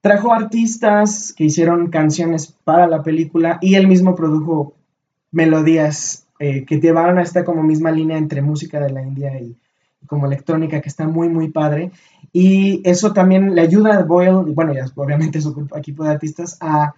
Trajo 0.00 0.32
artistas 0.32 1.32
que 1.36 1.44
hicieron 1.44 1.90
canciones 1.90 2.54
para 2.64 2.86
la 2.86 3.02
película 3.02 3.58
y 3.60 3.74
él 3.74 3.88
mismo 3.88 4.14
produjo 4.14 4.74
melodías 5.32 6.27
eh, 6.38 6.64
que 6.64 6.80
llevaron 6.80 7.18
a 7.18 7.22
esta 7.22 7.44
como 7.44 7.62
misma 7.62 7.90
línea 7.90 8.16
entre 8.16 8.42
música 8.42 8.80
de 8.80 8.90
la 8.90 9.02
India 9.02 9.40
y, 9.40 9.56
como 10.06 10.26
electrónica 10.26 10.80
que 10.80 10.88
está 10.88 11.06
muy 11.06 11.28
muy 11.28 11.50
padre. 11.50 11.90
Y 12.32 12.80
eso 12.88 13.12
también 13.12 13.54
le 13.54 13.62
ayuda 13.62 13.98
a 13.98 14.04
Boyle, 14.04 14.48
y 14.48 14.52
bueno 14.52 14.72
ya 14.74 14.86
obviamente 14.94 15.40
su 15.40 15.68
equipo 15.74 16.04
de 16.04 16.10
artistas 16.10 16.56
a 16.60 16.94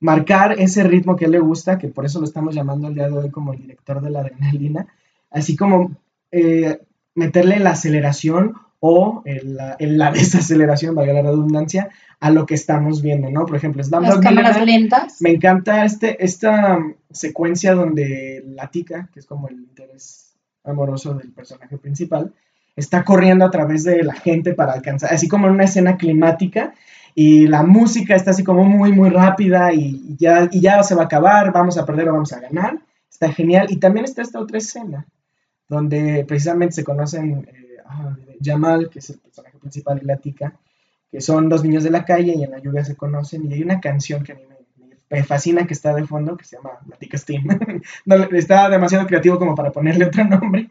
marcar 0.00 0.60
ese 0.60 0.82
ritmo 0.82 1.16
que 1.16 1.28
le 1.28 1.38
gusta, 1.38 1.78
que 1.78 1.88
por 1.88 2.04
eso 2.04 2.18
lo 2.18 2.26
estamos 2.26 2.54
llamando 2.54 2.88
el 2.88 2.94
día 2.94 3.08
de 3.08 3.16
hoy 3.16 3.30
como 3.30 3.52
el 3.52 3.60
director 3.60 4.00
de 4.00 4.10
la 4.10 4.20
adrenalina, 4.20 4.86
así 5.30 5.56
como 5.56 5.92
eh, 6.30 6.80
meterle 7.14 7.60
la 7.60 7.70
aceleración 7.70 8.54
o 8.80 9.22
la, 9.24 9.76
la 9.78 10.10
desaceleración, 10.12 10.94
valga 10.94 11.12
la 11.12 11.22
redundancia, 11.22 11.90
a 12.22 12.30
lo 12.30 12.46
que 12.46 12.54
estamos 12.54 13.02
viendo, 13.02 13.28
¿no? 13.30 13.46
Por 13.46 13.56
ejemplo, 13.56 13.82
Las 13.82 14.18
cámaras 14.20 14.64
lentas. 14.64 15.20
Me 15.20 15.30
encanta 15.30 15.84
este, 15.84 16.24
esta 16.24 16.78
secuencia 17.10 17.74
donde 17.74 18.44
la 18.46 18.70
tica, 18.70 19.10
que 19.12 19.18
es 19.18 19.26
como 19.26 19.48
el 19.48 19.54
interés 19.56 20.32
amoroso 20.62 21.14
del 21.14 21.32
personaje 21.32 21.78
principal, 21.78 22.32
está 22.76 23.02
corriendo 23.02 23.44
a 23.44 23.50
través 23.50 23.82
de 23.82 24.04
la 24.04 24.14
gente 24.14 24.54
para 24.54 24.72
alcanzar, 24.72 25.12
así 25.12 25.26
como 25.26 25.48
en 25.48 25.54
una 25.54 25.64
escena 25.64 25.96
climática, 25.96 26.74
y 27.12 27.48
la 27.48 27.64
música 27.64 28.14
está 28.14 28.30
así 28.30 28.44
como 28.44 28.62
muy, 28.62 28.92
muy 28.92 29.10
rápida 29.10 29.72
y 29.72 30.14
ya, 30.16 30.48
y 30.52 30.60
ya 30.60 30.80
se 30.84 30.94
va 30.94 31.02
a 31.02 31.06
acabar, 31.06 31.52
vamos 31.52 31.76
a 31.76 31.84
perder 31.84 32.08
o 32.08 32.12
vamos 32.12 32.32
a 32.32 32.38
ganar. 32.38 32.78
Está 33.10 33.32
genial. 33.32 33.66
Y 33.68 33.78
también 33.78 34.04
está 34.04 34.22
esta 34.22 34.38
otra 34.38 34.58
escena, 34.58 35.06
donde 35.68 36.24
precisamente 36.26 36.76
se 36.76 36.84
conocen... 36.84 37.48
Eh, 37.48 37.62
Jamal, 38.42 38.90
que 38.90 38.98
es 38.98 39.10
el 39.10 39.18
personaje 39.18 39.58
principal, 39.58 40.00
y 40.02 40.06
la 40.06 40.16
tica, 40.16 40.54
que 41.12 41.20
son 41.20 41.50
dos 41.50 41.62
niños 41.62 41.84
de 41.84 41.90
la 41.90 42.06
calle 42.06 42.34
y 42.34 42.42
en 42.42 42.50
la 42.50 42.58
lluvia 42.58 42.84
se 42.84 42.96
conocen. 42.96 43.44
Y 43.44 43.54
hay 43.54 43.62
una 43.62 43.80
canción 43.80 44.24
que 44.24 44.32
a 44.32 44.34
mí 44.34 44.42
me, 45.10 45.22
fascina 45.22 45.66
que 45.66 45.74
está 45.74 45.94
de 45.94 46.06
fondo, 46.06 46.38
que 46.38 46.46
se 46.46 46.56
llama 46.56 46.70
La 46.88 46.96
Tica 46.96 47.18
Steam. 47.18 47.46
está 48.32 48.70
demasiado 48.70 49.06
creativo 49.06 49.38
como 49.38 49.54
para 49.54 49.70
ponerle 49.70 50.06
otro 50.06 50.24
nombre. 50.24 50.70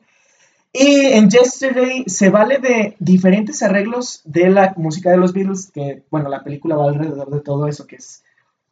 Y 0.74 1.06
en 1.06 1.30
Yesterday 1.30 2.06
se 2.08 2.30
vale 2.32 2.58
de 2.58 2.96
diferentes 2.98 3.62
arreglos 3.62 4.22
de 4.26 4.50
la 4.50 4.74
música 4.78 5.12
de 5.12 5.18
los 5.18 5.32
Beatles, 5.32 5.70
que, 5.72 6.02
bueno, 6.10 6.28
la 6.28 6.44
película 6.44 6.76
va 6.76 6.90
alrededor 6.90 7.30
de 7.30 7.42
todo 7.42 7.68
eso, 7.68 7.86
que 7.86 7.98
es 7.98 8.24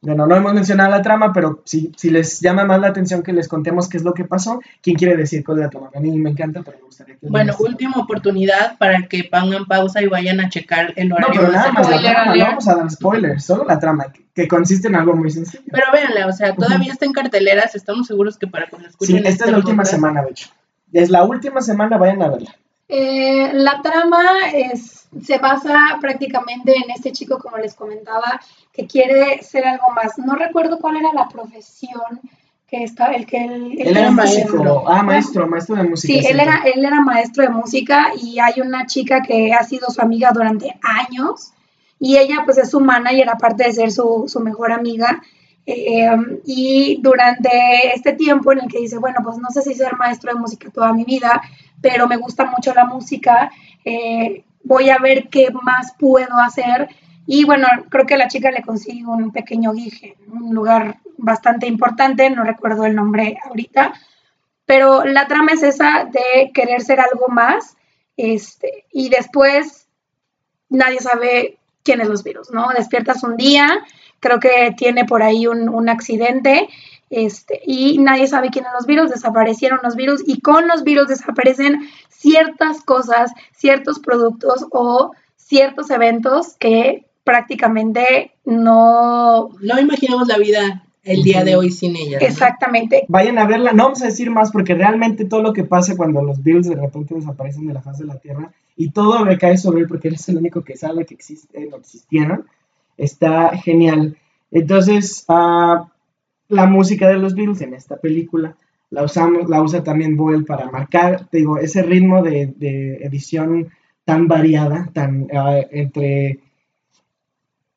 bueno, 0.02 0.26
no 0.26 0.36
hemos 0.36 0.54
mencionado 0.54 0.92
la 0.92 1.02
trama, 1.02 1.34
pero 1.34 1.62
si, 1.66 1.92
si 1.98 2.10
les 2.10 2.40
llama 2.40 2.64
más 2.64 2.80
la 2.80 2.88
atención 2.88 3.22
que 3.22 3.34
les 3.34 3.50
contemos 3.50 3.90
qué 3.90 3.98
es 3.98 4.04
lo 4.04 4.14
que 4.14 4.24
pasó, 4.24 4.62
¿quién 4.82 4.96
quiere 4.96 5.18
decir 5.18 5.44
es 5.46 5.58
la 5.58 5.70
trama? 5.70 5.90
A 5.94 6.00
mí 6.00 6.18
me 6.18 6.30
encanta, 6.30 6.62
pero 6.64 6.78
me 6.78 6.86
gustaría 6.86 7.18
que... 7.18 7.28
Bueno, 7.28 7.54
última 7.60 7.98
oportunidad 7.98 8.78
para 8.78 9.08
que 9.08 9.26
pongan 9.26 9.66
pausa 9.66 10.02
y 10.02 10.08
vayan 10.08 10.40
a 10.40 10.48
checar 10.48 10.94
el 10.96 11.12
horario. 11.12 11.34
No, 11.34 11.42
pero 11.42 11.52
nada 11.52 11.72
más 11.74 11.90
la 11.90 12.02
trama, 12.02 12.36
no 12.36 12.46
vamos 12.46 12.68
a 12.70 12.76
dar 12.76 12.90
spoilers, 12.90 13.44
solo 13.44 13.66
la 13.66 13.78
trama, 13.78 14.06
que, 14.34 14.48
consiste 14.48 14.88
en 14.88 14.96
algo 14.96 15.14
muy 15.16 15.32
sencillo. 15.32 15.64
Pero 15.70 15.88
véanla, 15.92 16.28
o 16.28 16.32
sea, 16.32 16.56
todavía 16.56 16.94
está 16.94 17.06
en 17.06 17.12
carteleras, 17.12 17.76
estamos 17.76 18.08
seguros 18.08 18.38
que 18.38 18.48
para 18.48 18.70
cuando 18.70 18.88
escuchen... 18.88 19.18
Sí, 19.18 19.24
esta 19.26 19.46
es 19.46 19.52
la 19.52 19.58
última 19.58 19.84
semana, 19.84 20.22
de 20.22 20.30
hecho. 20.30 20.50
Es 20.94 21.10
la 21.10 21.26
última 21.26 21.60
semana, 21.62 21.98
vayan 21.98 22.22
a 22.22 22.30
verla. 22.30 22.56
Eh, 22.92 23.52
la 23.54 23.82
trama 23.84 24.50
es, 24.52 25.08
se 25.24 25.38
basa 25.38 26.00
prácticamente 26.02 26.76
en 26.76 26.90
este 26.90 27.12
chico, 27.12 27.38
como 27.38 27.58
les 27.58 27.76
comentaba, 27.76 28.42
que 28.74 28.88
quiere 28.88 29.44
ser 29.44 29.68
algo 29.68 29.92
más. 29.96 30.18
No 30.18 30.34
recuerdo 30.36 30.80
cuál 30.80 30.98
era 30.98 31.14
la 31.14 31.30
profesión 31.30 32.20
que 32.68 32.84
está, 32.84 33.12
el 33.12 33.28
que 33.28 33.46
él, 33.46 33.76
él 33.78 33.96
era 33.96 34.12
maestro. 34.12 34.90
Ah, 34.90 35.04
maestro, 35.04 35.48
maestro 35.48 35.76
de 35.76 35.84
música. 35.84 36.14
Sí, 36.14 36.28
él 36.28 36.40
era, 36.40 36.64
él 36.66 36.84
era 36.84 37.00
maestro 37.02 37.44
de 37.44 37.50
música 37.50 38.12
y 38.20 38.40
hay 38.40 38.62
una 38.62 38.88
chica 38.88 39.22
que 39.22 39.54
ha 39.54 39.64
sido 39.64 39.90
su 39.90 40.02
amiga 40.02 40.32
durante 40.32 40.76
años 40.82 41.54
y 42.00 42.18
ella 42.18 42.44
pues 42.46 42.58
es 42.58 42.72
su 42.72 42.80
manager 42.80 43.30
aparte 43.30 43.66
de 43.66 43.74
ser 43.74 43.92
su, 43.92 44.26
su 44.28 44.40
mejor 44.40 44.72
amiga. 44.72 45.22
Eh, 45.66 46.10
y 46.46 47.00
durante 47.02 47.94
este 47.94 48.14
tiempo 48.14 48.52
en 48.52 48.62
el 48.62 48.68
que 48.68 48.80
dice, 48.80 48.98
bueno, 48.98 49.20
pues 49.24 49.38
no 49.38 49.50
sé 49.52 49.62
si 49.62 49.76
ser 49.76 49.96
maestro 49.98 50.34
de 50.34 50.40
música 50.40 50.72
toda 50.72 50.94
mi 50.94 51.04
vida, 51.04 51.42
pero 51.82 52.08
me 52.08 52.18
gusta 52.18 52.46
mucho 52.46 52.74
la 52.74 52.86
música, 52.86 53.52
eh, 53.86 54.44
voy 54.64 54.90
a 54.90 54.98
ver 54.98 55.30
qué 55.30 55.50
más 55.64 55.94
puedo 55.98 56.38
hacer. 56.38 56.90
Y 57.26 57.46
bueno, 57.46 57.68
creo 57.90 58.06
que 58.06 58.18
la 58.18 58.28
chica 58.28 58.52
le 58.52 58.64
consigue 58.64 59.06
un 59.06 59.32
pequeño 59.32 59.74
guije, 59.74 60.18
un 60.32 60.54
lugar 60.54 60.98
bastante 61.18 61.68
importante, 61.68 62.30
no 62.30 62.44
recuerdo 62.44 62.86
el 62.86 62.96
nombre 62.96 63.38
ahorita, 63.46 63.94
pero 64.66 65.04
la 65.06 65.28
trama 65.28 65.52
es 65.52 65.64
esa 65.64 66.06
de 66.06 66.52
querer 66.54 66.82
ser 66.82 67.00
algo 67.00 67.28
más, 67.28 67.76
este, 68.18 68.86
y 68.92 69.10
después 69.10 69.88
nadie 70.70 71.00
sabe 71.00 71.58
quiénes 71.84 72.08
los 72.08 72.24
virus, 72.24 72.52
¿no? 72.52 72.70
Despiertas 72.76 73.24
un 73.24 73.38
día, 73.38 73.86
creo 74.20 74.40
que 74.40 74.74
tiene 74.78 75.06
por 75.06 75.24
ahí 75.24 75.48
un, 75.48 75.70
un 75.70 75.90
accidente 75.90 76.68
este, 77.10 77.62
y 77.66 77.98
nadie 77.98 78.28
sabe 78.28 78.50
quiénes 78.50 78.72
los 78.74 78.86
virus, 78.86 79.10
desaparecieron 79.10 79.80
los 79.84 79.96
virus 79.96 80.24
y 80.26 80.42
con 80.42 80.68
los 80.68 80.84
virus 80.84 81.08
desaparecen 81.08 81.82
ciertas 82.10 82.82
cosas, 82.84 83.32
ciertos 83.52 84.00
productos 84.00 84.66
o 84.72 85.12
ciertos 85.36 85.90
eventos 85.90 86.56
que 86.60 87.06
prácticamente 87.24 88.32
no... 88.46 89.50
No 89.62 89.80
imaginamos 89.80 90.28
la 90.28 90.38
vida 90.38 90.84
el 91.04 91.24
día 91.24 91.44
de 91.44 91.56
hoy 91.56 91.72
sin 91.72 91.96
ella. 91.96 92.20
Exactamente. 92.20 93.06
Vayan 93.08 93.40
a 93.40 93.48
verla, 93.48 93.72
no 93.72 93.84
vamos 93.84 94.02
a 94.02 94.08
decir 94.08 94.30
más 94.30 94.52
porque 94.52 94.76
realmente 94.76 95.26
todo 95.26 95.42
lo 95.42 95.54
que 95.54 95.64
pasa 95.64 95.96
cuando 95.96 96.22
los 96.22 96.44
virus 96.44 96.68
de 96.68 96.76
repente 96.76 97.16
desaparecen 97.16 97.68
de 97.68 97.74
la 97.74 97.82
faz 97.82 97.98
de 97.98 98.06
la 98.06 98.20
Tierra 98.20 98.52
y 98.76 98.92
todo 98.92 99.24
recae 99.24 99.58
sobre 99.58 99.82
él 99.82 99.88
porque 99.88 100.10
él 100.10 100.16
es 100.16 100.30
el 100.30 100.38
único 100.38 100.64
que 100.64 100.78
sabe 100.78 101.06
que 101.06 101.16
existe, 101.16 101.66
no 101.66 101.78
existieron, 101.78 102.46
está 102.98 103.58
genial. 103.58 104.18
Entonces, 104.52 105.26
uh, 105.28 105.86
la 106.50 106.66
música 106.66 107.08
de 107.08 107.18
los 107.18 107.36
Beatles 107.36 107.62
en 107.62 107.74
esta 107.74 107.98
película. 107.98 108.56
La, 108.90 109.04
usamos, 109.04 109.48
la 109.48 109.62
usa 109.62 109.84
también 109.84 110.18
Boyle 110.18 110.44
para 110.44 110.70
marcar, 110.70 111.28
digo, 111.32 111.58
ese 111.58 111.84
ritmo 111.84 112.24
de, 112.24 112.54
edición 113.02 113.70
tan 114.04 114.28
variada, 114.28 114.90
tan 114.92 115.28
ah, 115.34 115.62
entre, 115.72 116.40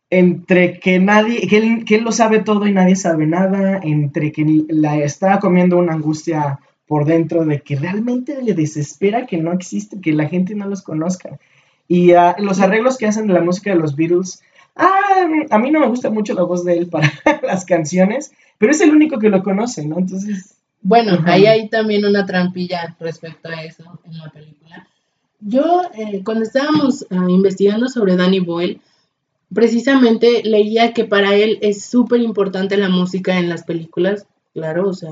entre 0.09 0.81
que 0.81 0.99
nadie, 0.99 1.47
que 1.47 1.59
él, 1.59 1.85
que 1.85 1.97
él, 1.97 2.05
lo 2.05 2.13
sabe 2.13 2.41
todo 2.41 2.67
y 2.67 2.73
nadie 2.73 2.97
sabe 2.97 3.27
nada, 3.27 3.79
entre 3.83 4.33
que 4.33 4.65
la 4.69 4.97
está 4.99 5.39
comiendo 5.39 5.79
una 5.79 5.93
angustia 5.93 6.59
por 6.87 7.05
dentro 7.05 7.45
de 7.45 7.61
que 7.61 7.77
realmente 7.77 8.43
le 8.43 8.55
desespera 8.55 9.27
que 9.27 9.39
no 9.39 9.53
existe, 9.53 10.01
que 10.01 10.13
la 10.13 10.29
gente 10.29 10.55
no 10.55 10.67
los 10.67 10.83
conozca. 10.83 11.39
Y 11.89 12.13
uh, 12.13 12.35
los 12.39 12.61
arreglos 12.61 12.97
que 12.97 13.07
hacen 13.07 13.27
de 13.27 13.35
la 13.35 13.41
música 13.41 13.71
de 13.71 13.77
los 13.77 13.97
Beatles, 13.97 14.43
ah, 14.77 15.27
a 15.51 15.59
mí 15.59 15.71
no 15.71 15.81
me 15.81 15.89
gusta 15.89 16.11
mucho 16.11 16.35
la 16.35 16.43
voz 16.43 16.65
de 16.65 16.79
él 16.79 16.89
para 16.89 17.11
las 17.43 17.65
canciones, 17.65 18.33
pero 18.59 18.73
es 18.73 18.81
el 18.81 18.91
único 18.91 19.19
que 19.19 19.31
lo 19.31 19.43
conoce, 19.43 19.87
¿no? 19.87 19.99
Entonces... 19.99 20.57
Bueno, 20.85 21.17
ahí 21.27 21.47
hay 21.47 21.69
también 21.69 22.05
una 22.05 22.27
trampilla 22.27 22.97
respecto 22.99 23.49
a 23.49 23.63
eso 23.63 24.01
en 24.05 24.19
la 24.19 24.31
película. 24.31 24.89
Yo, 25.39 25.83
eh, 25.95 26.23
cuando 26.25 26.43
estábamos 26.43 27.07
ah, 27.11 27.27
investigando 27.29 27.89
sobre 27.89 28.17
Danny 28.17 28.41
Boyle, 28.41 28.81
precisamente 29.53 30.43
leía 30.45 30.93
que 30.93 31.05
para 31.05 31.35
él 31.35 31.59
es 31.63 31.85
súper 31.85 32.21
importante 32.21 32.77
la 32.77 32.89
música 32.89 33.39
en 33.39 33.49
las 33.49 33.65
películas, 33.65 34.27
claro, 34.55 34.89
o 34.89 34.95
sea, 34.95 35.11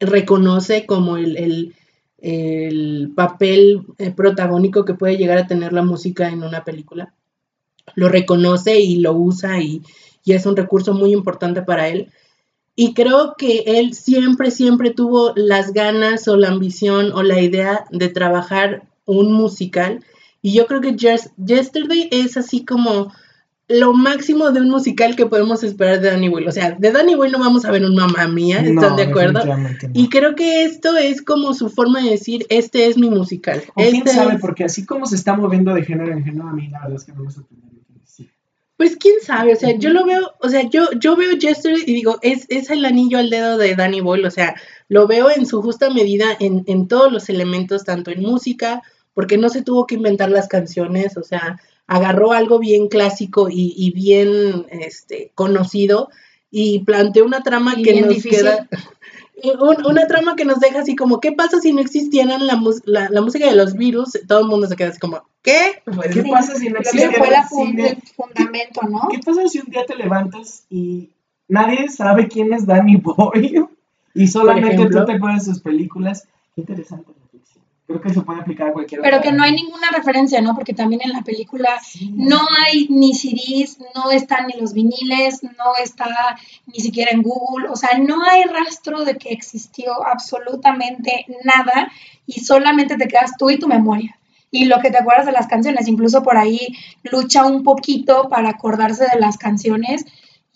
reconoce 0.00 0.86
como 0.86 1.16
el, 1.16 1.74
papel 3.14 3.86
eh, 3.98 4.10
protagónico 4.10 4.84
que 4.84 4.94
puede 4.94 5.16
llegar 5.16 5.38
a 5.38 5.46
tener 5.46 5.72
la 5.72 5.82
música 5.82 6.28
en 6.28 6.42
una 6.42 6.64
película. 6.64 7.14
Lo 7.94 8.08
reconoce 8.08 8.80
y 8.80 8.96
lo 8.96 9.12
usa 9.12 9.60
y, 9.60 9.82
y 10.24 10.32
es 10.32 10.44
un 10.46 10.56
recurso 10.56 10.92
muy 10.92 11.12
importante 11.12 11.62
para 11.62 11.88
él. 11.88 12.10
Y 12.74 12.92
creo 12.92 13.36
que 13.38 13.64
él 13.66 13.94
siempre, 13.94 14.50
siempre 14.50 14.90
tuvo 14.90 15.32
las 15.34 15.72
ganas 15.72 16.28
o 16.28 16.36
la 16.36 16.48
ambición 16.48 17.10
o 17.12 17.22
la 17.22 17.40
idea 17.40 17.86
de 17.90 18.08
trabajar 18.08 18.82
un 19.06 19.32
musical. 19.32 20.04
Y 20.42 20.52
yo 20.52 20.66
creo 20.66 20.82
que 20.82 20.94
Yesterday 20.94 22.08
es 22.10 22.36
así 22.36 22.66
como 22.66 23.12
lo 23.68 23.94
máximo 23.94 24.52
de 24.52 24.60
un 24.60 24.70
musical 24.70 25.16
que 25.16 25.26
podemos 25.26 25.64
esperar 25.64 26.00
de 26.00 26.10
Danny 26.10 26.28
Boyle. 26.28 26.48
O 26.48 26.52
sea, 26.52 26.72
de 26.72 26.92
Danny 26.92 27.14
Boyle 27.14 27.32
no 27.32 27.40
vamos 27.40 27.64
a 27.64 27.70
ver 27.70 27.82
un 27.82 27.96
mamá 27.96 28.28
mía, 28.28 28.60
¿están 28.60 28.94
de 28.94 29.04
acuerdo? 29.04 29.40
Y 29.92 30.08
creo 30.08 30.34
que 30.36 30.64
esto 30.64 30.96
es 30.96 31.22
como 31.22 31.54
su 31.54 31.68
forma 31.68 32.02
de 32.02 32.10
decir, 32.10 32.46
este 32.48 32.86
es 32.86 32.96
mi 32.96 33.10
musical. 33.10 33.62
O 33.74 33.82
quién 33.82 33.96
este 33.96 34.10
sabe, 34.10 34.38
porque 34.38 34.64
así 34.64 34.84
como 34.84 35.06
se 35.06 35.16
está 35.16 35.36
moviendo 35.36 35.74
de 35.74 35.82
género 35.82 36.12
en 36.12 36.22
género, 36.22 36.48
a 36.48 36.52
mí 36.52 36.68
la 36.68 36.80
verdad 36.80 36.96
es 36.96 37.04
que 37.04 37.12
me 37.12 37.24
gusta 37.24 37.42
pues 38.76 38.96
quién 38.96 39.14
sabe, 39.22 39.54
o 39.54 39.56
sea, 39.56 39.74
yo 39.76 39.90
lo 39.90 40.04
veo, 40.04 40.34
o 40.40 40.48
sea, 40.48 40.68
yo, 40.68 40.90
yo 41.00 41.16
veo 41.16 41.38
Jester 41.40 41.76
y 41.78 41.94
digo, 41.94 42.18
es, 42.20 42.44
es 42.48 42.68
el 42.70 42.84
anillo 42.84 43.18
al 43.18 43.30
dedo 43.30 43.56
de 43.56 43.74
Danny 43.74 44.00
Boyle, 44.00 44.26
o 44.26 44.30
sea, 44.30 44.54
lo 44.88 45.06
veo 45.06 45.30
en 45.30 45.46
su 45.46 45.62
justa 45.62 45.88
medida 45.90 46.26
en, 46.40 46.62
en 46.66 46.86
todos 46.86 47.10
los 47.10 47.28
elementos, 47.30 47.84
tanto 47.84 48.10
en 48.10 48.20
música, 48.20 48.82
porque 49.14 49.38
no 49.38 49.48
se 49.48 49.62
tuvo 49.62 49.86
que 49.86 49.94
inventar 49.94 50.30
las 50.30 50.46
canciones, 50.46 51.16
o 51.16 51.22
sea, 51.22 51.58
agarró 51.86 52.32
algo 52.32 52.58
bien 52.58 52.88
clásico 52.88 53.48
y, 53.48 53.72
y 53.76 53.92
bien 53.92 54.66
este, 54.70 55.30
conocido 55.34 56.10
y 56.50 56.80
planteó 56.80 57.24
una 57.24 57.42
trama 57.42 57.76
que 57.76 58.00
nos 58.00 58.22
queda 58.22 58.68
una 59.42 60.06
trama 60.06 60.34
que 60.34 60.44
nos 60.44 60.60
deja 60.60 60.80
así 60.80 60.96
como, 60.96 61.20
¿qué 61.20 61.32
pasa 61.32 61.60
si 61.60 61.72
no 61.72 61.80
existieran 61.80 62.46
la, 62.46 62.60
la, 62.84 63.20
música 63.20 63.46
de 63.46 63.56
los 63.56 63.74
virus? 63.74 64.18
Todo 64.26 64.40
el 64.40 64.46
mundo 64.46 64.66
se 64.66 64.76
queda 64.76 64.88
así 64.88 64.98
como, 64.98 65.22
¿qué? 65.42 65.82
Pues, 65.84 66.14
¿Qué 66.14 66.22
pasa 66.22 66.54
si 66.54 66.68
no 66.68 66.78
existiera 66.78 67.12
el 67.12 68.02
fundamento, 68.14 68.82
¿no? 68.88 69.08
¿Qué 69.10 69.18
pasa 69.18 69.46
si 69.48 69.60
un 69.60 69.66
día 69.66 69.84
te 69.86 69.94
levantas 69.94 70.64
y 70.70 71.10
nadie 71.48 71.88
sabe 71.88 72.28
quién 72.28 72.52
es 72.52 72.66
Danny 72.66 72.96
Boy 73.02 73.66
y 74.14 74.26
solamente 74.26 74.86
tú 74.86 75.04
te 75.04 75.12
acuerdas 75.12 75.46
de 75.46 75.52
sus 75.52 75.62
películas? 75.62 76.26
Qué 76.54 76.62
interesante. 76.62 77.12
Creo 77.86 78.00
que 78.00 78.12
se 78.12 78.22
puede 78.22 78.40
aplicar 78.40 78.68
a 78.68 78.72
cualquier 78.72 79.00
Pero 79.00 79.20
que 79.20 79.30
no 79.30 79.44
hay 79.44 79.52
ninguna 79.52 79.90
referencia, 79.92 80.40
¿no? 80.40 80.56
Porque 80.56 80.74
también 80.74 81.02
en 81.04 81.12
la 81.12 81.22
película 81.22 81.80
no 82.14 82.40
hay 82.64 82.88
ni 82.88 83.14
CDs, 83.14 83.78
no 83.94 84.10
están 84.10 84.48
ni 84.48 84.60
los 84.60 84.72
viniles, 84.72 85.44
no 85.44 85.76
está 85.80 86.36
ni 86.66 86.80
siquiera 86.80 87.12
en 87.12 87.22
Google, 87.22 87.68
o 87.68 87.76
sea, 87.76 87.96
no 87.98 88.24
hay 88.24 88.42
rastro 88.42 89.04
de 89.04 89.16
que 89.16 89.30
existió 89.30 90.04
absolutamente 90.04 91.26
nada 91.44 91.92
y 92.26 92.40
solamente 92.40 92.96
te 92.96 93.06
quedas 93.06 93.36
tú 93.38 93.50
y 93.50 93.58
tu 93.58 93.68
memoria. 93.68 94.18
Y 94.50 94.64
lo 94.64 94.80
que 94.80 94.90
te 94.90 94.98
acuerdas 94.98 95.26
de 95.26 95.32
las 95.32 95.46
canciones, 95.46 95.86
incluso 95.86 96.24
por 96.24 96.36
ahí 96.36 96.76
lucha 97.04 97.46
un 97.46 97.62
poquito 97.62 98.28
para 98.28 98.50
acordarse 98.50 99.06
de 99.12 99.20
las 99.20 99.36
canciones. 99.36 100.04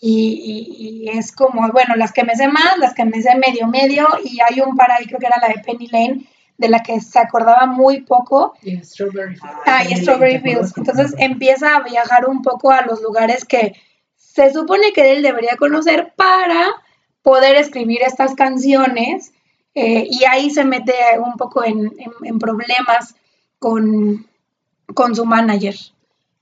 Y, 0.00 1.04
y, 1.04 1.08
es 1.10 1.30
como, 1.30 1.70
bueno, 1.72 1.94
las 1.94 2.12
que 2.12 2.24
me 2.24 2.34
sé 2.34 2.48
más, 2.48 2.78
las 2.78 2.94
que 2.94 3.04
me 3.04 3.20
sé 3.20 3.36
medio, 3.36 3.68
medio, 3.68 4.08
y 4.24 4.38
hay 4.40 4.60
un 4.62 4.74
par 4.74 4.90
ahí, 4.90 5.04
creo 5.04 5.20
que 5.20 5.26
era 5.26 5.38
la 5.40 5.48
de 5.48 5.62
Penny 5.62 5.88
Lane, 5.88 6.24
de 6.60 6.68
la 6.68 6.82
que 6.82 7.00
se 7.00 7.18
acordaba 7.18 7.66
muy 7.66 8.02
poco. 8.02 8.54
Y 8.62 8.76
Strawberry 8.84 9.36
Fields. 9.36 9.56
Ah, 9.66 9.82
y 9.88 9.96
Strawberry 9.96 10.38
Fields. 10.40 10.76
Entonces 10.76 11.14
empieza 11.18 11.74
a 11.74 11.82
viajar 11.82 12.28
un 12.28 12.42
poco 12.42 12.70
a 12.70 12.82
los 12.82 13.02
lugares 13.02 13.44
que 13.44 13.74
se 14.14 14.52
supone 14.52 14.92
que 14.92 15.12
él 15.12 15.22
debería 15.22 15.56
conocer 15.56 16.12
para 16.16 16.68
poder 17.22 17.56
escribir 17.56 18.02
estas 18.02 18.34
canciones 18.34 19.32
eh, 19.74 20.06
y 20.08 20.24
ahí 20.24 20.50
se 20.50 20.64
mete 20.64 20.92
un 21.24 21.36
poco 21.36 21.64
en, 21.64 21.90
problemas 22.38 23.14
con, 23.58 24.26
con, 24.94 25.14
su 25.14 25.24
manager. 25.24 25.74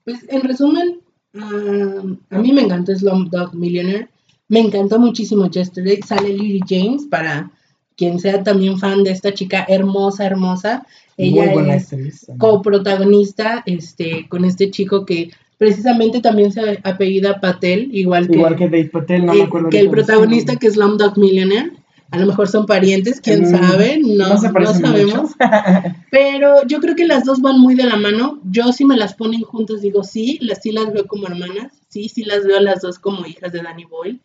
Pues 0.03 0.25
en 0.27 0.41
resumen, 0.41 0.99
ah, 1.35 2.03
a 2.31 2.39
mí 2.39 2.51
me 2.51 2.61
encantó 2.61 2.93
Slumdog 2.93 3.55
Millionaire, 3.55 4.09
me 4.49 4.59
encantó 4.59 4.99
muchísimo 4.99 5.49
Yesterday, 5.49 6.01
sale 6.01 6.29
Lily 6.29 6.61
James 6.67 7.05
para 7.05 7.51
quien 7.99 8.17
sea 8.17 8.41
también 8.43 8.79
fan 8.79 9.03
de 9.03 9.11
esta 9.11 9.33
chica 9.33 9.65
hermosa, 9.67 10.25
hermosa. 10.25 10.87
Ella 11.17 11.75
es 11.75 12.25
coprotagonista 12.37 13.61
este, 13.65 14.25
con 14.29 14.45
este 14.45 14.71
chico 14.71 15.05
que 15.05 15.31
precisamente 15.57 16.21
también 16.21 16.53
se 16.53 16.79
apellida 16.85 17.41
Patel, 17.41 17.89
igual 17.91 18.29
que, 18.29 18.37
igual 18.37 18.55
que 18.55 18.69
Dave 18.69 18.85
Patel, 18.85 19.25
no 19.25 19.33
me 19.33 19.43
acuerdo 19.43 19.69
que 19.69 19.81
el 19.81 19.89
protagonista 19.89 20.55
que 20.55 20.67
es 20.67 20.75
Slumdog 20.75 21.17
Millionaire. 21.17 21.73
A 22.11 22.17
lo 22.17 22.25
mejor 22.25 22.47
son 22.47 22.65
parientes, 22.65 23.21
quién 23.21 23.43
mm, 23.43 23.51
sabe, 23.51 23.99
no, 24.03 24.29
no, 24.29 24.73
sabemos. 24.73 25.31
pero 26.09 26.65
yo 26.65 26.79
creo 26.79 26.95
que 26.95 27.05
las 27.05 27.23
dos 27.23 27.39
van 27.39 27.59
muy 27.59 27.75
de 27.75 27.83
la 27.83 27.97
mano. 27.97 28.39
Yo 28.45 28.71
si 28.71 28.83
me 28.83 28.97
las 28.97 29.13
ponen 29.13 29.41
juntas 29.41 29.81
digo 29.81 30.03
sí, 30.03 30.39
las, 30.41 30.63
sí 30.63 30.71
las 30.71 30.91
veo 30.91 31.05
como 31.05 31.27
hermanas, 31.27 31.71
sí, 31.87 32.09
sí 32.09 32.23
las 32.23 32.45
veo 32.45 32.59
las 32.61 32.81
dos 32.81 32.97
como 32.97 33.27
hijas 33.27 33.51
de 33.51 33.61
Danny 33.61 33.83
Boyle 33.83 34.19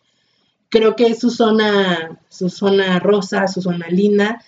creo 0.69 0.95
que 0.95 1.07
es 1.07 1.19
su 1.19 1.29
zona, 1.29 2.19
su 2.29 2.49
zona 2.49 2.99
rosa, 2.99 3.47
su 3.47 3.61
zona 3.61 3.87
linda. 3.89 4.41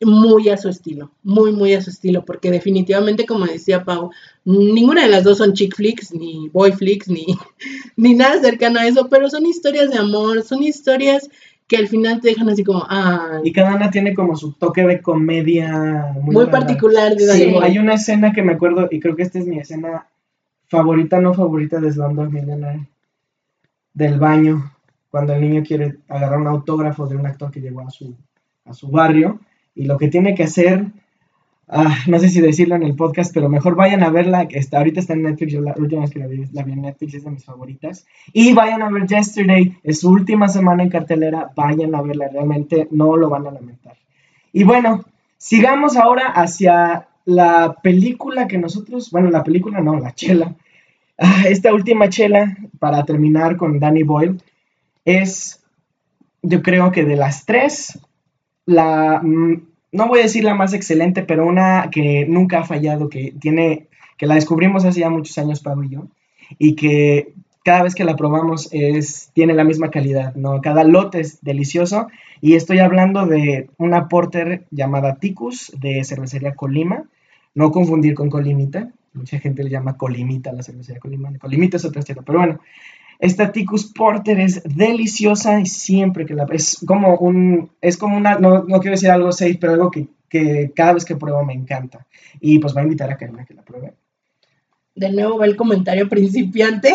muy 0.00 0.48
a 0.50 0.56
su 0.56 0.68
estilo, 0.68 1.12
muy, 1.22 1.52
muy 1.52 1.72
a 1.72 1.80
su 1.80 1.88
estilo, 1.88 2.24
porque 2.24 2.50
definitivamente, 2.50 3.24
como 3.24 3.46
decía 3.46 3.84
Pau, 3.84 4.10
ninguna 4.44 5.02
de 5.02 5.08
las 5.08 5.24
dos 5.24 5.38
son 5.38 5.54
chick 5.54 5.74
flicks, 5.74 6.12
ni 6.12 6.48
boy 6.50 6.72
flicks, 6.72 7.08
ni, 7.08 7.26
ni 7.96 8.14
nada 8.14 8.40
cercano 8.40 8.80
a 8.80 8.86
eso, 8.86 9.08
pero 9.08 9.30
son 9.30 9.46
historias 9.46 9.90
de 9.90 9.98
amor, 9.98 10.42
son 10.42 10.62
historias 10.62 11.30
que 11.66 11.76
al 11.76 11.88
final 11.88 12.20
te 12.20 12.28
dejan 12.28 12.48
así 12.48 12.62
como, 12.62 12.84
ah. 12.88 13.40
Y 13.42 13.52
cada 13.52 13.74
una 13.74 13.90
tiene 13.90 14.14
como 14.14 14.36
su 14.36 14.52
toque 14.52 14.86
de 14.86 15.00
comedia 15.00 16.12
muy, 16.20 16.46
particular. 16.46 17.14
De 17.14 17.26
sí, 17.26 17.54
hay 17.62 17.78
una 17.78 17.94
escena 17.94 18.32
que 18.32 18.42
me 18.42 18.52
acuerdo, 18.52 18.88
y 18.90 19.00
creo 19.00 19.16
que 19.16 19.22
esta 19.22 19.38
es 19.38 19.46
mi 19.46 19.58
escena 19.58 20.06
favorita, 20.66 21.20
no 21.20 21.32
favorita 21.34 21.80
de 21.80 21.92
Slumdog 21.92 22.30
Millionaire, 22.30 22.88
del 23.94 24.18
baño, 24.18 24.73
cuando 25.14 25.32
el 25.32 25.42
niño 25.42 25.62
quiere 25.62 25.98
agarrar 26.08 26.40
un 26.40 26.48
autógrafo 26.48 27.06
de 27.06 27.14
un 27.14 27.24
actor 27.24 27.52
que 27.52 27.60
llegó 27.60 27.82
a 27.82 27.90
su, 27.90 28.16
a 28.64 28.74
su 28.74 28.88
barrio, 28.88 29.38
y 29.72 29.84
lo 29.84 29.96
que 29.96 30.08
tiene 30.08 30.34
que 30.34 30.42
hacer 30.42 30.90
Ah, 31.68 31.96
no 32.08 32.18
sé 32.18 32.28
si 32.28 32.40
decirlo 32.40 32.74
en 32.74 32.82
el 32.82 32.94
podcast, 32.94 33.32
pero 33.32 33.48
mejor 33.48 33.74
vayan 33.74 34.02
a 34.02 34.10
verla, 34.10 34.48
que 34.48 34.58
está, 34.58 34.78
ahorita 34.78 34.98
está 34.98 35.14
en 35.14 35.22
Netflix, 35.22 35.52
yo 35.52 35.60
la 35.62 35.74
última 35.78 36.02
vez 36.02 36.10
que 36.10 36.18
la 36.18 36.26
vi, 36.26 36.44
la 36.52 36.64
vi 36.64 36.72
en 36.72 36.82
Netflix, 36.82 37.14
es 37.14 37.24
de 37.24 37.30
mis 37.30 37.44
favoritas. 37.44 38.06
Y 38.32 38.52
vayan 38.52 38.82
a 38.82 38.90
ver 38.90 39.06
Yesterday, 39.06 39.78
es 39.84 40.00
su 40.00 40.10
última 40.10 40.48
semana 40.48 40.82
en 40.82 40.90
cartelera, 40.90 41.52
vayan 41.54 41.94
a 41.94 42.02
verla, 42.02 42.28
realmente 42.28 42.88
no 42.90 43.16
lo 43.16 43.30
van 43.30 43.46
a 43.46 43.52
lamentar. 43.52 43.96
Y 44.52 44.64
bueno, 44.64 45.04
sigamos 45.38 45.96
ahora 45.96 46.26
hacia 46.26 47.08
la 47.24 47.76
película 47.82 48.48
que 48.48 48.58
nosotros, 48.58 49.12
bueno, 49.12 49.30
la 49.30 49.44
película 49.44 49.80
no, 49.80 49.98
la 49.98 50.12
chela. 50.12 50.54
Ah, 51.16 51.44
esta 51.48 51.72
última 51.72 52.08
chela, 52.08 52.58
para 52.80 53.04
terminar 53.04 53.56
con 53.56 53.78
Danny 53.78 54.02
Boyle, 54.02 54.36
es, 55.04 55.62
yo 56.42 56.62
creo 56.62 56.92
que 56.92 57.04
de 57.04 57.16
las 57.16 57.46
tres, 57.46 57.98
la 58.66 59.20
mm, 59.22 59.62
no 59.94 60.08
voy 60.08 60.18
a 60.18 60.24
decir 60.24 60.42
la 60.42 60.54
más 60.54 60.74
excelente, 60.74 61.22
pero 61.22 61.46
una 61.46 61.88
que 61.90 62.26
nunca 62.28 62.58
ha 62.58 62.64
fallado, 62.64 63.08
que 63.08 63.32
tiene, 63.40 63.86
que 64.18 64.26
la 64.26 64.34
descubrimos 64.34 64.84
hace 64.84 65.00
ya 65.00 65.08
muchos 65.08 65.38
años, 65.38 65.60
Pablo 65.60 65.84
y 65.84 65.90
yo, 65.90 66.08
y 66.58 66.74
que 66.74 67.32
cada 67.64 67.84
vez 67.84 67.94
que 67.94 68.04
la 68.04 68.16
probamos 68.16 68.68
es, 68.72 69.30
tiene 69.34 69.54
la 69.54 69.62
misma 69.62 69.90
calidad, 69.90 70.34
¿no? 70.34 70.60
Cada 70.60 70.82
lote 70.82 71.20
es 71.20 71.40
delicioso, 71.42 72.08
y 72.40 72.56
estoy 72.56 72.80
hablando 72.80 73.26
de 73.26 73.70
una 73.78 74.08
porter 74.08 74.64
llamada 74.72 75.14
Ticus, 75.14 75.72
de 75.78 76.02
cervecería 76.02 76.56
Colima, 76.56 77.04
no 77.54 77.70
confundir 77.70 78.14
con 78.14 78.30
Colimita, 78.30 78.90
mucha 79.12 79.38
gente 79.38 79.62
le 79.62 79.70
llama 79.70 79.96
Colimita 79.96 80.50
a 80.50 80.54
la 80.54 80.64
cervecería 80.64 81.00
Colima, 81.00 81.30
Colimita 81.38 81.76
es 81.76 81.84
otra 81.84 82.00
historia, 82.00 82.22
pero 82.26 82.40
bueno, 82.40 82.60
esta 83.18 83.52
Ticus 83.52 83.92
Porter 83.92 84.40
es 84.40 84.62
deliciosa 84.64 85.60
y 85.60 85.66
siempre 85.66 86.26
que 86.26 86.34
la 86.34 86.46
es 86.50 86.84
como 86.86 87.16
un 87.16 87.70
es 87.80 87.96
como 87.96 88.16
una 88.16 88.38
no, 88.38 88.64
quiero 88.80 88.92
decir 88.92 89.10
algo 89.10 89.32
safe, 89.32 89.58
pero 89.60 89.74
algo 89.74 89.90
que, 89.90 90.08
cada 90.74 90.94
vez 90.94 91.04
que 91.04 91.16
pruebo 91.16 91.44
me 91.44 91.52
encanta. 91.52 92.06
Y 92.40 92.58
pues 92.58 92.76
va 92.76 92.80
a 92.80 92.84
invitar 92.84 93.10
a 93.10 93.16
Karina 93.16 93.44
que 93.44 93.54
la 93.54 93.62
pruebe. 93.62 93.94
De 94.96 95.10
nuevo 95.10 95.38
va 95.38 95.46
el 95.46 95.56
comentario 95.56 96.08
principiante. 96.08 96.92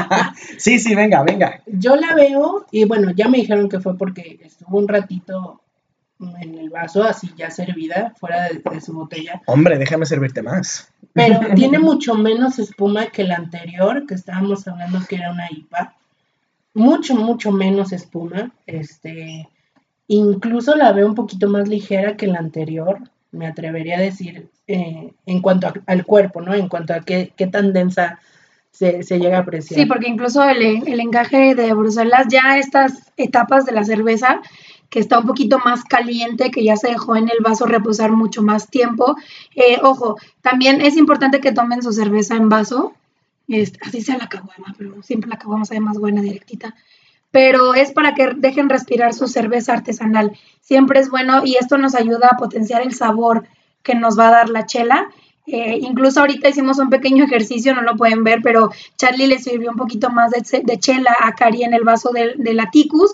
sí, 0.58 0.78
sí, 0.78 0.94
venga, 0.94 1.22
venga. 1.22 1.62
Yo 1.66 1.96
la 1.96 2.14
veo 2.14 2.66
y 2.70 2.84
bueno, 2.84 3.12
ya 3.12 3.28
me 3.28 3.38
dijeron 3.38 3.68
que 3.68 3.80
fue 3.80 3.96
porque 3.96 4.38
estuvo 4.42 4.78
un 4.78 4.88
ratito 4.88 5.60
en 6.18 6.54
el 6.58 6.70
vaso, 6.70 7.04
así 7.04 7.30
ya 7.36 7.50
servida, 7.50 8.14
fuera 8.18 8.48
de, 8.48 8.80
su 8.80 8.92
botella. 8.92 9.42
Hombre, 9.46 9.78
déjame 9.78 10.06
servirte 10.06 10.42
más. 10.42 10.90
Pero 11.12 11.40
tiene 11.54 11.78
mucho 11.78 12.14
menos 12.14 12.58
espuma 12.58 13.06
que 13.06 13.24
la 13.24 13.36
anterior, 13.36 14.06
que 14.06 14.14
estábamos 14.14 14.66
hablando 14.66 15.00
que 15.08 15.16
era 15.16 15.30
una 15.30 15.50
IPA. 15.50 15.94
Mucho, 16.74 17.14
mucho 17.14 17.52
menos 17.52 17.92
espuma. 17.92 18.52
Este, 18.66 19.48
incluso 20.08 20.74
la 20.76 20.92
veo 20.92 21.06
un 21.06 21.14
poquito 21.14 21.48
más 21.48 21.68
ligera 21.68 22.16
que 22.16 22.26
la 22.26 22.38
anterior, 22.38 23.00
me 23.30 23.46
atrevería 23.46 23.98
a 23.98 24.02
decir, 24.02 24.48
eh, 24.66 25.12
en 25.26 25.40
cuanto 25.42 25.72
al 25.86 26.04
cuerpo, 26.04 26.40
¿no? 26.40 26.54
En 26.54 26.68
cuanto 26.68 26.94
a 26.94 27.00
qué, 27.00 27.32
qué 27.36 27.46
tan 27.46 27.72
densa 27.72 28.18
se, 28.70 29.02
llega 29.18 29.38
a 29.38 29.40
apreciar. 29.40 29.80
Sí, 29.80 29.86
porque 29.86 30.08
incluso 30.08 30.44
el, 30.44 30.86
el 30.86 31.00
encaje 31.00 31.54
de 31.54 31.72
Bruselas, 31.72 32.26
ya 32.28 32.58
estas 32.58 33.10
etapas 33.16 33.64
de 33.64 33.72
la 33.72 33.84
cerveza 33.84 34.40
que 34.90 35.00
está 35.00 35.18
un 35.18 35.26
poquito 35.26 35.58
más 35.64 35.84
caliente, 35.84 36.50
que 36.50 36.64
ya 36.64 36.76
se 36.76 36.88
dejó 36.88 37.16
en 37.16 37.28
el 37.28 37.42
vaso 37.42 37.66
reposar 37.66 38.12
mucho 38.12 38.42
más 38.42 38.68
tiempo. 38.68 39.16
Eh, 39.54 39.78
ojo, 39.82 40.16
también 40.42 40.80
es 40.80 40.96
importante 40.96 41.40
que 41.40 41.52
tomen 41.52 41.82
su 41.82 41.92
cerveza 41.92 42.36
en 42.36 42.48
vaso, 42.48 42.94
así 43.82 44.00
sea 44.00 44.18
la 44.18 44.28
caguama, 44.28 44.74
pero 44.76 45.02
siempre 45.02 45.30
la 45.30 45.38
caguama 45.38 45.64
sabe 45.64 45.80
más 45.80 45.98
buena 45.98 46.22
directita. 46.22 46.74
Pero 47.30 47.74
es 47.74 47.92
para 47.92 48.14
que 48.14 48.28
dejen 48.36 48.68
respirar 48.68 49.12
su 49.12 49.28
cerveza 49.28 49.72
artesanal. 49.72 50.38
Siempre 50.60 51.00
es 51.00 51.10
bueno 51.10 51.42
y 51.44 51.56
esto 51.56 51.76
nos 51.76 51.94
ayuda 51.94 52.28
a 52.32 52.36
potenciar 52.36 52.82
el 52.82 52.94
sabor 52.94 53.46
que 53.82 53.94
nos 53.94 54.18
va 54.18 54.28
a 54.28 54.32
dar 54.32 54.48
la 54.48 54.64
chela. 54.64 55.08
Eh, 55.46 55.78
incluso 55.80 56.20
ahorita 56.20 56.48
hicimos 56.48 56.78
un 56.78 56.88
pequeño 56.88 57.24
ejercicio, 57.24 57.74
no 57.74 57.82
lo 57.82 57.94
pueden 57.96 58.24
ver, 58.24 58.40
pero 58.42 58.70
Charlie 58.96 59.28
le 59.28 59.38
sirvió 59.38 59.70
un 59.70 59.76
poquito 59.76 60.10
más 60.10 60.32
de, 60.32 60.78
chela 60.78 61.14
a 61.20 61.32
Cari 61.32 61.62
en 61.62 61.74
el 61.74 61.84
vaso 61.84 62.10
de, 62.10 62.34
de 62.36 62.54
la 62.54 62.70
Ticus 62.70 63.12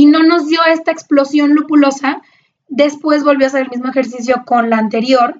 y 0.00 0.06
no 0.06 0.22
nos 0.22 0.46
dio 0.46 0.60
esta 0.72 0.92
explosión 0.92 1.52
lupulosa. 1.52 2.22
Después 2.68 3.22
volvió 3.22 3.44
a 3.44 3.48
hacer 3.48 3.64
el 3.64 3.68
mismo 3.68 3.90
ejercicio 3.90 4.44
con 4.46 4.70
la 4.70 4.78
anterior, 4.78 5.38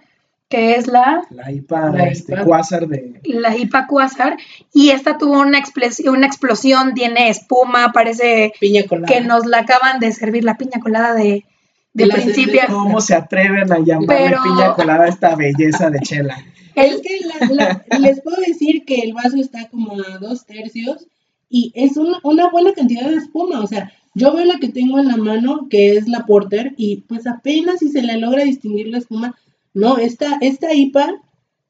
que 0.51 0.75
es 0.75 0.87
la... 0.87 1.23
La 1.31 1.51
IPA, 1.51 1.91
la 1.93 2.09
este, 2.09 2.35
de... 2.35 3.21
La 3.25 3.57
IPA 3.57 3.87
Quasar, 3.87 4.37
y 4.75 4.91
esta 4.91 5.17
tuvo 5.17 5.41
una, 5.41 5.59
explosión, 5.59 6.15
una 6.15 6.27
explosión, 6.27 6.93
tiene 6.93 7.31
espuma, 7.31 7.91
parece 7.93 8.53
piña 8.61 8.83
colada. 8.87 9.07
que 9.11 9.23
nos 9.23 9.47
la 9.47 9.61
acaban 9.61 9.99
de 9.99 10.13
servir, 10.13 10.45
la 10.45 10.59
piña 10.59 10.79
colada 10.79 11.15
de, 11.15 11.47
de, 11.95 12.07
principio. 12.09 12.61
¿Cómo 12.69 13.01
se 13.01 13.15
atreven 13.15 13.73
a 13.73 13.79
llamarle 13.79 14.37
piña 14.45 14.75
colada 14.75 15.09
esta 15.09 15.37
belleza 15.37 15.89
de 15.89 16.01
chela? 16.01 16.37
Es 16.75 17.01
que 17.01 17.99
les 17.99 18.21
puedo 18.21 18.41
decir 18.41 18.85
que 18.85 19.01
el 19.01 19.13
vaso 19.13 19.37
está 19.39 19.69
como 19.69 19.93
a 19.93 20.19
dos 20.19 20.47
tercios 20.47 21.09
y 21.49 21.73
es 21.75 21.97
una, 21.97 22.21
una 22.23 22.49
buena 22.49 22.73
cantidad 22.73 23.11
de 23.11 23.17
espuma, 23.17 23.61
o 23.61 23.67
sea, 23.67 23.93
yo 24.21 24.35
veo 24.35 24.45
la 24.45 24.59
que 24.59 24.69
tengo 24.69 24.99
en 24.99 25.09
la 25.09 25.17
mano, 25.17 25.67
que 25.71 25.97
es 25.97 26.07
la 26.07 26.27
Porter, 26.27 26.75
y 26.77 26.99
pues 27.09 27.27
apenas 27.27 27.79
si 27.79 27.89
se 27.89 28.03
le 28.03 28.19
logra 28.19 28.45
distinguir 28.45 28.89
la 28.89 28.99
espuma. 28.99 29.35
No, 29.73 29.99
esta, 29.99 30.37
esta 30.41 30.75
IPA 30.75 31.15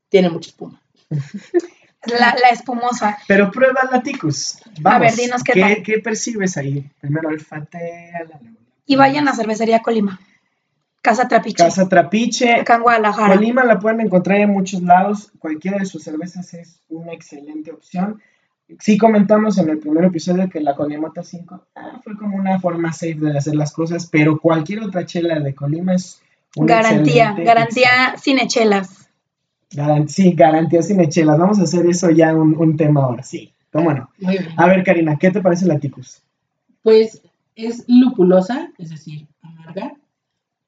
tiene 0.09 0.31
mucha 0.31 0.51
espuma. 0.51 0.81
La, 2.07 2.35
la 2.41 2.49
espumosa. 2.51 3.19
Pero 3.29 3.51
prueba 3.51 3.81
la 3.93 4.03
Ticus. 4.03 4.57
Vamos, 4.81 4.97
a 4.97 4.99
ver, 5.01 5.15
dinos 5.17 5.45
qué, 5.45 5.53
¿qué, 5.53 5.83
¿qué 5.83 5.99
percibes 5.99 6.57
ahí? 6.57 6.91
Primero 6.99 7.29
olfatea 7.29 8.25
la 8.27 8.41
Y 8.87 8.97
vayan 8.97 9.29
a 9.29 9.35
Cervecería 9.35 9.83
Colima. 9.83 10.19
Casa 11.03 11.29
Trapiche. 11.29 11.63
Casa 11.63 11.91
Trapiche. 11.91 12.55
Acá 12.55 12.77
en 12.77 12.83
Guadalajara. 12.85 13.35
Colima 13.35 13.65
la 13.65 13.79
pueden 13.79 14.01
encontrar 14.01 14.39
en 14.39 14.49
muchos 14.49 14.81
lados. 14.81 15.31
Cualquiera 15.41 15.77
de 15.77 15.85
sus 15.85 16.03
cervezas 16.03 16.55
es 16.55 16.81
una 16.89 17.13
excelente 17.13 17.71
opción 17.71 18.23
sí 18.79 18.99
comentamos 18.99 19.59
en 19.59 19.69
el 19.69 19.79
primer 19.79 20.05
episodio 20.05 20.49
que 20.49 20.61
la 20.61 20.75
Colimota 20.75 21.23
5 21.23 21.67
ah, 21.75 22.01
fue 22.05 22.17
como 22.17 22.37
una 22.37 22.61
forma 22.61 22.93
safe 22.93 23.17
de 23.17 23.37
hacer 23.37 23.55
las 23.55 23.73
cosas, 23.73 24.07
pero 24.07 24.39
cualquier 24.39 24.83
otra 24.83 25.05
chela 25.05 25.41
de 25.41 25.55
Colima 25.55 25.95
es 25.95 26.21
una 26.57 26.77
garantía, 26.77 27.35
garantía 27.39 28.17
sin 28.21 28.39
echelas. 28.39 29.09
sí, 30.07 30.33
garantía 30.33 30.83
sin 30.83 31.01
echelas. 31.01 31.39
Vamos 31.39 31.59
a 31.61 31.65
hacer 31.65 31.87
eso 31.87 32.11
ya 32.11 32.35
un, 32.35 32.77
tema 32.77 33.03
ahora, 33.05 33.23
sí. 33.23 33.53
¿Cómo 33.73 33.93
no? 33.93 34.11
A 34.57 34.67
ver, 34.67 34.83
Karina, 34.83 35.17
¿qué 35.17 35.31
te 35.31 35.41
parece 35.41 35.67
la 35.67 35.79
Ticus? 35.79 36.23
Pues 36.83 37.23
es 37.55 37.85
lupulosa, 37.87 38.73
es 38.79 38.91
decir, 38.91 39.29
amarga, 39.43 39.95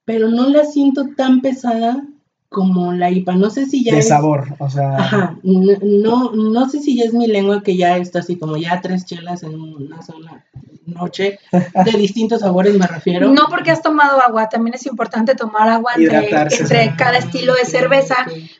pero 0.05 0.29
no 0.29 0.49
la 0.49 0.65
siento 0.65 1.09
tan 1.17 1.41
pesada 1.41 2.05
como 2.53 2.93
la 2.93 3.11
IPA. 3.11 3.35
No 3.35 3.51
sé 3.51 3.67
si 3.67 3.83
ya. 3.83 3.95
De 3.95 4.03
sabor, 4.03 4.55
o 4.59 4.71
sea. 4.71 4.97
Ajá. 4.97 5.37
No, 5.43 6.31
no, 6.33 6.69
sé 6.69 6.81
si 6.81 6.97
ya 6.97 7.05
es 7.05 7.15
mi 7.15 7.27
lengua 7.27 7.63
que 7.63 7.77
ya 7.77 7.97
está 7.97 8.21
así 8.21 8.39
como 8.39 8.57
ya 8.57 8.81
tres 8.81 9.05
chelas 9.05 9.43
en 9.43 9.61
una 9.61 10.03
sola 10.03 10.45
noche. 10.87 11.41
De 11.85 11.93
distintos 11.93 12.41
sabores 12.41 12.79
me 12.79 12.87
refiero. 12.87 13.29
No 13.31 13.47
porque 13.51 13.71
has 13.71 13.83
tomado 13.83 14.21
agua, 14.21 14.49
también 14.49 14.75
es 14.75 14.87
importante 14.87 15.35
tomar 15.35 15.69
agua 15.69 15.93
entre, 15.97 16.31
entre 16.31 16.95
cada 16.97 17.19
estilo 17.19 17.55
de 17.55 17.65
cerveza 17.65 18.17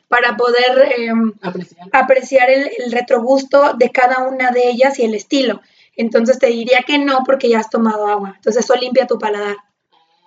para 0.09 0.37
poder 0.37 0.93
em, 0.99 1.33
apreciar, 1.93 2.51
el, 2.51 2.71
el 2.79 2.93
retrogusto 2.93 3.75
de 3.75 3.91
cada 3.91 4.27
una 4.27 4.51
de 4.51 4.69
ellas 4.69 4.99
y 4.99 5.05
el 5.05 5.15
estilo. 5.15 5.61
Entonces 5.95 6.39
te 6.39 6.47
diría 6.47 6.81
que 6.87 6.99
no 6.99 7.23
porque 7.25 7.51
ya 7.51 7.61
has 7.61 7.71
tomado 7.71 8.07
agua. 8.07 8.33
Entonces 8.37 8.65
eso 8.65 8.75
limpia 8.75 9.07
tu 9.07 9.19
paladar 9.19 9.57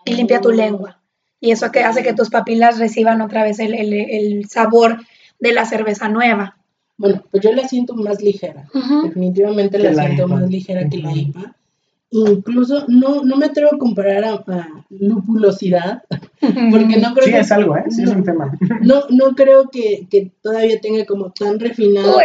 y 0.06 0.14
limpia 0.14 0.40
tu 0.40 0.52
lengua 0.52 1.00
y 1.46 1.52
eso 1.52 1.72
que 1.72 1.82
hace 1.82 2.04
que 2.04 2.14
tus 2.14 2.30
papilas 2.30 2.80
reciban 2.80 3.22
otra 3.22 3.44
vez 3.44 3.60
el, 3.60 4.46
sabor 4.50 4.98
de 5.40 5.54
la 5.54 5.66
cerveza 5.66 6.10
nueva. 6.10 6.58
Bueno, 6.98 7.24
pues 7.30 7.44
yo 7.44 7.52
la 7.52 7.68
siento 7.68 7.94
más 7.94 8.22
ligera, 8.22 8.68
definitivamente 9.04 9.78
la, 9.78 9.94
siento 9.94 10.28
más 10.28 10.50
ligera 10.50 10.90
que 10.90 10.98
la 10.98 11.12
IPA. 11.12 11.56
Incluso 12.10 12.86
no, 12.88 13.24
no 13.24 13.36
me 13.36 13.48
atrevo 13.48 13.76
a 13.76 13.78
comparar 13.78 14.24
a, 14.24 14.68
lupulosidad, 14.90 16.04
porque 16.72 16.98
no 16.98 17.14
creo 17.14 17.28
sí, 17.28 17.34
es 17.34 17.52
algo, 17.52 17.76
¿eh? 17.76 17.84
Sí, 17.90 18.04
es 18.04 18.10
un 18.10 18.24
tema. 18.24 18.58
No, 18.82 19.04
no 19.10 19.36
creo 19.36 19.70
que, 19.70 20.32
todavía 20.42 20.80
tenga 20.80 21.06
como 21.06 21.32
tan 21.32 21.60
refinado 21.60 22.18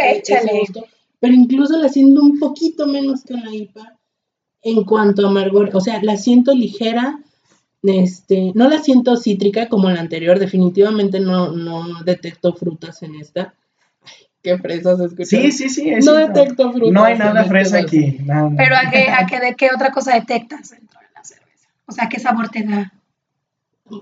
pero 1.19 1.35
incluso 1.35 1.77
la 1.77 1.87
siento 1.87 2.21
un 2.23 2.39
poquito 2.39 2.87
menos 2.87 3.23
que 3.23 3.35
la 3.35 3.53
IPA 3.53 3.99
en 4.63 4.83
cuanto 4.83 5.25
a 5.25 5.29
amargor, 5.29 5.69
o 5.73 5.79
sea, 5.79 6.01
la 6.01 6.17
siento 6.17 6.53
ligera, 6.53 7.19
Este, 7.83 8.51
no 8.53 8.69
la 8.69 8.79
siento 8.79 9.17
cítrica 9.17 9.67
como 9.67 9.89
la 9.89 9.99
anterior, 9.99 10.37
definitivamente 10.37 11.19
no, 11.19 11.51
no 11.51 12.03
detecto 12.03 12.53
frutas 12.53 13.01
en 13.01 13.15
esta. 13.15 13.55
Ay, 14.03 14.27
qué 14.43 14.57
fresas 14.59 14.99
escuchan. 14.99 15.25
Sí, 15.25 15.51
sí, 15.51 15.69
sí. 15.69 15.89
es 15.89 16.05
No 16.05 16.15
cierto. 16.15 16.39
detecto 16.39 16.71
frutas. 16.71 16.91
No 16.93 17.03
hay 17.03 17.17
nada 17.17 17.43
fresa 17.45 17.79
aquí. 17.79 18.17
nada. 18.23 18.51
Pero 18.55 18.75
¿a 18.75 18.89
qué, 18.91 19.09
a 19.09 19.25
qué, 19.25 19.39
de 19.39 19.55
qué 19.55 19.69
otra 19.73 19.91
cosa 19.91 20.13
detectas 20.13 20.69
dentro 20.69 20.99
de 20.99 21.07
la 21.15 21.23
cerveza? 21.23 21.69
O 21.87 21.91
sea, 21.91 22.07
¿qué 22.07 22.19
sabor 22.19 22.49
te 22.49 22.63
da? 22.63 22.93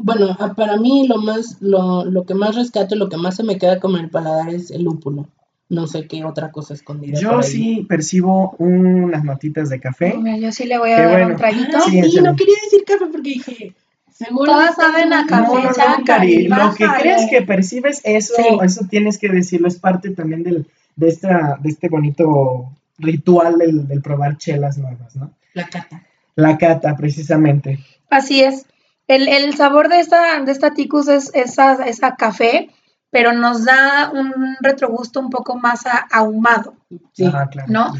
Bueno, 0.02 0.38
para 0.56 0.78
mí 0.78 1.08
lo 1.08 1.18
más, 1.18 1.58
lo, 1.62 2.06
lo 2.06 2.26
que 2.26 2.36
más 2.36 2.56
rescato, 2.56 2.96
lo 2.96 3.10
que 3.10 3.18
más 3.18 3.38
se 3.38 3.44
me 3.44 3.58
queda 3.58 3.80
como 3.80 3.98
en 3.98 4.04
el 4.06 4.10
paladar 4.12 4.50
es 4.54 4.70
el 4.72 4.84
lúpulo. 4.84 5.28
No 5.70 5.86
sé 5.86 6.08
qué 6.08 6.26
otra 6.26 6.52
cosa 6.52 6.74
escondida. 6.74 7.20
Yo 7.20 7.30
por 7.30 7.44
ahí. 7.44 7.50
sí 7.52 7.86
percibo 7.88 8.56
unas 8.58 9.24
notitas 9.24 9.70
de 9.70 9.80
café. 9.80 10.16
Mira, 10.18 10.38
Yo 10.38 10.52
sí 10.52 10.66
le 10.66 10.80
voy 10.80 10.92
a 10.92 10.96
Qué 10.96 11.02
dar 11.04 11.12
bueno. 11.12 11.28
un 11.28 11.36
traguito. 11.36 11.78
Ah, 11.78 11.82
Sí, 11.88 12.02
no 12.22 12.36
quería 12.36 12.56
decir 12.64 12.84
café 12.86 13.06
porque 13.12 13.30
dije, 13.30 13.74
seguro. 14.12 14.52
Todas 14.52 14.76
saben 14.76 15.14
a 15.14 15.28
café. 15.28 15.54
No, 15.54 15.62
no, 15.62 15.98
no, 16.00 16.04
Cari, 16.06 16.48
lo 16.48 16.74
que 16.74 16.88
crees 17.00 17.30
que 17.30 17.44
percibes, 17.44 18.02
eso, 18.04 18.34
Sí. 18.36 18.44
eso 18.64 18.86
tienes 18.90 19.20
que 19.20 19.30
decirlo, 19.30 19.68
es 19.68 19.78
parte 19.78 20.10
también 20.10 20.42
del, 20.42 20.66
de, 20.96 21.08
esta, 21.08 21.58
de 21.62 21.70
este 21.70 21.88
bonito 21.88 22.72
ritual 22.98 23.58
del, 23.60 23.88
del 23.88 24.02
probar 24.02 24.38
chelas 24.38 24.78
nuevas, 24.80 25.16
¿no? 25.16 25.32
La 25.54 25.68
cata. 25.70 26.04
La 26.36 26.58
cata, 26.58 26.96
precisamente. 26.96 27.80
Así 28.10 28.42
es. 28.42 28.66
El, 29.08 29.28
el 29.28 29.56
sabor 29.56 29.88
de 29.90 30.00
esta, 30.00 30.42
de 30.44 30.52
esta 30.52 30.74
ticus 30.74 31.08
es 31.10 31.32
esa, 31.36 31.74
esa 31.86 32.16
café, 32.16 32.70
pero 33.12 33.34
nos 33.34 33.66
da 33.66 34.12
un 34.14 34.56
retrogusto 34.62 35.20
un 35.20 35.30
poco 35.30 35.56
más 35.58 35.86
a- 35.88 36.08
ahumado, 36.12 36.76
Sí. 37.14 37.26
Ajá, 37.26 37.48
claro. 37.50 37.68
¿no? 37.72 37.94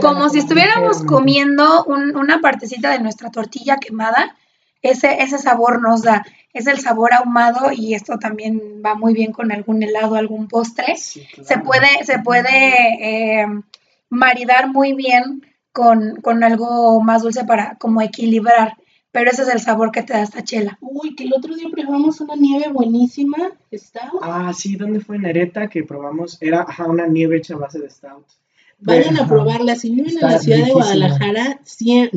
Como 0.00 0.28
si 0.28 0.38
estuviéramos 0.38 1.02
comiendo 1.02 1.84
un- 1.84 2.16
una 2.16 2.40
partecita 2.40 2.90
de 2.90 2.98
nuestra 3.00 3.30
tortilla 3.30 3.76
quemada. 3.78 4.36
Ese, 4.82 5.22
ese 5.22 5.36
sabor 5.38 5.82
nos 5.82 6.02
da, 6.02 6.24
es 6.54 6.66
el 6.66 6.78
sabor 6.80 7.12
ahumado 7.12 7.70
y 7.70 7.92
esto 7.94 8.18
también 8.18 8.60
va 8.84 8.94
muy 8.94 9.12
bien 9.12 9.30
con 9.32 9.52
algún 9.52 9.82
helado, 9.82 10.14
algún 10.14 10.48
postre. 10.48 10.96
Sí, 10.96 11.26
claro. 11.34 11.48
se 11.48 11.58
puede, 11.58 12.04
se 12.04 12.18
puede 12.18 13.40
eh, 13.42 13.46
maridar 14.08 14.68
muy 14.68 14.94
bien 14.94 15.46
con, 15.72 16.16
con 16.22 16.42
algo 16.44 17.00
más 17.02 17.22
dulce 17.22 17.44
para 17.44 17.76
como 17.76 18.00
equilibrar, 18.02 18.76
pero 19.12 19.30
ese 19.30 19.42
es 19.42 19.48
el 19.48 19.60
sabor 19.60 19.90
que 19.92 20.02
te 20.02 20.12
da 20.12 20.22
esta 20.22 20.44
chela. 20.44 20.78
Uy, 20.80 21.14
que 21.14 21.24
el 21.24 21.32
otro 21.34 21.54
día 21.54 21.68
probamos 21.70 22.20
una 22.20 22.36
nieve 22.36 22.70
buenísima. 22.72 23.52
¿Está? 23.70 24.10
Ah, 24.22 24.52
sí, 24.56 24.76
¿dónde 24.76 25.00
fue 25.00 25.18
Nereta 25.18 25.68
que 25.68 25.82
probamos? 25.84 26.38
Era 26.40 26.62
ajá, 26.62 26.86
una 26.86 27.06
nieve 27.06 27.38
hecha 27.38 27.54
a 27.54 27.58
base 27.58 27.78
de 27.80 27.90
stout. 27.90 28.24
Vayan 28.82 29.18
a 29.18 29.28
probarla. 29.28 29.74
Si 29.76 29.90
viven 29.90 30.14
en 30.16 30.20
la 30.20 30.38
ciudad 30.38 30.64
de. 30.64 30.72
Guadalajara, 30.72 31.58
100. 31.64 32.10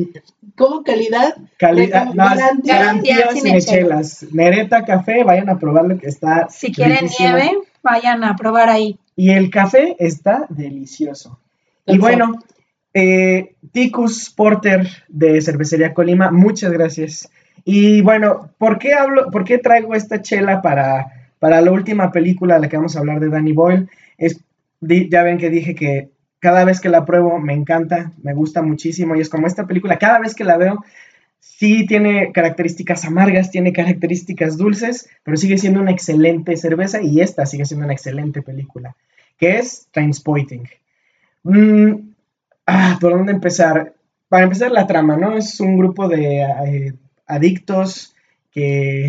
¿Cómo 0.56 0.82
calidad? 0.82 1.36
Calidad, 1.58 2.06
no, 2.14 2.24
garantía- 2.62 3.28
sin 3.32 3.58
chelas. 3.60 4.24
Nereta 4.32 4.84
Café, 4.84 5.24
vayan 5.24 5.50
a 5.50 5.58
probarlo 5.58 5.98
que 5.98 6.06
está 6.06 6.48
Si 6.48 6.72
quieren 6.72 7.00
riquísimo. 7.00 7.28
nieve, 7.36 7.58
vayan 7.82 8.24
a 8.24 8.34
probar 8.36 8.70
ahí. 8.70 8.98
Y 9.16 9.30
el 9.30 9.50
café 9.50 9.94
está 9.98 10.46
delicioso. 10.48 11.38
Y 11.86 11.98
bueno, 11.98 12.38
eh, 12.94 13.56
Ticus 13.72 14.30
Porter 14.30 14.88
de 15.08 15.40
Cervecería 15.42 15.92
Colima, 15.92 16.30
muchas 16.30 16.72
gracias. 16.72 17.28
Y 17.64 18.00
bueno, 18.02 18.50
¿por 18.56 18.78
qué 18.78 18.94
hablo, 18.94 19.30
por 19.30 19.44
qué 19.44 19.58
traigo 19.58 19.94
esta 19.94 20.22
chela 20.22 20.62
para, 20.62 21.30
para 21.40 21.60
la 21.60 21.72
última 21.72 22.12
película 22.12 22.54
de 22.54 22.60
la 22.60 22.68
que 22.68 22.76
vamos 22.76 22.94
a 22.94 23.00
hablar 23.00 23.20
de 23.20 23.30
Danny 23.30 23.52
Boyle? 23.52 23.88
Es, 24.16 24.40
ya 24.80 25.22
ven 25.22 25.38
que 25.38 25.50
dije 25.50 25.74
que 25.74 26.10
cada 26.38 26.64
vez 26.64 26.80
que 26.80 26.88
la 26.88 27.04
pruebo 27.04 27.38
me 27.40 27.54
encanta, 27.54 28.12
me 28.22 28.34
gusta 28.34 28.62
muchísimo 28.62 29.16
y 29.16 29.20
es 29.20 29.30
como 29.30 29.46
esta 29.46 29.66
película, 29.66 29.98
cada 29.98 30.20
vez 30.20 30.34
que 30.34 30.44
la 30.44 30.58
veo, 30.58 30.84
sí 31.40 31.86
tiene 31.86 32.32
características 32.32 33.04
amargas, 33.06 33.50
tiene 33.50 33.72
características 33.72 34.56
dulces, 34.56 35.08
pero 35.22 35.36
sigue 35.36 35.58
siendo 35.58 35.80
una 35.80 35.90
excelente 35.90 36.56
cerveza 36.56 37.02
y 37.02 37.20
esta 37.20 37.46
sigue 37.46 37.64
siendo 37.64 37.86
una 37.86 37.94
excelente 37.94 38.42
película, 38.42 38.94
que 39.38 39.56
es 39.56 39.88
Trainspotting. 39.90 40.68
Mm, 41.44 42.13
ah, 42.66 42.98
¿por 43.00 43.12
dónde 43.12 43.32
empezar? 43.32 43.94
Para 44.28 44.44
empezar 44.44 44.70
la 44.72 44.86
trama, 44.86 45.16
¿no? 45.16 45.36
Es 45.36 45.60
un 45.60 45.76
grupo 45.78 46.08
de 46.08 46.42
eh, 46.42 46.92
adictos 47.26 48.14
que... 48.50 49.08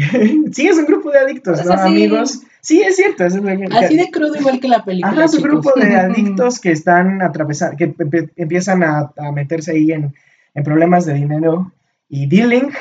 sí, 0.52 0.68
es 0.68 0.78
un 0.78 0.86
grupo 0.86 1.12
de 1.12 1.20
adictos, 1.20 1.66
¿no? 1.66 1.74
Amigos. 1.74 2.42
Sí, 2.62 2.82
es 2.82 2.96
cierto. 2.96 3.26
es 3.26 3.36
lo- 3.36 3.78
Así 3.78 3.96
de 3.96 4.10
crudo 4.10 4.36
igual 4.36 4.60
que 4.60 4.68
la 4.68 4.84
película. 4.84 5.12
Ajá, 5.14 5.26
es 5.26 5.34
un 5.34 5.38
chicos. 5.44 5.52
grupo 5.52 5.80
de 5.80 5.96
adictos 5.96 6.60
que 6.62 6.72
están 6.72 7.22
atravesando, 7.22 7.78
que 7.78 7.94
empiezan 8.36 8.84
a, 8.84 9.12
a 9.18 9.32
meterse 9.32 9.72
ahí 9.72 9.92
en, 9.92 10.14
en 10.54 10.64
problemas 10.64 11.06
de 11.06 11.14
dinero 11.14 11.72
y 12.10 12.28
dealing. 12.28 12.72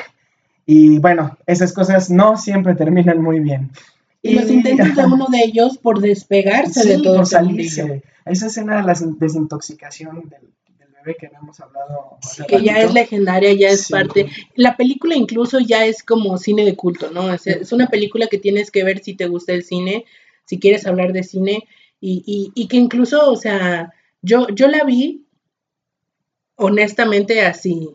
Y 0.65 0.97
bueno, 0.99 1.37
esas 1.45 1.71
cosas 1.71 2.09
no 2.09 2.37
siempre 2.37 2.73
terminan 2.73 3.21
muy 3.21 3.39
bien. 3.39 3.69
Y 4.23 4.33
los 4.33 4.49
intentos 4.49 4.95
de 4.95 5.05
uno 5.05 5.27
de 5.31 5.43
ellos 5.43 5.77
por 5.77 6.01
despegarse 6.01 6.81
sí, 6.81 6.89
de 6.89 6.95
todo 6.95 7.03
por 7.03 7.13
mundillo. 7.17 7.25
salirse. 7.25 8.03
Esa 8.25 8.47
escena 8.47 8.77
de 8.77 8.81
la 8.83 8.95
desintoxicación 9.19 10.23
del, 10.29 10.49
que 11.13 11.27
hablado. 11.27 12.17
ya 12.63 12.81
es 12.81 12.93
legendaria, 12.93 13.53
ya 13.53 13.69
es 13.69 13.83
Sí. 13.85 13.93
parte. 13.93 14.29
La 14.55 14.75
película 14.75 15.15
incluso 15.15 15.59
ya 15.59 15.85
es 15.85 16.01
como 16.03 16.37
cine 16.37 16.65
de 16.65 16.75
culto, 16.75 17.11
¿no? 17.11 17.31
Es, 17.31 17.45
es 17.45 17.71
una 17.71 17.87
película 17.87 18.27
que 18.27 18.39
tienes 18.39 18.71
que 18.71 18.83
ver 18.83 19.03
si 19.03 19.13
te 19.13 19.27
gusta 19.27 19.53
el 19.53 19.63
cine, 19.63 20.05
si 20.45 20.59
quieres 20.59 20.87
hablar 20.87 21.13
de 21.13 21.23
cine, 21.23 21.67
y, 22.01 22.23
y, 22.25 22.51
y 22.59 22.67
que 22.67 22.77
incluso, 22.77 23.29
o 23.31 23.35
sea, 23.35 23.93
yo, 24.21 24.47
yo 24.49 24.67
la 24.67 24.83
vi 24.83 25.25
honestamente 26.55 27.41
así, 27.41 27.89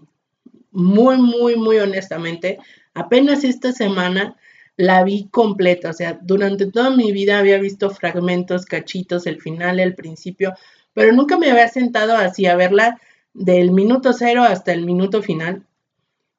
muy, 0.70 1.16
muy, 1.18 1.56
muy 1.56 1.78
honestamente, 1.78 2.58
apenas 2.94 3.44
esta 3.44 3.72
semana 3.72 4.36
la 4.76 5.04
vi 5.04 5.28
completa, 5.30 5.90
o 5.90 5.92
sea, 5.92 6.18
durante 6.22 6.66
toda 6.70 6.90
mi 6.90 7.12
vida 7.12 7.38
había 7.38 7.58
visto 7.58 7.90
fragmentos, 7.90 8.64
cachitos, 8.64 9.26
el 9.26 9.40
final, 9.40 9.78
el 9.80 9.94
principio, 9.94 10.54
pero 10.94 11.12
nunca 11.12 11.38
me 11.38 11.50
había 11.50 11.68
sentado 11.68 12.16
así 12.16 12.46
a 12.46 12.56
verla 12.56 13.00
del 13.32 13.70
minuto 13.70 14.12
cero 14.12 14.42
hasta 14.42 14.72
el 14.72 14.84
minuto 14.84 15.22
final. 15.22 15.64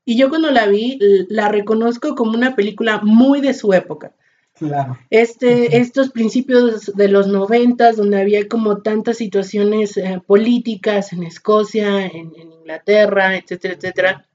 Y 0.03 0.17
yo 0.17 0.29
cuando 0.29 0.51
la 0.51 0.67
vi, 0.67 0.99
la 1.29 1.49
reconozco 1.49 2.15
como 2.15 2.31
una 2.31 2.55
película 2.55 2.99
muy 3.03 3.39
de 3.39 3.53
su 3.53 3.73
época. 3.73 4.13
Claro. 4.53 4.97
Este, 5.09 5.77
estos 5.77 6.11
principios 6.11 6.91
de 6.95 7.07
los 7.07 7.27
noventas, 7.27 7.97
donde 7.97 8.19
había 8.19 8.47
como 8.47 8.81
tantas 8.81 9.17
situaciones 9.17 9.97
eh, 9.97 10.21
políticas 10.25 11.13
en 11.13 11.23
Escocia, 11.23 12.05
en, 12.05 12.31
en 12.35 12.51
Inglaterra, 12.51 13.37
etcétera, 13.37 13.73
etcétera. 13.75 14.27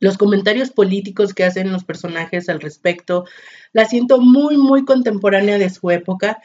Los 0.00 0.16
comentarios 0.16 0.70
políticos 0.70 1.34
que 1.34 1.44
hacen 1.44 1.72
los 1.72 1.82
personajes 1.84 2.48
al 2.48 2.60
respecto, 2.60 3.24
la 3.72 3.84
siento 3.84 4.20
muy, 4.20 4.56
muy 4.56 4.84
contemporánea 4.84 5.58
de 5.58 5.70
su 5.70 5.90
época, 5.90 6.40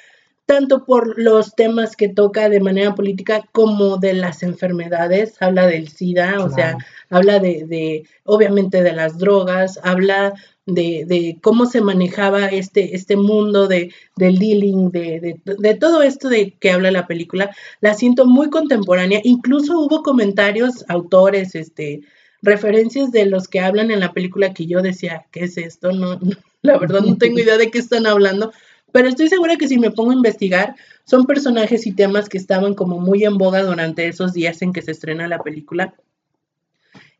tanto 0.45 0.85
por 0.85 1.17
los 1.19 1.55
temas 1.55 1.95
que 1.95 2.09
toca 2.09 2.49
de 2.49 2.59
manera 2.59 2.95
política 2.95 3.47
como 3.51 3.97
de 3.97 4.13
las 4.13 4.43
enfermedades. 4.43 5.41
Habla 5.41 5.67
del 5.67 5.87
SIDA, 5.87 6.43
o 6.43 6.49
sea, 6.49 6.77
habla 7.09 7.39
de, 7.39 7.65
de, 7.65 8.03
obviamente, 8.25 8.83
de 8.83 8.93
las 8.93 9.17
drogas, 9.17 9.79
habla 9.83 10.33
de, 10.65 11.05
de 11.07 11.37
cómo 11.41 11.65
se 11.65 11.81
manejaba 11.81 12.47
este, 12.47 12.95
este 12.95 13.15
mundo 13.15 13.67
de, 13.67 13.93
del 14.15 14.37
dealing, 14.37 14.91
de, 14.91 15.19
de, 15.19 15.55
de 15.57 15.75
todo 15.75 16.01
esto 16.01 16.29
de 16.29 16.51
que 16.51 16.71
habla 16.71 16.91
la 16.91 17.07
película, 17.07 17.55
la 17.81 17.93
siento 17.93 18.25
muy 18.25 18.49
contemporánea. 18.49 19.21
Incluso 19.23 19.79
hubo 19.79 20.03
comentarios, 20.03 20.85
autores, 20.87 21.55
este, 21.55 22.01
referencias 22.41 23.11
de 23.11 23.25
los 23.25 23.47
que 23.47 23.61
hablan 23.61 23.89
en 23.89 24.01
la 24.01 24.13
película 24.13 24.53
que 24.53 24.65
yo 24.67 24.81
decía, 24.81 25.25
¿qué 25.31 25.45
es 25.45 25.57
esto? 25.57 25.91
No, 25.93 26.19
no, 26.19 26.35
la 26.61 26.77
verdad 26.77 27.01
no 27.01 27.17
tengo 27.17 27.39
idea 27.39 27.57
de 27.57 27.71
qué 27.71 27.79
están 27.79 28.05
hablando, 28.05 28.51
pero 28.93 29.09
estoy 29.09 29.27
segura 29.27 29.57
que 29.57 29.67
si 29.67 29.79
me 29.79 29.91
pongo 29.91 30.11
a 30.11 30.15
investigar, 30.15 30.75
son 31.03 31.25
personajes 31.25 31.85
y 31.87 31.93
temas 31.93 32.29
que 32.29 32.37
estaban 32.37 32.75
como 32.75 32.99
muy 32.99 33.25
en 33.25 33.39
boga 33.39 33.63
durante 33.63 34.07
esos 34.07 34.33
días 34.33 34.61
en 34.61 34.71
que 34.71 34.83
se 34.83 34.91
estrena 34.91 35.27
la 35.27 35.39
película. 35.39 35.95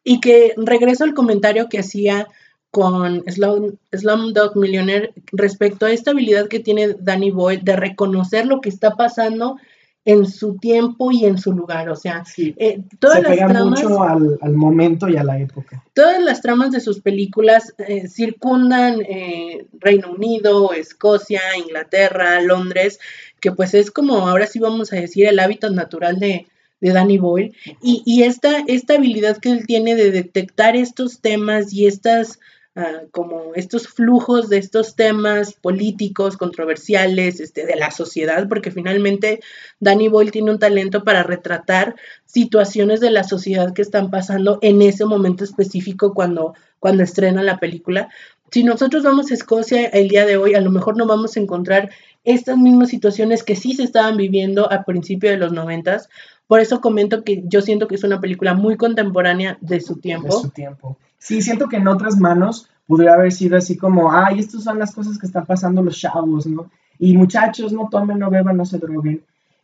Y 0.03 0.21
que 0.21 0.53
regreso 0.55 1.03
al 1.03 1.15
comentario 1.15 1.69
que 1.69 1.79
hacía 1.79 2.27
con 2.69 3.23
Slum, 3.27 3.75
Slumdog 3.91 4.55
Millionaire 4.55 5.13
respecto 5.31 5.87
a 5.87 5.91
esta 5.91 6.11
habilidad 6.11 6.47
que 6.47 6.59
tiene 6.59 6.95
Danny 6.99 7.31
Boyle 7.31 7.63
de 7.63 7.75
reconocer 7.75 8.45
lo 8.45 8.61
que 8.61 8.69
está 8.69 8.91
pasando 8.91 9.57
en 10.05 10.25
su 10.25 10.55
tiempo 10.57 11.11
y 11.11 11.25
en 11.25 11.37
su 11.37 11.53
lugar. 11.53 11.87
O 11.89 11.95
sea, 11.95 12.25
Sí. 12.25 12.53
eh, 12.57 12.81
todas 12.99 13.17
Se 13.17 13.21
las 13.23 13.31
pega 13.31 13.47
tramas, 13.47 13.81
mucho 13.83 14.03
al, 14.03 14.37
al 14.41 14.53
momento 14.53 15.07
y 15.07 15.15
a 15.17 15.23
la 15.23 15.39
época. 15.39 15.83
todas 15.93 16.21
las 16.21 16.41
tramas 16.41 16.71
de 16.71 16.79
sus 16.81 16.99
películas 16.99 17.73
eh, 17.77 18.07
circundan 18.09 19.01
eh, 19.01 19.65
Reino 19.79 20.11
Unido, 20.11 20.73
Escocia, 20.73 21.41
Inglaterra, 21.57 22.41
Londres, 22.41 22.99
que 23.39 23.51
pues 23.51 23.73
es 23.73 23.91
como 23.91 24.27
ahora 24.27 24.45
sí 24.47 24.59
vamos 24.59 24.91
a 24.91 24.97
decir 24.97 25.25
el 25.27 25.39
hábitat 25.39 25.71
natural 25.71 26.19
de, 26.19 26.47
de 26.81 26.89
Danny 26.91 27.17
Boyle. 27.17 27.53
Y, 27.81 28.01
y 28.05 28.23
esta, 28.23 28.59
esta 28.67 28.95
habilidad 28.95 29.37
que 29.37 29.51
él 29.51 29.65
tiene 29.65 29.95
de 29.95 30.11
detectar 30.11 30.75
estos 30.75 31.19
temas 31.21 31.71
y 31.73 31.87
estas 31.87 32.39
ah, 32.75 33.01
como 33.11 33.53
estos 33.55 33.87
flujos 33.87 34.49
de 34.49 34.57
estos 34.57 34.95
temas 34.95 35.53
políticos, 35.53 36.37
controversiales, 36.37 37.39
este, 37.39 37.65
de 37.65 37.75
la 37.75 37.91
sociedad, 37.91 38.47
porque 38.47 38.71
finalmente 38.71 39.39
Danny 39.79 40.07
Boyle 40.07 40.31
tiene 40.31 40.51
un 40.51 40.59
talento 40.59 41.03
para 41.03 41.23
retratar 41.23 41.95
situaciones 42.25 42.99
de 42.99 43.11
la 43.11 43.23
sociedad 43.23 43.73
que 43.73 43.81
están 43.81 44.09
pasando 44.09 44.59
en 44.61 44.81
ese 44.81 45.05
momento 45.05 45.43
específico 45.43 46.13
cuando, 46.13 46.53
cuando 46.79 47.03
estrena 47.03 47.43
la 47.43 47.59
película. 47.59 48.09
Si 48.51 48.63
nosotros 48.63 49.03
vamos 49.03 49.31
a 49.31 49.33
Escocia 49.33 49.87
el 49.87 50.09
día 50.09 50.27
de 50.27 50.37
hoy, 50.37 50.53
a 50.53 50.61
lo 50.61 50.69
mejor 50.69 50.95
no 50.95 51.07
vamos 51.07 51.35
a 51.35 51.39
encontrar 51.39 51.89
estas 52.23 52.57
mismas 52.57 52.89
situaciones 52.89 53.43
que 53.43 53.55
sí 53.55 53.73
se 53.73 53.81
estaban 53.83 54.15
viviendo 54.15 54.71
a 54.71 54.83
principios 54.83 55.33
de 55.33 55.39
los 55.39 55.51
noventas, 55.51 56.07
por 56.47 56.59
eso 56.59 56.81
comento 56.81 57.23
que 57.23 57.41
yo 57.45 57.61
siento 57.61 57.87
que 57.87 57.95
es 57.95 58.03
una 58.03 58.21
película 58.21 58.53
muy 58.53 58.77
contemporánea 58.77 59.57
de 59.61 59.81
su 59.81 59.95
tiempo. 59.95 60.27
De 60.27 60.41
su 60.43 60.49
tiempo. 60.49 60.97
Sí, 61.23 61.41
siento 61.41 61.69
que 61.69 61.77
en 61.77 61.87
otras 61.87 62.19
manos 62.19 62.69
podría 62.85 63.13
haber 63.13 63.31
sido 63.31 63.55
así 63.55 63.77
como, 63.77 64.11
ay, 64.11 64.39
estas 64.39 64.61
son 64.65 64.77
las 64.77 64.93
cosas 64.93 65.17
que 65.17 65.25
están 65.25 65.45
pasando 65.45 65.81
los 65.81 65.97
chavos, 65.97 66.45
¿no? 66.45 66.69
Y 66.99 67.15
muchachos, 67.15 67.71
no 67.71 67.87
tomen, 67.89 68.19
no 68.19 68.29
beban, 68.29 68.57
no 68.57 68.65
se 68.65 68.77
droguen. 68.77 69.23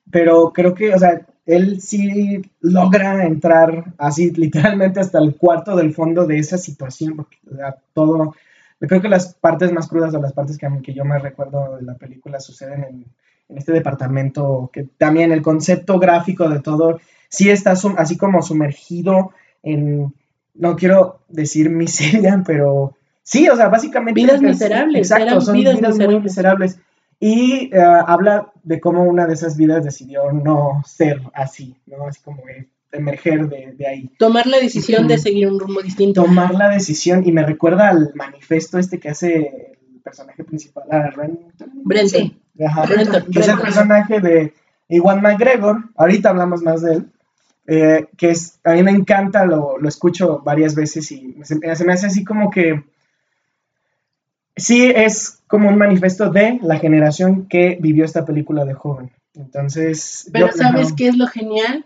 Pero 0.09 0.53
creo 0.53 0.73
que, 0.73 0.93
o 0.93 0.97
sea, 0.97 1.19
él 1.45 1.81
sí 1.81 2.41
logra 2.61 3.25
entrar 3.25 3.93
así 3.97 4.31
literalmente 4.31 5.01
hasta 5.01 5.19
el 5.19 5.35
cuarto 5.35 5.75
del 5.75 5.93
fondo 5.93 6.25
de 6.25 6.39
esa 6.39 6.57
situación, 6.57 7.17
porque 7.17 7.37
o 7.51 7.55
sea, 7.57 7.75
todo, 7.93 8.35
creo 8.79 9.01
que 9.01 9.09
las 9.09 9.33
partes 9.33 9.73
más 9.73 9.89
crudas 9.89 10.13
o 10.15 10.21
las 10.21 10.31
partes 10.31 10.57
que, 10.57 10.69
que 10.81 10.93
yo 10.93 11.03
más 11.03 11.21
recuerdo 11.21 11.75
de 11.75 11.81
la 11.81 11.95
película 11.95 12.39
suceden 12.39 12.85
en, 12.85 13.05
en 13.49 13.57
este 13.57 13.73
departamento, 13.73 14.69
que 14.71 14.85
también 14.97 15.33
el 15.33 15.41
concepto 15.41 15.99
gráfico 15.99 16.47
de 16.47 16.61
todo 16.61 17.01
sí 17.27 17.49
está 17.49 17.73
así 17.97 18.15
como 18.15 18.41
sumergido 18.41 19.31
en, 19.61 20.13
no 20.53 20.75
quiero 20.75 21.21
decir 21.27 21.69
miseria, 21.69 22.43
pero 22.47 22.95
sí, 23.23 23.49
o 23.49 23.55
sea, 23.55 23.69
básicamente... 23.69 24.21
Vidas 24.21 24.41
miserables. 24.41 25.11
Exacto, 25.11 25.41
son 25.41 25.55
vidas, 25.55 25.97
muy 25.97 26.19
miserables. 26.19 26.79
Y 27.19 27.69
eh, 27.73 27.79
habla 27.81 28.51
de 28.63 28.79
cómo 28.79 29.03
una 29.03 29.27
de 29.27 29.33
esas 29.33 29.57
vidas 29.57 29.83
decidió 29.83 30.31
no 30.31 30.81
ser 30.85 31.21
así, 31.33 31.75
¿no? 31.85 32.07
Así 32.07 32.21
como 32.21 32.43
emerger 32.91 33.49
de, 33.49 33.85
ahí. 33.85 34.09
Tomar 34.17 34.47
la 34.47 34.57
decisión 34.57 35.07
de 35.07 35.17
seguir 35.17 35.47
un 35.47 35.59
rumbo 35.59 35.81
distinto. 35.81 36.23
Tomar 36.23 36.55
la 36.55 36.69
decisión, 36.69 37.27
y 37.27 37.31
me 37.31 37.43
recuerda 37.43 37.89
al 37.89 38.11
manifiesto 38.15 38.79
este 38.79 38.99
que 38.99 39.09
hace 39.09 39.35
el 39.93 40.01
personaje 40.01 40.43
principal, 40.45 40.85
a 40.91 41.09
Ren. 41.09 41.39
Brente 41.83 42.39
que 43.31 43.39
es 43.39 43.47
el 43.47 43.59
personaje 43.59 44.19
de 44.19 44.53
Iwan 44.89 45.21
McGregor, 45.21 45.89
ahorita 45.95 46.29
hablamos 46.29 46.61
más 46.61 46.81
de 46.81 46.95
él, 46.95 47.11
eh, 47.71 48.07
que 48.17 48.31
es, 48.31 48.59
a 48.63 48.73
mí 48.73 48.81
me 48.81 48.89
encanta, 48.89 49.45
lo, 49.45 49.77
lo 49.77 49.87
escucho 49.87 50.41
varias 50.43 50.73
veces 50.73 51.11
y 51.11 51.35
se, 51.43 51.55
me 51.59 51.69
hace 51.69 52.07
así 52.07 52.23
como 52.23 52.49
que, 52.49 52.83
sí 54.55 54.91
es 54.93 55.43
como 55.45 55.69
un 55.69 55.77
manifiesto 55.77 56.31
de 56.31 56.59
la 56.63 56.79
generación 56.79 57.47
que 57.47 57.77
vivió 57.79 58.05
esta 58.05 58.25
película 58.25 58.65
de 58.65 58.73
joven. 58.73 59.11
Entonces... 59.35 60.27
Pero 60.33 60.51
¿sabes 60.51 60.93
qué 60.93 61.09
es 61.09 61.15
lo 61.15 61.27
genial? 61.27 61.85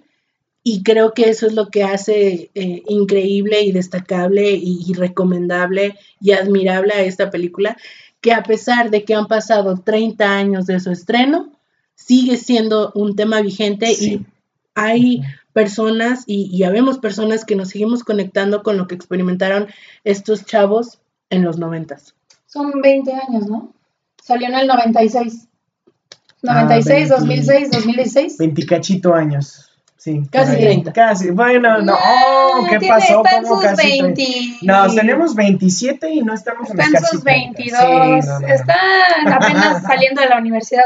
Y 0.63 0.83
creo 0.83 1.13
que 1.13 1.29
eso 1.29 1.47
es 1.47 1.53
lo 1.53 1.67
que 1.67 1.83
hace 1.83 2.49
eh, 2.55 2.83
increíble 2.87 3.61
y 3.63 3.73
destacable 3.73 4.51
y, 4.51 4.93
recomendable 4.93 5.97
y 6.21 6.31
admirable 6.31 6.93
a 6.93 7.01
esta 7.01 7.29
película, 7.29 7.75
que 8.21 8.31
a 8.31 8.43
pesar 8.43 8.89
de 8.89 9.03
que 9.03 9.15
han 9.15 9.27
pasado 9.27 9.75
30 9.75 10.33
años 10.33 10.65
de 10.65 10.79
su 10.79 10.91
estreno, 10.91 11.51
sigue 11.95 12.37
siendo 12.37 12.93
un 12.95 13.17
tema 13.17 13.41
vigente 13.41 13.91
y 13.91 14.25
hay 14.75 15.21
personas 15.53 16.23
y, 16.27 16.49
y 16.55 16.63
habemos 16.63 16.99
personas 16.99 17.45
que 17.45 17.55
nos 17.55 17.69
seguimos 17.69 18.03
conectando 18.03 18.63
con 18.63 18.77
lo 18.77 18.87
que 18.87 18.95
experimentaron 18.95 19.67
estos 20.03 20.45
chavos 20.45 20.99
en 21.29 21.43
los 21.43 21.57
90. 21.57 21.97
Son 22.45 22.81
20 22.81 23.13
años, 23.13 23.47
¿no? 23.47 23.73
Salió 24.21 24.47
en 24.47 24.55
el 24.55 24.67
96. 24.67 25.47
96, 26.43 27.09
2006, 27.09 27.71
2016. 27.71 28.37
20 28.37 28.65
cachito 28.65 29.13
años. 29.13 29.69
Sí, 30.03 30.21
casi 30.29 30.57
30. 30.57 30.91
Casi, 30.91 31.31
bueno, 31.31 31.81
no, 31.81 31.93
oh, 31.95 32.65
¿qué 32.69 32.85
pasó? 32.85 33.23
¿Cómo 33.23 33.61
casi 33.61 34.01
20... 34.01 34.25
No, 34.63 34.93
tenemos 34.93 35.33
27 35.33 36.09
y 36.09 36.21
no 36.21 36.33
estamos 36.33 36.69
en 36.71 36.81
Están 36.81 37.05
sus 37.05 37.23
22, 37.23 38.25
están 38.49 39.33
apenas 39.33 39.81
saliendo 39.83 40.21
de 40.21 40.27
la 40.27 40.39
universidad. 40.39 40.83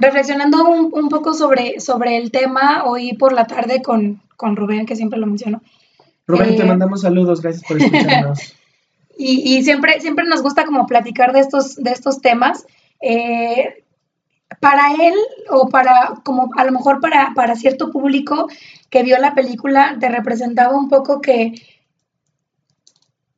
Reflexionando 0.00 0.64
un, 0.64 0.90
un, 0.92 1.08
poco 1.10 1.34
sobre, 1.34 1.78
sobre 1.78 2.16
el 2.16 2.30
tema, 2.30 2.84
hoy 2.84 3.12
por 3.14 3.32
la 3.32 3.46
tarde 3.46 3.82
con, 3.82 4.22
con 4.36 4.56
Rubén, 4.56 4.86
que 4.86 4.96
siempre 4.96 5.18
lo 5.18 5.26
menciono. 5.26 5.60
Rubén, 6.26 6.56
te 6.56 6.62
eh, 6.62 6.66
mandamos 6.66 7.02
saludos, 7.02 7.42
gracias 7.42 7.64
por 7.68 7.80
escucharnos. 7.80 8.54
y, 9.18 9.56
y 9.56 9.62
siempre, 9.62 10.00
siempre 10.00 10.24
nos 10.26 10.42
gusta 10.42 10.64
como 10.64 10.86
platicar 10.86 11.32
de 11.32 11.40
estos, 11.40 11.76
de 11.76 11.90
estos 11.90 12.22
temas. 12.22 12.66
Eh, 13.02 13.84
para 14.58 14.92
él 14.92 15.14
o 15.50 15.68
para, 15.68 16.14
como 16.24 16.50
a 16.56 16.64
lo 16.64 16.72
mejor 16.72 17.00
para, 17.00 17.32
para 17.34 17.54
cierto 17.54 17.90
público 17.90 18.48
que 18.90 19.02
vio 19.02 19.18
la 19.18 19.34
película, 19.34 19.96
te 20.00 20.08
representaba 20.08 20.76
un 20.76 20.88
poco 20.88 21.20
que 21.20 21.54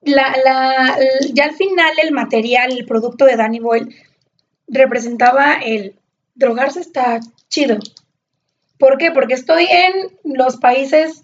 la, 0.00 0.34
la, 0.44 0.98
ya 1.32 1.44
al 1.44 1.54
final 1.54 1.92
el 2.02 2.12
material, 2.12 2.72
el 2.72 2.86
producto 2.86 3.24
de 3.24 3.36
Danny 3.36 3.60
Boyle 3.60 3.94
representaba 4.68 5.54
el 5.54 5.94
drogarse 6.42 6.80
está 6.80 7.20
chido. 7.48 7.78
¿Por 8.78 8.98
qué? 8.98 9.10
Porque 9.12 9.34
estoy 9.34 9.66
en 9.70 10.34
los 10.34 10.56
países, 10.56 11.22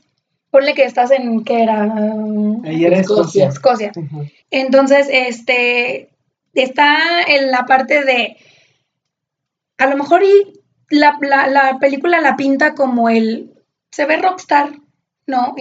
ponle 0.51 0.75
que 0.75 0.85
estás 0.85 1.11
en, 1.11 1.45
¿qué 1.45 1.63
era? 1.63 1.93
Escocia. 2.65 3.49
Escocia. 3.49 3.93
Entonces, 4.51 5.09
este, 5.11 6.11
está 6.55 7.23
en 7.27 7.51
la 7.51 7.67
parte 7.67 8.05
de 8.05 8.37
a 9.77 9.87
lo 9.87 9.97
mejor 9.97 10.23
y 10.23 10.61
la, 10.91 11.19
la, 11.21 11.79
película 11.79 12.21
la 12.21 12.37
pinta 12.37 12.75
como 12.75 13.09
el, 13.09 13.53
se 13.91 14.07
ve 14.07 14.17
rockstar, 14.17 14.73
¿no? 15.27 15.55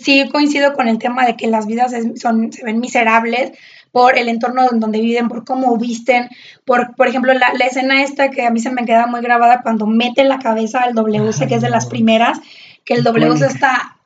Sí 0.00 0.28
coincido 0.30 0.72
con 0.72 0.88
el 0.88 0.98
tema 0.98 1.26
de 1.26 1.36
que 1.36 1.46
las 1.46 1.66
vidas 1.66 1.92
son, 2.16 2.52
se 2.52 2.64
ven 2.64 2.80
miserables 2.80 3.52
por 3.92 4.16
el 4.16 4.28
entorno 4.28 4.68
donde 4.72 5.00
viven, 5.00 5.28
por 5.28 5.44
cómo 5.44 5.76
visten, 5.76 6.28
por, 6.64 6.94
por 6.94 7.08
ejemplo, 7.08 7.32
la, 7.34 7.48
escena 7.66 8.02
esta 8.02 8.30
que 8.30 8.46
a 8.46 8.50
mí 8.50 8.60
se 8.60 8.70
me 8.70 8.84
queda 8.84 9.06
muy 9.06 9.20
grabada 9.20 9.62
cuando 9.62 9.86
mete 9.86 10.24
la 10.24 10.38
cabeza 10.38 10.80
al 10.80 10.94
WC, 10.94 11.48
que 11.48 11.56
es 11.56 11.62
de 11.62 11.70
las 11.70 11.86
primeras, 11.86 12.38
que 12.84 12.94
el 12.94 13.04
WC 13.04 13.46
está 13.46 13.96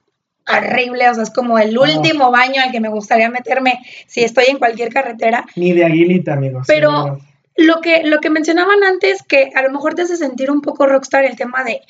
horrible, 0.47 1.09
o 1.09 1.15
sea, 1.15 1.23
es 1.23 1.31
como 1.31 1.59
el 1.59 1.77
último 1.79 2.31
baño 2.31 2.63
al 2.63 2.71
que 2.71 2.81
me 2.81 2.89
gustaría 2.89 3.31
meterme 3.31 3.81
si 4.07 4.23
estoy 4.23 4.45
en 4.49 4.59
cualquier 4.59 4.93
carretera. 4.93 5.45
Ni 5.57 5.73
de 5.73 5.85
aguilita, 5.85 6.35
amigos. 6.35 6.67
Pero 6.67 7.19
lo 7.57 7.81
que, 7.81 8.03
lo 8.05 8.21
que 8.21 8.31
mencionaban 8.31 8.83
antes, 8.85 9.23
que 9.23 9.51
a 9.55 9.63
lo 9.63 9.71
mejor 9.71 9.95
te 9.95 10.03
hace 10.03 10.17
sentir 10.17 10.51
un 10.51 10.61
poco 10.61 10.87
rockstar 10.87 11.25
el 11.25 11.37
tema 11.37 11.65
de, 11.65 11.81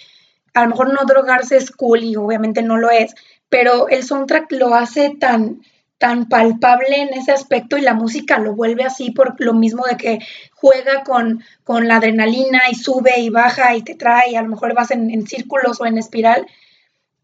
a 0.52 0.62
lo 0.62 0.70
mejor 0.70 0.92
no 0.92 1.04
drogarse 1.06 1.56
es 1.56 1.70
cool 1.70 2.04
y 2.04 2.16
obviamente 2.16 2.62
no 2.62 2.76
lo 2.76 2.90
es, 2.90 3.14
pero 3.48 3.88
el 3.88 4.02
soundtrack 4.02 4.52
lo 4.52 4.74
hace 4.74 5.10
tan, 5.18 5.62
tan 5.98 6.28
palpable 6.28 6.96
en 6.96 7.14
ese 7.14 7.32
aspecto 7.32 7.76
y 7.76 7.82
la 7.82 7.94
música 7.94 8.38
lo 8.38 8.54
vuelve 8.54 8.84
así 8.84 9.10
por 9.10 9.40
lo 9.40 9.54
mismo 9.54 9.84
de 9.86 9.96
que 9.96 10.18
juega 10.52 11.02
con, 11.04 11.42
con 11.62 11.88
la 11.88 11.96
adrenalina 11.96 12.62
y 12.70 12.74
sube 12.74 13.20
y 13.20 13.30
baja 13.30 13.74
y 13.74 13.82
te 13.82 13.94
trae, 13.94 14.30
y 14.30 14.36
a 14.36 14.42
lo 14.42 14.48
mejor 14.48 14.74
vas 14.74 14.90
en, 14.90 15.26
círculos 15.26 15.80
o 15.80 15.86
en 15.86 15.98
espiral, 15.98 16.46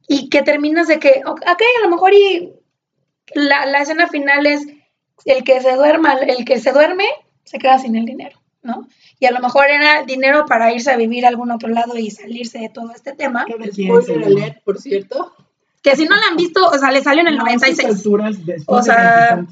y 0.09 0.29
que 0.29 0.43
terminas 0.43 0.89
de 0.89 0.99
que, 0.99 1.23
ok, 1.27 1.43
a 1.47 1.85
lo 1.85 1.91
mejor 1.91 2.15
y 2.15 2.53
la, 3.35 3.67
la 3.67 3.83
escena 3.83 4.09
final 4.09 4.47
es 4.47 4.67
el 5.25 5.45
que 5.45 5.61
se 5.61 5.75
duerma, 5.75 6.15
el 6.15 6.45
que 6.45 6.59
se 6.59 6.73
duerme 6.73 7.07
se 7.45 7.59
queda 7.59 7.79
sin 7.79 7.97
el 7.97 8.05
dinero, 8.05 8.41
¿no? 8.63 8.87
Y 9.19 9.27
a 9.27 9.33
lo 9.33 9.41
mejor 9.41 9.67
era 9.69 10.05
dinero 10.05 10.47
para 10.47 10.73
irse 10.73 10.91
a 10.91 10.97
vivir 10.97 11.25
a 11.25 11.29
algún 11.29 11.51
otro 11.51 11.69
lado 11.69 11.99
y 11.99 12.11
salirse 12.11 12.59
de 12.59 12.69
todo 12.69 12.93
este 12.93 13.13
tema. 13.13 13.45
Spoiler 13.73 14.63
por 14.65 14.81
cierto. 14.81 15.35
Que 15.83 15.97
si 15.97 16.05
no 16.05 16.17
la 16.17 16.23
han 16.31 16.37
visto, 16.37 16.67
o 16.67 16.79
sea, 16.79 16.91
le 16.91 17.03
salió 17.03 17.23
en 17.23 17.29
el 17.29 17.39
96. 17.39 18.07
o 18.67 18.83
sea, 18.83 19.45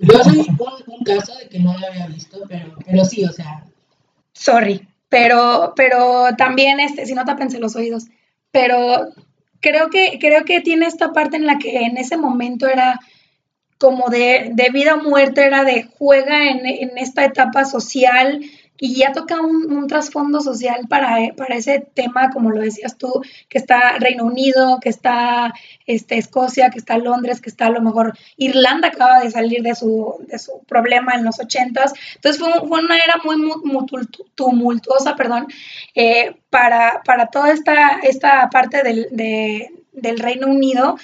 yo 0.00 0.24
soy 0.24 0.38
un, 0.38 1.04
caso 1.04 1.34
de 1.36 1.48
que 1.48 1.58
no 1.58 1.76
lo 1.76 1.86
había 1.86 2.06
visto, 2.06 2.38
pero, 2.48 2.76
pero 2.86 3.04
sí, 3.04 3.24
o 3.24 3.32
sea. 3.32 3.64
Sorry, 4.32 4.86
pero, 5.08 5.72
pero 5.76 6.28
también, 6.36 6.80
este, 6.80 7.06
si 7.06 7.14
no 7.14 7.24
tapense 7.24 7.58
los 7.58 7.76
oídos, 7.76 8.06
pero 8.50 9.08
creo 9.60 9.90
que, 9.90 10.18
creo 10.20 10.44
que 10.44 10.60
tiene 10.60 10.86
esta 10.86 11.12
parte 11.12 11.36
en 11.36 11.46
la 11.46 11.58
que 11.58 11.82
en 11.82 11.96
ese 11.96 12.16
momento 12.16 12.66
era 12.66 12.98
como 13.78 14.10
de, 14.10 14.52
vida 14.72 14.94
o 14.94 15.02
muerte, 15.02 15.44
era 15.44 15.64
de 15.64 15.88
juega 15.98 16.48
en, 16.48 16.96
esta 16.98 17.24
etapa 17.24 17.64
social 17.64 18.40
y 18.82 18.96
ya 18.96 19.12
toca 19.12 19.40
un, 19.40 19.86
trasfondo 19.86 20.40
social 20.40 20.88
para, 20.88 21.32
para, 21.36 21.54
ese 21.54 21.86
tema, 21.94 22.30
como 22.30 22.50
lo 22.50 22.60
decías 22.60 22.98
tú, 22.98 23.22
que 23.48 23.58
está 23.58 23.96
Reino 23.98 24.24
Unido, 24.24 24.80
que 24.80 24.88
está 24.88 25.54
este, 25.86 26.18
Escocia, 26.18 26.68
que 26.70 26.80
está 26.80 26.98
Londres, 26.98 27.40
que 27.40 27.48
está 27.48 27.66
a 27.66 27.70
lo 27.70 27.80
mejor 27.80 28.18
Irlanda 28.36 28.88
acaba 28.88 29.20
de 29.20 29.30
salir 29.30 29.62
de 29.62 29.76
su, 29.76 30.16
de 30.26 30.36
su 30.40 30.64
problema 30.66 31.14
en 31.14 31.24
los 31.24 31.38
ochentas. 31.38 31.92
Entonces 32.16 32.42
fue, 32.42 32.58
una 32.58 32.96
era 32.96 33.20
muy, 33.22 33.36
tumultuosa, 34.34 35.14
perdón, 35.14 35.46
eh, 35.94 36.34
para, 36.50 37.02
para, 37.04 37.26
toda 37.28 37.52
esta, 37.52 38.00
esta 38.02 38.50
parte 38.50 38.82
del, 38.82 39.06
del 39.92 40.18
Reino 40.18 40.48
Unido. 40.48 40.96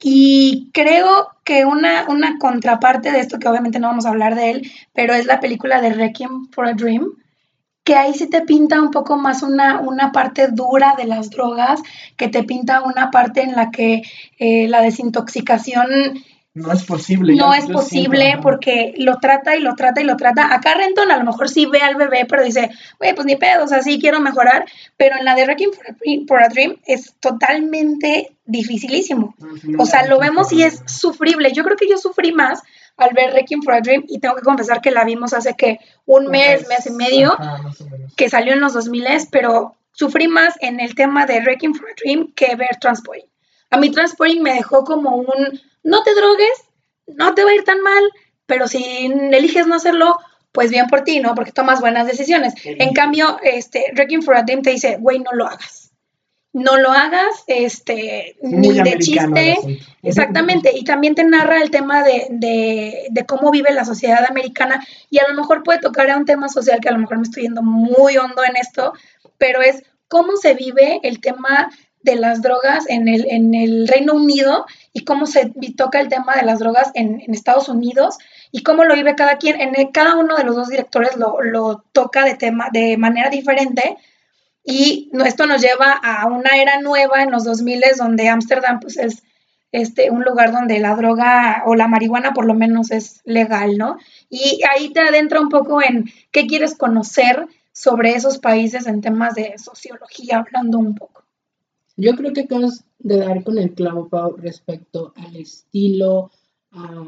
Y 0.00 0.70
creo 0.72 1.28
que 1.44 1.64
una, 1.64 2.06
una 2.08 2.38
contraparte 2.38 3.10
de 3.10 3.20
esto, 3.20 3.38
que 3.38 3.48
obviamente 3.48 3.78
no 3.78 3.88
vamos 3.88 4.06
a 4.06 4.10
hablar 4.10 4.34
de 4.34 4.50
él, 4.50 4.72
pero 4.92 5.14
es 5.14 5.26
la 5.26 5.40
película 5.40 5.80
de 5.80 5.90
Requiem 5.90 6.48
for 6.50 6.66
a 6.66 6.74
Dream, 6.74 7.06
que 7.84 7.96
ahí 7.96 8.14
sí 8.14 8.28
te 8.28 8.42
pinta 8.42 8.80
un 8.80 8.90
poco 8.90 9.16
más 9.16 9.42
una, 9.42 9.80
una 9.80 10.12
parte 10.12 10.48
dura 10.48 10.94
de 10.96 11.06
las 11.06 11.30
drogas, 11.30 11.82
que 12.16 12.28
te 12.28 12.44
pinta 12.44 12.82
una 12.82 13.10
parte 13.10 13.42
en 13.42 13.52
la 13.52 13.70
que 13.70 14.02
eh, 14.38 14.68
la 14.68 14.82
desintoxicación 14.82 16.22
no 16.54 16.70
es 16.70 16.84
posible. 16.84 17.34
No 17.34 17.54
es 17.54 17.64
posible 17.66 18.38
porque 18.42 18.92
lo 18.98 19.16
trata 19.18 19.56
y 19.56 19.60
lo 19.60 19.74
trata 19.74 20.02
y 20.02 20.04
lo 20.04 20.16
trata. 20.16 20.54
Acá 20.54 20.74
Renton 20.74 21.10
a 21.10 21.16
lo 21.16 21.24
mejor 21.24 21.48
sí 21.48 21.64
ve 21.64 21.80
al 21.80 21.94
bebé, 21.94 22.26
pero 22.28 22.44
dice, 22.44 22.70
güey, 22.98 23.14
pues 23.14 23.24
ni 23.26 23.36
pedo, 23.36 23.64
o 23.64 23.68
sea, 23.68 23.80
sí 23.80 23.98
quiero 23.98 24.20
mejorar. 24.20 24.66
Pero 24.98 25.16
en 25.16 25.24
la 25.24 25.34
de 25.34 25.44
Wrecking 25.44 25.70
for 26.28 26.42
a, 26.42 26.48
Dream 26.48 26.76
es 26.84 27.14
totalmente 27.20 28.36
dificilísimo. 28.52 29.34
O 29.78 29.86
sea, 29.86 30.06
lo 30.06 30.18
vemos 30.18 30.52
y 30.52 30.62
es 30.62 30.82
sufrible. 30.86 31.52
Yo 31.52 31.64
creo 31.64 31.76
que 31.76 31.88
yo 31.88 31.98
sufrí 31.98 32.32
más 32.32 32.62
al 32.96 33.14
ver 33.14 33.32
Wrecking 33.32 33.62
for 33.62 33.74
a 33.74 33.80
Dream 33.80 34.04
y 34.08 34.20
tengo 34.20 34.36
que 34.36 34.42
confesar 34.42 34.80
que 34.80 34.90
la 34.90 35.04
vimos 35.04 35.32
hace 35.32 35.54
que 35.54 35.78
un 36.04 36.26
mes, 36.26 36.68
mes 36.68 36.86
y 36.86 36.90
medio, 36.90 37.36
que 38.16 38.28
salió 38.28 38.52
en 38.52 38.60
los 38.60 38.74
2000, 38.74 39.04
pero 39.30 39.76
sufrí 39.92 40.28
más 40.28 40.54
en 40.60 40.80
el 40.80 40.94
tema 40.94 41.26
de 41.26 41.40
Wrecking 41.40 41.74
for 41.74 41.88
a 41.90 41.94
Dream 41.96 42.32
que 42.34 42.54
ver 42.54 42.76
Transporting. 42.80 43.26
A 43.70 43.78
mí 43.78 43.90
Transporting 43.90 44.42
me 44.42 44.54
dejó 44.54 44.84
como 44.84 45.16
un 45.16 45.60
no 45.82 46.02
te 46.02 46.14
drogues, 46.14 46.64
no 47.06 47.34
te 47.34 47.44
va 47.44 47.50
a 47.50 47.54
ir 47.54 47.64
tan 47.64 47.80
mal, 47.80 48.04
pero 48.46 48.68
si 48.68 49.06
eliges 49.06 49.66
no 49.66 49.74
hacerlo, 49.74 50.18
pues 50.52 50.70
bien 50.70 50.86
por 50.86 51.02
ti, 51.02 51.20
¿no? 51.20 51.34
Porque 51.34 51.52
tomas 51.52 51.80
buenas 51.80 52.06
decisiones. 52.06 52.54
En 52.64 52.92
cambio, 52.92 53.38
este, 53.42 53.86
Wrecking 53.94 54.22
for 54.22 54.36
a 54.36 54.42
Dream 54.42 54.62
te 54.62 54.70
dice, 54.70 54.98
güey, 55.00 55.18
no 55.18 55.32
lo 55.32 55.46
hagas. 55.46 55.81
No 56.52 56.76
lo 56.76 56.90
hagas, 56.90 57.44
este, 57.46 58.36
ni 58.42 58.78
de 58.78 58.98
chiste. 58.98 59.56
Exactamente. 60.02 60.70
Y 60.74 60.84
también 60.84 61.14
te 61.14 61.24
narra 61.24 61.62
el 61.62 61.70
tema 61.70 62.02
de, 62.02 62.26
de, 62.30 63.06
de, 63.10 63.26
cómo 63.26 63.50
vive 63.50 63.72
la 63.72 63.84
sociedad 63.84 64.26
americana. 64.28 64.84
Y 65.08 65.18
a 65.18 65.28
lo 65.28 65.34
mejor 65.34 65.62
puede 65.62 65.80
tocar 65.80 66.10
a 66.10 66.16
un 66.16 66.26
tema 66.26 66.48
social 66.48 66.80
que 66.80 66.88
a 66.88 66.92
lo 66.92 66.98
mejor 66.98 67.16
me 67.16 67.22
estoy 67.22 67.44
yendo 67.44 67.62
muy 67.62 68.18
hondo 68.18 68.44
en 68.44 68.56
esto, 68.56 68.92
pero 69.38 69.62
es 69.62 69.82
cómo 70.08 70.36
se 70.36 70.52
vive 70.54 71.00
el 71.02 71.20
tema 71.20 71.70
de 72.02 72.16
las 72.16 72.42
drogas 72.42 72.84
en 72.88 73.08
el, 73.08 73.26
en 73.30 73.54
el 73.54 73.88
Reino 73.88 74.14
Unido 74.14 74.66
y 74.92 75.04
cómo 75.04 75.26
se 75.26 75.52
toca 75.76 76.00
el 76.00 76.08
tema 76.08 76.34
de 76.36 76.42
las 76.42 76.58
drogas 76.58 76.90
en, 76.94 77.22
Estados 77.32 77.68
Unidos 77.68 78.18
y 78.50 78.62
cómo 78.62 78.84
lo 78.84 78.94
vive 78.94 79.14
cada 79.14 79.38
quien. 79.38 79.60
En 79.60 79.90
cada 79.92 80.16
uno 80.16 80.36
de 80.36 80.44
los 80.44 80.56
dos 80.56 80.68
directores 80.68 81.12
lo, 81.16 81.84
toca 81.92 82.24
de, 82.24 82.34
tema, 82.34 82.68
de 82.72 82.96
manera 82.96 83.30
diferente 83.30 83.96
y 84.64 85.10
esto 85.24 85.46
nos 85.46 85.60
lleva 85.60 85.92
a 85.92 86.26
una 86.26 86.50
era 86.60 86.80
nueva 86.80 87.22
en 87.22 87.30
los 87.30 87.44
2000 87.44 87.82
donde 87.98 88.28
Ámsterdam 88.28 88.80
pues 88.80 88.96
es 88.96 89.22
este, 89.72 90.10
un 90.10 90.22
lugar 90.22 90.52
donde 90.52 90.78
la 90.78 90.94
droga 90.94 91.64
o 91.66 91.74
la 91.74 91.88
marihuana 91.88 92.32
por 92.32 92.44
lo 92.44 92.54
menos 92.54 92.90
es 92.90 93.22
legal, 93.24 93.78
¿no? 93.78 93.96
Y 94.28 94.60
ahí 94.70 94.92
te 94.92 95.00
adentra 95.00 95.40
un 95.40 95.48
poco 95.48 95.82
en 95.82 96.10
qué 96.30 96.46
quieres 96.46 96.76
conocer 96.76 97.48
sobre 97.72 98.12
esos 98.12 98.38
países 98.38 98.86
en 98.86 99.00
temas 99.00 99.34
de 99.34 99.54
sociología, 99.58 100.38
hablando 100.38 100.78
un 100.78 100.94
poco. 100.94 101.24
Yo 101.96 102.14
creo 102.16 102.32
que 102.32 102.42
acabas 102.42 102.84
de 102.98 103.16
dar 103.18 103.42
con 103.42 103.58
el 103.58 103.72
clavo, 103.72 104.08
Pau, 104.08 104.36
respecto 104.36 105.12
al 105.16 105.36
estilo, 105.36 106.30
a, 106.72 107.04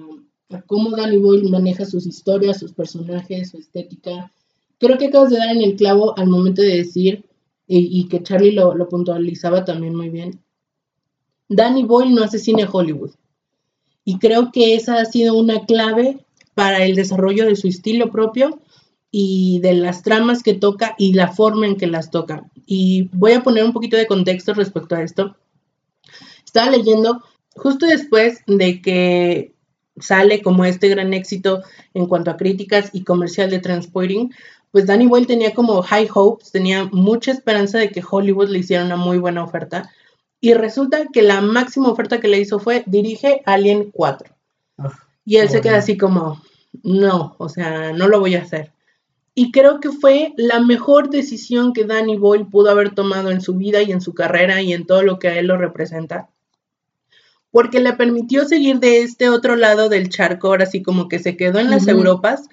cómo 0.66 0.90
Danny 0.96 1.18
Boyle 1.18 1.50
maneja 1.50 1.84
sus 1.84 2.06
historias, 2.06 2.58
sus 2.58 2.72
personajes, 2.72 3.50
su 3.50 3.58
estética. 3.58 4.32
Creo 4.78 4.98
que 4.98 5.06
acabas 5.06 5.30
de 5.30 5.38
dar 5.38 5.50
en 5.50 5.62
el 5.62 5.76
clavo 5.76 6.18
al 6.18 6.28
momento 6.28 6.62
de 6.62 6.78
decir, 6.78 7.24
y, 7.66 8.08
que 8.08 8.22
Charlie 8.22 8.52
lo, 8.52 8.74
lo, 8.74 8.88
puntualizaba 8.88 9.64
también 9.64 9.94
muy 9.94 10.10
bien, 10.10 10.40
Danny 11.48 11.84
Boyle 11.84 12.14
no 12.14 12.22
hace 12.22 12.38
cine 12.38 12.68
Hollywood. 12.70 13.12
Y 14.04 14.18
creo 14.18 14.52
que 14.52 14.74
esa 14.74 15.00
ha 15.00 15.04
sido 15.06 15.34
una 15.34 15.64
clave 15.64 16.24
para 16.54 16.84
el 16.84 16.94
desarrollo 16.94 17.46
de 17.46 17.56
su 17.56 17.68
estilo 17.68 18.10
propio 18.10 18.60
y 19.10 19.60
de 19.60 19.74
las 19.74 20.02
tramas 20.02 20.42
que 20.42 20.54
toca 20.54 20.94
y 20.98 21.14
la 21.14 21.28
forma 21.28 21.66
en 21.66 21.76
que 21.76 21.86
las 21.86 22.10
toca. 22.10 22.50
Y 22.66 23.08
voy 23.12 23.32
a 23.32 23.42
poner 23.42 23.64
un 23.64 23.72
poquito 23.72 23.96
de 23.96 24.06
contexto 24.06 24.54
respecto 24.54 24.94
a 24.94 25.02
esto. 25.02 25.36
Estaba 26.44 26.70
leyendo 26.70 27.22
justo 27.54 27.86
después 27.86 28.40
de 28.46 28.82
que 28.82 29.54
sale 30.00 30.42
como 30.42 30.64
este 30.64 30.88
gran 30.88 31.14
éxito 31.14 31.62
en 31.94 32.06
cuanto 32.06 32.30
a 32.30 32.36
críticas 32.36 32.90
y 32.92 33.04
comercial 33.04 33.50
de 33.50 33.60
Transporting, 33.60 34.30
pues 34.74 34.86
Danny 34.86 35.06
Boyle 35.06 35.28
tenía 35.28 35.54
como 35.54 35.80
high 35.82 36.08
hopes, 36.12 36.50
tenía 36.50 36.86
mucha 36.90 37.30
esperanza 37.30 37.78
de 37.78 37.90
que 37.90 38.02
Hollywood 38.10 38.48
le 38.48 38.58
hiciera 38.58 38.84
una 38.84 38.96
muy 38.96 39.18
buena 39.18 39.44
oferta. 39.44 39.92
Y 40.40 40.52
resulta 40.54 41.06
que 41.12 41.22
la 41.22 41.40
máxima 41.40 41.90
oferta 41.90 42.18
que 42.18 42.26
le 42.26 42.40
hizo 42.40 42.58
fue 42.58 42.82
dirige 42.86 43.40
Alien 43.46 43.92
4. 43.92 44.34
Ah, 44.78 44.90
y 45.24 45.36
él 45.36 45.48
se 45.48 45.60
queda 45.60 45.76
así 45.76 45.96
como, 45.96 46.42
no, 46.82 47.36
o 47.38 47.48
sea, 47.48 47.92
no 47.92 48.08
lo 48.08 48.18
voy 48.18 48.34
a 48.34 48.42
hacer. 48.42 48.72
Y 49.32 49.52
creo 49.52 49.78
que 49.78 49.90
fue 49.90 50.32
la 50.36 50.58
mejor 50.58 51.08
decisión 51.08 51.72
que 51.72 51.84
Danny 51.84 52.16
Boyle 52.16 52.46
pudo 52.50 52.70
haber 52.70 52.96
tomado 52.96 53.30
en 53.30 53.42
su 53.42 53.54
vida 53.54 53.80
y 53.80 53.92
en 53.92 54.00
su 54.00 54.12
carrera 54.12 54.60
y 54.60 54.72
en 54.72 54.86
todo 54.86 55.02
lo 55.02 55.20
que 55.20 55.28
a 55.28 55.38
él 55.38 55.46
lo 55.46 55.56
representa. 55.56 56.30
Porque 57.52 57.78
le 57.78 57.92
permitió 57.92 58.44
seguir 58.44 58.80
de 58.80 59.02
este 59.02 59.28
otro 59.28 59.54
lado 59.54 59.88
del 59.88 60.08
charco, 60.08 60.48
ahora 60.48 60.66
sí 60.66 60.82
como 60.82 61.08
que 61.08 61.20
se 61.20 61.36
quedó 61.36 61.60
en 61.60 61.70
las 61.70 61.86
Europas 61.86 62.48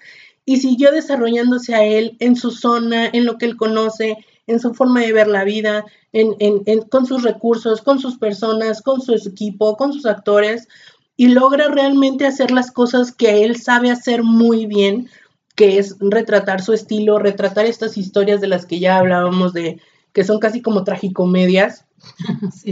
y 0.52 0.58
siguió 0.58 0.92
desarrollándose 0.92 1.74
a 1.74 1.86
él 1.86 2.18
en 2.20 2.36
su 2.36 2.52
zona, 2.52 3.08
en 3.08 3.24
lo 3.24 3.38
que 3.38 3.46
él 3.46 3.56
conoce, 3.56 4.18
en 4.48 4.60
su 4.60 4.74
forma 4.74 5.00
de 5.00 5.14
ver 5.14 5.28
la 5.28 5.46
vida, 5.46 5.86
en, 6.12 6.82
con 6.90 7.06
sus 7.06 7.24
recursos, 7.24 7.82
con 7.82 8.00
sus 8.00 8.18
personas, 8.18 8.82
con 8.82 9.00
su 9.00 9.14
equipo, 9.14 9.78
con 9.78 9.94
sus 9.94 10.06
actores, 10.06 10.68
y 11.16 11.30
logra 11.30 11.70
realmente 11.70 12.26
hacer 12.26 12.52
las 12.52 12.70
cosas 12.70 13.14
que 13.14 13.46
él 13.46 13.56
sabe 13.62 13.92
hacer 13.92 14.24
muy 14.24 14.66
bien, 14.66 15.08
que 15.56 15.78
es 15.78 15.96
retratar 16.02 16.62
su 16.62 16.74
estilo, 16.74 17.18
retratar 17.18 17.66
estas 17.66 17.98
historias 17.98 18.42
de 18.42 18.48
las 18.48 18.66
que 18.66 18.80
ya 18.80 18.98
hablábamos 18.98 19.54
de 19.54 19.80
que 20.12 20.26
son 20.26 20.40
casi 20.40 20.62
como 20.62 20.84
tragicomedias. 20.84 21.86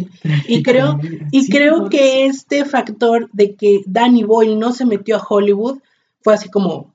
Y 0.49 0.63
creo, 0.63 0.99
y 1.32 1.49
creo 1.49 1.88
que 1.88 2.25
este 2.25 2.65
factor 2.65 3.30
de 3.32 3.55
que 3.55 3.84
Danny 3.86 4.23
Boyle 4.23 4.59
no 4.59 4.73
se 4.73 4.86
metió 4.86 5.15
a 5.15 5.25
Hollywood 5.25 5.77
fue 6.21 6.34
así 6.34 6.49
como 6.49 6.93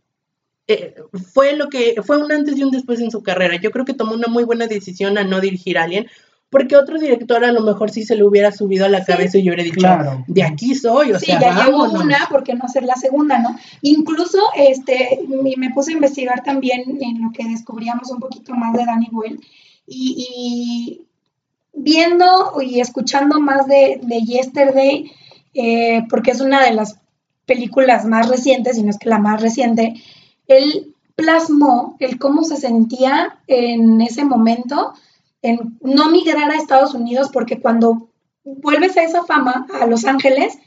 eh, 0.67 0.95
fue 1.33 1.57
lo 1.57 1.69
que 1.69 1.97
fue 2.05 2.23
un 2.23 2.33
antes 2.33 2.57
y 2.57 2.63
un 2.63 2.71
después 2.71 3.01
en 3.01 3.11
su 3.11 3.23
carrera. 3.23 3.57
Yo 3.57 3.71
creo 3.71 3.85
que 3.85 3.95
tomó 3.95 4.15
una 4.15 4.29
muy 4.29 4.45
buena 4.45 4.67
decisión 4.67 5.19
a 5.19 5.25
no 5.25 5.41
dirigir 5.41 5.79
a 5.79 5.85
Alien, 5.85 6.07
porque 6.55 6.77
otro 6.77 7.01
director 7.01 7.45
a 7.45 7.51
lo 7.51 7.63
mejor 7.63 7.91
sí 7.91 8.05
se 8.05 8.15
le 8.15 8.23
hubiera 8.23 8.53
subido 8.53 8.87
a 8.87 8.89
la 8.89 9.05
cabeza 9.05 9.39
y 9.39 9.43
yo 9.43 9.53
hubiera 9.53 9.65
dicho, 9.65 9.89
de 10.29 10.43
aquí 10.45 10.77
soy, 10.77 11.11
o 11.11 11.19
sí, 11.19 11.27
sea, 11.27 11.41
ya 11.41 11.65
llevo 11.65 11.83
una, 11.83 12.29
¿por 12.31 12.45
qué 12.45 12.55
no 12.55 12.65
hacer 12.65 12.85
la 12.85 12.95
segunda, 12.95 13.41
no? 13.41 13.57
Incluso, 13.83 14.39
este, 14.57 15.19
me 15.57 15.71
puse 15.71 15.91
a 15.91 15.95
investigar 15.95 16.45
también 16.45 16.99
en 17.01 17.23
lo 17.23 17.33
que 17.33 17.45
descubríamos 17.45 18.09
un 18.13 18.21
poquito 18.21 18.55
más 18.55 18.73
de 18.75 18.85
Danny 18.85 19.09
Boyle 19.11 19.41
y, 19.85 21.03
viendo 21.73 22.63
y 22.63 22.79
escuchando 22.79 23.41
más 23.41 23.67
de, 23.67 23.99
Yesterday, 24.25 25.11
eh, 25.55 26.05
porque 26.09 26.31
es 26.31 26.41
una 26.41 26.63
de 26.63 26.73
las 26.73 27.01
películas 27.47 28.05
más 28.05 28.29
recientes, 28.29 28.79
y 28.79 28.85
no 28.85 28.91
es 28.91 28.99
que 28.99 29.09
la 29.09 29.19
más 29.19 29.43
reciente, 29.43 29.95
él 30.47 30.95
plasmó 31.17 31.97
el 32.01 32.19
cómo 32.19 32.45
se 32.45 32.57
sentía 32.57 33.39
en 33.47 34.01
ese 34.01 34.25
momento 34.25 34.95
en 35.43 35.79
no 35.81 36.11
migrar 36.11 36.51
a 36.51 36.57
Estados 36.57 36.95
Unidos 36.95 37.31
porque 37.33 37.61
cuando 37.61 38.09
vuelves 38.45 38.97
a 38.97 39.03
esa 39.03 39.25
fama, 39.25 39.67
a 39.81 39.87
Los 39.87 40.05
Ángeles, 40.05 40.59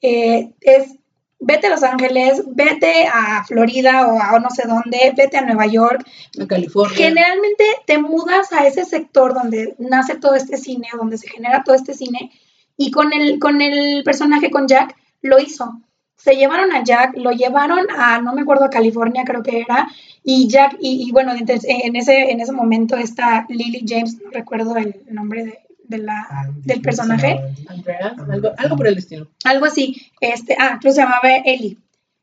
eh, 0.00 0.52
es 0.60 0.94
vete 1.42 1.66
a 1.66 1.70
Los 1.70 1.82
Ángeles, 1.82 2.42
vete 2.46 3.06
a 3.06 3.44
Florida 3.44 4.06
o 4.06 4.20
a 4.20 4.38
no 4.38 4.48
sé 4.50 4.62
dónde, 4.66 5.12
vete 5.16 5.36
a 5.36 5.44
Nueva 5.44 5.66
York, 5.66 6.06
a 6.40 6.46
California. 6.46 6.96
Generalmente 6.96 7.64
te 7.86 7.98
mudas 7.98 8.52
a 8.52 8.66
ese 8.66 8.84
sector 8.84 9.34
donde 9.34 9.74
nace 9.78 10.16
todo 10.16 10.34
este 10.34 10.56
cine, 10.56 10.88
donde 10.96 11.18
se 11.18 11.28
genera 11.28 11.64
todo 11.64 11.74
este 11.74 11.94
cine, 11.94 12.30
y 12.76 12.90
con 12.90 13.12
el, 13.12 13.38
con 13.38 13.60
el 13.60 14.02
personaje, 14.04 14.50
con 14.50 14.68
Jack, 14.68 14.96
lo 15.20 15.38
hizo 15.40 15.80
se 16.22 16.36
llevaron 16.36 16.70
a 16.70 16.84
Jack, 16.84 17.16
lo 17.16 17.32
llevaron 17.32 17.86
a, 17.90 18.20
no 18.20 18.32
me 18.32 18.42
acuerdo, 18.42 18.64
a 18.64 18.70
California 18.70 19.24
creo 19.26 19.42
que 19.42 19.60
era, 19.60 19.88
y 20.22 20.46
Jack, 20.46 20.76
y, 20.78 21.10
bueno, 21.10 21.32
en 21.32 21.96
ese, 21.96 22.30
en 22.30 22.40
ese 22.40 22.52
momento 22.52 22.96
está 22.96 23.44
Lily 23.48 23.84
James, 23.84 24.18
no 24.22 24.30
recuerdo 24.30 24.76
el 24.76 25.02
nombre 25.10 25.66
de, 25.82 25.98
la, 25.98 26.24
ah, 26.30 26.44
del 26.64 26.80
personaje. 26.80 27.40
Andrea, 27.66 28.14
algo, 28.56 28.76
por 28.76 28.86
el 28.86 28.94
destino. 28.94 29.26
Algo 29.42 29.66
así, 29.66 30.12
este, 30.20 30.56
ah, 30.60 30.78
creo 30.80 30.92
que 30.92 30.94
se 30.94 31.00
llamaba 31.00 31.28
Ellie. 31.44 31.76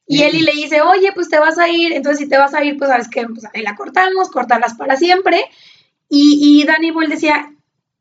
Y 0.07 0.23
Ellie 0.23 0.43
le 0.43 0.53
dice, 0.53 0.81
oye, 0.81 1.11
pues 1.13 1.27
te 1.27 1.37
vas 1.37 1.57
a 1.57 1.67
ir, 1.67 1.91
entonces 1.91 2.19
si 2.19 2.29
te 2.29 2.37
vas 2.37 2.53
a 2.53 2.63
ir, 2.63 2.77
pues 2.77 2.89
sabes 2.89 3.09
que 3.09 3.27
pues, 3.27 3.43
ahí 3.53 3.61
la 3.61 3.75
cortamos, 3.75 4.31
cortarlas 4.31 4.75
para 4.75 4.95
siempre. 4.95 5.43
Y, 6.07 6.61
y 6.61 6.65
Danny 6.65 6.91
Boyle 6.91 7.09
decía, 7.09 7.51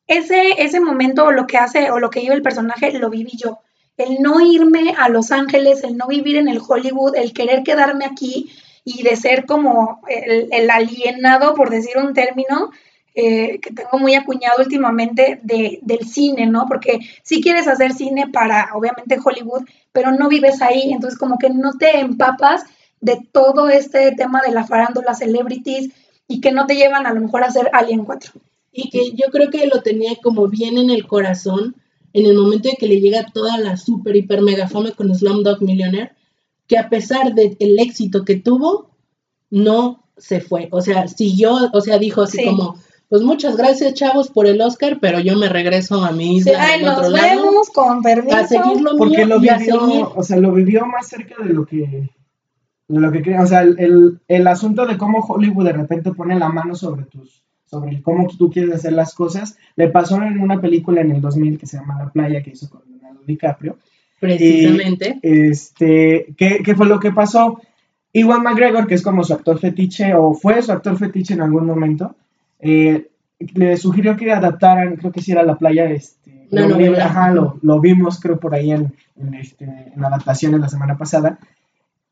ese, 0.07 0.63
ese 0.63 0.79
momento, 0.79 1.31
lo 1.31 1.45
que 1.45 1.57
hace, 1.57 1.91
o 1.91 1.99
lo 1.99 2.09
que 2.09 2.21
vive 2.21 2.35
el 2.35 2.41
personaje, 2.41 2.97
lo 2.97 3.09
viví 3.09 3.33
yo 3.35 3.59
el 3.99 4.21
no 4.21 4.39
irme 4.39 4.95
a 4.97 5.09
Los 5.09 5.31
Ángeles, 5.31 5.83
el 5.83 5.97
no 5.97 6.07
vivir 6.07 6.37
en 6.37 6.47
el 6.47 6.61
Hollywood, 6.65 7.17
el 7.17 7.33
querer 7.33 7.63
quedarme 7.63 8.05
aquí 8.05 8.49
y 8.85 9.03
de 9.03 9.17
ser 9.17 9.45
como 9.45 9.99
el, 10.07 10.69
alienado, 10.69 11.53
por 11.53 11.69
decir 11.69 11.97
un 11.97 12.13
término, 12.13 12.71
eh, 13.13 13.59
que 13.59 13.73
tengo 13.73 13.99
muy 13.99 14.15
acuñado 14.15 14.63
últimamente 14.63 15.41
de, 15.43 15.79
del 15.81 16.07
cine, 16.07 16.45
¿no? 16.45 16.65
Porque 16.65 16.99
si 17.23 17.41
quieres 17.41 17.67
hacer 17.67 17.91
cine 17.91 18.29
para, 18.31 18.69
obviamente, 18.73 19.19
Hollywood, 19.21 19.67
pero 19.91 20.13
no 20.13 20.29
vives 20.29 20.61
ahí, 20.61 20.93
entonces 20.93 21.19
como 21.19 21.37
que 21.37 21.49
no 21.49 21.73
te 21.73 21.99
empapas 21.99 22.63
de 23.01 23.19
todo 23.33 23.67
este 23.67 24.13
tema 24.13 24.41
de 24.41 24.53
la 24.53 24.65
farándula, 24.65 25.13
celebrities, 25.13 25.91
y 26.25 26.39
que 26.39 26.53
no 26.53 26.67
te 26.67 26.77
llevan 26.77 27.05
a 27.05 27.13
lo 27.13 27.19
mejor 27.19 27.43
a 27.43 27.47
hacer 27.47 27.69
Alien 27.73 28.05
4. 28.05 28.31
Y 28.71 28.89
que 28.91 29.11
yo 29.11 29.29
creo 29.29 29.49
que 29.49 29.67
lo 29.67 29.81
tenía 29.81 30.15
como 30.23 30.47
bien 30.47 30.77
en 30.77 30.89
el 30.89 31.05
corazón 31.05 31.75
en 32.13 32.25
el 32.25 32.35
momento 32.37 32.69
de 32.69 32.75
que 32.75 32.87
le 32.87 32.99
llega 33.01 33.25
toda 33.33 33.57
la 33.57 33.77
super, 33.77 34.15
hiper, 34.15 34.41
mega 34.41 34.67
fama 34.67 34.91
con 34.91 35.13
Slumdog 35.13 35.61
Millionaire, 35.61 36.11
que 36.67 36.77
a 36.77 36.89
pesar 36.89 37.33
del 37.33 37.79
éxito 37.79 38.25
que 38.25 38.35
tuvo, 38.35 38.91
no 39.49 40.03
se 40.17 40.41
fue. 40.41 40.67
O 40.71 40.81
sea, 40.81 41.07
siguió, 41.07 41.55
o 41.73 41.81
sea, 41.81 41.97
dijo 41.97 42.21
así 42.21 42.45
como, 42.45 42.75
pues 43.09 43.23
muchas 43.23 43.57
gracias, 43.57 43.95
chavos, 43.95 44.29
por 44.29 44.45
el 44.45 44.61
Oscar, 44.61 44.99
pero 45.01 45.19
yo 45.19 45.35
me 45.37 45.49
regreso 45.49 46.03
a 46.03 46.11
mi 46.11 46.37
isla. 46.37 46.51
Sí, 46.53 46.57
ay, 46.59 46.83
nos 46.83 47.11
vemos, 47.11 47.69
con 47.71 48.01
permiso. 48.03 48.37
A 48.37 48.47
seguir 48.47 48.81
lo 48.81 48.97
Porque 48.97 49.25
mío 49.25 49.37
lo 49.37 49.43
y 49.43 49.49
a 49.49 49.57
vivió, 49.57 49.79
seguir. 49.87 50.05
o 50.15 50.23
sea, 50.23 50.37
lo 50.37 50.51
vivió 50.51 50.85
más 50.85 51.07
cerca 51.07 51.43
de 51.43 51.53
lo 51.53 51.65
que, 51.65 52.09
de 52.87 52.99
lo 52.99 53.11
que. 53.11 53.37
O 53.39 53.47
sea, 53.47 53.61
el, 53.61 53.79
el, 53.79 54.19
el 54.27 54.47
asunto 54.47 54.85
de 54.85 54.97
cómo 54.97 55.25
Hollywood 55.25 55.65
de 55.65 55.73
repente 55.73 56.13
pone 56.13 56.37
la 56.37 56.49
mano 56.49 56.75
sobre 56.75 57.05
tus, 57.05 57.38
sobre 57.69 58.01
cómo 58.01 58.27
tú 58.27 58.49
quieres 58.49 58.73
hacer 58.75 58.93
las 58.93 59.13
cosas, 59.13 59.57
le 59.75 59.89
pasó 59.89 60.21
en 60.23 60.39
una 60.39 60.59
película 60.59 61.01
en 61.01 61.11
el 61.11 61.21
2000 61.21 61.57
que 61.59 61.67
se 61.67 61.77
llama 61.77 61.99
La 62.03 62.09
Playa, 62.09 62.41
que 62.41 62.51
hizo 62.51 62.69
con 62.69 62.81
Leonardo 62.89 63.21
DiCaprio. 63.27 63.77
Precisamente. 64.19 65.19
Este, 65.21 66.27
¿qué, 66.37 66.61
¿qué 66.63 66.75
fue 66.75 66.85
lo 66.87 66.99
que 66.99 67.11
pasó? 67.11 67.61
Iwan 68.13 68.41
McGregor, 68.43 68.87
que 68.87 68.95
es 68.95 69.01
como 69.03 69.23
su 69.23 69.33
actor 69.33 69.59
fetiche, 69.59 70.13
o 70.15 70.33
fue 70.33 70.61
su 70.61 70.71
actor 70.71 70.97
fetiche 70.97 71.33
en 71.35 71.41
algún 71.41 71.65
momento, 71.65 72.15
eh, 72.59 73.07
le 73.53 73.77
sugirió 73.77 74.17
que 74.17 74.31
adaptaran, 74.31 74.95
creo 74.97 75.11
que 75.11 75.21
sí 75.21 75.31
era 75.31 75.43
La 75.43 75.55
Playa, 75.57 75.89
este, 75.89 76.47
Una 76.51 76.63
lo- 76.63 76.69
novela. 76.69 77.05
ajá, 77.05 77.31
lo, 77.31 77.57
lo 77.61 77.79
vimos 77.79 78.19
creo 78.19 78.39
por 78.39 78.53
ahí 78.55 78.71
en, 78.71 78.93
en, 79.15 79.33
este, 79.35 79.65
en 79.95 80.03
adaptaciones 80.03 80.59
la 80.59 80.69
semana 80.69 80.97
pasada. 80.97 81.39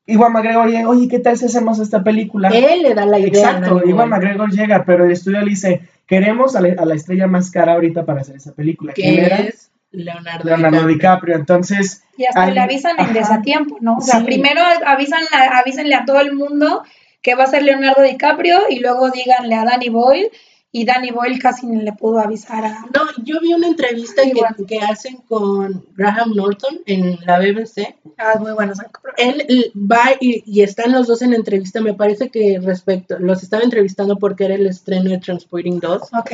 Iwan 0.08 0.32
McGregor 0.34 0.68
llega, 0.70 0.89
oye, 0.89 1.08
¿qué 1.08 1.20
tal 1.20 1.38
si 1.38 1.45
hacemos 1.45 1.80
esta 1.80 2.03
película? 2.03 2.49
Él 2.49 2.82
le 2.84 2.93
da 2.95 3.05
la 3.05 3.20
idea. 3.20 3.28
Exacto, 3.30 3.82
Iwan 3.86 4.10
Boyle, 4.10 4.10
McGregor 4.10 4.49
llega, 4.51 4.84
pero 4.86 5.05
el 5.05 5.12
estudio 5.12 5.41
le 5.41 5.49
dice, 5.49 5.82
queremos 6.08 6.55
a 6.55 6.62
la, 6.62 6.82
a 6.82 6.86
la 6.86 6.95
estrella 6.95 7.28
más 7.28 7.51
cara 7.51 7.74
ahorita 7.74 8.05
para 8.05 8.22
hacer 8.22 8.38
esa 8.38 8.53
película. 8.53 8.93
¿Quién 8.93 9.24
era? 9.26 9.38
es 9.38 9.70
Leonardo, 9.91 10.43
Leonardo 10.45 10.78
DiCaprio. 10.88 10.95
DiCaprio. 10.95 11.36
Entonces, 11.36 12.03
Y 12.18 12.26
hasta 12.26 12.43
Al- 12.43 12.53
le 12.53 12.60
avisan 12.62 12.99
en 12.99 13.14
desatiempo, 13.14 13.78
¿no? 13.82 13.97
O 13.97 14.01
sea, 14.01 14.20
Sí. 14.20 14.26
primero 14.26 14.62
avisan 14.86 15.22
avísenle 15.51 15.95
a 15.95 16.05
todo 16.05 16.20
el 16.22 16.34
mundo 16.34 16.84
que 17.22 17.36
va 17.36 17.43
a 17.43 17.47
ser 17.47 17.64
Leonardo 17.64 18.01
DiCaprio 18.03 18.58
y 18.70 18.80
luego 18.80 19.10
díganle 19.12 19.55
a 19.55 19.66
Danny 19.66 19.89
Boyle 19.89 20.30
y 20.78 20.86
Danny 20.86 21.09
Boyle 21.09 21.39
casi 21.39 21.65
ni 21.65 21.82
le 21.82 21.91
pudo 21.91 22.19
avisar 22.19 22.63
a... 22.63 22.82
No, 22.93 23.23
yo 23.23 23.39
vi 23.41 23.51
una 23.51 23.65
entrevista 23.65 24.21
que, 24.67 24.80
hacen 24.80 25.17
con 25.28 25.84
Graham 25.95 26.36
Norton 26.36 26.82
en 26.86 27.17
la 27.25 27.39
BBC. 27.39 27.95
Ah, 28.19 28.34
es 28.36 28.39
muy 28.39 28.51
bueno. 28.51 28.73
Él 29.17 29.71
va 29.75 30.11
y, 30.19 30.43
y 30.45 30.61
están 30.61 30.91
los 30.91 31.07
dos 31.07 31.23
en 31.23 31.34
entrevista. 31.34 31.82
Me 31.82 31.95
parece 31.95 32.30
que 32.30 32.59
respecto, 32.61 33.17
los 33.17 33.41
estaba 33.41 33.63
entrevistando 33.63 34.17
porque 34.17 34.45
era 34.45 34.53
el 34.53 34.67
estreno 34.67 35.09
de 35.09 35.17
Transporting 35.17 35.80
2. 35.80 36.01
Ok. 36.13 36.32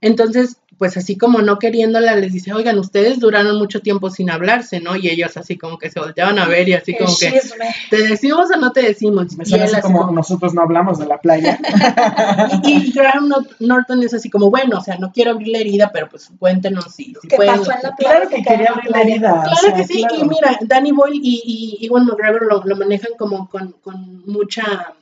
Entonces, 0.00 0.56
pues 0.78 0.96
así 0.96 1.16
como 1.16 1.40
no 1.42 1.58
queriéndola, 1.58 2.16
les 2.16 2.32
dice, 2.32 2.52
oigan, 2.52 2.78
ustedes 2.78 3.20
duraron 3.20 3.56
mucho 3.58 3.80
tiempo 3.80 4.10
sin 4.10 4.30
hablarse, 4.30 4.80
¿no? 4.80 4.96
Y 4.96 5.08
ellos 5.08 5.36
así 5.36 5.56
como 5.56 5.78
que 5.78 5.90
se 5.90 6.00
volteaban 6.00 6.38
a 6.38 6.46
ver 6.46 6.68
y 6.68 6.74
así 6.74 6.96
como 6.96 7.12
que. 7.18 7.40
¿te 7.90 7.96
decimos 8.08 8.48
o 8.54 8.58
no 8.58 8.72
te 8.72 8.82
decimos? 8.82 9.36
me 9.36 9.44
Y 9.44 9.46
suena 9.46 9.64
él 9.64 9.70
así 9.70 9.76
así 9.78 9.82
como, 9.82 10.00
como- 10.06 10.12
nosotros 10.12 10.54
no 10.54 10.62
hablamos 10.62 10.98
de 10.98 11.06
la 11.06 11.18
playa. 11.18 11.58
y, 12.64 12.88
y 12.88 12.92
Graham 12.92 13.28
Nor- 13.28 13.56
Norton 13.60 14.02
es 14.02 14.14
así 14.14 14.30
como, 14.30 14.50
bueno, 14.50 14.78
o 14.78 14.80
sea, 14.82 14.96
no 14.98 15.12
quiero 15.12 15.32
abrir 15.32 15.48
la 15.48 15.58
herida, 15.58 15.90
pero 15.92 16.08
pues 16.08 16.30
cuéntenos 16.38 16.92
si, 16.94 17.14
si 17.20 17.28
¿Qué 17.28 17.36
pueden. 17.36 17.56
pasó 17.58 17.72
en 17.72 17.78
la 17.82 17.94
claro 17.94 18.28
que 18.28 18.36
playa? 18.42 18.44
quería 18.44 18.70
abrir 18.70 18.90
la 18.90 19.00
herida. 19.02 19.32
o 19.34 19.42
Claro 19.42 19.56
sea, 19.60 19.74
que 19.74 19.84
sí, 19.84 19.98
claro. 20.06 20.14
y 20.24 20.28
mira, 20.28 20.58
Danny 20.62 20.92
Boyle 20.92 21.20
y, 21.22 21.78
y 21.80 21.86
Ewan 21.86 22.06
McGregor 22.06 22.46
lo, 22.46 22.62
lo 22.64 22.76
manejan 22.76 23.12
como 23.18 23.48
con, 23.48 23.72
con 23.82 24.22
mucha 24.26 24.94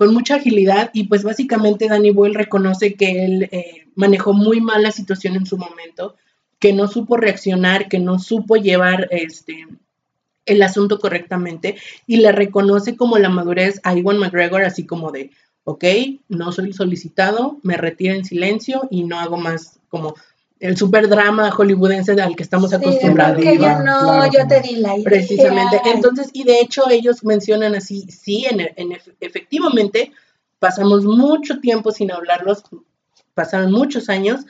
con 0.00 0.14
mucha 0.14 0.36
agilidad 0.36 0.88
y 0.94 1.08
pues 1.08 1.24
básicamente 1.24 1.86
Danny 1.86 2.10
Boyle 2.10 2.32
reconoce 2.32 2.94
que 2.94 3.22
él 3.22 3.50
eh, 3.52 3.86
manejó 3.96 4.32
muy 4.32 4.58
mal 4.58 4.82
la 4.82 4.92
situación 4.92 5.36
en 5.36 5.44
su 5.44 5.58
momento, 5.58 6.16
que 6.58 6.72
no 6.72 6.88
supo 6.88 7.18
reaccionar, 7.18 7.86
que 7.86 7.98
no 7.98 8.18
supo 8.18 8.56
llevar 8.56 9.08
este 9.10 9.66
el 10.46 10.62
asunto 10.62 10.98
correctamente 11.00 11.76
y 12.06 12.16
le 12.16 12.32
reconoce 12.32 12.96
como 12.96 13.18
la 13.18 13.28
madurez 13.28 13.78
a 13.82 13.92
Ewan 13.92 14.16
McGregor 14.16 14.62
así 14.62 14.86
como 14.86 15.12
de, 15.12 15.32
ok, 15.64 15.84
no 16.30 16.50
soy 16.50 16.72
solicitado, 16.72 17.58
me 17.62 17.76
retiro 17.76 18.14
en 18.14 18.24
silencio 18.24 18.88
y 18.90 19.04
no 19.04 19.20
hago 19.20 19.36
más 19.36 19.80
como 19.90 20.14
el 20.60 20.76
super 20.76 21.08
drama 21.08 21.50
hollywoodense 21.50 22.12
al 22.20 22.36
que 22.36 22.42
estamos 22.42 22.70
Sí, 22.70 22.76
acostumbrados. 22.76 23.42
yo 23.42 23.52
no, 23.54 24.00
claro 24.00 24.30
yo 24.32 24.46
te 24.46 24.60
di 24.60 24.76
la 24.76 24.94
idea. 24.94 25.04
Precisamente. 25.04 25.80
Entonces, 25.86 26.28
y 26.32 26.44
de 26.44 26.60
hecho 26.60 26.88
ellos 26.90 27.24
mencionan 27.24 27.74
así, 27.74 28.02
sí, 28.10 28.44
en, 28.48 28.60
en 28.76 28.90
ef- 28.90 29.14
efectivamente, 29.20 30.12
pasamos 30.58 31.04
mucho 31.04 31.60
tiempo 31.60 31.90
sin 31.92 32.12
hablarlos, 32.12 32.62
pasaron 33.34 33.72
muchos 33.72 34.08
años, 34.10 34.40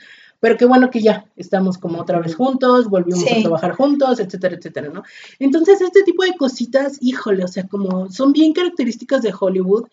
pero 0.41 0.57
qué 0.57 0.65
bueno 0.65 0.89
que 0.89 1.01
ya 1.01 1.25
estamos 1.37 1.77
como 1.77 2.01
otra 2.01 2.19
vez 2.19 2.35
juntos, 2.35 2.89
volvimos 2.89 3.21
Sí. 3.23 3.39
a 3.39 3.41
trabajar 3.43 3.71
juntos, 3.73 4.19
etcétera, 4.19 4.55
etcétera, 4.55 4.89
¿no? 4.89 5.03
Entonces, 5.39 5.79
este 5.81 6.03
tipo 6.03 6.23
de 6.23 6.35
cositas, 6.35 6.97
híjole, 6.99 7.43
o 7.45 7.47
sea, 7.47 7.67
como 7.67 8.09
son 8.11 8.33
bien 8.33 8.51
características 8.53 9.21
de 9.21 9.33
Hollywood. 9.39 9.85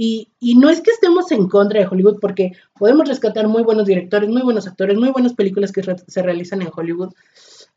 Y, 0.00 0.28
y 0.38 0.54
no 0.54 0.70
es 0.70 0.80
que 0.80 0.92
estemos 0.92 1.32
en 1.32 1.48
contra 1.48 1.80
de 1.80 1.88
Hollywood, 1.88 2.20
porque 2.20 2.52
podemos 2.78 3.08
rescatar 3.08 3.48
muy 3.48 3.64
buenos 3.64 3.84
directores, 3.86 4.30
muy 4.30 4.42
buenos 4.42 4.68
actores, 4.68 4.96
muy 4.96 5.10
buenas 5.10 5.32
películas 5.34 5.72
que 5.72 5.82
re- 5.82 5.96
se 6.06 6.22
realizan 6.22 6.62
en 6.62 6.70
Hollywood. 6.72 7.12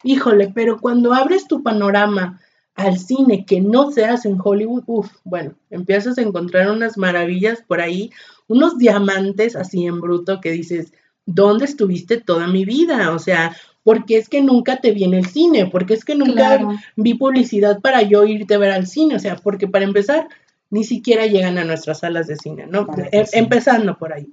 Híjole, 0.03 0.51
pero 0.53 0.79
cuando 0.79 1.13
abres 1.15 1.47
tu 1.47 1.63
panorama 1.63 2.39
al 2.75 2.99
cine 2.99 3.43
que 3.43 3.59
no 3.59 3.91
se 3.91 4.05
hace 4.05 4.29
en 4.29 4.37
Hollywood, 4.43 4.83
uff, 4.85 5.09
bueno, 5.23 5.55
empiezas 5.71 6.19
a 6.19 6.21
encontrar 6.21 6.69
unas 6.69 6.95
maravillas 6.95 7.63
por 7.67 7.81
ahí, 7.81 8.11
unos 8.47 8.77
diamantes 8.77 9.55
así 9.55 9.85
en 9.87 9.99
bruto 9.99 10.39
que 10.41 10.51
dices, 10.51 10.93
¿dónde 11.25 11.65
estuviste 11.65 12.17
toda 12.21 12.45
mi 12.45 12.65
vida? 12.65 13.13
O 13.13 13.19
sea, 13.19 13.55
porque 13.83 14.17
es 14.17 14.29
que 14.29 14.41
nunca 14.43 14.77
te 14.77 14.91
vi 14.91 15.05
en 15.05 15.15
el 15.15 15.25
cine, 15.25 15.65
porque 15.71 15.95
es 15.95 16.05
que 16.05 16.13
nunca 16.13 16.33
Claro. 16.33 16.69
vi 16.95 17.15
publicidad 17.15 17.79
para 17.81 18.03
yo 18.03 18.25
irte 18.25 18.53
a 18.53 18.59
ver 18.59 18.71
al 18.71 18.85
cine, 18.85 19.15
o 19.15 19.19
sea, 19.19 19.37
porque 19.37 19.67
para 19.67 19.85
empezar, 19.85 20.27
ni 20.71 20.83
siquiera 20.83 21.25
llegan 21.27 21.57
a 21.59 21.63
nuestras 21.65 21.99
salas 21.99 22.25
de 22.27 22.35
cine, 22.37 22.65
¿no? 22.67 22.87
Em- 23.11 23.25
sí. 23.25 23.37
Empezando 23.37 23.97
por 23.97 24.13
ahí. 24.13 24.27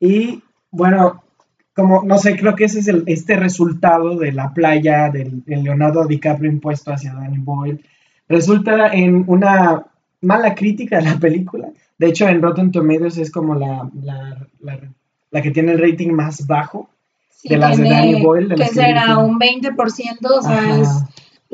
Y 0.00 0.42
bueno, 0.70 1.22
como 1.74 2.02
no 2.04 2.18
sé, 2.18 2.36
creo 2.36 2.54
que 2.54 2.64
ese 2.64 2.78
es 2.80 2.88
el, 2.88 3.02
este 3.06 3.36
resultado 3.36 4.16
de 4.16 4.32
la 4.32 4.54
playa 4.54 5.10
del, 5.10 5.44
del 5.44 5.64
Leonardo 5.64 6.06
DiCaprio 6.06 6.50
impuesto 6.50 6.92
hacia 6.92 7.12
Danny 7.14 7.38
Boyle. 7.38 7.84
Resulta 8.28 8.88
en 8.94 9.24
una 9.26 9.84
mala 10.22 10.54
crítica 10.54 10.96
de 10.98 11.04
la 11.04 11.18
película. 11.18 11.68
De 11.98 12.06
hecho, 12.08 12.28
en 12.28 12.40
Rotten 12.40 12.72
Tomatoes 12.72 13.18
es 13.18 13.30
como 13.30 13.54
la, 13.54 13.88
la, 14.02 14.46
la, 14.60 14.78
la 15.30 15.42
que 15.42 15.50
tiene 15.50 15.72
el 15.72 15.78
rating 15.78 16.10
más 16.12 16.46
bajo. 16.46 16.88
Sí, 17.30 17.48
de 17.50 17.56
las 17.58 17.76
de 17.76 17.82
tiene- 17.84 17.96
Danny 17.98 18.22
Boyle, 18.22 18.48
de 18.48 18.54
que 18.54 18.66
será 18.68 19.18
un 19.18 19.38
20%, 19.38 19.76
o 20.30 20.42
sea, 20.42 20.58
Ajá. 20.58 20.80
es 20.80 20.88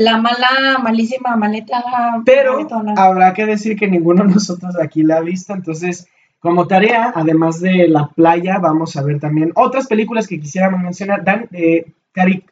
la 0.00 0.16
mala, 0.16 0.78
malísima 0.82 1.36
maleta. 1.36 1.84
Pero 2.24 2.54
maletona. 2.54 2.94
habrá 2.96 3.34
que 3.34 3.44
decir 3.44 3.76
que 3.76 3.86
ninguno 3.86 4.24
de 4.24 4.32
nosotros 4.34 4.74
aquí 4.82 5.02
la 5.02 5.18
ha 5.18 5.20
visto, 5.20 5.52
entonces 5.52 6.06
como 6.40 6.66
tarea, 6.66 7.12
además 7.14 7.60
de 7.60 7.86
La 7.86 8.08
Playa, 8.08 8.58
vamos 8.58 8.96
a 8.96 9.02
ver 9.02 9.20
también 9.20 9.52
otras 9.54 9.86
películas 9.86 10.26
que 10.26 10.40
quisiéramos 10.40 10.80
mencionar. 10.80 11.22
Dan, 11.22 11.48
eh, 11.52 11.92
Cari, 12.12 12.44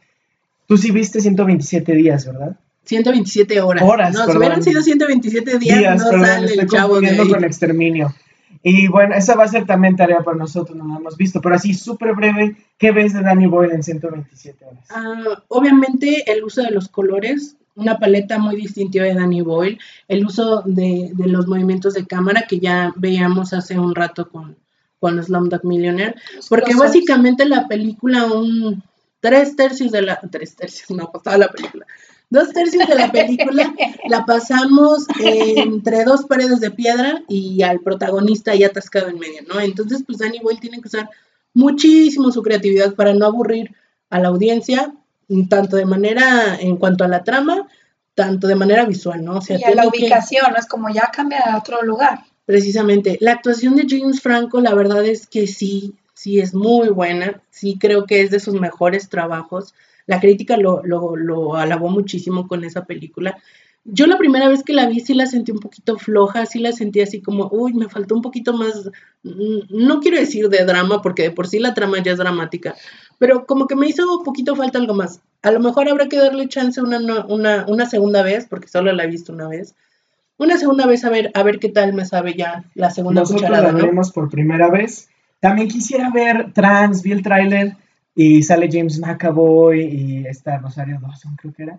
tú 0.66 0.76
sí 0.76 0.90
viste 0.90 1.22
127 1.22 1.94
días, 1.94 2.26
¿verdad? 2.26 2.56
127 2.84 3.60
horas. 3.62 3.82
Horas, 3.82 4.12
No, 4.14 4.26
si 4.26 4.36
hubieran 4.36 4.62
sido 4.62 4.82
127 4.82 5.58
días, 5.58 6.04
no 6.04 6.10
perdón, 6.10 6.26
sale 6.26 6.46
estoy 6.46 6.64
el 6.64 6.68
chavo 6.68 6.94
de 6.96 7.00
confundiendo 7.00 7.22
ahí. 7.22 7.30
con 7.30 7.44
Exterminio. 7.44 8.14
Y 8.62 8.88
bueno, 8.88 9.14
esa 9.14 9.34
va 9.34 9.44
a 9.44 9.48
ser 9.48 9.66
también 9.66 9.96
tarea 9.96 10.20
para 10.20 10.36
nosotros, 10.36 10.76
no 10.76 10.86
la 10.88 10.96
hemos 10.96 11.16
visto, 11.16 11.40
pero 11.40 11.54
así 11.54 11.74
súper 11.74 12.14
breve, 12.14 12.56
¿qué 12.76 12.90
ves 12.90 13.14
de 13.14 13.22
Danny 13.22 13.46
Boyle 13.46 13.72
en 13.72 13.82
127 13.82 14.64
horas? 14.64 14.84
Ah, 14.90 15.42
obviamente 15.48 16.30
el 16.30 16.44
uso 16.44 16.62
de 16.62 16.70
los 16.70 16.88
colores, 16.88 17.56
una 17.76 17.98
paleta 17.98 18.38
muy 18.38 18.56
distintiva 18.56 19.04
de 19.04 19.14
Danny 19.14 19.42
Boyle, 19.42 19.78
el 20.08 20.26
uso 20.26 20.62
de, 20.64 21.10
de 21.12 21.26
los 21.28 21.46
movimientos 21.46 21.94
de 21.94 22.06
cámara 22.06 22.44
que 22.48 22.58
ya 22.58 22.92
veíamos 22.96 23.52
hace 23.52 23.78
un 23.78 23.94
rato 23.94 24.28
con, 24.28 24.56
con 24.98 25.22
Slumdog 25.22 25.64
Millionaire, 25.64 26.16
porque 26.48 26.74
básicamente 26.74 27.44
la 27.44 27.68
película, 27.68 28.26
un 28.26 28.82
tres 29.20 29.56
tercios 29.56 29.92
de 29.92 30.02
la, 30.02 30.20
tres 30.30 30.56
tercios, 30.56 30.90
no, 30.90 31.10
pasaba 31.10 31.38
la 31.38 31.48
película, 31.48 31.86
dos 32.30 32.50
tercios 32.52 32.86
de 32.86 32.94
la 32.94 33.10
película 33.10 33.74
la 34.08 34.24
pasamos 34.26 35.06
entre 35.18 36.04
dos 36.04 36.24
paredes 36.26 36.60
de 36.60 36.70
piedra 36.70 37.22
y 37.28 37.62
al 37.62 37.80
protagonista 37.80 38.50
ahí 38.52 38.64
atascado 38.64 39.08
en 39.08 39.18
medio, 39.18 39.42
¿no? 39.48 39.60
Entonces, 39.60 40.02
pues 40.06 40.18
Danny 40.18 40.38
Boyle 40.40 40.60
tiene 40.60 40.80
que 40.80 40.88
usar 40.88 41.08
muchísimo 41.54 42.30
su 42.30 42.42
creatividad 42.42 42.94
para 42.94 43.14
no 43.14 43.26
aburrir 43.26 43.74
a 44.10 44.20
la 44.20 44.28
audiencia, 44.28 44.94
tanto 45.48 45.76
de 45.76 45.84
manera 45.86 46.56
en 46.60 46.76
cuanto 46.76 47.04
a 47.04 47.08
la 47.08 47.24
trama, 47.24 47.66
tanto 48.14 48.46
de 48.46 48.54
manera 48.54 48.84
visual, 48.84 49.24
¿no? 49.24 49.36
O 49.38 49.40
sea, 49.40 49.58
y 49.58 49.64
a 49.64 49.74
la 49.74 49.82
que- 49.82 49.88
ubicación, 49.88 50.52
¿no? 50.52 50.56
es 50.58 50.66
como 50.66 50.88
ya 50.88 51.10
cambia 51.12 51.40
a 51.40 51.58
otro 51.58 51.82
lugar. 51.82 52.20
precisamente, 52.46 53.18
la 53.20 53.32
actuación 53.32 53.76
de 53.76 53.86
James 53.88 54.20
Franco, 54.22 54.60
la 54.60 54.74
verdad 54.74 55.04
es 55.04 55.26
que 55.26 55.46
sí, 55.46 55.94
sí 56.14 56.40
es 56.40 56.54
muy 56.54 56.88
buena, 56.88 57.42
sí 57.50 57.76
creo 57.78 58.06
que 58.06 58.22
es 58.22 58.30
de 58.30 58.40
sus 58.40 58.54
mejores 58.54 59.08
trabajos. 59.10 59.74
La 60.08 60.18
crítica 60.18 60.56
lo, 60.56 60.82
lo, 60.84 61.14
lo 61.14 61.54
alabó 61.54 61.88
muchísimo 61.88 62.48
con 62.48 62.64
esa 62.64 62.84
película. 62.84 63.38
Yo 63.84 64.06
la 64.06 64.18
primera 64.18 64.48
vez 64.48 64.62
que 64.64 64.72
la 64.72 64.86
vi 64.86 65.00
sí 65.00 65.14
la 65.14 65.26
sentí 65.26 65.52
un 65.52 65.60
poquito 65.60 65.96
floja, 65.98 66.44
sí 66.44 66.58
la 66.58 66.72
sentí 66.72 67.00
así 67.00 67.22
como, 67.22 67.48
uy, 67.50 67.72
me 67.72 67.88
faltó 67.88 68.14
un 68.14 68.22
poquito 68.22 68.52
más, 68.52 68.90
mm, 69.22 69.60
no 69.70 70.00
quiero 70.00 70.18
decir 70.18 70.48
de 70.48 70.64
drama, 70.64 71.00
porque 71.00 71.22
de 71.22 71.30
por 71.30 71.46
sí 71.46 71.58
la 71.58 71.74
trama 71.74 72.02
ya 72.02 72.12
es 72.12 72.18
dramática, 72.18 72.74
pero 73.18 73.46
como 73.46 73.66
que 73.66 73.76
me 73.76 73.88
hizo 73.88 74.02
un 74.18 74.24
poquito 74.24 74.56
falta 74.56 74.78
algo 74.78 74.94
más. 74.94 75.20
A 75.42 75.50
lo 75.52 75.60
mejor 75.60 75.88
habrá 75.88 76.08
que 76.08 76.18
darle 76.18 76.48
chance 76.48 76.82
una, 76.82 76.98
una, 77.26 77.64
una 77.66 77.86
segunda 77.86 78.22
vez, 78.22 78.46
porque 78.48 78.68
solo 78.68 78.92
la 78.92 79.04
he 79.04 79.08
visto 79.08 79.32
una 79.32 79.48
vez. 79.48 79.74
Una 80.36 80.56
segunda 80.56 80.86
vez 80.86 81.04
a 81.04 81.10
ver, 81.10 81.30
a 81.34 81.42
ver 81.42 81.58
qué 81.58 81.68
tal 81.68 81.94
me 81.94 82.04
sabe 82.04 82.34
ya 82.34 82.64
la 82.74 82.90
segunda 82.90 83.22
Nosotros 83.22 83.42
cucharada, 83.42 83.72
la 83.72 83.78
¿no? 83.78 83.86
vemos 83.86 84.12
por 84.12 84.28
primera 84.28 84.70
vez. 84.70 85.08
También 85.40 85.68
quisiera 85.68 86.10
ver 86.10 86.52
Trans, 86.52 87.02
vi 87.02 87.12
el 87.12 87.22
tráiler 87.22 87.76
y 88.20 88.42
sale 88.42 88.68
James 88.70 88.98
McAvoy 88.98 89.80
y 89.80 90.26
está 90.26 90.58
Rosario 90.58 90.98
Dawson, 91.00 91.36
creo 91.36 91.52
que 91.54 91.62
era. 91.62 91.78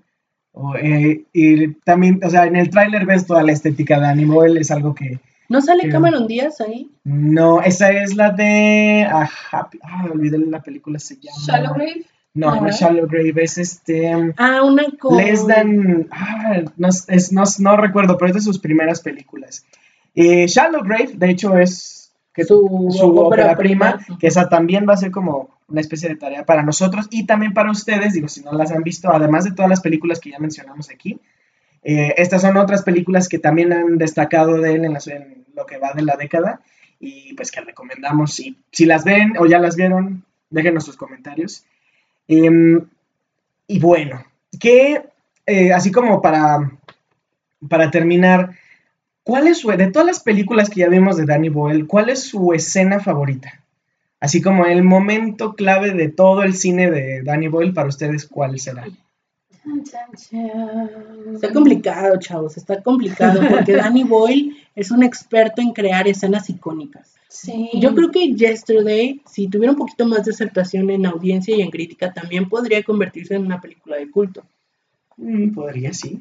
O, 0.54 0.74
eh, 0.78 1.24
y 1.34 1.68
también, 1.84 2.22
o 2.24 2.30
sea, 2.30 2.46
en 2.46 2.56
el 2.56 2.70
tráiler 2.70 3.06
ves 3.06 3.26
toda 3.28 3.44
la 3.44 3.52
estética 3.52 4.00
de 4.00 4.08
Animal, 4.08 4.58
es 4.58 4.72
algo 4.72 4.96
que... 4.96 5.20
¿No 5.50 5.62
sale 5.62 5.84
que- 5.84 5.90
Cameron 5.90 6.28
Díaz 6.28 6.62
ahí? 6.62 6.90
No, 7.04 7.62
esa 7.62 7.92
es 7.92 8.16
la 8.16 8.32
de... 8.32 9.06
Ah, 9.12 9.30
Happy- 9.52 9.80
ah, 9.84 10.06
olvidé 10.12 10.38
la 10.38 10.62
película, 10.62 10.98
se 10.98 11.16
llama... 11.18 11.38
Shallow 11.46 11.74
Grave. 11.74 12.06
No, 12.36 12.56
no 12.56 12.62
No, 12.62 12.68
es 12.68 12.80
Shallow 12.80 13.08
Grave, 13.08 13.34
es 13.44 13.58
este... 13.58 14.16
um, 14.16 14.32
Ah, 14.38 14.62
una 14.64 14.86
con... 14.98 15.18
Less 15.18 15.46
than. 15.46 16.08
Ah, 16.12 16.62
no, 16.78 16.88
es- 16.88 17.32
no, 17.34 17.44
no 17.60 17.76
recuerdo, 17.78 18.18
pero 18.18 18.30
es 18.30 18.36
de 18.36 18.42
sus 18.42 18.60
primeras 18.60 19.02
películas. 19.02 19.66
Eh, 20.16 20.46
Shallow 20.48 20.84
Grave, 20.84 21.10
de 21.16 21.30
hecho, 21.32 21.58
es 21.58 21.99
que 22.42 22.48
Su 22.48 22.88
su, 22.92 23.06
ópera 23.18 23.44
ópera 23.52 23.58
prima, 23.58 23.98
prima. 23.98 24.18
que 24.20 24.28
esa 24.28 24.50
también 24.50 24.86
va 24.88 24.94
a 24.94 24.98
ser 24.98 25.12
como 25.12 25.50
una 25.68 25.82
especie 25.82 26.10
de 26.10 26.16
tarea 26.16 26.46
para 26.46 26.64
nosotros 26.64 27.08
y 27.12 27.26
también 27.26 27.54
para 27.54 27.72
ustedes, 27.72 28.14
digo, 28.14 28.28
si 28.28 28.42
no 28.42 28.54
las 28.54 28.72
han 28.72 28.84
visto, 28.84 29.12
además 29.12 29.44
de 29.46 29.52
todas 29.52 29.70
las 29.70 29.82
películas 29.82 30.20
que 30.20 30.32
ya 30.32 30.40
mencionamos 30.40 30.90
aquí. 30.90 31.20
eh, 31.84 32.14
estas 32.18 32.42
son 32.42 32.58
otras 32.58 32.84
películas 32.84 33.30
que 33.30 33.40
también 33.40 33.72
han 33.72 33.98
destacado 33.98 34.58
de 34.60 34.74
él 34.76 34.86
en, 34.86 34.94
las- 34.94 35.08
en 35.08 35.46
lo 35.56 35.66
que 35.66 35.78
va 35.78 35.94
de 35.94 36.02
la 36.04 36.16
década 36.18 36.60
y 37.00 37.34
pues 37.36 37.52
que 37.52 37.62
recomendamos. 37.62 38.34
Si, 38.34 38.58
si 38.72 38.86
las 38.86 39.04
ven 39.06 39.34
o 39.40 39.46
ya 39.46 39.60
las 39.60 39.76
vieron, 39.78 40.26
déjenos 40.50 40.84
sus 40.86 40.98
comentarios. 40.98 41.64
Em, 42.28 42.82
y 43.68 43.80
bueno, 43.80 44.24
que 44.60 45.04
eh, 45.46 45.72
así 45.74 45.90
como 45.92 46.22
para, 46.22 46.70
para 47.70 47.90
terminar, 47.92 48.52
¿cuál 49.30 49.48
es 49.48 49.60
su, 49.60 49.70
de 49.70 49.92
todas 49.92 50.08
las 50.08 50.22
películas 50.22 50.72
que 50.72 50.80
ya 50.80 50.90
vimos 50.90 51.16
de 51.16 51.26
Danny 51.26 51.50
Boyle, 51.50 51.86
cuál 51.86 52.10
es 52.10 52.24
su 52.24 52.52
escena 52.52 53.00
favorita? 53.00 53.64
Así 54.20 54.42
como 54.42 54.66
el 54.66 54.84
momento 54.84 55.54
clave 55.54 55.92
de 55.92 56.10
todo 56.10 56.42
el 56.42 56.56
cine 56.56 56.90
de 56.90 57.22
Danny 57.22 57.48
Boyle, 57.48 57.72
para 57.72 57.90
ustedes, 57.90 58.26
¿cuál 58.26 58.60
será? 58.60 58.88
Está 61.36 61.54
complicado, 61.54 62.18
chavos, 62.18 62.58
está 62.58 62.82
complicado 62.82 63.40
porque 63.48 63.74
Danny 63.78 64.04
Boyle 64.04 64.58
es 64.76 64.90
un 64.90 65.04
experto 65.04 65.62
en 65.62 65.74
crear 65.74 66.08
escenas 66.08 66.50
icónicas. 66.50 67.14
Sí. 67.28 67.70
Yo 67.76 67.94
creo 67.94 68.10
que 68.10 68.34
Yesterday, 68.34 69.22
si 69.28 69.48
tuviera 69.48 69.74
un 69.74 69.78
poquito 69.78 70.08
más 70.08 70.26
de 70.26 70.32
aceptación 70.32 70.90
en 70.90 71.06
audiencia 71.06 71.56
y 71.56 71.62
en 71.62 71.70
crítica, 71.70 72.12
también 72.12 72.50
podría 72.50 72.82
convertirse 72.82 73.36
en 73.36 73.46
una 73.46 73.62
película 73.62 73.98
de 73.98 74.10
culto. 74.10 74.42
Mm, 75.18 75.54
podría, 75.54 75.94
sí. 75.94 76.20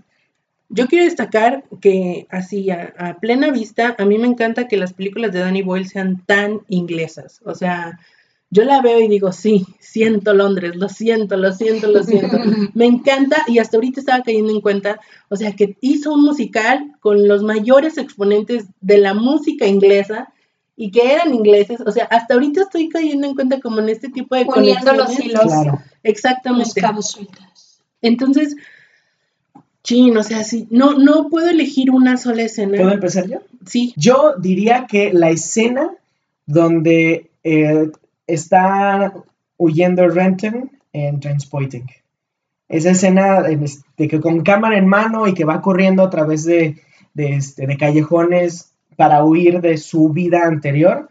Yo 0.71 0.87
quiero 0.87 1.05
destacar 1.05 1.65
que 1.81 2.27
así 2.31 2.71
a, 2.71 2.93
a 2.99 3.19
plena 3.19 3.51
vista, 3.51 3.95
a 3.99 4.05
mí 4.05 4.19
me 4.19 4.27
encanta 4.27 4.69
que 4.69 4.77
las 4.77 4.93
películas 4.93 5.33
de 5.33 5.41
Danny 5.41 5.63
Boyle 5.63 5.89
sean 5.89 6.23
tan 6.27 6.61
inglesas. 6.69 7.41
O 7.45 7.55
sea, 7.55 7.99
yo 8.51 8.65
la 8.65 8.81
veo 8.83 9.01
y 9.01 9.09
digo, 9.09 9.33
sí, 9.33 9.67
siento 9.79 10.33
Londres, 10.35 10.77
lo 10.77 10.89
siento, 10.89 11.37
lo 11.37 11.53
siento, 11.53 11.87
lo 11.89 12.03
siento. 12.03 12.39
me 12.75 12.87
encanta 12.87 13.45
y 13.47 13.59
hasta 13.59 13.77
ahorita 13.77 14.01
estaba 14.01 14.23
cayendo 14.23 14.53
en 14.53 14.61
cuenta, 14.61 15.01
o 15.29 15.37
sea, 15.37 15.53
que 15.55 15.77
hizo 15.81 16.13
un 16.13 16.23
musical 16.23 16.93
con 17.01 17.29
los 17.29 17.43
mayores 17.43 17.99
exponentes 17.99 18.67
de 18.81 18.99
la 18.99 19.15
música 19.15 19.67
inglesa 19.67 20.33
y 20.77 20.91
que 20.91 21.13
eran 21.13 21.35
ingleses. 21.35 21.81
O 21.81 21.91
sea, 21.91 22.05
hasta 22.05 22.35
ahorita 22.35 22.63
estoy 22.63 22.89
cayendo 22.89 23.27
en 23.27 23.35
cuenta 23.35 23.61
como 23.61 23.81
en 23.81 23.89
este 23.89 24.09
tipo 24.11 24.35
de 24.37 24.45
Uniendo 24.45 24.93
los 24.93 25.07
conexiones. 25.07 25.25
hilos, 25.25 25.45
Claro. 25.45 25.73
los 25.73 25.81
Exactamente. 26.03 26.81
cabos 26.81 27.11
sueltos. 27.11 27.81
Entonces, 28.01 28.55
chin, 29.89 30.17
o 30.19 30.23
sea, 30.23 30.45
sí, 30.45 30.67
no, 30.71 30.99
no 30.99 31.29
puedo 31.31 31.49
elegir 31.49 31.91
una 31.91 32.19
sola 32.19 32.43
escena. 32.43 32.77
¿Puedo 32.77 32.93
empezar 32.93 33.27
yo? 33.27 33.39
Sí, 33.65 33.95
Yo 33.97 34.35
diría 34.39 34.87
que 34.87 35.13
la 35.15 35.31
escena 35.31 35.91
donde 36.45 37.31
eh, 37.43 37.91
está 38.27 39.15
huyendo 39.57 40.07
Renton 40.09 40.71
en 40.93 41.21
Transporting. 41.21 41.87
Esa 42.69 42.91
escena 42.91 43.49
en 43.49 43.63
es- 43.63 43.83
de 43.97 44.09
que 44.09 44.21
con 44.21 44.43
cámara 44.43 44.77
en 44.77 44.87
mano 44.87 45.27
y 45.27 45.33
que 45.33 45.45
va 45.47 45.63
corriendo 45.63 46.03
a 46.03 46.11
través 46.11 46.45
de, 46.45 46.77
de, 47.15 47.35
este, 47.37 47.67
de 47.67 47.77
callejones 47.79 48.73
para 48.97 49.25
huir 49.25 49.63
de 49.63 49.79
su 49.79 50.11
vida 50.11 50.47
anterior, 50.47 51.09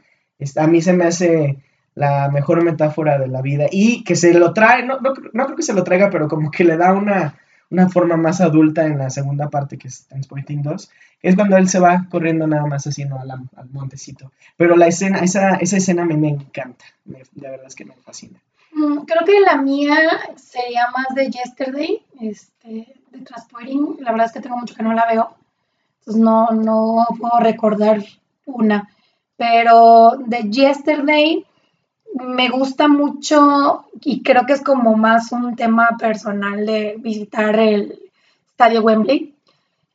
a 0.55 0.67
mí 0.67 0.81
se 0.81 0.93
me 0.93 1.05
hace 1.05 1.57
la 1.95 2.29
mejor 2.29 2.63
metáfora 2.63 3.17
de 3.17 3.27
la 3.27 3.41
vida. 3.41 3.65
Y 3.71 4.03
que 4.03 4.15
se 4.15 4.35
lo 4.35 4.53
trae, 4.53 4.85
no, 4.85 4.99
no, 4.99 5.13
no 5.33 5.45
creo 5.45 5.55
que 5.55 5.63
se 5.63 5.73
lo 5.73 5.83
traiga, 5.83 6.11
pero 6.11 6.27
como 6.27 6.51
que 6.51 6.63
le 6.63 6.77
da 6.77 6.93
una, 6.93 7.39
una 7.69 7.89
forma 7.89 8.17
más 8.17 8.41
adulta 8.41 8.85
en 8.85 8.97
la 8.97 9.09
segunda 9.09 9.49
parte, 9.49 9.77
que 9.77 9.87
es 9.87 10.05
Transporting 10.07 10.61
2, 10.61 10.89
es 11.21 11.35
cuando 11.35 11.57
él 11.57 11.67
se 11.67 11.79
va 11.79 12.05
corriendo 12.09 12.47
nada 12.47 12.65
más 12.65 12.87
¿no? 13.09 13.19
Al, 13.19 13.69
montecito. 13.71 14.31
Pero 14.55 14.75
la 14.75 14.87
escena, 14.87 15.19
esa, 15.19 15.55
esa 15.55 15.77
escena 15.77 16.03
a 16.03 16.05
me 16.05 16.29
encanta. 16.29 16.85
Me- 17.05 17.23
la 17.35 17.51
verdad 17.51 17.67
es 17.67 17.75
que 17.75 17.85
me 17.85 17.95
fascina. 17.95 18.39
Mm, 18.71 18.99
Creo 19.05 19.25
que 19.25 19.39
la 19.41 19.57
mía 19.61 19.97
sería 20.35 20.87
más 20.95 21.15
de 21.15 21.29
Yesterday, 21.29 22.01
este, 22.21 22.95
de 23.11 23.21
Transporting. 23.21 23.97
La 23.99 24.11
verdad 24.11 24.27
es 24.27 24.33
que 24.33 24.41
tengo 24.41 24.57
mucho 24.57 24.75
que 24.75 24.83
no 24.83 24.93
la 24.93 25.05
veo, 25.07 25.35
entonces 25.99 26.21
no, 26.23 26.51
no 26.51 27.05
puedo 27.19 27.39
recordar 27.39 28.03
una. 28.45 28.87
Pero 29.35 30.17
de 30.25 30.49
Yesterday 30.49 31.45
me 32.25 32.49
gusta 32.49 32.87
mucho 32.87 33.85
y 34.01 34.23
creo 34.23 34.45
que 34.45 34.53
es 34.53 34.61
como 34.61 34.95
más 34.95 35.31
un 35.31 35.55
tema 35.55 35.89
personal 35.99 36.65
de 36.65 36.95
visitar 36.99 37.57
el 37.59 37.99
estadio 38.49 38.81
Wembley. 38.81 39.33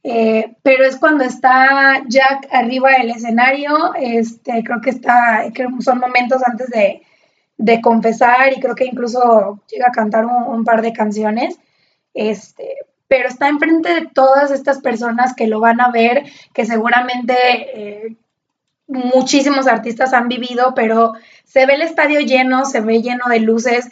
Eh, 0.05 0.55
pero 0.63 0.85
es 0.85 0.97
cuando 0.97 1.23
está 1.23 2.03
Jack 2.09 2.49
arriba 2.51 2.91
del 2.91 3.11
escenario, 3.11 3.95
este, 3.95 4.65
creo 4.65 4.81
que 4.81 4.91
está, 4.91 5.45
creo 5.55 5.71
son 5.81 6.01
momentos 6.01 6.43
antes 6.45 6.69
de, 6.71 7.03
de 7.57 7.81
confesar 7.81 8.53
y 8.53 8.61
creo 8.61 8.75
que 8.75 8.87
incluso 8.87 9.61
llega 9.71 9.87
a 9.89 9.93
cantar 9.93 10.27
un, 10.27 10.43
un 10.43 10.65
par 10.65 10.83
de 10.83 10.93
canciones, 10.93 11.57
este, 12.15 12.79
pero 13.07 13.29
está 13.29 13.49
enfrente 13.49 13.95
de 13.95 14.07
todas 14.07 14.51
estas 14.51 14.81
personas 14.81 15.35
que 15.35 15.47
lo 15.47 15.61
van 15.61 15.81
a 15.81 15.91
ver, 15.91 16.25
que 16.53 16.65
seguramente 16.65 17.35
eh, 17.75 18.17
muchísimos 18.93 19.67
artistas 19.67 20.13
han 20.13 20.29
vivido, 20.29 20.75
pero 20.75 21.15
se 21.45 21.67
ve 21.67 21.75
el 21.75 21.83
estadio 21.83 22.21
lleno, 22.21 22.65
se 22.65 22.81
ve 22.81 23.03
lleno 23.03 23.25
de 23.29 23.41
luces 23.41 23.89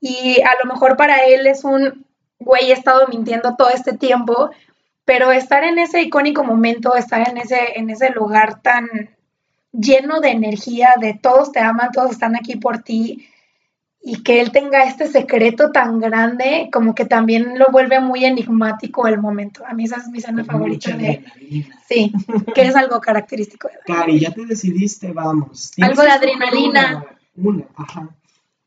y 0.00 0.40
a 0.42 0.52
lo 0.62 0.72
mejor 0.72 0.96
para 0.96 1.24
él 1.24 1.46
es 1.46 1.64
un, 1.64 2.04
güey, 2.38 2.70
he 2.70 2.72
estado 2.72 3.06
mintiendo 3.08 3.56
todo 3.56 3.70
este 3.70 3.92
tiempo, 3.92 4.50
pero 5.04 5.32
estar 5.32 5.64
en 5.64 5.78
ese 5.78 6.02
icónico 6.02 6.44
momento, 6.44 6.94
estar 6.94 7.28
en 7.28 7.38
ese, 7.38 7.78
en 7.78 7.90
ese 7.90 8.10
lugar 8.10 8.60
tan 8.62 8.86
lleno 9.72 10.20
de 10.20 10.30
energía, 10.30 10.94
de 11.00 11.14
todos 11.14 11.52
te 11.52 11.60
aman, 11.60 11.90
todos 11.92 12.12
están 12.12 12.36
aquí 12.36 12.56
por 12.56 12.78
ti, 12.82 13.28
y 14.06 14.22
que 14.22 14.40
él 14.42 14.52
tenga 14.52 14.84
este 14.84 15.06
secreto 15.06 15.72
tan 15.72 15.98
grande, 15.98 16.68
como 16.70 16.94
que 16.94 17.06
también 17.06 17.58
lo 17.58 17.66
vuelve 17.72 18.00
muy 18.00 18.24
enigmático 18.26 19.06
el 19.08 19.18
momento. 19.18 19.64
A 19.66 19.72
mí 19.72 19.84
esa 19.84 19.96
es 19.96 20.08
mi 20.08 20.18
escena 20.18 20.44
favorita 20.44 20.94
de... 20.94 21.08
adrenalina. 21.08 21.80
Sí, 21.88 22.12
que 22.54 22.62
es 22.62 22.76
algo 22.76 23.00
característico 23.00 23.68
de 23.68 23.74
Cari, 23.86 24.20
ya 24.20 24.30
te 24.30 24.44
decidiste, 24.44 25.10
vamos. 25.12 25.72
Algo 25.80 26.02
de 26.02 26.10
adrenalina. 26.10 27.04
Una, 27.36 27.50
una, 27.50 27.64
ajá. 27.76 28.14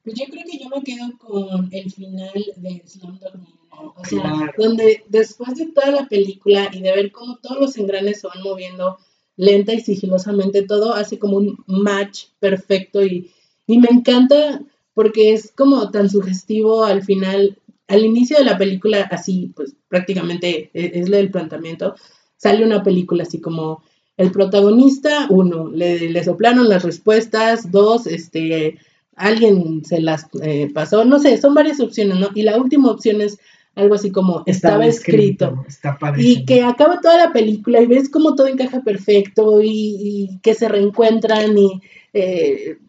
Pues 0.04 0.16
yo 0.20 0.26
creo 0.26 0.44
que 0.50 0.58
yo 0.58 0.70
me 0.70 0.82
quedo 0.84 1.18
con 1.20 1.70
el 1.72 1.92
final 1.92 2.32
de 2.56 2.82
Slumdog 2.86 3.36
Millionaire. 3.36 3.58
O 3.96 4.06
sea, 4.06 4.22
Claro. 4.22 4.54
donde 4.58 5.04
después 5.08 5.54
de 5.56 5.68
toda 5.68 5.92
la 5.92 6.08
película 6.08 6.70
y 6.74 6.82
de 6.82 6.96
ver 6.96 7.12
cómo 7.12 7.38
todos 7.38 7.60
los 7.60 7.78
engranes 7.78 8.22
se 8.22 8.28
van 8.28 8.42
moviendo 8.42 8.98
lenta 9.36 9.72
y 9.74 9.82
sigilosamente, 9.82 10.64
todo 10.64 10.96
hace 10.96 11.20
como 11.20 11.38
un 11.38 11.64
match 11.68 12.26
perfecto 12.40 13.06
y, 13.06 13.30
y 13.68 13.78
me 13.78 13.90
encanta 13.92 14.62
porque 14.98 15.32
es 15.32 15.52
como 15.52 15.92
tan 15.92 16.10
sugestivo 16.10 16.84
al 16.84 17.04
final, 17.04 17.60
al 17.88 18.04
inicio 18.04 18.40
de 18.40 18.46
la 18.46 18.58
película, 18.58 19.08
así 19.12 19.52
pues 19.56 19.76
prácticamente 19.90 20.72
es, 20.74 21.08
es 21.08 21.14
el 21.14 21.30
planteamiento, 21.30 21.94
sale 22.36 22.66
una 22.66 22.82
película 22.82 23.22
así 23.22 23.40
como 23.40 23.84
el 24.18 24.32
protagonista, 24.32 25.28
uno, 25.30 25.70
le, 25.70 26.10
le 26.10 26.24
soplaron 26.24 26.68
las 26.68 26.84
respuestas, 26.84 27.72
dos, 27.72 28.08
este, 28.08 28.80
alguien 29.16 29.86
se 29.86 30.02
las 30.02 30.26
eh, 30.42 30.72
pasó, 30.74 31.06
no 31.06 31.20
sé, 31.20 31.38
son 31.38 31.54
varias 31.54 31.80
opciones, 31.80 32.18
¿no? 32.18 32.30
Y 32.34 32.42
la 32.42 32.58
última 32.58 32.90
opción 32.90 33.22
es 33.22 33.38
algo 33.76 33.94
así 33.94 34.10
como 34.10 34.42
estaba, 34.48 34.88
escrito. 34.88 35.64
Está. 35.68 35.96
Y 36.18 36.44
que 36.44 36.64
acaba 36.64 37.02
toda 37.02 37.20
la 37.20 37.34
película 37.34 37.82
y 37.82 37.86
ves 37.86 38.10
cómo 38.10 38.34
todo 38.34 38.48
encaja 38.48 38.82
perfecto 38.82 39.62
y, 39.62 39.70
y 39.70 40.40
que 40.42 40.56
se 40.56 40.68
reencuentran 40.68 41.56
y 41.56 41.82
eh, 42.14 42.80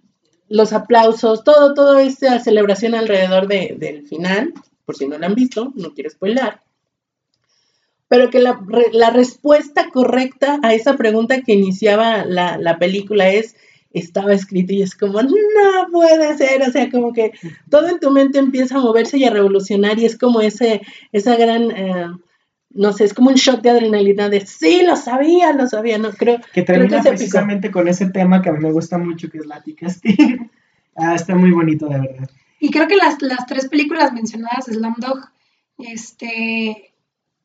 los 0.49 0.73
aplausos, 0.73 1.45
todo, 1.45 1.75
toda 1.75 2.03
esta 2.03 2.39
celebración 2.41 2.95
alrededor 2.95 3.49
de, 3.49 3.77
del 3.79 4.07
final, 4.07 4.53
por 4.85 4.97
si 4.97 5.07
no 5.07 5.19
la 5.19 5.27
han 5.27 5.35
visto, 5.35 5.73
no 5.75 5.93
quiero 5.95 6.11
spoiler, 6.11 6.61
pero 8.09 8.31
que 8.31 8.41
la, 8.41 8.61
la, 8.93 9.11
respuesta 9.11 9.91
correcta 9.91 10.59
a 10.63 10.73
esa 10.73 10.97
pregunta 10.97 11.43
que 11.43 11.53
iniciaba 11.53 12.25
la, 12.25 12.57
la, 12.57 12.79
película 12.79 13.29
es, 13.29 13.55
estaba 13.93 14.33
escrito 14.33 14.73
y 14.73 14.83
es 14.83 14.95
como, 14.95 15.23
no 15.23 15.31
puede 15.93 16.37
ser, 16.39 16.63
o 16.63 16.73
sea, 16.73 16.91
como 16.91 17.13
que 17.13 17.33
todo 17.71 17.89
en 17.89 18.01
tu 18.01 18.11
mente 18.11 18.39
empieza 18.39 18.77
a 18.77 18.81
moverse 18.81 19.19
y 19.19 19.25
a 19.25 19.31
revolucionar 19.31 19.99
y 19.99 20.07
es 20.07 20.17
como 20.17 20.41
ese, 20.41 20.81
esa 21.13 21.37
gran... 21.37 21.71
Eh, 21.71 22.07
no 22.71 22.93
sé, 22.93 23.05
es 23.05 23.15
como 23.15 23.31
un 23.31 23.37
shot 23.37 23.63
de 23.63 23.71
adrenalina 23.71 24.29
de 24.29 24.45
sí, 24.45 24.83
lo 24.85 24.97
sabía, 24.97 25.53
lo 25.53 25.67
sabía, 25.67 25.99
no 25.99 26.11
creo. 26.13 26.41
Que 26.53 26.63
termina 26.63 27.03
precisamente 27.03 27.71
con 27.71 27.89
ese 27.89 28.11
tema 28.11 28.43
que 28.43 28.51
a 28.51 28.53
mí 28.53 28.61
me 28.61 28.73
gusta 28.73 28.99
mucho, 28.99 29.31
que 29.31 29.39
es 29.39 29.47
la 29.47 29.63
Casting. 29.79 30.49
ah, 30.97 31.15
está 31.15 31.35
muy 31.35 31.51
bonito, 31.51 31.89
de 31.89 32.01
verdad. 32.01 32.31
Y 32.61 32.71
creo 32.71 32.89
que 32.89 32.97
las, 32.97 33.21
las 33.23 33.47
tres 33.47 33.69
películas 33.69 34.13
mencionadas, 34.13 34.67
Slamdog, 34.67 35.31
este, 35.79 36.93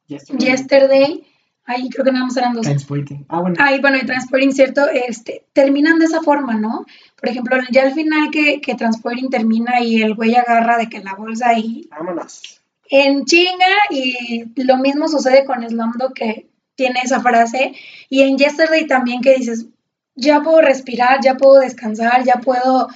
Yesterday, 0.08 1.24
ahí 1.66 1.90
creo 1.90 2.04
que 2.04 2.12
nada 2.12 2.26
más 2.26 2.36
eran 2.36 2.54
dos. 2.54 2.66
Transporting. 2.66 3.26
Ah, 3.30 3.40
bueno. 3.40 3.56
Ahí, 3.60 3.80
bueno, 3.80 3.98
y 3.98 4.06
Transporting, 4.06 4.52
cierto, 4.52 4.88
este, 4.90 5.45
terminan 5.54 6.00
de 6.00 6.06
esa 6.06 6.22
forma, 6.22 6.56
¿no? 6.56 6.86
Por 7.20 7.30
ejemplo, 7.30 7.58
ya 7.72 7.84
al 7.84 7.94
final 7.94 8.30
que, 8.32 8.60
que 8.60 8.76
Transporting 8.76 9.30
termina 9.30 9.80
y 9.82 10.02
el 10.02 10.16
güey 10.16 10.36
agarra 10.36 10.78
de 10.78 10.90
que 10.90 11.04
la 11.04 11.14
bolsa 11.14 11.50
ahí. 11.50 11.88
Vámonos. 11.91 12.62
En 12.89 13.26
chinga, 13.26 13.65
y 13.89 14.43
lo 14.55 14.77
mismo 14.77 15.07
sucede 15.07 15.45
con 15.45 15.68
Slumdog 15.68 16.14
que 16.14 16.47
tiene 16.76 16.99
esa 17.03 17.22
frase. 17.22 17.73
Y 18.10 18.22
en 18.22 18.38
Yesterday 18.38 18.88
también 18.88 19.22
que 19.22 19.35
dices, 19.35 19.68
ya 20.15 20.41
puedo 20.41 20.61
respirar, 20.61 21.19
ya 21.23 21.35
puedo 21.35 21.60
descansar, 21.60 22.23
ya 22.23 22.35
puedo 22.35 22.88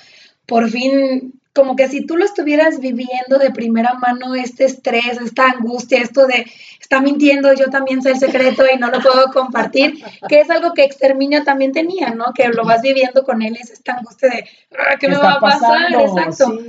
por 0.45 0.69
fin 0.69 1.36
como 1.57 1.75
que 1.75 1.87
si 1.87 2.05
tú 2.05 2.17
lo 2.17 2.23
estuvieras 2.23 2.79
viviendo 2.79 3.39
de 3.39 3.49
primera 3.49 3.95
mano, 3.95 4.35
este 4.35 4.65
estrés, 4.65 5.19
esta 5.19 5.49
angustia, 5.49 5.99
esto 5.99 6.27
de 6.27 6.45
está 6.79 7.01
mintiendo, 7.01 7.51
yo 7.53 7.71
también 7.71 8.03
sé 8.03 8.11
el 8.11 8.19
secreto 8.19 8.63
y 8.71 8.77
no 8.77 8.91
lo 8.91 9.01
puedo 9.01 9.31
compartir, 9.33 10.03
que 10.29 10.39
es 10.39 10.51
algo 10.51 10.75
que 10.75 10.83
Exterminio 10.83 11.43
también 11.43 11.71
tenía, 11.71 12.11
¿no? 12.11 12.25
Que 12.35 12.49
lo 12.49 12.63
vas 12.63 12.83
viviendo 12.83 13.23
con 13.23 13.41
él, 13.41 13.57
es 13.59 13.71
esta 13.71 13.93
angustia 13.93 14.29
de 14.29 14.45
ah, 14.77 14.97
¿qué 14.99 15.07
me 15.07 15.17
va 15.17 15.33
a 15.33 15.39
pasar? 15.39 15.91
Exacto. 15.91 16.59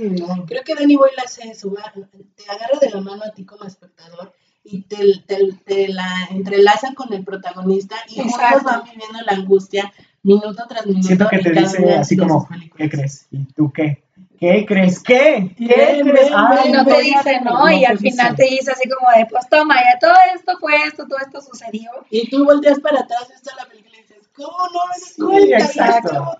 Creo 0.47 0.63
que 0.63 0.73
Danny 0.73 0.95
Boyle 0.95 1.19
hace 1.23 1.47
eso, 1.47 1.71
te 2.35 2.49
agarra 2.49 2.79
de 2.81 2.89
la 2.89 3.01
mano 3.01 3.23
a 3.25 3.31
ti 3.31 3.45
como 3.45 3.65
espectador 3.65 4.33
y 4.63 4.81
te, 4.81 4.97
te, 5.65 5.87
la 5.89 6.29
entrelaza 6.31 6.95
con 6.95 7.13
el 7.13 7.23
protagonista 7.23 7.95
y 8.07 8.15
juntos 8.15 8.63
van 8.63 8.85
viviendo 8.85 9.19
la 9.23 9.33
angustia 9.33 9.93
minuto 10.23 10.63
tras 10.67 10.87
minuto. 10.87 11.05
Siento 11.05 11.27
que 11.29 11.37
te 11.37 11.51
dice 11.51 11.93
así 11.93 12.17
como, 12.17 12.47
¿qué 12.75 12.89
crees? 12.89 13.27
¿Y 13.29 13.45
tú 13.53 13.71
qué? 13.71 14.08
¿Qué 14.39 14.65
crees? 14.65 15.03
¿Qué? 15.03 15.53
¿Qué 15.57 16.01
crees? 16.01 16.31
Ay, 16.33 16.71
no 16.71 16.85
te 16.85 17.01
dice, 17.01 17.41
¿no? 17.43 17.69
y 17.69 17.83
al 17.83 17.97
final 17.99 18.35
te 18.35 18.45
dice 18.45 18.71
así 18.71 18.87
como 18.87 19.07
de, 19.15 19.25
pues 19.25 19.49
toma, 19.49 19.75
ya 19.75 19.99
todo 19.99 20.13
esto 20.33 20.53
fue 20.59 20.75
esto, 20.87 21.05
todo 21.07 21.19
esto 21.19 21.41
sucedió. 21.41 21.91
Y 22.09 22.29
tú 22.29 22.45
volteas 22.45 22.79
para 22.79 23.01
atrás, 23.01 23.29
está 23.35 23.51
la 23.57 23.65
película 23.65 23.97
y 23.97 24.01
dices, 24.01 24.29
¿cómo 24.33 24.57
no 24.73 24.79
me 24.87 24.95
sí, 24.95 25.21
cuenta? 25.21 25.57
Exacto. 25.57 26.37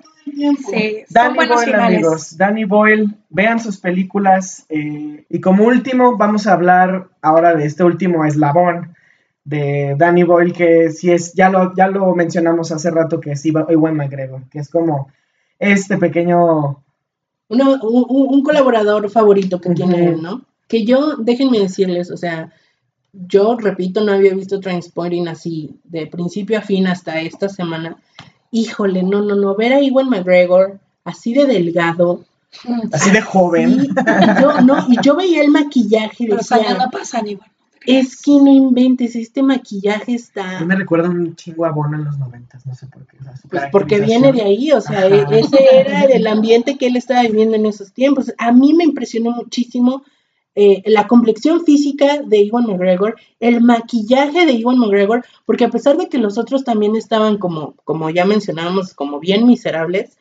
Sí, 0.71 1.03
Danny 1.09 1.47
Boyle, 1.47 1.75
amigos. 1.75 2.37
Danny 2.37 2.63
Boyle, 2.63 3.07
vean 3.29 3.59
sus 3.59 3.79
películas. 3.79 4.65
Eh, 4.69 5.25
y 5.29 5.41
como 5.41 5.65
último, 5.65 6.15
vamos 6.15 6.47
a 6.47 6.53
hablar 6.53 7.07
ahora 7.21 7.55
de 7.55 7.65
este 7.65 7.83
último 7.83 8.23
eslabón 8.23 8.95
de 9.43 9.95
Danny 9.97 10.23
Boyle, 10.23 10.53
que 10.53 10.91
si 10.91 11.11
es, 11.11 11.33
ya 11.33 11.49
lo, 11.49 11.75
ya 11.75 11.87
lo 11.87 12.13
mencionamos 12.15 12.71
hace 12.71 12.91
rato, 12.91 13.19
que 13.19 13.31
es 13.31 13.45
Iwan 13.45 13.95
McGregor, 13.95 14.47
que 14.49 14.59
es 14.59 14.69
como 14.69 15.11
este 15.57 15.97
pequeño 15.97 16.83
un, 17.49 18.43
colaborador 18.43 19.09
favorito 19.09 19.59
que 19.59 19.71
tiene 19.71 20.09
él, 20.09 20.21
¿no? 20.21 20.41
Que 20.67 20.85
yo, 20.85 21.15
déjenme 21.17 21.59
decirles, 21.59 22.11
o 22.11 22.17
sea, 22.17 22.53
yo 23.11 23.57
repito, 23.57 24.01
no 24.01 24.13
había 24.13 24.33
visto 24.35 24.59
Transporting 24.59 25.27
así, 25.27 25.79
de 25.83 26.07
principio 26.07 26.59
a 26.59 26.61
fin 26.61 26.87
hasta 26.87 27.19
esta 27.21 27.49
semana. 27.49 27.97
Híjole, 28.51 29.03
no, 29.03 29.21
no, 29.21 29.35
no, 29.35 29.55
ver 29.55 29.73
a 29.73 29.81
Iwan 29.81 30.09
McGregor 30.09 30.79
así 31.03 31.33
de 31.33 31.45
delgado. 31.45 32.23
Así 32.91 33.11
de 33.11 33.21
joven. 33.21 33.87
y 33.87 34.41
yo, 34.41 34.61
no, 34.61 34.85
y 34.87 34.97
yo 35.01 35.15
veía 35.15 35.41
el 35.41 35.49
maquillaje 35.49 36.25
y 36.25 36.27
decía... 36.27 36.75
no 36.77 36.89
pasan 36.91 37.27
igual. 37.27 37.49
Es 37.97 38.21
que 38.21 38.31
no 38.31 38.51
inventes, 38.51 39.15
este 39.15 39.41
maquillaje 39.41 40.13
está. 40.13 40.63
me 40.63 40.75
recuerda 40.75 41.09
un 41.09 41.35
chingo 41.35 41.65
a 41.65 41.71
Bono 41.71 41.97
en 41.97 42.05
los 42.05 42.19
noventas, 42.19 42.65
no 42.67 42.75
sé 42.75 42.85
por 42.85 43.07
qué. 43.07 43.17
pues 43.49 43.63
porque 43.71 43.99
viene 43.99 44.31
de 44.31 44.43
ahí, 44.43 44.71
o 44.71 44.79
sea, 44.79 45.07
e-, 45.07 45.25
ese 45.31 45.57
era 45.73 46.03
el 46.03 46.27
ambiente 46.27 46.77
que 46.77 46.85
él 46.87 46.97
estaba 46.97 47.23
viviendo 47.23 47.55
en 47.55 47.65
esos 47.65 47.91
tiempos. 47.91 48.31
A 48.37 48.51
mí 48.51 48.73
me 48.73 48.83
impresionó 48.83 49.31
muchísimo 49.31 50.03
eh, 50.53 50.83
la 50.85 51.07
complexión 51.07 51.63
física 51.63 52.21
de 52.21 52.43
Iwan 52.43 52.67
McGregor, 52.67 53.15
el 53.39 53.61
maquillaje 53.61 54.45
de 54.45 54.53
Iwan 54.53 54.77
McGregor, 54.77 55.25
porque 55.45 55.65
a 55.65 55.69
pesar 55.69 55.97
de 55.97 56.09
que 56.09 56.17
los 56.17 56.37
otros 56.37 56.63
también 56.63 56.95
estaban 56.95 57.37
como, 57.37 57.75
como 57.85 58.09
ya 58.09 58.25
mencionábamos, 58.25 58.93
como 58.93 59.19
bien 59.19 59.47
miserables, 59.47 60.17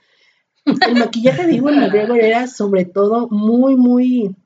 el 0.64 0.94
maquillaje 0.94 1.46
de 1.46 1.56
Iwan 1.56 1.80
McGregor 1.80 2.20
era 2.20 2.46
sobre 2.46 2.84
todo 2.84 3.28
muy, 3.28 3.76
muy, 3.76 4.36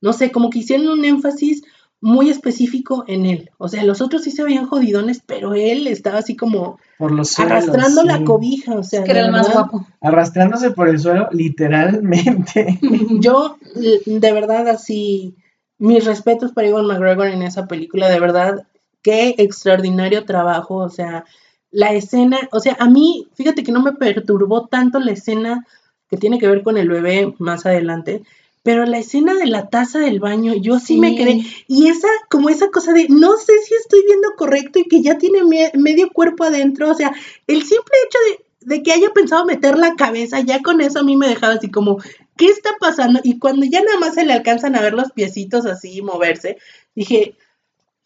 no 0.00 0.12
sé, 0.12 0.30
como 0.30 0.48
que 0.48 0.60
hicieron 0.60 0.88
un 0.88 1.04
énfasis 1.04 1.64
muy 2.00 2.30
específico 2.30 3.04
en 3.08 3.26
él. 3.26 3.50
O 3.58 3.68
sea, 3.68 3.84
los 3.84 4.00
otros 4.00 4.22
sí 4.22 4.30
se 4.30 4.44
veían 4.44 4.66
jodidones, 4.66 5.22
pero 5.24 5.54
él 5.54 5.86
estaba 5.86 6.18
así 6.18 6.36
como 6.36 6.78
por 6.96 7.12
los 7.12 7.38
arrastrando 7.38 8.02
la 8.04 8.24
cobija, 8.24 8.74
o 8.74 8.82
sea, 8.82 9.04
que 9.04 9.10
era 9.10 9.26
el 9.26 9.32
más 9.32 9.52
guapo. 9.52 9.86
Arrastrándose 10.00 10.70
por 10.70 10.88
el 10.88 10.98
suelo, 10.98 11.28
literalmente. 11.32 12.78
Yo, 13.20 13.56
de 13.74 14.32
verdad, 14.32 14.68
así, 14.68 15.36
mis 15.78 16.04
respetos 16.04 16.52
para 16.52 16.68
Ivan 16.68 16.86
McGregor 16.86 17.28
en 17.28 17.42
esa 17.42 17.66
película, 17.66 18.08
de 18.08 18.20
verdad, 18.20 18.66
qué 19.02 19.34
extraordinario 19.38 20.24
trabajo, 20.24 20.76
o 20.76 20.90
sea, 20.90 21.24
la 21.70 21.92
escena, 21.92 22.38
o 22.52 22.60
sea, 22.60 22.76
a 22.78 22.88
mí, 22.88 23.28
fíjate 23.34 23.62
que 23.62 23.72
no 23.72 23.82
me 23.82 23.92
perturbó 23.92 24.66
tanto 24.66 25.00
la 25.00 25.12
escena 25.12 25.66
que 26.08 26.16
tiene 26.16 26.38
que 26.38 26.48
ver 26.48 26.62
con 26.62 26.78
el 26.78 26.88
bebé 26.88 27.34
más 27.38 27.66
adelante, 27.66 28.22
pero 28.68 28.84
la 28.84 28.98
escena 28.98 29.32
de 29.32 29.46
la 29.46 29.70
taza 29.70 29.98
del 29.98 30.20
baño, 30.20 30.52
yo 30.54 30.78
sí, 30.78 30.98
me 30.98 31.16
quedé. 31.16 31.40
Y 31.68 31.88
esa, 31.88 32.08
como 32.28 32.50
esa 32.50 32.68
cosa 32.68 32.92
de, 32.92 33.06
no 33.08 33.38
sé 33.38 33.54
si 33.64 33.74
estoy 33.74 34.04
viendo 34.06 34.28
correcto 34.36 34.78
y 34.78 34.84
que 34.84 35.00
ya 35.00 35.16
tiene 35.16 35.38
medio 35.72 36.10
cuerpo 36.10 36.44
adentro. 36.44 36.90
O 36.90 36.94
sea, 36.94 37.14
el 37.46 37.62
simple 37.62 37.94
hecho 38.04 38.18
de, 38.60 38.76
de, 38.76 38.82
que 38.82 38.92
haya 38.92 39.08
pensado 39.14 39.46
meter 39.46 39.78
la 39.78 39.96
cabeza, 39.96 40.40
ya 40.40 40.60
con 40.60 40.82
eso 40.82 40.98
a 40.98 41.02
mí 41.02 41.16
me 41.16 41.28
dejaba 41.28 41.54
así 41.54 41.70
como, 41.70 41.96
¿qué 42.36 42.48
está 42.48 42.76
pasando? 42.78 43.20
Y 43.24 43.38
cuando 43.38 43.64
ya 43.64 43.82
nada 43.82 44.00
más 44.00 44.16
se 44.16 44.26
le 44.26 44.34
alcanzan 44.34 44.76
a 44.76 44.82
ver 44.82 44.92
los 44.92 45.12
piecitos 45.12 45.64
así 45.64 46.02
moverse, 46.02 46.58
dije, 46.94 47.36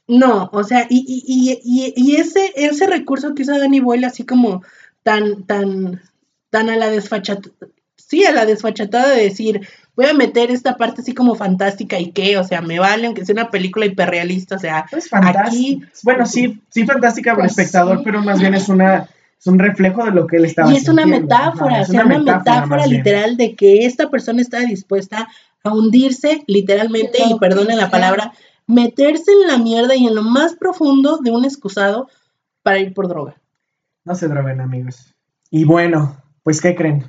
no, 0.06 0.48
o 0.52 0.62
sea, 0.62 0.86
y, 0.88 1.04
y, 1.08 1.60
y, 1.64 1.92
y 1.96 2.16
ese, 2.20 2.52
ese 2.54 2.86
recurso 2.86 3.34
que 3.34 3.42
usa 3.42 3.58
Danny 3.58 3.80
Boyle 3.80 4.04
así 4.04 4.24
como 4.24 4.62
tan, 5.02 5.44
tan, 5.44 6.00
tan 6.50 6.70
a 6.70 6.76
la 6.76 6.88
desfachatada, 6.88 7.52
sí, 7.96 8.24
a 8.26 8.32
la 8.32 8.46
desfachatada 8.46 9.08
de 9.08 9.22
decir, 9.24 9.66
voy 9.94 10.06
a 10.06 10.14
meter 10.14 10.50
esta 10.50 10.76
parte 10.76 11.02
así 11.02 11.14
como 11.14 11.34
fantástica 11.34 11.98
y 11.98 12.12
qué, 12.12 12.38
o 12.38 12.44
sea, 12.44 12.60
me 12.62 12.78
vale, 12.78 13.06
aunque 13.06 13.24
sea 13.24 13.34
una 13.34 13.50
película 13.50 13.86
hiperrealista, 13.86 14.56
o 14.56 14.58
sea, 14.58 14.86
pues 14.90 15.08
aquí... 15.12 15.82
Bueno, 16.02 16.26
sí, 16.26 16.62
sí 16.70 16.84
fantástica 16.84 17.32
para 17.32 17.44
el 17.44 17.54
pues 17.54 17.58
espectador, 17.58 18.02
pero 18.04 18.22
más 18.22 18.40
bien 18.40 18.54
es 18.54 18.68
una... 18.68 19.08
Es 19.38 19.48
un 19.48 19.58
reflejo 19.58 20.04
de 20.04 20.12
lo 20.12 20.28
que 20.28 20.36
él 20.36 20.44
estaba 20.44 20.72
Y 20.72 20.76
es 20.76 20.88
una 20.88 21.04
metáfora, 21.04 21.80
es 21.80 21.88
una, 21.88 22.04
metáfora, 22.04 22.86
literal 22.86 23.36
de 23.36 23.56
que 23.56 23.86
esta 23.86 24.08
persona 24.08 24.40
está 24.40 24.60
dispuesta 24.60 25.26
a 25.64 25.74
hundirse 25.74 26.44
literalmente, 26.46 27.18
y 27.28 27.36
perdonen 27.40 27.76
la 27.76 27.90
palabra, 27.90 28.32
meterse 28.68 29.32
en 29.32 29.48
la 29.48 29.58
mierda 29.58 29.96
y 29.96 30.06
en 30.06 30.14
lo 30.14 30.22
más 30.22 30.54
profundo 30.54 31.18
de 31.18 31.32
un 31.32 31.44
excusado 31.44 32.08
para 32.62 32.78
ir 32.78 32.94
por 32.94 33.08
droga. 33.08 33.34
No 34.04 34.14
se 34.14 34.28
droguen, 34.28 34.60
amigos. 34.60 35.12
Y 35.50 35.64
bueno, 35.64 36.22
pues, 36.44 36.60
¿qué 36.60 36.76
creen? 36.76 37.04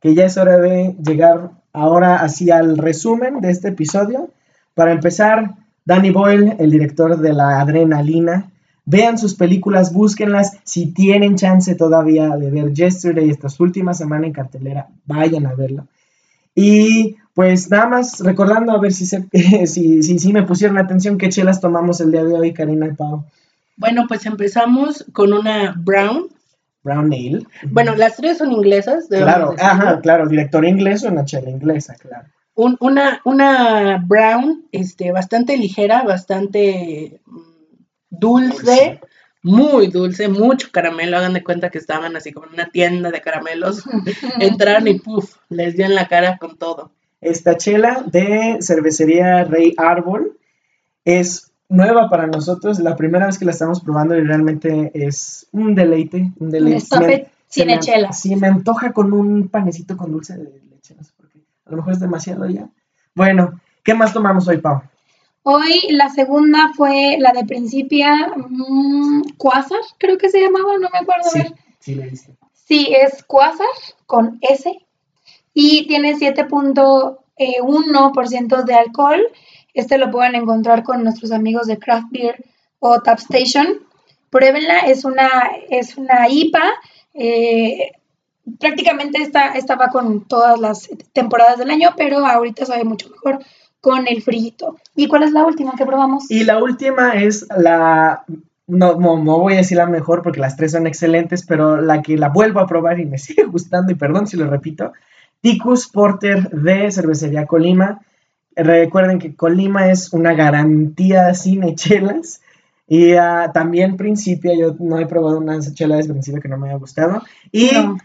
Que 0.00 0.14
ya 0.14 0.26
es 0.26 0.36
hora 0.36 0.58
de 0.58 0.94
llegar 1.04 1.50
ahora 1.74 2.16
hacia 2.16 2.58
el 2.60 2.78
resumen 2.78 3.40
de 3.40 3.50
este 3.50 3.68
episodio. 3.68 4.30
Para 4.74 4.92
empezar, 4.92 5.56
Danny 5.84 6.10
Boyle, 6.10 6.56
el 6.58 6.70
director 6.70 7.18
de 7.18 7.34
La 7.34 7.60
Adrenalina. 7.60 8.50
Vean 8.86 9.18
sus 9.18 9.34
películas, 9.34 9.92
búsquenlas. 9.92 10.58
Si 10.64 10.92
tienen 10.92 11.36
chance 11.36 11.74
todavía 11.74 12.36
de 12.36 12.50
ver 12.50 12.72
Yesterday 12.72 13.28
esta 13.28 13.48
última 13.58 13.92
semana 13.92 14.26
en 14.26 14.32
cartelera, 14.32 14.88
vayan 15.04 15.46
a 15.46 15.54
verlo. 15.54 15.86
Y 16.54 17.16
pues 17.34 17.70
nada 17.70 17.88
más 17.88 18.20
recordando 18.20 18.72
a 18.72 18.78
ver 18.78 18.92
si, 18.92 19.06
si, 19.66 20.02
si, 20.02 20.32
me 20.32 20.44
pusieron 20.44 20.78
atención 20.78 21.18
qué 21.18 21.28
chelas 21.28 21.60
tomamos 21.60 22.00
el 22.00 22.12
día 22.12 22.24
de 22.24 22.34
hoy, 22.34 22.52
Karina 22.52 22.86
y 22.86 22.92
Pau. 22.92 23.24
Bueno, 23.76 24.04
pues 24.06 24.24
empezamos 24.26 25.04
con 25.12 25.32
una 25.32 25.74
brown 25.76 26.28
Brown 26.84 27.12
Ale. 27.12 27.46
Bueno, 27.64 27.96
las 27.96 28.16
tres 28.16 28.38
son 28.38 28.52
inglesas. 28.52 29.06
Claro, 29.08 29.54
ajá, 29.58 30.00
claro, 30.00 30.28
director 30.28 30.64
inglés 30.64 31.02
o 31.04 31.08
una 31.08 31.24
chela 31.24 31.50
inglesa, 31.50 31.94
claro. 31.94 32.28
una, 32.54 33.20
una 33.24 34.04
brown, 34.06 34.66
este, 34.70 35.10
bastante 35.10 35.56
ligera, 35.56 36.02
bastante 36.02 37.20
mm, 37.24 37.40
dulce, 38.10 39.00
muy 39.42 39.88
dulce, 39.88 40.28
mucho 40.28 40.68
caramelo. 40.70 41.16
Hagan 41.16 41.32
de 41.32 41.42
cuenta 41.42 41.70
que 41.70 41.78
estaban 41.78 42.16
así 42.16 42.32
como 42.32 42.46
en 42.46 42.54
una 42.54 42.68
tienda 42.70 43.10
de 43.10 43.22
caramelos. 43.22 43.82
Entraron 44.38 44.86
y 44.86 45.00
puff, 45.00 45.36
les 45.48 45.76
dio 45.76 45.86
en 45.86 45.94
la 45.94 46.06
cara 46.06 46.36
con 46.36 46.58
todo. 46.58 46.92
Esta 47.22 47.56
chela 47.56 48.04
de 48.06 48.58
cervecería 48.60 49.44
Rey 49.44 49.72
Árbol 49.78 50.38
es 51.06 51.53
nueva 51.74 52.08
para 52.08 52.26
nosotros, 52.26 52.78
la 52.78 52.96
primera 52.96 53.26
vez 53.26 53.38
que 53.38 53.44
la 53.44 53.50
estamos 53.50 53.80
probando 53.80 54.16
y 54.16 54.22
realmente 54.22 54.90
es 54.94 55.46
un 55.52 55.74
deleite, 55.74 56.32
un 56.38 56.50
deleite. 56.50 57.28
Sin 57.48 57.78
chela. 57.78 58.12
Sí, 58.12 58.34
me 58.34 58.48
antoja 58.48 58.92
con 58.92 59.12
un 59.12 59.48
panecito 59.48 59.96
con 59.96 60.10
dulce 60.10 60.36
de 60.36 60.60
leche, 60.70 60.96
no 60.96 61.04
sé 61.04 61.12
por 61.16 61.28
qué. 61.28 61.38
A 61.66 61.70
lo 61.70 61.76
mejor 61.76 61.92
es 61.92 62.00
demasiado 62.00 62.48
ya. 62.48 62.68
Bueno, 63.14 63.60
¿qué 63.84 63.94
más 63.94 64.12
tomamos 64.12 64.48
hoy, 64.48 64.58
Pau? 64.58 64.82
Hoy 65.44 65.82
la 65.90 66.08
segunda 66.08 66.72
fue 66.74 67.16
la 67.20 67.30
de 67.32 67.44
Principia 67.44 68.32
mmm, 68.34 69.22
Quasar, 69.36 69.78
creo 69.98 70.18
que 70.18 70.30
se 70.30 70.40
llamaba, 70.40 70.78
no 70.80 70.88
me 70.92 70.98
acuerdo. 70.98 71.30
Sí, 71.30 71.38
ver. 71.38 71.52
sí, 71.78 71.94
la. 71.94 72.06
Sí, 72.54 72.92
es 72.92 73.22
Quasar 73.22 73.68
con 74.06 74.38
S 74.40 74.76
y 75.52 75.86
tiene 75.86 76.16
7.1% 76.16 78.64
de 78.64 78.74
alcohol. 78.74 79.20
Este 79.74 79.98
lo 79.98 80.10
pueden 80.10 80.34
encontrar 80.34 80.82
con 80.82 81.04
nuestros 81.04 81.32
amigos 81.32 81.66
de 81.66 81.78
Craft 81.78 82.06
Beer 82.10 82.44
o 82.78 83.02
Tap 83.02 83.18
Station. 83.18 83.66
Pruébenla, 84.30 84.80
es 84.86 85.04
una, 85.04 85.28
es 85.68 85.96
una 85.96 86.28
IPA. 86.28 86.62
eh, 87.14 87.92
prácticamente 88.58 89.22
esta, 89.22 89.76
va 89.76 89.88
con 89.88 90.26
todas 90.26 90.60
las 90.60 90.88
temporadas 91.12 91.58
del 91.58 91.70
año, 91.70 91.90
pero 91.96 92.26
ahorita 92.26 92.66
sabe 92.66 92.84
mucho 92.84 93.08
mejor 93.10 93.38
con 93.80 94.06
el 94.08 94.22
frito. 94.22 94.76
¿Y 94.94 95.08
cuál 95.08 95.24
es 95.24 95.32
la 95.32 95.44
última 95.44 95.74
que 95.76 95.86
probamos? 95.86 96.30
Y 96.30 96.44
la 96.44 96.62
última 96.62 97.12
es 97.12 97.46
la, 97.56 98.24
no, 98.66 98.94
no, 98.98 99.22
no 99.22 99.38
voy 99.38 99.54
a 99.54 99.58
decir 99.58 99.78
la 99.78 99.86
mejor 99.86 100.22
porque 100.22 100.40
las 100.40 100.56
tres 100.56 100.72
son 100.72 100.86
excelentes, 100.86 101.44
pero 101.46 101.80
la 101.80 102.02
que 102.02 102.16
la 102.16 102.28
vuelvo 102.28 102.60
a 102.60 102.66
probar 102.66 103.00
y 103.00 103.06
me 103.06 103.18
sigue 103.18 103.44
gustando, 103.44 103.92
y 103.92 103.96
perdón 103.96 104.26
si 104.26 104.36
lo 104.36 104.48
repito, 104.48 104.92
Ticus 105.40 105.88
Porter 105.88 106.50
de 106.50 106.90
Cervecería 106.90 107.46
Colima. 107.46 108.00
Recuerden 108.56 109.18
que 109.18 109.34
Colima 109.34 109.90
es 109.90 110.12
una 110.12 110.34
garantía 110.34 111.34
sin 111.34 111.74
chelas. 111.74 112.40
Y 112.86 113.14
ah, 113.14 113.50
también 113.52 113.96
Principia, 113.96 114.52
yo 114.58 114.76
no 114.78 114.98
he 114.98 115.06
probado 115.06 115.38
una 115.38 115.58
chela 115.60 115.96
de 115.96 116.04
Principia 116.04 116.40
que 116.40 116.48
no 116.48 116.58
me 116.58 116.68
haya 116.68 116.78
gustado. 116.78 117.22
Y 117.50 117.70
No. 117.72 117.98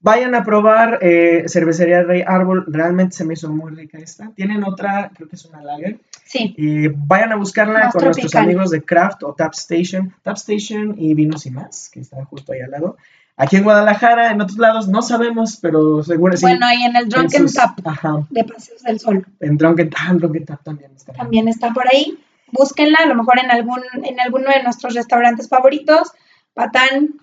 vayan 0.00 0.34
a 0.34 0.44
probar 0.44 0.98
eh, 1.02 1.44
Cervecería 1.46 2.02
Rey 2.02 2.22
Árbol, 2.26 2.64
realmente 2.66 3.14
se 3.16 3.24
me 3.24 3.34
hizo 3.34 3.48
muy 3.50 3.72
rica 3.72 3.98
esta. 3.98 4.30
Tienen 4.34 4.64
otra, 4.64 5.10
creo 5.14 5.28
que 5.28 5.36
es 5.36 5.44
una 5.46 5.62
lager. 5.62 6.00
Sí, 6.24 6.54
Y 6.56 6.88
vayan 6.88 7.32
a 7.32 7.36
buscarla 7.36 7.84
Más 7.84 7.92
con 7.92 8.04
nuestros 8.04 8.34
amigos 8.34 8.70
de 8.70 8.82
Craft 8.82 9.22
o 9.22 9.34
Tap 9.34 9.52
Station. 9.54 10.12
Tap 10.22 10.36
Station 10.36 10.96
y 10.98 11.14
Vinos 11.14 11.46
y 11.46 11.50
Más, 11.50 11.90
que 11.90 12.00
está 12.00 12.24
justo 12.24 12.52
ahí 12.52 12.60
al 12.60 12.70
lado. 12.72 12.96
Aquí 13.36 13.56
en 13.56 13.64
Guadalajara, 13.64 14.30
en 14.30 14.40
otros 14.40 14.58
lados, 14.58 14.86
no 14.88 15.02
sabemos, 15.02 15.58
pero 15.60 16.02
seguro 16.04 16.36
sí. 16.36 16.42
bueno, 16.42 16.66
y 16.72 16.82
en 16.84 16.94
el 16.96 17.02
en 17.04 17.08
Drunken 17.08 17.42
sus- 17.48 17.54
Tap 17.54 17.78
Ajá, 17.84 18.26
de 18.30 18.44
Paseos 18.44 18.82
del 18.82 19.00
Sol 19.00 19.26
en 19.40 19.56
Drunken, 19.56 19.90
ah, 19.96 20.08
en 20.10 20.18
Drunken 20.18 20.44
Tap 20.44 20.62
también 20.62 20.92
está. 20.94 21.12
también 21.14 21.48
está 21.48 21.72
por 21.72 21.84
ahí. 21.92 22.16
Búsquenla, 22.52 22.98
a 23.02 23.06
lo 23.06 23.16
mejor 23.16 23.40
en 23.40 23.50
algún 23.50 23.80
en 24.04 24.20
alguno 24.20 24.50
de 24.50 24.62
nuestros 24.62 24.94
restaurantes 24.94 25.48
favoritos. 25.48 26.12
Patán, 26.54 27.14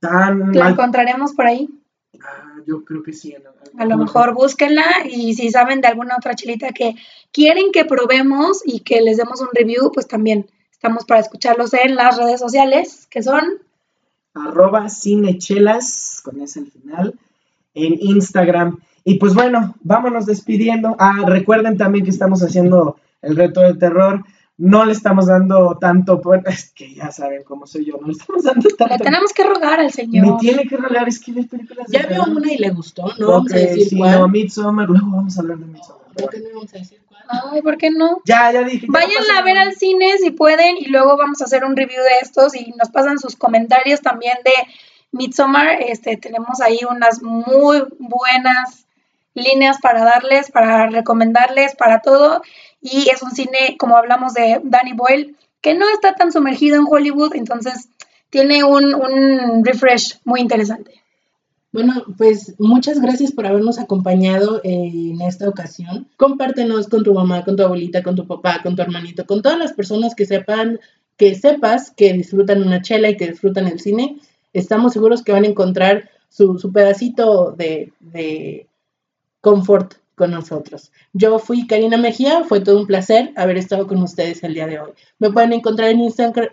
Tan 0.00 0.52
la 0.52 0.68
encontraremos 0.68 1.32
por 1.32 1.46
ahí. 1.46 1.68
ah, 2.22 2.56
yo 2.66 2.84
creo 2.84 3.02
que 3.02 3.12
sí. 3.14 3.34
A 3.78 3.84
lo 3.86 3.96
mejor 3.96 4.34
búsquenla 4.34 4.84
y 5.08 5.32
si 5.34 5.50
saben 5.50 5.80
de 5.80 5.88
alguna 5.88 6.16
otra 6.16 6.34
chelita 6.34 6.72
que 6.72 6.94
quieren 7.32 7.72
que 7.72 7.84
probemos 7.86 8.60
y 8.66 8.80
que 8.80 9.00
les 9.00 9.16
demos 9.16 9.40
un 9.40 9.48
review, 9.54 9.90
pues 9.92 10.06
también 10.06 10.50
estamos 10.70 11.04
para 11.06 11.20
escucharlos 11.20 11.72
en 11.72 11.94
las 11.94 12.18
redes 12.18 12.40
sociales, 12.40 13.06
que 13.10 13.22
son 13.22 13.44
arroba 14.34 14.88
cinechelas, 14.88 16.20
con 16.24 16.40
ese 16.40 16.60
al 16.60 16.66
final, 16.66 17.14
en 17.74 17.94
Instagram. 18.00 18.78
Y 19.04 19.14
pues 19.18 19.34
bueno, 19.34 19.74
vámonos 19.82 20.26
despidiendo. 20.26 20.96
Ah, 20.98 21.24
recuerden 21.26 21.76
también 21.76 22.04
que 22.04 22.10
estamos 22.10 22.42
haciendo 22.42 22.96
el 23.22 23.36
reto 23.36 23.60
de 23.60 23.74
terror. 23.74 24.24
No 24.58 24.84
le 24.84 24.92
estamos 24.92 25.26
dando 25.26 25.78
tanto, 25.80 26.20
por- 26.20 26.42
es 26.46 26.70
que 26.72 26.94
ya 26.94 27.10
saben 27.10 27.42
cómo 27.44 27.66
soy 27.66 27.86
yo, 27.86 27.96
no 27.98 28.08
le 28.08 28.12
estamos 28.12 28.44
dando 28.44 28.68
le 28.68 28.76
tanto. 28.76 29.02
tenemos 29.04 29.32
que 29.32 29.42
rogar 29.42 29.80
al 29.80 29.86
Me 29.86 29.90
señor. 29.92 30.36
tiene 30.38 30.64
que 30.66 30.76
rolar, 30.76 31.08
es 31.08 31.18
que 31.18 31.32
ve 31.32 31.44
películas 31.44 31.86
de 31.88 31.98
Ya 31.98 32.06
vio 32.06 32.24
una 32.24 32.52
y 32.52 32.58
le 32.58 32.68
gustó, 32.68 33.04
no 33.18 33.28
vamos 33.28 33.50
a 33.54 33.56
decir 33.56 33.88
sí, 33.88 33.96
cuál. 33.96 34.18
no, 34.18 34.28
Midsommar, 34.28 34.86
luego 34.90 35.06
vamos 35.12 35.34
a 35.38 35.40
hablar 35.40 35.58
de 35.60 35.64
Midsommar. 35.64 36.02
¿Por 36.14 36.28
qué 36.30 36.40
no 36.40 36.48
vamos 36.56 36.74
a 36.74 36.78
decir 36.78 36.98
cuál? 37.08 37.09
Ay, 37.30 37.62
¿por 37.62 37.78
qué 37.78 37.90
no? 37.90 38.18
Ya, 38.24 38.50
ya 38.52 38.62
dije. 38.64 38.86
ya 38.86 38.92
Vayan 38.92 39.30
a 39.36 39.42
ver 39.42 39.58
al 39.58 39.74
cine 39.74 40.18
si 40.18 40.30
pueden 40.30 40.76
y 40.78 40.86
luego 40.86 41.16
vamos 41.16 41.40
a 41.40 41.44
hacer 41.44 41.64
un 41.64 41.76
review 41.76 42.02
de 42.02 42.18
estos 42.22 42.54
y 42.54 42.72
nos 42.76 42.90
pasan 42.90 43.18
sus 43.18 43.36
comentarios 43.36 44.00
también 44.00 44.36
de 44.44 44.52
Midsommar. 45.12 45.80
Este, 45.80 46.16
tenemos 46.16 46.60
ahí 46.60 46.80
unas 46.88 47.22
muy 47.22 47.84
buenas 47.98 48.86
líneas 49.34 49.78
para 49.80 50.04
darles, 50.04 50.50
para 50.50 50.88
recomendarles, 50.88 51.76
para 51.76 52.00
todo. 52.00 52.42
Y 52.80 53.08
es 53.10 53.22
un 53.22 53.30
cine, 53.30 53.76
como 53.78 53.96
hablamos 53.96 54.34
de 54.34 54.60
Danny 54.64 54.92
Boyle, 54.94 55.36
que 55.60 55.74
no 55.74 55.88
está 55.90 56.14
tan 56.14 56.32
sumergido 56.32 56.76
en 56.76 56.86
Hollywood, 56.88 57.34
entonces 57.34 57.90
tiene 58.30 58.64
un, 58.64 58.94
un 58.94 59.64
refresh 59.64 60.18
muy 60.24 60.40
interesante. 60.40 60.99
Bueno, 61.72 62.04
pues 62.18 62.56
muchas 62.58 63.00
gracias 63.00 63.30
por 63.30 63.46
habernos 63.46 63.78
acompañado 63.78 64.60
eh, 64.64 64.90
en 64.92 65.20
esta 65.20 65.48
ocasión. 65.48 66.08
Compártenos 66.16 66.88
con 66.88 67.04
tu 67.04 67.14
mamá, 67.14 67.44
con 67.44 67.54
tu 67.54 67.62
abuelita, 67.62 68.02
con 68.02 68.16
tu 68.16 68.26
papá, 68.26 68.60
con 68.62 68.74
tu 68.74 68.82
hermanito, 68.82 69.24
con 69.24 69.40
todas 69.40 69.58
las 69.58 69.72
personas 69.72 70.16
que 70.16 70.26
sepan, 70.26 70.80
que 71.16 71.36
sepas 71.36 71.92
que 71.92 72.12
disfrutan 72.12 72.62
una 72.62 72.82
chela 72.82 73.08
y 73.08 73.16
que 73.16 73.28
disfrutan 73.28 73.68
el 73.68 73.78
cine. 73.78 74.18
Estamos 74.52 74.94
seguros 74.94 75.22
que 75.22 75.30
van 75.30 75.44
a 75.44 75.48
encontrar 75.48 76.10
su, 76.28 76.56
pedacito 76.72 77.52
de, 77.52 77.92
de 78.00 78.66
confort 79.40 79.94
con 80.16 80.32
nosotros. 80.32 80.90
Yo 81.12 81.38
fui 81.38 81.68
Karina 81.68 81.96
Mejía, 81.96 82.42
fue 82.42 82.60
todo 82.60 82.80
un 82.80 82.86
placer 82.86 83.32
haber 83.36 83.56
estado 83.58 83.86
con 83.86 84.02
ustedes 84.02 84.42
el 84.42 84.54
día 84.54 84.66
de 84.66 84.80
hoy. 84.80 84.90
Me 85.20 85.30
pueden 85.30 85.52
encontrar 85.52 85.90
en 85.90 86.00
Instagram, 86.00 86.48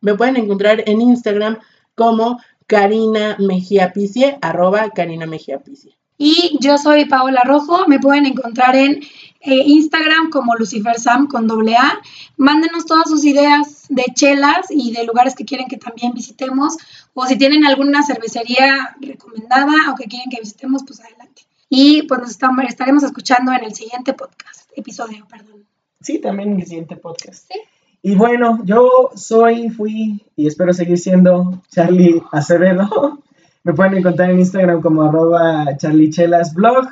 me 0.00 0.16
pueden 0.16 0.36
encontrar 0.36 0.82
en 0.86 1.00
Instagram 1.00 1.58
como 1.94 2.40
Karina 2.70 3.36
Mejía 3.40 3.92
Picie, 3.92 4.38
arroba 4.40 4.90
Karina 4.90 5.26
Mejía 5.26 5.58
Picie. 5.58 5.96
Y 6.16 6.56
yo 6.60 6.78
soy 6.78 7.04
Paola 7.06 7.42
Rojo, 7.44 7.88
me 7.88 7.98
pueden 7.98 8.26
encontrar 8.26 8.76
en 8.76 9.02
eh, 9.40 9.62
Instagram 9.66 10.30
como 10.30 10.54
Lucifer 10.54 10.96
Sam 10.96 11.26
con 11.26 11.48
doble 11.48 11.74
A. 11.74 12.00
Mándenos 12.36 12.86
todas 12.86 13.08
sus 13.08 13.24
ideas 13.24 13.86
de 13.88 14.04
chelas 14.14 14.66
y 14.70 14.92
de 14.92 15.02
lugares 15.02 15.34
que 15.34 15.44
quieren 15.44 15.66
que 15.66 15.78
también 15.78 16.12
visitemos. 16.12 16.76
O 17.12 17.26
si 17.26 17.36
tienen 17.36 17.66
alguna 17.66 18.04
cervecería 18.04 18.96
recomendada 19.00 19.90
o 19.90 19.96
que 19.96 20.04
quieren 20.04 20.30
que 20.30 20.38
visitemos, 20.38 20.84
pues 20.86 21.00
adelante. 21.00 21.42
Y 21.68 22.02
pues 22.02 22.20
nos 22.20 22.30
estamos, 22.30 22.64
estaremos 22.68 23.02
escuchando 23.02 23.50
en 23.52 23.64
el 23.64 23.74
siguiente 23.74 24.12
podcast, 24.12 24.70
episodio, 24.76 25.26
perdón. 25.28 25.66
Sí, 26.00 26.20
también 26.20 26.52
en 26.52 26.60
el 26.60 26.66
siguiente 26.68 26.94
podcast. 26.94 27.50
Sí. 27.50 27.58
Y 28.02 28.14
bueno, 28.14 28.60
yo 28.64 29.10
soy, 29.14 29.68
fui 29.70 30.24
y 30.36 30.46
espero 30.46 30.72
seguir 30.72 30.98
siendo 30.98 31.60
Charlie 31.70 32.22
Acevedo. 32.32 33.18
Me 33.64 33.74
pueden 33.74 33.98
encontrar 33.98 34.30
en 34.30 34.38
Instagram 34.38 34.80
como 34.80 35.02
arroba 35.02 35.76
charliechelasblog. 35.76 36.88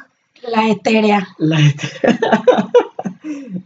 La 0.52 0.68
etérea. 0.68 1.26
La- 1.38 1.58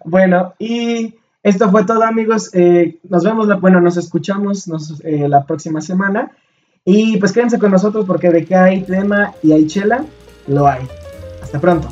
bueno, 0.05 0.55
y 0.59 1.14
esto 1.43 1.70
fue 1.70 1.85
todo 1.85 2.05
amigos. 2.05 2.51
Eh, 2.55 2.98
nos 3.09 3.24
vemos, 3.24 3.48
la, 3.48 3.56
bueno, 3.56 3.81
nos 3.81 3.97
escuchamos 3.97 4.69
nos, 4.69 5.01
eh, 5.05 5.28
la 5.28 5.44
próxima 5.44 5.81
semana. 5.81 6.31
Y 6.85 7.16
pues 7.19 7.32
quédense 7.32 7.59
con 7.59 7.73
nosotros 7.73 8.05
porque 8.06 8.31
de 8.31 8.44
que 8.44 8.55
hay 8.55 8.82
tema 8.82 9.32
y 9.43 9.52
hay 9.52 9.66
chela, 9.66 10.05
lo 10.47 10.66
hay. 10.66 10.82
Hasta 11.43 11.60
pronto. 11.60 11.89